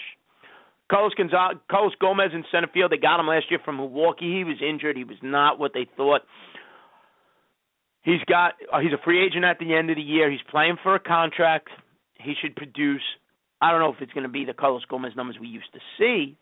Carlos, 0.90 1.12
Gonzalez, 1.14 1.58
Carlos 1.70 1.92
Gomez 2.00 2.30
in 2.32 2.44
center 2.50 2.68
field. 2.72 2.90
They 2.90 2.96
got 2.96 3.20
him 3.20 3.26
last 3.26 3.50
year 3.50 3.60
from 3.62 3.76
Milwaukee. 3.76 4.38
He 4.38 4.44
was 4.44 4.56
injured. 4.66 4.96
He 4.96 5.04
was 5.04 5.18
not 5.22 5.58
what 5.58 5.72
they 5.74 5.86
thought. 5.96 6.22
He's 8.02 8.24
got. 8.26 8.54
Uh, 8.72 8.80
he's 8.80 8.94
a 8.94 9.04
free 9.04 9.24
agent 9.24 9.44
at 9.44 9.58
the 9.58 9.74
end 9.74 9.90
of 9.90 9.96
the 9.96 10.02
year. 10.02 10.30
He's 10.30 10.40
playing 10.50 10.78
for 10.82 10.94
a 10.94 11.00
contract 11.00 11.68
he 12.18 12.34
should 12.40 12.56
produce 12.56 13.02
I 13.60 13.70
don't 13.70 13.80
know 13.80 13.92
if 13.92 14.00
it's 14.00 14.12
going 14.12 14.26
to 14.26 14.32
be 14.32 14.44
the 14.44 14.52
Carlos 14.52 14.84
Gomez 14.88 15.12
numbers 15.16 15.36
we 15.40 15.48
used 15.48 15.72
to 15.72 15.80
see, 15.98 16.36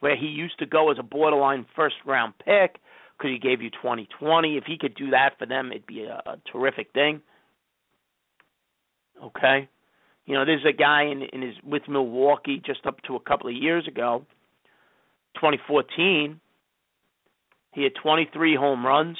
where 0.00 0.16
he 0.16 0.26
used 0.26 0.58
to 0.60 0.66
go 0.66 0.90
as 0.90 0.98
a 0.98 1.02
borderline 1.02 1.66
first 1.76 1.96
round 2.06 2.34
pick 2.38 2.80
because 3.18 3.30
he 3.30 3.38
gave 3.38 3.60
you 3.60 3.70
2020. 3.70 4.56
If 4.56 4.64
he 4.64 4.78
could 4.78 4.94
do 4.94 5.10
that 5.10 5.38
for 5.38 5.46
them, 5.46 5.70
it'd 5.70 5.86
be 5.86 6.04
a, 6.04 6.22
a 6.24 6.38
terrific 6.50 6.92
thing. 6.92 7.20
Okay. 9.22 9.68
You 10.24 10.34
know, 10.34 10.46
there's 10.46 10.64
a 10.66 10.72
guy 10.72 11.04
in, 11.04 11.22
in 11.22 11.42
his 11.42 11.54
with 11.62 11.82
Milwaukee 11.88 12.62
just 12.64 12.86
up 12.86 13.02
to 13.02 13.16
a 13.16 13.20
couple 13.20 13.48
of 13.48 13.54
years 13.54 13.86
ago, 13.86 14.24
2014. 15.34 16.40
He 17.72 17.82
had 17.82 17.92
23 18.02 18.56
home 18.56 18.84
runs, 18.84 19.18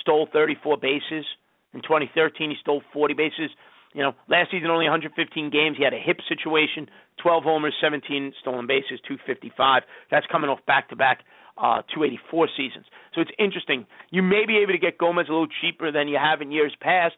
stole 0.00 0.26
34 0.32 0.78
bases. 0.78 1.26
In 1.74 1.82
2013, 1.82 2.50
he 2.50 2.56
stole 2.60 2.82
40 2.92 3.14
bases. 3.14 3.50
You 3.92 4.02
know, 4.02 4.12
last 4.28 4.50
season 4.50 4.70
only 4.70 4.86
115 4.86 5.50
games. 5.50 5.76
He 5.76 5.84
had 5.84 5.94
a 5.94 5.98
hip 5.98 6.18
situation, 6.28 6.88
12 7.22 7.44
homers, 7.44 7.74
17 7.80 8.32
stolen 8.40 8.66
bases, 8.66 9.00
255. 9.06 9.82
That's 10.10 10.26
coming 10.30 10.50
off 10.50 10.58
back-to-back 10.66 11.20
uh, 11.58 11.82
284 11.94 12.48
seasons. 12.56 12.86
So 13.14 13.20
it's 13.20 13.30
interesting. 13.38 13.86
You 14.10 14.22
may 14.22 14.46
be 14.46 14.58
able 14.58 14.72
to 14.72 14.78
get 14.78 14.98
Gomez 14.98 15.26
a 15.28 15.32
little 15.32 15.48
cheaper 15.60 15.92
than 15.92 16.08
you 16.08 16.18
have 16.18 16.40
in 16.40 16.50
years 16.50 16.74
past 16.80 17.14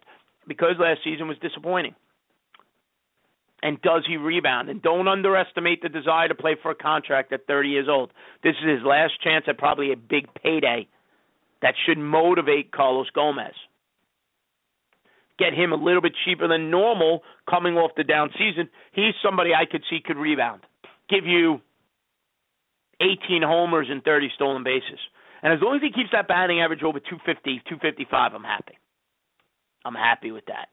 because 0.46 0.76
last 0.78 1.00
season 1.04 1.28
was 1.28 1.38
disappointing. 1.38 1.94
And 3.62 3.80
does 3.80 4.04
he 4.06 4.18
rebound? 4.18 4.68
And 4.68 4.82
don't 4.82 5.08
underestimate 5.08 5.82
the 5.82 5.88
desire 5.88 6.28
to 6.28 6.34
play 6.34 6.56
for 6.60 6.70
a 6.70 6.74
contract 6.74 7.32
at 7.32 7.46
30 7.46 7.70
years 7.70 7.88
old. 7.88 8.12
This 8.42 8.54
is 8.62 8.78
his 8.78 8.84
last 8.84 9.14
chance 9.24 9.46
at 9.48 9.56
probably 9.56 9.92
a 9.92 9.96
big 9.96 10.28
payday 10.34 10.86
that 11.62 11.74
should 11.86 11.98
motivate 11.98 12.70
Carlos 12.70 13.08
Gomez 13.14 13.54
get 15.38 15.52
him 15.52 15.72
a 15.72 15.76
little 15.76 16.00
bit 16.00 16.12
cheaper 16.24 16.48
than 16.48 16.70
normal 16.70 17.22
coming 17.48 17.76
off 17.76 17.92
the 17.96 18.04
down 18.04 18.30
season. 18.38 18.68
He's 18.92 19.14
somebody 19.22 19.50
I 19.54 19.66
could 19.66 19.82
see 19.90 20.00
could 20.04 20.16
rebound, 20.16 20.62
give 21.08 21.26
you 21.26 21.60
18 23.00 23.42
homers 23.42 23.88
and 23.90 24.02
30 24.02 24.30
stolen 24.34 24.64
bases. 24.64 24.98
And 25.42 25.52
as 25.52 25.60
long 25.62 25.76
as 25.76 25.82
he 25.82 25.92
keeps 25.92 26.10
that 26.12 26.28
batting 26.28 26.60
average 26.60 26.82
over 26.82 26.98
250, 26.98 27.62
255, 27.68 28.34
I'm 28.34 28.42
happy. 28.42 28.78
I'm 29.84 29.94
happy 29.94 30.32
with 30.32 30.46
that. 30.46 30.68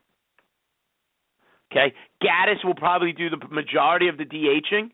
Okay, 1.72 1.94
Gattis 2.22 2.64
will 2.64 2.76
probably 2.76 3.14
do 3.14 3.30
the 3.30 3.38
majority 3.50 4.08
of 4.08 4.18
the 4.18 4.26
DHing. 4.26 4.92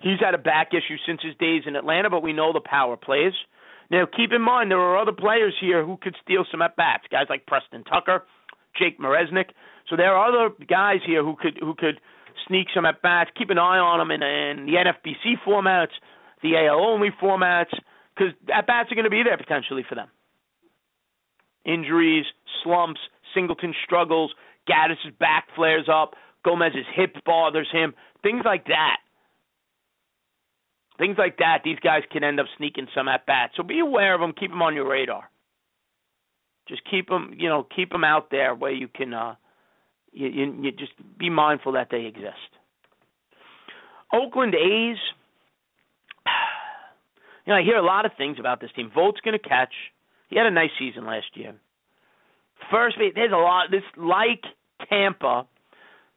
He's 0.00 0.20
had 0.20 0.34
a 0.34 0.38
back 0.38 0.68
issue 0.72 0.96
since 1.06 1.20
his 1.22 1.34
days 1.36 1.62
in 1.66 1.76
Atlanta, 1.76 2.10
but 2.10 2.22
we 2.22 2.32
know 2.32 2.52
the 2.52 2.60
power 2.60 2.96
plays. 2.96 3.32
Now, 3.94 4.06
keep 4.10 4.32
in 4.32 4.42
mind 4.42 4.72
there 4.72 4.80
are 4.80 4.98
other 4.98 5.12
players 5.12 5.54
here 5.60 5.86
who 5.86 5.96
could 5.96 6.16
steal 6.20 6.44
some 6.50 6.60
at 6.62 6.74
bats. 6.74 7.04
Guys 7.12 7.26
like 7.30 7.46
Preston 7.46 7.84
Tucker, 7.84 8.24
Jake 8.76 8.98
Marisnick. 8.98 9.50
So 9.88 9.94
there 9.94 10.16
are 10.16 10.28
other 10.28 10.52
guys 10.68 10.98
here 11.06 11.22
who 11.22 11.36
could 11.40 11.56
who 11.60 11.76
could 11.76 12.00
sneak 12.48 12.66
some 12.74 12.86
at 12.86 13.02
bats. 13.02 13.30
Keep 13.38 13.50
an 13.50 13.58
eye 13.58 13.78
on 13.78 14.00
them 14.00 14.10
in, 14.10 14.20
in 14.20 14.66
the 14.66 14.72
NFBC 14.72 15.34
formats, 15.46 15.94
the 16.42 16.56
AL 16.56 16.80
only 16.80 17.10
formats, 17.22 17.70
because 18.16 18.34
at 18.52 18.66
bats 18.66 18.90
are 18.90 18.96
going 18.96 19.04
to 19.04 19.10
be 19.10 19.22
there 19.22 19.36
potentially 19.36 19.84
for 19.88 19.94
them. 19.94 20.08
Injuries, 21.64 22.24
slumps, 22.64 23.00
Singleton 23.32 23.74
struggles, 23.84 24.34
Gattis's 24.66 25.14
back 25.20 25.46
flares 25.54 25.88
up, 25.88 26.14
Gomez's 26.44 26.86
hip 26.96 27.14
bothers 27.24 27.68
him, 27.70 27.94
things 28.24 28.42
like 28.44 28.66
that. 28.66 28.96
Things 30.98 31.16
like 31.18 31.38
that, 31.38 31.62
these 31.64 31.78
guys 31.80 32.02
can 32.10 32.22
end 32.22 32.38
up 32.38 32.46
sneaking 32.56 32.86
some 32.94 33.08
at 33.08 33.26
bats. 33.26 33.54
So 33.56 33.62
be 33.62 33.80
aware 33.80 34.14
of 34.14 34.20
them. 34.20 34.32
Keep 34.38 34.50
them 34.50 34.62
on 34.62 34.74
your 34.74 34.88
radar. 34.88 35.28
Just 36.68 36.82
keep 36.88 37.08
them, 37.08 37.34
you 37.36 37.48
know, 37.48 37.66
keep 37.74 37.90
them 37.90 38.04
out 38.04 38.30
there 38.30 38.54
where 38.54 38.70
you 38.70 38.88
can, 38.88 39.12
uh, 39.12 39.34
you, 40.12 40.28
you, 40.28 40.62
you 40.62 40.72
just 40.72 40.92
be 41.18 41.28
mindful 41.28 41.72
that 41.72 41.88
they 41.90 42.06
exist. 42.06 42.50
Oakland 44.12 44.54
A's. 44.54 44.96
You 47.46 47.52
know, 47.52 47.58
I 47.58 47.62
hear 47.62 47.76
a 47.76 47.84
lot 47.84 48.06
of 48.06 48.12
things 48.16 48.38
about 48.40 48.62
this 48.62 48.70
team. 48.74 48.90
Vogt's 48.94 49.20
going 49.20 49.38
to 49.38 49.48
catch. 49.48 49.74
He 50.30 50.36
had 50.36 50.46
a 50.46 50.50
nice 50.50 50.70
season 50.78 51.04
last 51.04 51.26
year. 51.34 51.54
First 52.70 52.96
base, 52.98 53.12
there's 53.14 53.32
a 53.32 53.36
lot. 53.36 53.70
This 53.70 53.82
like 53.98 54.42
Tampa, 54.88 55.46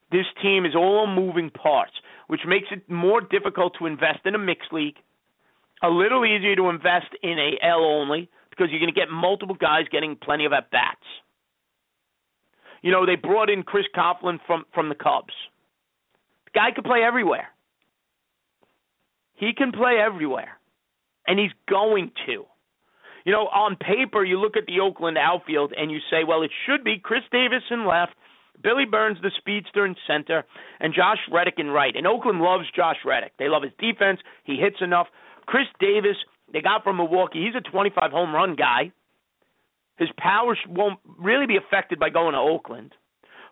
this 0.10 0.26
team 0.42 0.66
is 0.66 0.74
all 0.74 1.06
moving 1.06 1.50
parts 1.50 1.92
which 2.28 2.42
makes 2.48 2.68
it 2.72 2.90
more 2.90 3.22
difficult 3.22 3.74
to 3.80 3.86
invest 3.86 4.20
in 4.26 4.36
a 4.36 4.38
mixed 4.38 4.72
league, 4.72 4.98
a 5.82 5.90
little 5.90 6.26
easier 6.26 6.56
to 6.56 6.70
invest 6.70 7.08
in 7.24 7.38
a 7.40 7.66
L 7.66 7.84
only 7.84 8.30
because 8.50 8.68
you're 8.72 8.80
going 8.80 8.94
to 8.94 9.00
get 9.00 9.10
multiple 9.10 9.56
guys 9.56 9.86
getting 9.92 10.16
plenty 10.16 10.46
of 10.46 10.54
at 10.54 10.72
bats. 10.72 11.06
You 12.82 12.92
know, 12.92 13.06
they 13.06 13.16
brought 13.16 13.50
in 13.50 13.64
Chris 13.64 13.86
Coghlan 13.96 14.40
from 14.46 14.66
from 14.74 14.90
the 14.90 14.96
Cubs. 14.96 15.34
The 16.46 16.52
guy 16.60 16.72
could 16.76 16.86
play 16.86 17.02
everywhere. 17.04 17.48
He 19.36 19.54
can 19.54 19.72
play 19.72 19.98
everywhere, 20.04 20.60
and 21.28 21.40
he's 21.40 21.52
going 21.70 22.12
to. 22.26 22.46
You 23.26 23.34
know, 23.34 23.48
on 23.48 23.76
paper, 23.76 24.24
you 24.24 24.40
look 24.40 24.56
at 24.56 24.66
the 24.68 24.80
Oakland 24.80 25.18
outfield 25.18 25.74
and 25.78 25.92
you 25.92 26.00
say, 26.10 26.24
well, 26.26 26.44
it 26.44 26.52
should 26.66 26.84
be 26.86 26.98
Khris 26.98 27.24
Davis 27.30 27.64
in 27.70 27.86
left, 27.86 28.14
Billy 28.62 28.86
Burns, 28.86 29.18
the 29.22 29.32
speedster 29.38 29.86
in 29.86 29.96
center, 30.08 30.44
and 30.80 30.94
Josh 30.94 31.20
Reddick 31.32 31.56
in 31.58 31.68
right. 31.68 31.96
And 31.96 32.08
Oakland 32.08 32.42
loves 32.42 32.66
Josh 32.76 32.98
Reddick. 33.06 33.34
They 33.38 33.50
love 33.50 33.64
his 33.64 33.72
defense. 33.80 34.20
He 34.44 34.56
hits 34.58 34.78
enough. 34.82 35.08
Khris 35.46 35.68
Davis, 35.80 36.18
they 36.52 36.62
got 36.62 36.84
from 36.84 36.98
Milwaukee. 36.98 37.46
He's 37.46 37.56
a 37.56 37.70
25 37.70 38.12
home 38.12 38.34
run 38.34 38.56
guy. 38.56 38.92
His 39.98 40.10
power 40.18 40.56
won't 40.68 41.00
really 41.18 41.48
be 41.48 41.58
affected 41.58 42.00
by 42.00 42.10
going 42.10 42.34
to 42.34 42.40
Oakland. 42.40 42.94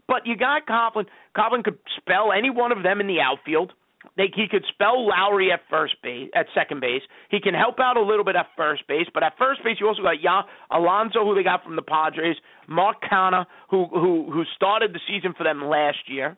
But 0.07 0.27
you 0.27 0.37
got 0.37 0.67
Coghlan. 0.67 1.05
Coghlan 1.35 1.63
could 1.63 1.79
spell 1.97 2.31
any 2.31 2.49
one 2.49 2.71
of 2.71 2.83
them 2.83 3.01
in 3.01 3.07
the 3.07 3.21
outfield. 3.21 3.73
They, 4.17 4.31
he 4.33 4.47
could 4.49 4.63
spell 4.69 5.07
Lowrie 5.09 5.51
at 5.51 5.61
first 5.69 5.95
base, 6.01 6.29
at 6.35 6.47
second 6.53 6.81
base. 6.81 7.01
He 7.29 7.39
can 7.39 7.53
help 7.53 7.79
out 7.79 7.97
a 7.97 8.01
little 8.01 8.23
bit 8.23 8.35
at 8.35 8.47
first 8.55 8.87
base, 8.87 9.07
but 9.13 9.23
at 9.23 9.37
first 9.37 9.63
base 9.63 9.77
you 9.79 9.87
also 9.87 10.01
got 10.01 10.21
ya, 10.21 10.43
Alonso, 10.71 11.25
who 11.25 11.35
they 11.35 11.43
got 11.43 11.63
from 11.63 11.75
the 11.75 11.81
Padres, 11.81 12.37
Mark 12.67 12.97
Canha, 13.03 13.45
who 13.69 13.85
who 13.87 14.31
who 14.31 14.43
started 14.55 14.93
the 14.93 14.99
season 15.07 15.33
for 15.37 15.43
them 15.43 15.65
last 15.65 16.07
year. 16.07 16.37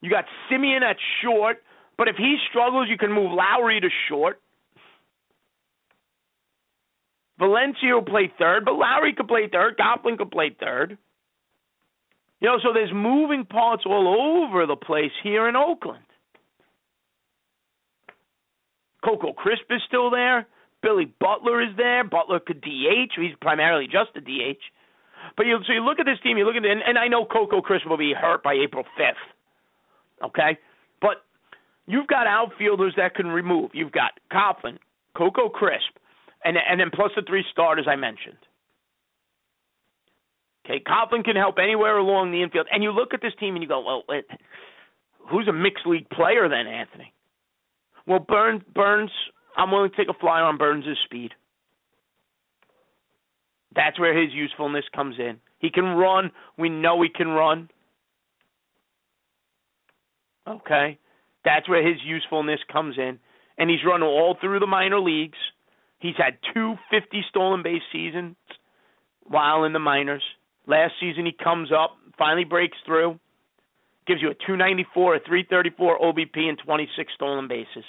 You 0.00 0.10
got 0.10 0.24
Semien 0.50 0.82
at 0.82 0.96
short, 1.22 1.58
but 1.96 2.08
if 2.08 2.16
he 2.16 2.36
struggles, 2.48 2.88
you 2.88 2.96
can 2.96 3.12
move 3.12 3.32
Lowrie 3.32 3.80
to 3.80 3.88
short. 4.08 4.40
Valencia 7.38 7.94
will 7.94 8.02
play 8.02 8.32
third, 8.38 8.64
but 8.64 8.74
Lowrie 8.74 9.14
could 9.16 9.28
play 9.28 9.48
third. 9.50 9.76
Coghlan 9.78 10.18
could 10.18 10.30
play 10.30 10.54
third. 10.58 10.98
You 12.40 12.48
know, 12.48 12.58
so 12.62 12.72
there's 12.72 12.92
moving 12.94 13.44
parts 13.44 13.84
all 13.84 14.44
over 14.46 14.66
the 14.66 14.76
place 14.76 15.10
here 15.22 15.48
in 15.48 15.56
Oakland. 15.56 16.04
Coco 19.04 19.32
Crisp 19.32 19.64
is 19.70 19.80
still 19.86 20.10
there. 20.10 20.46
Billy 20.82 21.12
Butler 21.20 21.62
is 21.62 21.76
there. 21.76 22.04
Butler 22.04 22.40
could 22.40 22.60
DH. 22.60 23.12
He's 23.16 23.34
primarily 23.40 23.86
just 23.86 24.16
a 24.16 24.20
DH. 24.20 24.62
But 25.36 25.46
you 25.46 25.58
so 25.66 25.72
you 25.72 25.80
look 25.80 25.98
at 25.98 26.06
this 26.06 26.18
team, 26.22 26.38
you 26.38 26.44
look 26.44 26.54
at 26.54 26.64
it, 26.64 26.70
and, 26.70 26.80
and 26.86 26.98
I 26.98 27.08
know 27.08 27.24
Coco 27.24 27.60
Crisp 27.60 27.86
will 27.86 27.98
be 27.98 28.14
hurt 28.14 28.42
by 28.42 28.54
April 28.54 28.84
5th. 28.98 30.26
Okay? 30.26 30.58
But 31.00 31.24
you've 31.86 32.06
got 32.06 32.26
outfielders 32.26 32.94
that 32.96 33.14
can 33.14 33.26
remove. 33.26 33.70
You've 33.74 33.92
got 33.92 34.12
Coghlan, 34.32 34.78
Coco 35.16 35.48
Crisp, 35.48 35.98
and 36.44 36.56
and 36.56 36.80
then 36.80 36.90
plus 36.94 37.10
the 37.16 37.22
three 37.26 37.44
starters 37.50 37.86
I 37.88 37.96
mentioned. 37.96 38.38
Okay, 40.68 40.82
Coghlan 40.86 41.24
can 41.24 41.36
help 41.36 41.56
anywhere 41.62 41.96
along 41.96 42.30
the 42.30 42.42
infield. 42.42 42.66
And 42.70 42.82
you 42.82 42.90
look 42.90 43.14
at 43.14 43.22
this 43.22 43.32
team 43.40 43.54
and 43.54 43.62
you 43.62 43.68
go, 43.68 43.80
well, 43.80 44.02
who's 45.30 45.48
a 45.48 45.52
mixed 45.52 45.86
league 45.86 46.08
player 46.10 46.48
then, 46.48 46.66
Anthony? 46.66 47.14
Well, 48.06 48.18
Burns, 48.18 48.62
Burns, 48.74 49.10
I'm 49.56 49.70
willing 49.70 49.90
to 49.90 49.96
take 49.96 50.08
a 50.08 50.18
flyer 50.18 50.44
on 50.44 50.58
Burns' 50.58 50.84
speed. 51.04 51.32
That's 53.74 53.98
where 53.98 54.18
his 54.18 54.32
usefulness 54.32 54.84
comes 54.94 55.16
in. 55.18 55.38
He 55.58 55.70
can 55.70 55.84
run. 55.84 56.30
We 56.58 56.68
know 56.68 57.00
he 57.02 57.08
can 57.08 57.28
run. 57.28 57.70
Okay? 60.46 60.98
That's 61.44 61.68
where 61.68 61.86
his 61.86 61.98
usefulness 62.04 62.60
comes 62.70 62.96
in. 62.98 63.18
And 63.56 63.70
he's 63.70 63.84
run 63.86 64.02
all 64.02 64.36
through 64.40 64.60
the 64.60 64.66
minor 64.66 65.00
leagues. 65.00 65.38
He's 65.98 66.16
had 66.16 66.38
two 66.54 66.74
50 66.90 67.24
stolen 67.28 67.62
base 67.62 67.82
seasons 67.90 68.36
while 69.22 69.64
in 69.64 69.72
the 69.72 69.78
minors. 69.78 70.22
Last 70.68 70.92
season 71.00 71.24
he 71.24 71.32
comes 71.32 71.72
up, 71.72 71.96
finally 72.18 72.44
breaks 72.44 72.76
through, 72.84 73.18
gives 74.06 74.20
you 74.20 74.28
a 74.30 74.34
294, 74.34 75.16
a 75.16 75.20
334 75.20 75.98
OBP, 75.98 76.38
and 76.48 76.58
26 76.58 77.12
stolen 77.14 77.48
bases. 77.48 77.84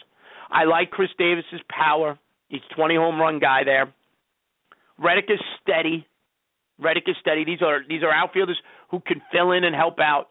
I 0.49 0.63
like 0.63 0.89
Khris 0.89 1.09
Davis's 1.17 1.61
power. 1.69 2.17
He's 2.47 2.61
20 2.75 2.95
home 2.95 3.19
run 3.19 3.39
guy 3.39 3.63
there. 3.65 3.93
Reddick 4.97 5.25
is 5.29 5.39
steady. 5.61 6.07
Reddick 6.79 7.03
is 7.07 7.17
steady. 7.19 7.43
These 7.43 7.61
are 7.61 7.81
these 7.87 8.01
are 8.03 8.11
outfielders 8.11 8.57
who 8.89 9.01
can 9.01 9.21
fill 9.31 9.51
in 9.51 9.65
and 9.65 9.75
help 9.75 9.99
out. 9.99 10.29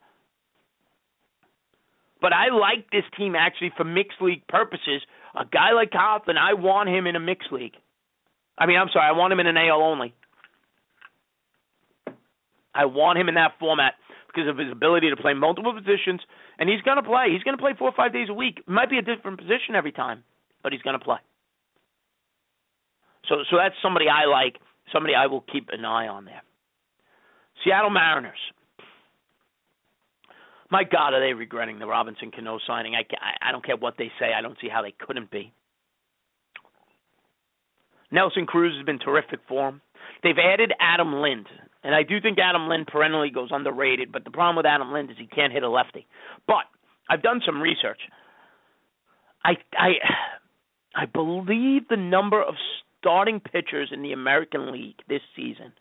But 2.20 2.32
I 2.32 2.48
like 2.48 2.90
this 2.90 3.04
team 3.16 3.36
actually 3.36 3.72
for 3.76 3.84
mixed 3.84 4.20
league 4.20 4.46
purposes. 4.48 5.02
A 5.38 5.44
guy 5.44 5.72
like 5.72 5.90
Coghlan, 5.90 6.36
I 6.36 6.54
want 6.54 6.88
him 6.88 7.06
in 7.06 7.14
a 7.14 7.20
mixed 7.20 7.52
league. 7.52 7.74
I 8.56 8.66
mean, 8.66 8.76
I'm 8.76 8.88
sorry, 8.92 9.06
I 9.06 9.12
want 9.12 9.32
him 9.32 9.40
in 9.40 9.46
an 9.46 9.56
AL 9.56 9.80
only. 9.80 10.14
I 12.78 12.84
want 12.86 13.18
him 13.18 13.28
in 13.28 13.34
that 13.34 13.58
format 13.58 13.94
because 14.28 14.48
of 14.48 14.56
his 14.56 14.70
ability 14.70 15.10
to 15.10 15.16
play 15.16 15.34
multiple 15.34 15.74
positions, 15.74 16.20
and 16.58 16.68
he's 16.68 16.80
going 16.82 16.96
to 16.96 17.02
play. 17.02 17.26
He's 17.32 17.42
going 17.42 17.56
to 17.56 17.60
play 17.60 17.72
four 17.76 17.88
or 17.88 17.96
five 17.96 18.12
days 18.12 18.28
a 18.30 18.34
week. 18.34 18.58
It 18.60 18.70
might 18.70 18.88
be 18.88 18.98
a 18.98 19.02
different 19.02 19.38
position 19.38 19.74
every 19.74 19.90
time, 19.90 20.22
but 20.62 20.72
he's 20.72 20.82
going 20.82 20.96
to 20.98 21.04
play. 21.04 21.18
So, 23.28 23.42
so 23.50 23.56
that's 23.56 23.74
somebody 23.82 24.06
I 24.08 24.26
like, 24.26 24.56
somebody 24.92 25.14
I 25.14 25.26
will 25.26 25.44
keep 25.52 25.68
an 25.72 25.84
eye 25.84 26.06
on 26.06 26.24
there. 26.24 26.42
Seattle 27.64 27.90
Mariners. 27.90 28.38
My 30.70 30.84
God, 30.84 31.14
are 31.14 31.20
they 31.20 31.32
regretting 31.32 31.78
the 31.78 31.86
Robinson 31.86 32.30
Cano 32.30 32.58
signing? 32.64 32.94
I, 32.94 33.00
I, 33.20 33.48
I 33.48 33.52
don't 33.52 33.64
care 33.64 33.76
what 33.76 33.94
they 33.98 34.12
say. 34.20 34.32
I 34.36 34.42
don't 34.42 34.56
see 34.60 34.68
how 34.68 34.82
they 34.82 34.94
couldn't 34.98 35.30
be. 35.30 35.52
Nelson 38.10 38.46
Cruz 38.46 38.76
has 38.76 38.86
been 38.86 38.98
terrific 38.98 39.40
for 39.48 39.70
them. 39.70 39.80
They've 40.22 40.38
added 40.38 40.72
Adam 40.80 41.14
Lind, 41.14 41.46
and 41.88 41.96
I 41.96 42.02
do 42.02 42.20
think 42.20 42.38
Adam 42.38 42.68
Lind 42.68 42.86
perennially 42.86 43.30
goes 43.30 43.48
underrated. 43.50 44.12
But 44.12 44.24
the 44.24 44.30
problem 44.30 44.56
with 44.56 44.66
Adam 44.66 44.92
Lind 44.92 45.10
is 45.10 45.16
he 45.18 45.26
can't 45.26 45.54
hit 45.54 45.62
a 45.62 45.70
lefty. 45.70 46.06
But 46.46 46.66
I've 47.08 47.22
done 47.22 47.40
some 47.46 47.62
research. 47.62 48.00
I 49.42 49.56
I 49.72 49.92
I 50.94 51.06
believe 51.06 51.88
the 51.88 51.96
number 51.96 52.42
of 52.42 52.56
starting 53.00 53.40
pitchers 53.40 53.88
in 53.90 54.02
the 54.02 54.12
American 54.12 54.70
League 54.70 54.96
this 55.08 55.22
season 55.34 55.72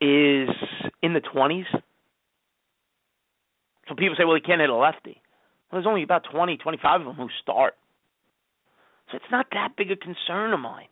is 0.00 0.48
in 1.02 1.12
the 1.12 1.20
20s. 1.20 1.66
So 3.88 3.94
people 3.96 4.16
say, 4.16 4.24
well, 4.24 4.36
he 4.36 4.40
can't 4.40 4.62
hit 4.62 4.70
a 4.70 4.74
lefty. 4.74 5.20
Well, 5.70 5.82
there's 5.82 5.86
only 5.86 6.04
about 6.04 6.24
20, 6.32 6.56
25 6.56 7.02
of 7.02 7.06
them 7.06 7.16
who 7.16 7.28
start. 7.42 7.74
So 9.10 9.16
it's 9.16 9.30
not 9.30 9.48
that 9.52 9.76
big 9.76 9.90
a 9.90 9.96
concern 9.96 10.54
of 10.54 10.60
mine. 10.60 10.88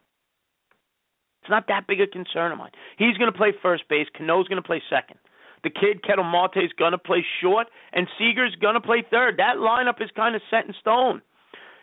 It's 1.45 1.51
not 1.51 1.69
that 1.69 1.87
big 1.87 2.01
a 2.01 2.07
concern 2.07 2.53
of 2.53 2.59
mine. 2.59 2.71
He's 2.97 3.19
going 3.19 3.31
to 3.31 3.37
play 3.37 3.53
first 3.61 3.87
base. 3.91 4.07
Cano's 4.17 4.49
going 4.49 4.63
to 4.63 4.67
play 4.67 4.83
second. 4.89 5.19
The 5.63 5.69
kid 5.69 6.03
Ketel 6.03 6.25
Marte 6.25 6.57
is 6.57 6.73
going 6.79 6.93
to 6.93 6.99
play 6.99 7.23
short, 7.43 7.67
and 7.93 8.09
Seager's 8.19 8.57
going 8.63 8.75
to 8.75 8.81
play 8.81 9.05
third. 9.11 9.37
That 9.37 9.57
lineup 9.59 10.03
is 10.03 10.09
kind 10.17 10.35
of 10.35 10.41
set 10.51 10.65
in 10.65 10.73
stone. 10.81 11.21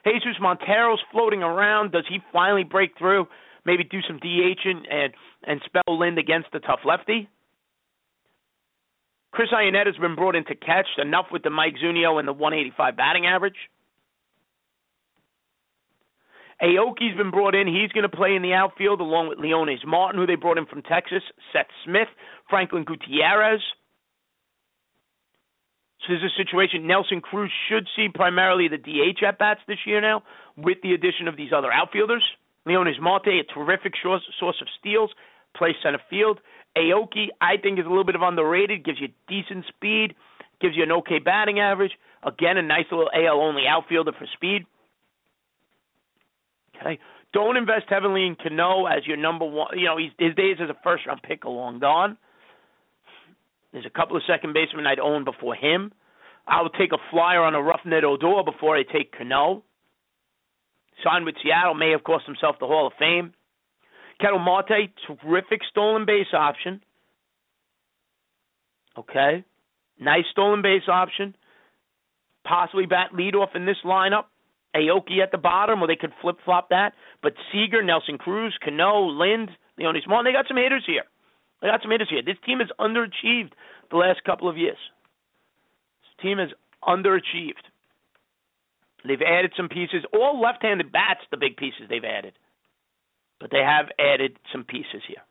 Jesus 0.03 0.41
Montero's 0.41 0.99
floating 1.11 1.43
around. 1.43 1.91
Does 1.91 2.05
he 2.09 2.17
finally 2.33 2.63
break 2.63 2.97
through? 2.97 3.27
Maybe 3.63 3.83
do 3.83 3.99
some 4.07 4.17
DH 4.17 4.65
and 4.65 4.87
and, 4.89 5.13
and 5.45 5.61
spell 5.63 5.99
Lind 5.99 6.17
against 6.17 6.47
the 6.51 6.59
tough 6.59 6.79
lefty. 6.83 7.29
Chris 9.31 9.49
Iannetta's 9.53 9.97
been 9.97 10.15
brought 10.15 10.35
in 10.35 10.43
to 10.45 10.55
catch. 10.55 10.87
Enough 10.97 11.27
with 11.31 11.43
the 11.43 11.51
Mike 11.51 11.75
Zunino 11.83 12.17
and 12.17 12.27
the 12.27 12.33
185 12.33 12.97
batting 12.97 13.27
average. 13.27 13.69
Aoki's 16.61 17.17
been 17.17 17.31
brought 17.31 17.55
in. 17.55 17.67
He's 17.67 17.91
going 17.91 18.09
to 18.09 18.15
play 18.15 18.35
in 18.35 18.43
the 18.43 18.53
outfield 18.53 19.01
along 19.01 19.29
with 19.29 19.39
Leonys 19.39 19.85
Martin, 19.85 20.19
who 20.19 20.27
they 20.27 20.35
brought 20.35 20.57
in 20.57 20.65
from 20.67 20.83
Texas, 20.83 21.23
Seth 21.51 21.67
Smith, 21.83 22.07
Franklin 22.49 22.83
Gutierrez. 22.83 23.61
So 26.01 26.13
there's 26.13 26.31
a 26.31 26.37
situation. 26.37 26.87
Nelson 26.87 27.21
Cruz 27.21 27.51
should 27.67 27.87
see 27.95 28.09
primarily 28.13 28.67
the 28.67 28.77
DH 28.77 29.23
at 29.23 29.39
bats 29.39 29.61
this 29.67 29.79
year 29.85 30.01
now, 30.01 30.23
with 30.57 30.77
the 30.83 30.93
addition 30.93 31.27
of 31.27 31.37
these 31.37 31.51
other 31.55 31.71
outfielders. 31.71 32.23
Leonys 32.67 32.99
Marte, 32.99 33.27
a 33.27 33.43
terrific 33.53 33.93
source 34.01 34.23
of 34.61 34.67
steals, 34.79 35.11
plays 35.55 35.75
center 35.83 36.01
field. 36.09 36.39
Aoki, 36.77 37.27
I 37.41 37.57
think, 37.57 37.79
is 37.79 37.85
a 37.85 37.89
little 37.89 38.03
bit 38.03 38.15
of 38.15 38.21
underrated. 38.21 38.85
Gives 38.85 38.99
you 39.01 39.09
decent 39.27 39.65
speed, 39.67 40.15
gives 40.59 40.75
you 40.75 40.83
an 40.83 40.91
okay 40.91 41.19
batting 41.19 41.59
average. 41.59 41.91
Again, 42.23 42.57
a 42.57 42.61
nice 42.61 42.85
little 42.91 43.09
AL 43.13 43.41
only 43.41 43.63
outfielder 43.67 44.11
for 44.11 44.27
speed. 44.33 44.65
Okay. 46.81 46.99
Don't 47.33 47.55
invest 47.55 47.85
heavily 47.87 48.25
in 48.25 48.35
Cano 48.35 48.85
as 48.85 49.05
your 49.07 49.17
number 49.17 49.45
one. 49.45 49.77
You 49.77 49.85
know, 49.85 49.97
he's, 49.97 50.11
his 50.19 50.35
days 50.35 50.57
as 50.61 50.69
a 50.69 50.75
first 50.83 51.05
round 51.05 51.21
pick 51.23 51.45
are 51.45 51.51
long 51.51 51.79
gone. 51.79 52.17
There's 53.71 53.85
a 53.85 53.89
couple 53.89 54.17
of 54.17 54.23
second 54.27 54.53
basemen 54.53 54.85
I'd 54.85 54.99
own 54.99 55.23
before 55.23 55.55
him. 55.55 55.93
I 56.45 56.61
would 56.61 56.73
take 56.77 56.91
a 56.91 56.97
flyer 57.09 57.41
on 57.41 57.55
a 57.55 57.59
Rougned 57.59 58.03
Odor 58.03 58.43
before 58.43 58.75
I 58.75 58.83
take 58.83 59.17
Cano. 59.17 59.63
Signed 61.03 61.25
with 61.25 61.35
Seattle, 61.41 61.73
may 61.73 61.91
have 61.91 62.03
cost 62.03 62.25
himself 62.25 62.57
the 62.59 62.67
Hall 62.67 62.87
of 62.87 62.93
Fame. 62.99 63.33
Ketel 64.19 64.39
Marte, 64.39 64.89
terrific 65.07 65.61
stolen 65.69 66.05
base 66.05 66.27
option. 66.33 66.81
Okay. 68.97 69.45
Nice 69.99 70.25
stolen 70.31 70.61
base 70.61 70.83
option. 70.87 71.35
Possibly 72.43 72.85
bat 72.85 73.11
leadoff 73.13 73.55
in 73.55 73.65
this 73.65 73.77
lineup. 73.85 74.25
Aoki 74.75 75.21
at 75.21 75.31
the 75.31 75.37
bottom, 75.37 75.81
or 75.81 75.87
they 75.87 75.95
could 75.95 76.13
flip 76.21 76.37
flop 76.45 76.69
that. 76.69 76.93
But 77.21 77.33
Seager, 77.51 77.83
Nelson 77.83 78.17
Cruz, 78.17 78.57
Cano, 78.63 79.01
Lind, 79.01 79.49
Leonys 79.79 80.07
Martin, 80.07 80.25
they 80.25 80.37
got 80.37 80.47
some 80.47 80.57
hitters 80.57 80.83
here. 80.85 81.03
They 81.61 81.67
got 81.67 81.81
some 81.81 81.91
hitters 81.91 82.09
here. 82.09 82.21
This 82.25 82.37
team 82.45 82.59
has 82.59 82.69
underachieved 82.79 83.51
the 83.89 83.97
last 83.97 84.23
couple 84.23 84.49
of 84.49 84.57
years. 84.57 84.77
This 86.01 86.23
team 86.23 86.37
has 86.37 86.49
underachieved. 86.83 87.65
They've 89.05 89.21
added 89.21 89.53
some 89.57 89.67
pieces, 89.67 90.05
all 90.13 90.39
left-handed 90.39 90.91
bats. 90.91 91.21
The 91.31 91.37
big 91.37 91.57
pieces 91.57 91.83
they've 91.89 92.03
added, 92.03 92.33
but 93.39 93.51
they 93.51 93.61
have 93.61 93.87
added 93.99 94.37
some 94.51 94.63
pieces 94.63 95.01
here. 95.07 95.23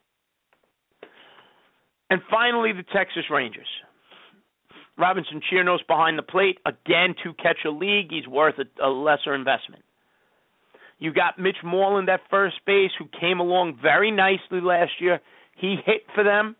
And 2.09 2.21
finally, 2.29 2.73
the 2.73 2.83
Texas 2.83 3.23
Rangers. 3.31 3.67
Robinson 5.01 5.41
Chirinos 5.41 5.85
behind 5.87 6.17
the 6.17 6.23
plate. 6.23 6.59
Again, 6.65 7.15
to 7.23 7.33
catch 7.33 7.57
a 7.65 7.71
league, 7.71 8.11
he's 8.11 8.27
worth 8.27 8.55
a, 8.59 8.85
a 8.85 8.89
lesser 8.89 9.33
investment. 9.33 9.83
You 10.99 11.11
got 11.11 11.39
Mitch 11.39 11.57
Moreland 11.63 12.07
at 12.09 12.21
first 12.29 12.57
base, 12.67 12.91
who 12.99 13.05
came 13.19 13.39
along 13.39 13.79
very 13.81 14.11
nicely 14.11 14.61
last 14.61 14.91
year. 14.99 15.19
He 15.57 15.77
hit 15.83 16.03
for 16.13 16.23
them. 16.23 16.55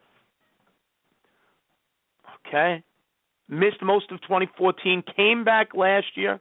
Okay. 2.48 2.84
Missed 3.48 3.84
most 3.84 4.12
of 4.12 4.20
2014. 4.22 5.04
Came 5.16 5.44
back 5.44 5.76
last 5.76 6.08
year. 6.16 6.40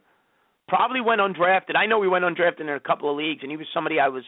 Probably 0.67 1.01
went 1.01 1.21
undrafted. 1.21 1.75
I 1.75 1.85
know 1.85 2.01
he 2.01 2.07
went 2.07 2.25
undrafted 2.25 2.61
in 2.61 2.69
a 2.69 2.79
couple 2.79 3.11
of 3.11 3.17
leagues, 3.17 3.41
and 3.43 3.51
he 3.51 3.57
was 3.57 3.67
somebody 3.71 3.99
I 3.99 4.07
was 4.07 4.23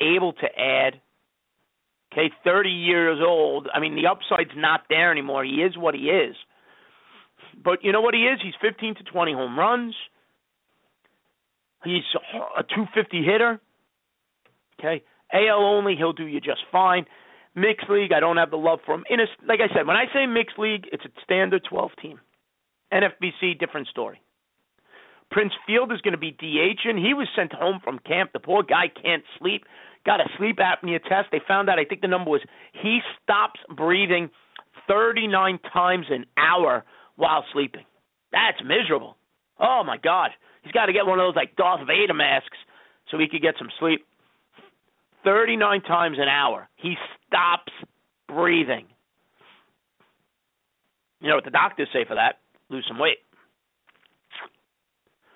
able 0.00 0.32
to 0.34 0.46
add. 0.56 1.00
Okay, 2.12 2.30
30 2.44 2.70
years 2.70 3.18
old. 3.20 3.66
I 3.74 3.80
mean, 3.80 3.96
the 3.96 4.06
upside's 4.06 4.56
not 4.56 4.82
there 4.88 5.10
anymore. 5.10 5.44
He 5.44 5.62
is 5.62 5.76
what 5.76 5.94
he 5.94 6.02
is. 6.02 6.36
But 7.62 7.82
you 7.82 7.92
know 7.92 8.00
what 8.00 8.14
he 8.14 8.22
is? 8.22 8.40
He's 8.42 8.54
15 8.60 8.96
to 8.96 9.02
20 9.04 9.32
home 9.32 9.58
runs. 9.58 9.94
He's 11.84 12.02
a 12.58 12.62
250 12.62 13.22
hitter. 13.22 13.60
Okay, 14.78 15.02
AL 15.32 15.64
only, 15.64 15.96
he'll 15.96 16.12
do 16.12 16.26
you 16.26 16.40
just 16.40 16.60
fine. 16.70 17.06
Mixed 17.54 17.88
league, 17.88 18.12
I 18.12 18.20
don't 18.20 18.36
have 18.36 18.50
the 18.50 18.58
love 18.58 18.80
for 18.84 18.94
him. 18.94 19.04
In 19.08 19.20
a, 19.20 19.24
like 19.46 19.60
I 19.60 19.74
said, 19.74 19.86
when 19.86 19.96
I 19.96 20.04
say 20.12 20.26
mixed 20.26 20.58
league, 20.58 20.86
it's 20.92 21.04
a 21.04 21.08
standard 21.24 21.62
12 21.68 21.90
team. 22.02 22.20
NFBC, 22.92 23.58
different 23.58 23.88
story. 23.88 24.20
Prince 25.30 25.52
Fielder 25.66 25.94
is 25.94 26.00
going 26.02 26.12
to 26.12 26.18
be 26.18 26.30
DH, 26.32 26.84
and 26.84 26.98
he 26.98 27.14
was 27.14 27.28
sent 27.34 27.52
home 27.52 27.80
from 27.82 27.98
camp. 28.00 28.30
The 28.32 28.40
poor 28.40 28.62
guy 28.62 28.88
can't 28.88 29.24
sleep. 29.38 29.64
Got 30.04 30.20
a 30.20 30.28
sleep 30.38 30.58
apnea 30.58 31.02
test. 31.02 31.28
They 31.32 31.40
found 31.48 31.68
out, 31.68 31.78
I 31.78 31.84
think 31.84 32.00
the 32.00 32.08
number 32.08 32.30
was 32.30 32.42
he 32.72 33.00
stops 33.22 33.58
breathing 33.74 34.30
39 34.86 35.58
times 35.72 36.06
an 36.10 36.26
hour 36.36 36.84
while 37.16 37.44
sleeping. 37.52 37.84
That's 38.32 38.58
miserable. 38.64 39.16
Oh 39.58 39.82
my 39.84 39.96
God. 39.96 40.30
He's 40.62 40.72
got 40.72 40.86
to 40.86 40.92
get 40.92 41.06
one 41.06 41.18
of 41.18 41.26
those 41.26 41.36
like 41.36 41.56
Darth 41.56 41.86
Vader 41.86 42.14
masks 42.14 42.58
so 43.10 43.18
he 43.18 43.28
could 43.28 43.42
get 43.42 43.54
some 43.58 43.68
sleep. 43.78 44.04
39 45.24 45.82
times 45.82 46.18
an 46.20 46.28
hour. 46.28 46.68
He 46.76 46.94
stops 47.26 47.72
breathing. 48.28 48.86
You 51.20 51.28
know 51.28 51.36
what 51.36 51.44
the 51.44 51.50
doctors 51.50 51.88
say 51.92 52.04
for 52.06 52.14
that? 52.14 52.38
Lose 52.68 52.84
some 52.86 52.98
weight. 52.98 53.18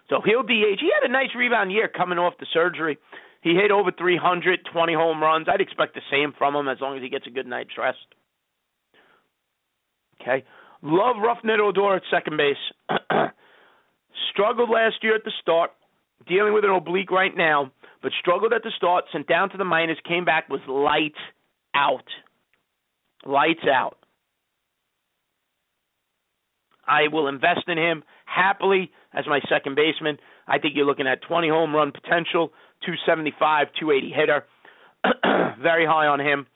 So 0.09 0.21
he'll 0.25 0.43
DH. 0.43 0.81
He 0.81 0.91
had 0.93 1.09
a 1.09 1.13
nice 1.13 1.31
rebound 1.37 1.73
year 1.73 1.89
coming 1.89 2.19
off 2.19 2.35
the 2.39 2.47
surgery. 2.53 2.99
He 3.43 3.55
hit 3.55 3.71
over 3.71 3.91
300, 3.97 4.61
20 4.71 4.95
home 4.95 5.23
runs. 5.23 5.47
I'd 5.49 5.61
expect 5.61 5.95
the 5.95 6.03
same 6.11 6.35
from 6.37 6.55
him 6.55 6.69
as 6.69 6.79
long 6.81 6.97
as 6.97 7.03
he 7.03 7.09
gets 7.09 7.27
a 7.27 7.31
good 7.31 7.47
night's 7.47 7.79
rest. 7.79 7.99
Okay. 10.21 10.45
Love 10.83 11.17
Rougned 11.17 11.59
Odor 11.59 11.97
at 11.97 12.03
second 12.11 12.37
base. 12.37 12.57
struggled 14.33 14.71
last 14.71 14.97
year 15.03 15.15
at 15.15 15.25
the 15.25 15.33
start, 15.41 15.71
dealing 16.27 16.55
with 16.55 16.65
an 16.65 16.71
oblique 16.71 17.11
right 17.11 17.37
now, 17.37 17.71
but 18.03 18.13
struggled 18.21 18.53
at 18.53 18.63
the 18.63 18.73
start, 18.77 19.05
sent 19.13 19.27
down 19.27 19.51
to 19.51 19.59
the 19.59 19.65
minors, 19.65 19.99
came 20.07 20.25
back, 20.25 20.49
was 20.49 20.61
lights 20.67 21.21
out. 21.75 22.05
Lights 23.27 23.65
out. 23.71 23.97
I 26.87 27.09
will 27.13 27.29
invest 27.29 27.69
in 27.69 27.79
him 27.79 28.03
happily 28.25 28.91
as 29.13 29.25
my 29.27 29.41
second 29.49 29.77
baseman. 29.77 30.19
I 30.49 30.59
think 30.59 30.75
you're 30.75 30.87
looking 30.87 31.07
at 31.07 31.23
20 31.23 31.49
home 31.49 31.75
run 31.75 31.93
potential, 31.93 32.49
275, 32.85 33.69
280 33.79 34.13
hitter. 34.13 34.47
Very 35.63 35.87
high 35.87 36.07
on 36.07 36.21
him. 36.21 36.47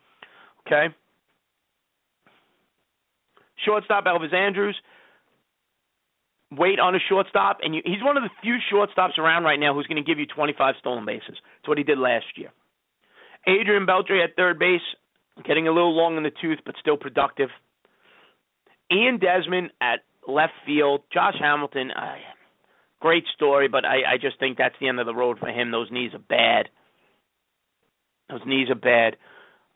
Okay. 0.66 0.94
Shortstop 3.64 4.04
Elvis 4.04 4.34
Andrus. 4.34 4.76
Wait 6.52 6.78
on 6.78 6.94
a 6.94 6.98
shortstop, 7.08 7.58
and 7.62 7.74
you, 7.74 7.82
he's 7.84 8.02
one 8.02 8.16
of 8.16 8.22
the 8.22 8.30
few 8.42 8.56
shortstops 8.72 9.18
around 9.18 9.42
right 9.42 9.58
now 9.58 9.74
who's 9.74 9.86
going 9.86 10.02
to 10.02 10.08
give 10.08 10.18
you 10.18 10.26
25 10.26 10.74
stolen 10.78 11.04
bases. 11.04 11.36
It's 11.58 11.68
what 11.68 11.78
he 11.78 11.84
did 11.84 11.98
last 11.98 12.26
year. 12.36 12.50
Adrian 13.46 13.86
Beltre 13.86 14.22
at 14.22 14.36
third 14.36 14.58
base, 14.58 14.80
getting 15.44 15.66
a 15.66 15.72
little 15.72 15.94
long 15.94 16.16
in 16.16 16.22
the 16.22 16.30
tooth, 16.40 16.58
but 16.64 16.76
still 16.80 16.96
productive. 16.96 17.48
Ian 18.92 19.18
Desmond 19.18 19.70
at 19.80 20.00
left 20.28 20.52
field, 20.64 21.02
Josh 21.12 21.34
Hamilton. 21.40 21.90
Uh, 21.90 22.14
great 23.00 23.24
story, 23.34 23.68
but 23.68 23.84
I, 23.84 24.14
I 24.14 24.18
just 24.20 24.38
think 24.38 24.56
that's 24.58 24.76
the 24.80 24.88
end 24.88 25.00
of 25.00 25.06
the 25.06 25.14
road 25.14 25.38
for 25.38 25.48
him. 25.48 25.70
Those 25.70 25.90
knees 25.90 26.14
are 26.14 26.18
bad. 26.18 26.68
Those 28.30 28.40
knees 28.46 28.70
are 28.70 28.74
bad. 28.74 29.16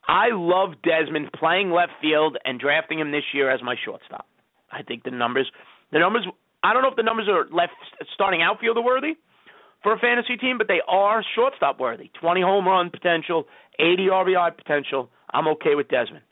I 0.09 0.29
love 0.33 0.71
Desmond 0.83 1.31
playing 1.39 1.71
left 1.71 1.93
field 2.01 2.39
and 2.45 2.59
drafting 2.59 2.99
him 2.99 3.13
this 3.13 3.25
year 3.35 3.51
as 3.51 3.63
my 3.63 3.77
shortstop. 3.85 4.27
I 4.73 4.83
think 4.83 5.05
the 5.05 5.11
numbers, 5.11 5.51
the 5.93 5.99
numbers. 5.99 6.27
I 6.63 6.73
don't 6.73 6.83
know 6.83 6.89
if 6.89 6.97
the 6.97 7.03
numbers 7.03 7.29
are 7.29 7.47
left 7.55 7.73
starting 8.15 8.43
outfielder 8.43 8.83
worthy 8.83 9.15
for 9.83 9.93
a 9.93 9.99
fantasy 9.99 10.37
team, 10.37 10.59
but 10.59 10.67
they 10.67 10.81
are 10.89 11.23
shortstop 11.35 11.79
worthy. 11.79 12.11
20 12.21 12.41
home 12.41 12.67
run 12.67 12.91
potential, 12.91 13.45
80 13.79 14.07
RBI 14.07 14.57
potential. 14.57 15.11
I'm 15.33 15.47
okay 15.49 15.75
with 15.75 15.89
Desmond. 15.89 16.25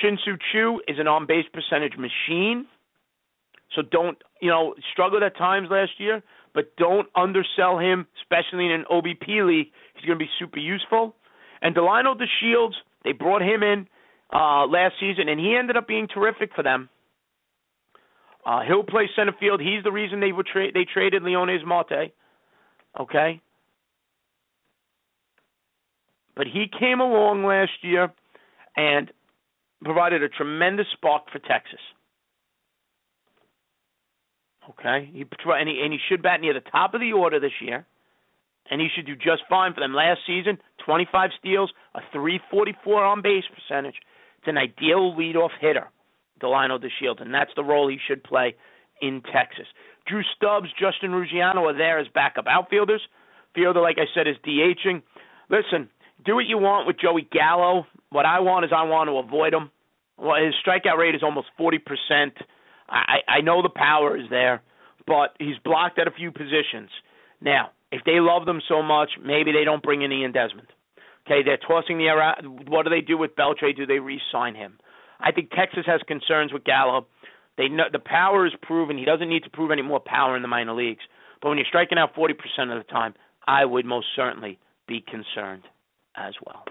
Shin-Soo 0.00 0.36
Choo 0.52 0.80
is 0.88 0.98
an 0.98 1.08
on 1.08 1.26
base 1.26 1.46
percentage 1.52 1.98
machine. 1.98 2.66
So 3.74 3.82
don't, 3.82 4.18
you 4.40 4.48
know, 4.48 4.74
struggled 4.92 5.22
at 5.22 5.36
times 5.36 5.68
last 5.70 5.92
year, 5.98 6.22
but 6.54 6.74
don't 6.76 7.08
undersell 7.14 7.78
him, 7.78 8.06
especially 8.22 8.66
in 8.66 8.72
an 8.72 8.84
OBP 8.90 9.46
league. 9.46 9.68
He's 9.94 10.06
going 10.06 10.18
to 10.18 10.24
be 10.24 10.30
super 10.38 10.58
useful. 10.58 11.14
And 11.62 11.74
Delino 11.74 12.16
DeShields, 12.16 12.74
they 13.04 13.12
brought 13.12 13.42
him 13.42 13.62
in 13.62 13.88
uh, 14.32 14.66
last 14.66 14.94
season, 15.00 15.28
and 15.28 15.40
he 15.40 15.56
ended 15.56 15.76
up 15.76 15.88
being 15.88 16.08
terrific 16.08 16.50
for 16.54 16.62
them. 16.62 16.88
Uh, 18.44 18.60
he'll 18.66 18.84
play 18.84 19.08
center 19.14 19.34
field. 19.38 19.60
He's 19.60 19.84
the 19.84 19.92
reason 19.92 20.20
they 20.20 20.32
would 20.32 20.46
trade. 20.46 20.72
They 20.74 20.86
traded 20.90 21.22
Leonys 21.22 21.64
Marte. 21.64 22.12
Okay, 22.98 23.40
but 26.40 26.46
he 26.46 26.66
came 26.78 27.00
along 27.00 27.44
last 27.44 27.70
year 27.82 28.10
and 28.76 29.12
provided 29.84 30.22
a 30.22 30.28
tremendous 30.28 30.86
spark 30.94 31.30
for 31.30 31.38
Texas. 31.38 31.80
Okay, 34.70 35.10
he 35.12 35.24
and 35.46 35.68
he 35.68 35.80
and 35.82 35.92
he 35.92 35.98
should 36.08 36.22
bat 36.22 36.40
near 36.40 36.54
the 36.54 36.60
top 36.60 36.94
of 36.94 37.00
the 37.00 37.12
order 37.12 37.40
this 37.40 37.52
year, 37.60 37.86
and 38.70 38.80
he 38.80 38.88
should 38.94 39.06
do 39.06 39.16
just 39.16 39.42
fine 39.48 39.74
for 39.74 39.80
them. 39.80 39.94
Last 39.94 40.20
season, 40.26 40.58
25 40.84 41.30
steals, 41.38 41.72
a 41.94 42.00
344 42.12 43.04
on 43.04 43.22
base 43.22 43.44
percentage. 43.52 43.96
It's 44.38 44.48
an 44.48 44.56
ideal 44.56 45.14
leadoff 45.14 45.50
hitter. 45.60 45.88
Delino 46.40 46.78
DeShield, 46.82 47.20
and 47.20 47.32
that's 47.34 47.50
the 47.54 47.64
role 47.64 47.88
he 47.88 47.98
should 48.08 48.24
play 48.24 48.54
in 49.02 49.22
Texas. 49.32 49.66
Drew 50.06 50.22
Stubbs, 50.36 50.68
Justin 50.78 51.10
Ruggiano 51.10 51.70
are 51.70 51.76
there 51.76 51.98
as 51.98 52.06
backup 52.14 52.46
outfielders. 52.48 53.02
Fielder, 53.54 53.80
like 53.80 53.96
I 53.98 54.06
said, 54.14 54.26
is 54.26 54.36
DHing. 54.46 55.02
Listen, 55.48 55.90
do 56.24 56.34
what 56.36 56.46
you 56.46 56.58
want 56.58 56.86
with 56.86 56.98
Joey 56.98 57.28
Gallo. 57.30 57.86
What 58.10 58.26
I 58.26 58.40
want 58.40 58.64
is 58.64 58.70
I 58.74 58.84
want 58.84 59.08
to 59.08 59.18
avoid 59.18 59.52
him. 59.52 59.70
Well, 60.16 60.42
his 60.42 60.54
strikeout 60.64 60.98
rate 60.98 61.14
is 61.14 61.22
almost 61.22 61.48
40%. 61.58 61.78
I, 62.88 63.18
I 63.28 63.40
know 63.40 63.62
the 63.62 63.70
power 63.70 64.16
is 64.16 64.24
there, 64.30 64.62
but 65.06 65.34
he's 65.38 65.56
blocked 65.64 65.98
at 65.98 66.08
a 66.08 66.10
few 66.10 66.30
positions. 66.30 66.90
Now, 67.40 67.70
if 67.92 68.02
they 68.04 68.20
love 68.20 68.46
them 68.46 68.60
so 68.68 68.82
much, 68.82 69.10
maybe 69.22 69.52
they 69.52 69.64
don't 69.64 69.82
bring 69.82 70.02
in 70.02 70.12
Ian 70.12 70.32
Desmond. 70.32 70.68
Okay, 71.26 71.42
they're 71.44 71.58
tossing 71.58 71.98
the 71.98 72.04
air 72.04 72.20
out. 72.20 72.38
What 72.68 72.84
do 72.84 72.90
they 72.90 73.00
do 73.00 73.18
with 73.18 73.36
Beltre? 73.36 73.76
Do 73.76 73.86
they 73.86 73.98
re-sign 73.98 74.54
him? 74.54 74.78
I 75.20 75.32
think 75.32 75.50
Texas 75.50 75.84
has 75.86 76.00
concerns 76.06 76.52
with 76.52 76.64
Gallo. 76.64 77.06
They 77.58 77.68
know 77.68 77.84
the 77.92 77.98
power 77.98 78.46
is 78.46 78.52
proven. 78.62 78.96
He 78.96 79.04
doesn't 79.04 79.28
need 79.28 79.44
to 79.44 79.50
prove 79.50 79.70
any 79.70 79.82
more 79.82 80.00
power 80.00 80.34
in 80.34 80.42
the 80.42 80.48
minor 80.48 80.72
leagues. 80.72 81.02
But 81.42 81.48
when 81.48 81.58
you're 81.58 81.66
striking 81.66 81.98
out 81.98 82.14
40% 82.14 82.30
of 82.72 82.84
the 82.84 82.90
time, 82.90 83.14
I 83.46 83.64
would 83.64 83.84
most 83.84 84.06
certainly 84.16 84.58
be 84.86 85.02
concerned 85.02 85.62
as 86.16 86.34
well. 86.44 86.64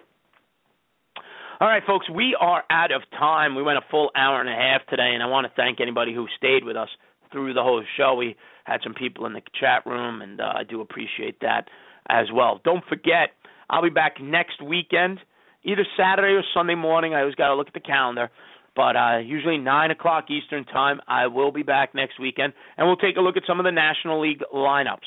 All 1.61 1.67
right, 1.67 1.83
folks, 1.85 2.09
we 2.09 2.37
are 2.39 2.63
out 2.69 2.91
of 2.91 3.01
time. 3.11 3.53
We 3.53 3.63
went 3.63 3.77
a 3.77 3.81
full 3.91 4.11
hour 4.15 4.39
and 4.39 4.49
a 4.49 4.53
half 4.53 4.85
today, 4.87 5.11
and 5.13 5.21
I 5.21 5.25
want 5.25 5.45
to 5.45 5.51
thank 5.55 5.81
anybody 5.81 6.13
who 6.13 6.25
stayed 6.37 6.63
with 6.63 6.77
us 6.77 6.89
through 7.31 7.53
the 7.53 7.61
whole 7.61 7.83
show. 7.97 8.15
We 8.15 8.35
had 8.69 8.81
some 8.83 8.93
people 8.93 9.25
in 9.25 9.33
the 9.33 9.41
chat 9.59 9.85
room, 9.85 10.21
and 10.21 10.39
uh, 10.39 10.53
I 10.55 10.63
do 10.63 10.81
appreciate 10.81 11.39
that 11.41 11.69
as 12.09 12.27
well. 12.33 12.61
Don't 12.63 12.83
forget, 12.85 13.29
I'll 13.69 13.83
be 13.83 13.89
back 13.89 14.21
next 14.21 14.61
weekend 14.61 15.19
either 15.63 15.85
Saturday 15.97 16.33
or 16.33 16.43
Sunday 16.53 16.75
morning. 16.75 17.13
I 17.13 17.21
always 17.21 17.35
got 17.35 17.49
to 17.49 17.55
look 17.55 17.67
at 17.67 17.73
the 17.73 17.79
calendar. 17.79 18.29
But 18.75 18.95
uh, 18.95 19.17
usually 19.17 19.57
9 19.57 19.91
o'clock 19.91 20.25
Eastern 20.29 20.63
Time, 20.65 21.01
I 21.07 21.27
will 21.27 21.51
be 21.51 21.63
back 21.63 21.93
next 21.93 22.19
weekend, 22.19 22.53
and 22.77 22.87
we'll 22.87 22.97
take 22.97 23.17
a 23.17 23.21
look 23.21 23.35
at 23.35 23.43
some 23.45 23.59
of 23.59 23.65
the 23.65 23.71
National 23.71 24.21
League 24.21 24.41
lineups. 24.53 24.99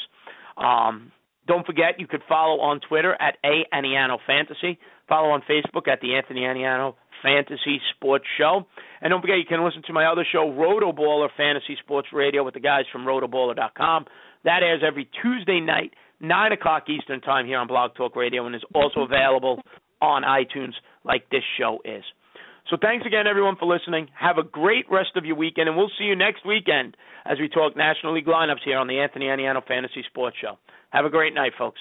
Um, 0.56 1.12
don't 1.47 1.66
forget, 1.66 1.98
you 1.98 2.06
could 2.06 2.23
follow 2.28 2.60
on 2.60 2.81
Twitter 2.81 3.16
at 3.20 3.36
A 3.44 3.64
Aniano 3.74 4.19
Fantasy. 4.27 4.78
Follow 5.09 5.31
on 5.31 5.43
Facebook 5.43 5.89
at 5.89 6.01
the 6.01 6.14
Anthony 6.14 6.40
Aniano 6.40 6.94
Fantasy 7.23 7.81
Sports 7.94 8.27
Show. 8.39 8.66
And 9.01 9.10
don't 9.10 9.20
forget, 9.20 9.39
you 9.39 9.44
can 9.48 9.64
listen 9.64 9.82
to 9.86 9.93
my 9.93 10.06
other 10.06 10.24
show, 10.31 10.51
Rotoballer 10.51 11.28
Fantasy 11.36 11.77
Sports 11.82 12.09
Radio, 12.12 12.44
with 12.44 12.55
the 12.55 12.60
guys 12.60 12.85
from 12.93 13.05
rotoballer.com. 13.05 14.06
That 14.44 14.62
airs 14.62 14.82
every 14.86 15.09
Tuesday 15.23 15.60
night, 15.60 15.94
9 16.20 16.52
o'clock 16.52 16.89
Eastern 16.89 17.20
Time 17.20 17.47
here 17.47 17.59
on 17.59 17.66
Blog 17.66 17.94
Talk 17.94 18.16
Radio, 18.16 18.47
and 18.47 18.55
is 18.55 18.62
also 18.74 19.01
available 19.01 19.60
on 20.01 20.23
iTunes 20.23 20.73
like 21.05 21.28
this 21.31 21.43
show 21.59 21.78
is. 21.85 22.05
So 22.70 22.77
thanks 22.81 23.05
again, 23.06 23.27
everyone, 23.27 23.56
for 23.56 23.66
listening. 23.66 24.09
Have 24.19 24.39
a 24.39 24.43
great 24.43 24.86
rest 24.90 25.16
of 25.16 25.24
your 25.24 25.36
weekend, 25.36 25.69
and 25.69 25.77
we'll 25.77 25.90
see 25.98 26.05
you 26.05 26.16
next 26.16 26.47
weekend 26.47 26.97
as 27.24 27.39
we 27.39 27.48
talk 27.48 27.77
National 27.77 28.14
League 28.14 28.27
lineups 28.27 28.62
here 28.64 28.78
on 28.78 28.86
the 28.86 29.01
Anthony 29.01 29.27
Aniano 29.27 29.64
Fantasy 29.66 30.05
Sports 30.09 30.36
Show. 30.40 30.59
Have 30.93 31.06
a 31.06 31.10
great 31.10 31.32
night, 31.32 31.55
folks. 31.59 31.81